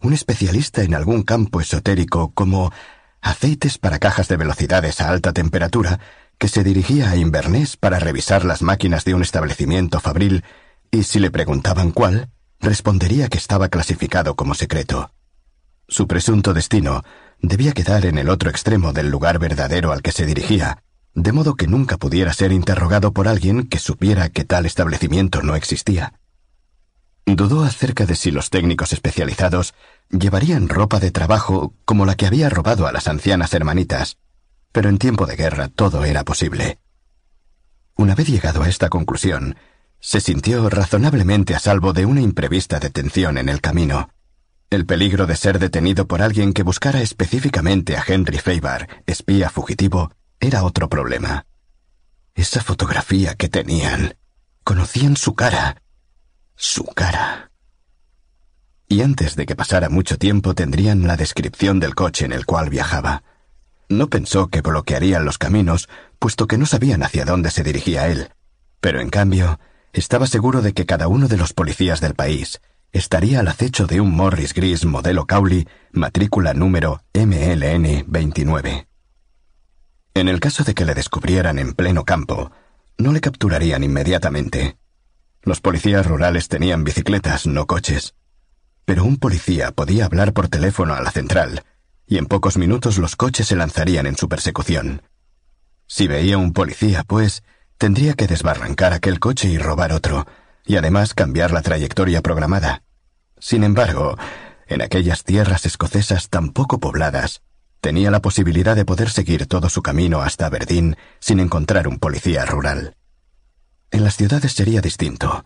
[0.00, 2.72] un especialista en algún campo esotérico como
[3.20, 5.98] aceites para cajas de velocidades a alta temperatura,
[6.38, 10.44] que se dirigía a Inverness para revisar las máquinas de un establecimiento fabril,
[10.90, 15.12] y si le preguntaban cuál, respondería que estaba clasificado como secreto.
[15.88, 17.02] Su presunto destino
[17.40, 20.82] debía quedar en el otro extremo del lugar verdadero al que se dirigía,
[21.14, 25.56] de modo que nunca pudiera ser interrogado por alguien que supiera que tal establecimiento no
[25.56, 26.14] existía.
[27.26, 29.74] Dudó acerca de si los técnicos especializados
[30.10, 34.16] llevarían ropa de trabajo como la que había robado a las ancianas hermanitas,
[34.72, 36.78] pero en tiempo de guerra todo era posible.
[37.96, 39.56] Una vez llegado a esta conclusión,
[40.00, 44.10] se sintió razonablemente a salvo de una imprevista detención en el camino.
[44.70, 50.12] El peligro de ser detenido por alguien que buscara específicamente a Henry Feibar, espía fugitivo,
[50.40, 51.46] era otro problema.
[52.34, 54.16] Esa fotografía que tenían.
[54.62, 55.82] Conocían su cara
[56.58, 57.52] su cara.
[58.88, 62.68] Y antes de que pasara mucho tiempo tendrían la descripción del coche en el cual
[62.68, 63.22] viajaba.
[63.88, 68.30] No pensó que bloquearían los caminos, puesto que no sabían hacia dónde se dirigía él.
[68.80, 69.58] Pero en cambio,
[69.92, 72.60] estaba seguro de que cada uno de los policías del país
[72.92, 78.88] estaría al acecho de un Morris gris modelo Cowley, matrícula número MLN 29.
[80.14, 82.50] En el caso de que le descubrieran en pleno campo,
[82.98, 84.76] no le capturarían inmediatamente.
[85.42, 88.14] Los policías rurales tenían bicicletas, no coches.
[88.84, 91.62] Pero un policía podía hablar por teléfono a la central,
[92.08, 95.02] y en pocos minutos los coches se lanzarían en su persecución.
[95.86, 97.42] Si veía un policía, pues,
[97.76, 100.26] tendría que desbarrancar aquel coche y robar otro,
[100.64, 102.82] y además cambiar la trayectoria programada.
[103.38, 104.16] Sin embargo,
[104.66, 107.42] en aquellas tierras escocesas tan poco pobladas,
[107.80, 112.44] tenía la posibilidad de poder seguir todo su camino hasta Aberdeen sin encontrar un policía
[112.44, 112.96] rural.
[113.90, 115.44] En las ciudades sería distinto.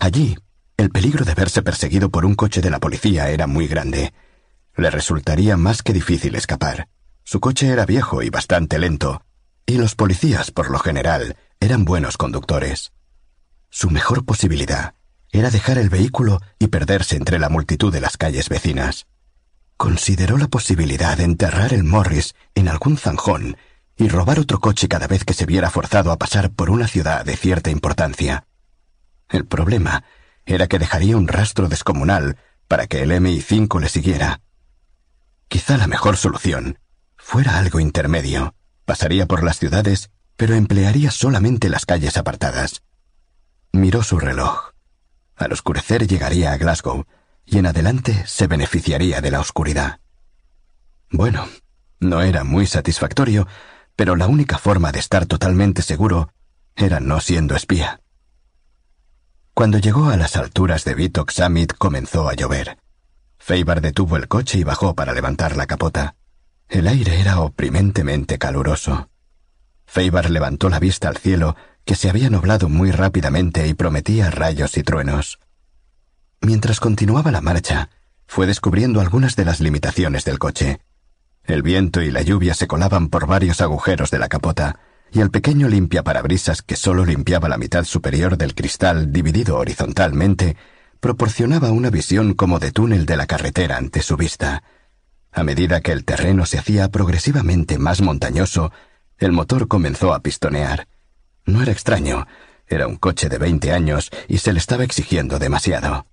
[0.00, 0.36] Allí,
[0.76, 4.12] el peligro de verse perseguido por un coche de la policía era muy grande.
[4.76, 6.88] Le resultaría más que difícil escapar.
[7.24, 9.22] Su coche era viejo y bastante lento,
[9.66, 12.92] y los policías, por lo general, eran buenos conductores.
[13.70, 14.94] Su mejor posibilidad
[15.32, 19.06] era dejar el vehículo y perderse entre la multitud de las calles vecinas.
[19.76, 23.56] Consideró la posibilidad de enterrar el Morris en algún zanjón
[23.96, 27.24] y robar otro coche cada vez que se viera forzado a pasar por una ciudad
[27.24, 28.46] de cierta importancia.
[29.28, 30.04] El problema
[30.44, 32.36] era que dejaría un rastro descomunal
[32.68, 34.40] para que el MI5 le siguiera.
[35.48, 36.78] Quizá la mejor solución
[37.16, 38.54] fuera algo intermedio.
[38.84, 42.82] Pasaría por las ciudades, pero emplearía solamente las calles apartadas.
[43.72, 44.72] Miró su reloj.
[45.34, 47.04] Al oscurecer llegaría a Glasgow,
[47.44, 50.00] y en adelante se beneficiaría de la oscuridad.
[51.10, 51.48] Bueno,
[52.00, 53.46] no era muy satisfactorio,
[53.94, 56.32] pero la única forma de estar totalmente seguro
[56.74, 58.00] era no siendo espía.
[59.54, 61.32] Cuando llegó a las alturas de Vitok
[61.78, 62.78] comenzó a llover.
[63.46, 66.16] Feibar detuvo el coche y bajó para levantar la capota.
[66.68, 69.08] El aire era oprimentemente caluroso.
[69.86, 74.76] Feibar levantó la vista al cielo, que se había nublado muy rápidamente y prometía rayos
[74.76, 75.38] y truenos.
[76.40, 77.90] Mientras continuaba la marcha,
[78.26, 80.80] fue descubriendo algunas de las limitaciones del coche.
[81.44, 84.80] El viento y la lluvia se colaban por varios agujeros de la capota,
[85.12, 90.56] y el pequeño limpiaparabrisas que solo limpiaba la mitad superior del cristal dividido horizontalmente
[91.00, 94.62] proporcionaba una visión como de túnel de la carretera ante su vista.
[95.32, 98.72] A medida que el terreno se hacía progresivamente más montañoso,
[99.18, 100.88] el motor comenzó a pistonear.
[101.44, 102.26] No era extraño,
[102.66, 106.06] era un coche de veinte años y se le estaba exigiendo demasiado.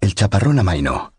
[0.00, 1.12] El chaparrón amainó.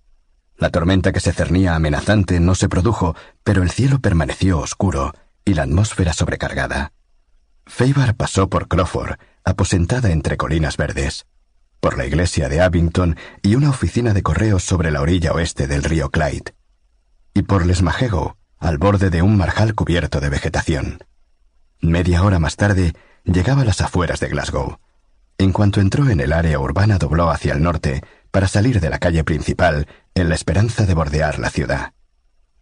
[0.58, 5.14] La tormenta que se cernía amenazante no se produjo, pero el cielo permaneció oscuro,
[5.46, 6.94] y la atmósfera sobrecargada.
[7.66, 11.26] Feibar pasó por Crawford, aposentada entre colinas verdes,
[11.84, 15.84] por la iglesia de Abington y una oficina de correos sobre la orilla oeste del
[15.84, 16.56] río Clyde,
[17.34, 21.04] y por Lesmajego, al borde de un marjal cubierto de vegetación.
[21.82, 22.94] Media hora más tarde
[23.26, 24.80] llegaba a las afueras de Glasgow.
[25.38, 29.00] En cuanto entró en el área urbana dobló hacia el norte para salir de la
[29.00, 31.92] calle principal en la esperanza de bordear la ciudad.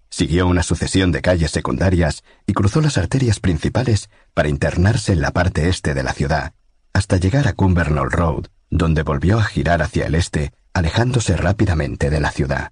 [0.10, 5.30] Siguió una sucesión de calles secundarias y cruzó las arterias principales para internarse en la
[5.30, 6.54] parte este de la ciudad,
[6.92, 12.22] hasta llegar a Cumbernauld Road, donde volvió a girar hacia el este, alejándose rápidamente de
[12.22, 12.72] la ciudad.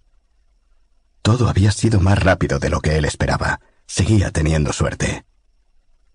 [1.22, 3.60] Todo había sido más rápido de lo que él esperaba.
[3.86, 5.26] Seguía teniendo suerte.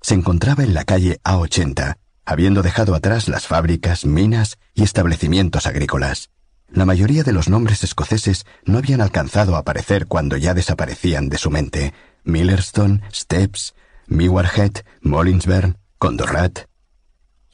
[0.01, 6.31] Se encontraba en la calle A80, habiendo dejado atrás las fábricas, minas y establecimientos agrícolas.
[6.69, 11.39] La mayoría de los nombres escoceses no habían alcanzado a aparecer cuando ya desaparecían de
[11.39, 11.93] su mente.
[12.25, 13.75] Millerstone, Steps,
[14.07, 16.61] Miwarhead, Mollinsburn, Condorrat.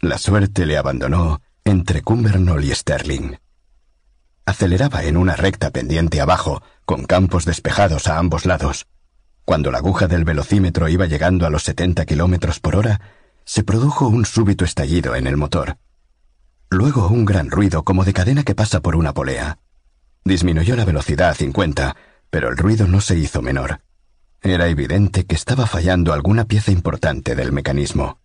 [0.00, 3.36] La suerte le abandonó entre Cumbernauld y Sterling.
[4.44, 8.88] Aceleraba en una recta pendiente abajo, con campos despejados a ambos lados.
[9.44, 13.00] Cuando la aguja del velocímetro iba llegando a los 70 kilómetros por hora,
[13.44, 15.78] se produjo un súbito estallido en el motor.
[16.68, 19.58] Luego un gran ruido como de cadena que pasa por una polea.
[20.24, 21.96] Disminuyó la velocidad a 50,
[22.30, 23.80] pero el ruido no se hizo menor.
[24.42, 28.18] Era evidente que estaba fallando alguna pieza importante del mecanismo.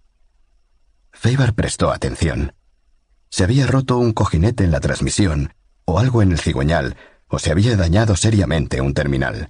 [1.12, 2.54] Faber prestó atención.
[3.30, 5.54] Se había roto un cojinete en la transmisión,
[5.86, 6.95] o algo en el cigüeñal,
[7.28, 9.50] o se había dañado seriamente un terminal.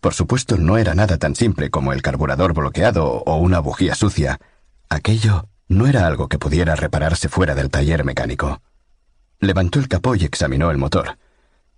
[0.00, 4.38] Por supuesto, no era nada tan simple como el carburador bloqueado o una bujía sucia.
[4.88, 8.60] Aquello no era algo que pudiera repararse fuera del taller mecánico.
[9.40, 11.18] Levantó el capó y examinó el motor.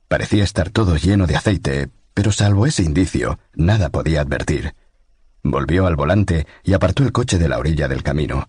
[0.08, 4.74] Parecía estar todo lleno de aceite, pero salvo ese indicio, nada podía advertir.
[5.42, 8.48] Volvió al volante y apartó el coche de la orilla del camino.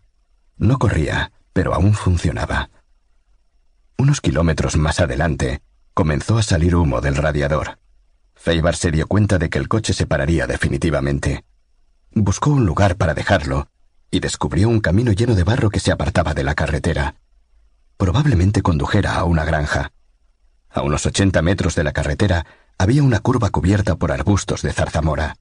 [0.57, 2.69] No corría, pero aún funcionaba.
[3.97, 5.63] Unos kilómetros más adelante,
[5.95, 7.79] comenzó a salir humo del radiador.
[8.35, 11.45] Feibar se dio cuenta de que el coche se pararía definitivamente.
[12.11, 13.69] Buscó un lugar para dejarlo
[14.11, 17.15] y descubrió un camino lleno de barro que se apartaba de la carretera.
[17.97, 19.93] Probablemente condujera a una granja.
[20.69, 22.45] A unos ochenta metros de la carretera
[22.77, 25.37] había una curva cubierta por arbustos de zarzamora.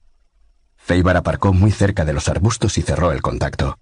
[0.77, 3.77] Feibar aparcó muy cerca de los arbustos y cerró el contacto.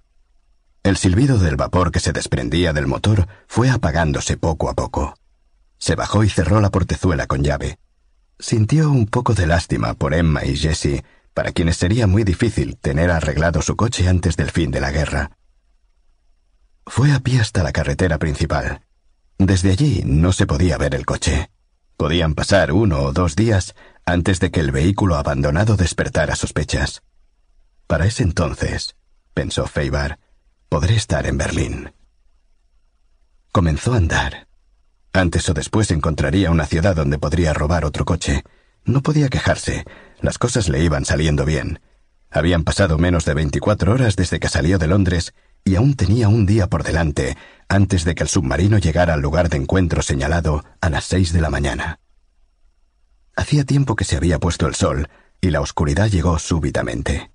[0.85, 5.15] El silbido del vapor que se desprendía del motor fue apagándose poco a poco.
[5.79, 7.79] Se bajó y cerró la portezuela con llave.
[8.37, 13.09] Sintió un poco de lástima por Emma y Jessie, para quienes sería muy difícil tener
[13.09, 15.31] arreglado su coche antes del fin de la guerra.
[16.85, 18.81] Fue a pie hasta la carretera principal.
[19.39, 21.49] Desde allí no se podía ver el coche.
[21.97, 23.73] Podían pasar uno o dos días
[24.05, 27.01] antes de que el vehículo abandonado despertara sospechas.
[27.87, 28.95] Para ese entonces,
[29.33, 30.19] pensó Feibar,
[30.75, 31.93] podré estar en Berlín.
[33.53, 34.49] Comenzó a andar.
[35.13, 38.43] Antes o después encontraría una ciudad donde podría robar otro coche.
[38.83, 39.85] No podía quejarse,
[40.19, 41.79] las cosas le iban saliendo bien.
[42.29, 46.45] Habían pasado menos de veinticuatro horas desde que salió de Londres y aún tenía un
[46.45, 47.37] día por delante
[47.69, 51.39] antes de que el submarino llegara al lugar de encuentro señalado a las seis de
[51.39, 52.01] la mañana.
[53.37, 55.07] Hacía tiempo que se había puesto el sol
[55.39, 57.31] y la oscuridad llegó súbitamente.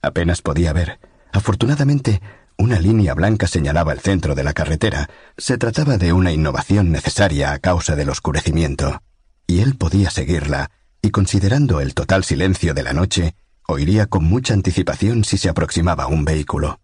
[0.00, 0.98] Apenas podía ver.
[1.32, 2.22] Afortunadamente,
[2.58, 5.08] una línea blanca señalaba el centro de la carretera.
[5.36, 9.02] Se trataba de una innovación necesaria a causa del oscurecimiento,
[9.46, 10.70] y él podía seguirla,
[11.02, 13.36] y considerando el total silencio de la noche,
[13.68, 16.80] oiría con mucha anticipación si se aproximaba un vehículo.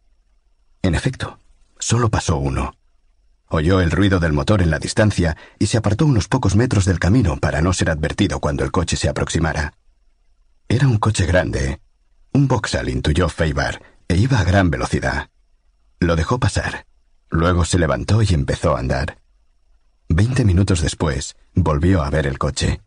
[0.83, 1.39] En efecto,
[1.79, 2.75] solo pasó uno.
[3.49, 6.99] Oyó el ruido del motor en la distancia y se apartó unos pocos metros del
[6.99, 9.75] camino para no ser advertido cuando el coche se aproximara.
[10.69, 11.81] Era un coche grande.
[12.33, 15.32] Un Vauxhall intuyó Feibar, e iba a gran velocidad.
[16.03, 16.85] Lo dejó pasar.
[17.31, 19.19] Luego se levantó y empezó a andar.
[20.09, 22.81] Veinte minutos después, volvió a ver el coche.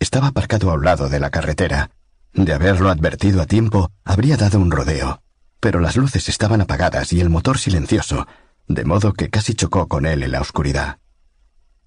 [0.00, 1.92] Estaba aparcado a un lado de la carretera.
[2.32, 5.22] De haberlo advertido a tiempo, habría dado un rodeo.
[5.60, 8.26] Pero las luces estaban apagadas y el motor silencioso,
[8.66, 10.98] de modo que casi chocó con él en la oscuridad.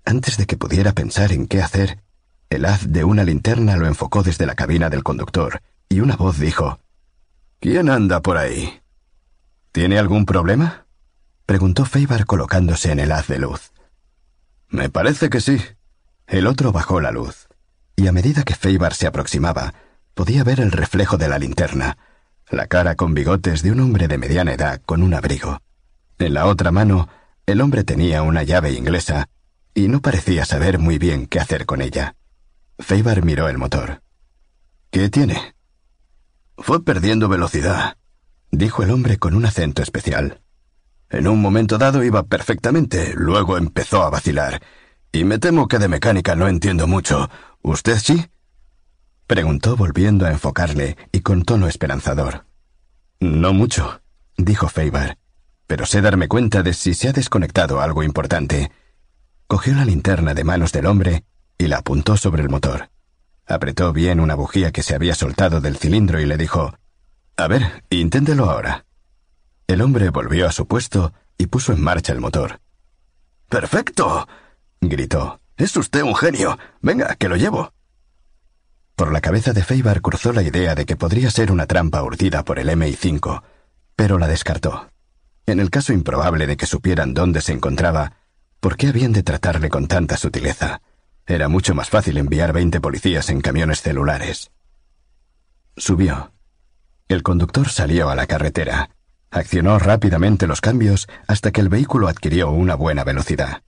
[0.06, 2.02] Antes de que pudiera pensar en qué hacer,
[2.50, 6.40] el haz de una linterna lo enfocó desde la cabina del conductor, y una voz
[6.40, 6.80] dijo
[7.60, 8.81] ¿Quién anda por ahí?
[9.72, 10.86] ¿Tiene algún problema?
[11.46, 13.72] preguntó Feibar colocándose en el haz de luz.
[14.70, 15.62] Me parece que sí.
[16.28, 17.48] El otro bajó la luz,
[17.96, 19.74] y a medida que Feibar se aproximaba,
[20.14, 21.98] podía ver el reflejo de la linterna,
[22.50, 25.62] la cara con bigotes de un hombre de mediana edad con un abrigo.
[26.20, 27.10] En la otra mano,
[27.46, 29.30] el hombre tenía una llave inglesa
[29.74, 32.16] y no parecía saber muy bien qué hacer con ella.
[32.80, 34.02] Feibar miró el motor.
[34.90, 35.56] ¿Qué tiene?
[36.58, 37.98] Fue perdiendo velocidad,
[38.52, 40.42] dijo el hombre con un acento especial.
[41.10, 44.62] En un momento dado iba perfectamente, luego empezó a vacilar.
[45.12, 47.30] Y me temo que de mecánica no entiendo mucho.
[47.62, 48.28] ¿Usted sí?
[49.28, 52.46] Preguntó volviendo a enfocarle y con tono esperanzador.
[53.20, 54.02] No mucho,
[54.38, 55.18] dijo Feibar,
[55.68, 58.72] pero sé darme cuenta de si se ha desconectado algo importante.
[59.48, 61.26] Cogió la linterna de manos del hombre
[61.58, 62.90] y la apuntó sobre el motor.
[63.46, 66.74] Apretó bien una bujía que se había soltado del cilindro y le dijo
[67.42, 68.86] A ver, inténtelo ahora.
[69.66, 72.62] El hombre volvió a su puesto y puso en marcha el motor.
[73.50, 74.28] ¡Perfecto!
[74.80, 75.42] gritó.
[75.58, 76.60] Es usted un genio.
[76.82, 77.74] Venga, que lo llevo.
[78.96, 82.44] Por la cabeza de Feibar cruzó la idea de que podría ser una trampa urdida
[82.44, 83.42] por el MI5,
[83.96, 84.92] pero la descartó.
[85.48, 88.18] En el caso improbable de que supieran dónde se encontraba,
[88.60, 90.84] ¿por qué habían de tratarle con tanta sutileza?
[91.26, 94.52] Era mucho más fácil enviar veinte policías en camiones celulares.
[95.76, 96.32] Subió.
[97.12, 98.90] El conductor salió a la carretera.
[99.32, 103.64] Accionó rápidamente los cambios hasta que el vehículo adquirió una buena velocidad.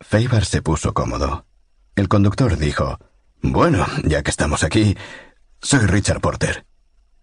[0.00, 1.44] Feibar se puso cómodo.
[1.94, 2.98] El conductor dijo,
[3.42, 4.96] bueno, ya que estamos aquí,
[5.60, 6.64] soy Richard Porter.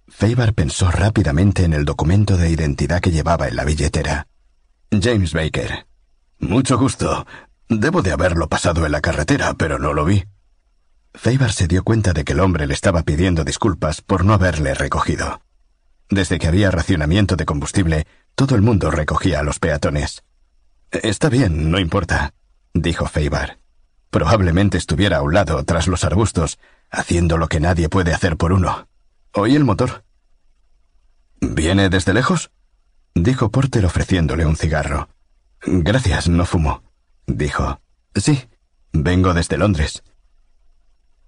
[0.07, 4.27] Feibar pensó rápidamente en el documento de identidad que llevaba en la billetera.
[4.91, 5.87] James Baker.
[6.37, 7.25] Mucho gusto.
[7.67, 10.23] Debo de haberlo pasado en la carretera, pero no lo vi.
[11.15, 14.75] Feibar se dio cuenta de que el hombre le estaba pidiendo disculpas por no haberle
[14.75, 15.41] recogido.
[16.13, 20.23] Desde que había racionamiento de combustible, todo el mundo recogía a los peatones.
[20.91, 22.35] Está bien, no importa,
[22.71, 23.57] dijo Feibar.
[24.11, 26.59] Probablemente estuviera a un lado, tras los arbustos,
[26.91, 28.87] haciendo lo que nadie puede hacer por uno.
[29.31, 30.03] Oí el motor.
[31.41, 32.51] ¿Viene desde lejos?
[33.15, 35.09] dijo Porter ofreciéndole un cigarro.
[35.65, 36.83] Gracias, no fumo,
[37.25, 37.81] dijo.
[38.13, 38.49] Sí,
[38.91, 40.03] vengo desde Londres.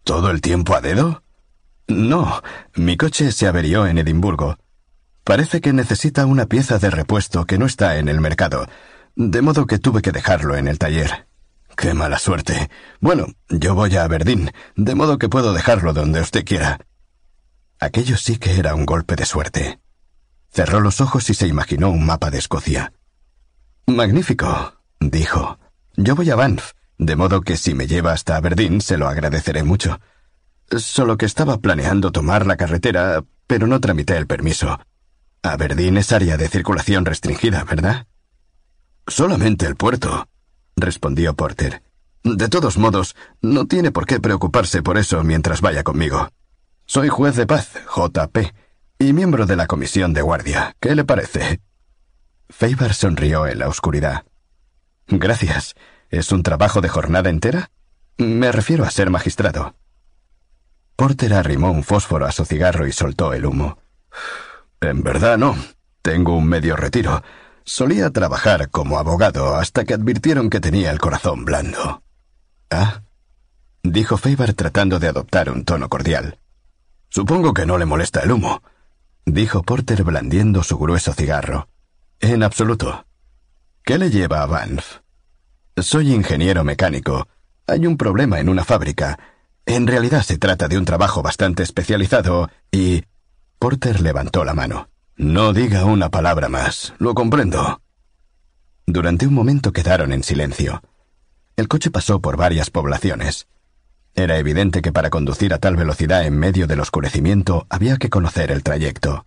[0.04, 1.24] ¿Todo el tiempo a dedo?
[1.88, 2.44] No,
[2.76, 4.60] mi coche se averió en Edimburgo.
[5.26, 8.68] Parece que necesita una pieza de repuesto que no está en el mercado,
[9.16, 11.28] de modo que tuve que dejarlo en el taller.
[11.76, 12.70] Qué mala suerte.
[13.02, 16.80] Bueno, yo voy a Aberdeen, de modo que puedo dejarlo donde usted quiera.
[17.80, 19.80] Aquello sí que era un golpe de suerte.
[20.52, 22.94] Cerró los ojos y se imaginó un mapa de Escocia.
[23.88, 25.58] Magnífico, dijo.
[25.98, 29.64] Yo voy a Banff, de modo que si me lleva hasta Aberdeen se lo agradeceré
[29.64, 30.00] mucho.
[30.70, 34.80] Solo que estaba planeando tomar la carretera, pero no tramité el permiso.
[35.52, 38.08] Aberdeen es área de circulación restringida, ¿verdad?
[39.08, 40.28] Solamente el puerto,
[40.76, 41.84] respondió Porter.
[42.24, 46.30] De todos modos, no tiene por qué preocuparse por eso mientras vaya conmigo.
[46.86, 48.38] Soy juez de paz, JP,
[49.00, 50.76] y miembro de la comisión de guardia.
[50.80, 51.62] ¿Qué le parece?
[52.50, 54.26] Faber sonrió en la oscuridad.
[55.08, 55.76] Gracias.
[56.10, 57.72] ¿Es un trabajo de jornada entera?
[58.18, 59.76] Me refiero a ser magistrado.
[60.96, 63.78] Porter arrimó un fósforo a su cigarro y soltó el humo.
[64.82, 65.56] En verdad no.
[66.02, 67.24] Tengo un medio retiro.
[67.64, 72.04] Solía trabajar como abogado hasta que advirtieron que tenía el corazón blando.
[72.70, 73.02] Ah,
[73.82, 76.40] dijo Faber tratando de adoptar un tono cordial.
[77.10, 78.62] Supongo que no le molesta el humo,
[79.26, 81.68] dijo Porter blandiendo su grueso cigarro.
[82.20, 83.06] En absoluto.
[83.84, 85.00] ¿Qué le lleva a Banff?
[85.78, 87.28] Soy ingeniero mecánico.
[87.68, 89.20] Hay un problema en una fábrica.
[89.66, 93.04] En realidad se trata de un trabajo bastante especializado y...
[93.60, 94.90] Porter levantó la mano.
[95.18, 96.94] No diga una palabra más.
[96.98, 97.82] Lo comprendo.
[98.86, 100.82] Durante un momento quedaron en silencio.
[101.56, 103.48] El coche pasó por varias poblaciones.
[104.14, 108.52] Era evidente que para conducir a tal velocidad en medio del oscurecimiento había que conocer
[108.52, 109.26] el trayecto.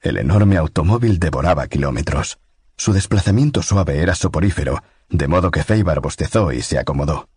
[0.00, 2.38] El enorme automóvil devoraba kilómetros.
[2.76, 7.28] Su desplazamiento suave era soporífero, de modo que Feibar bostezó y se acomodó.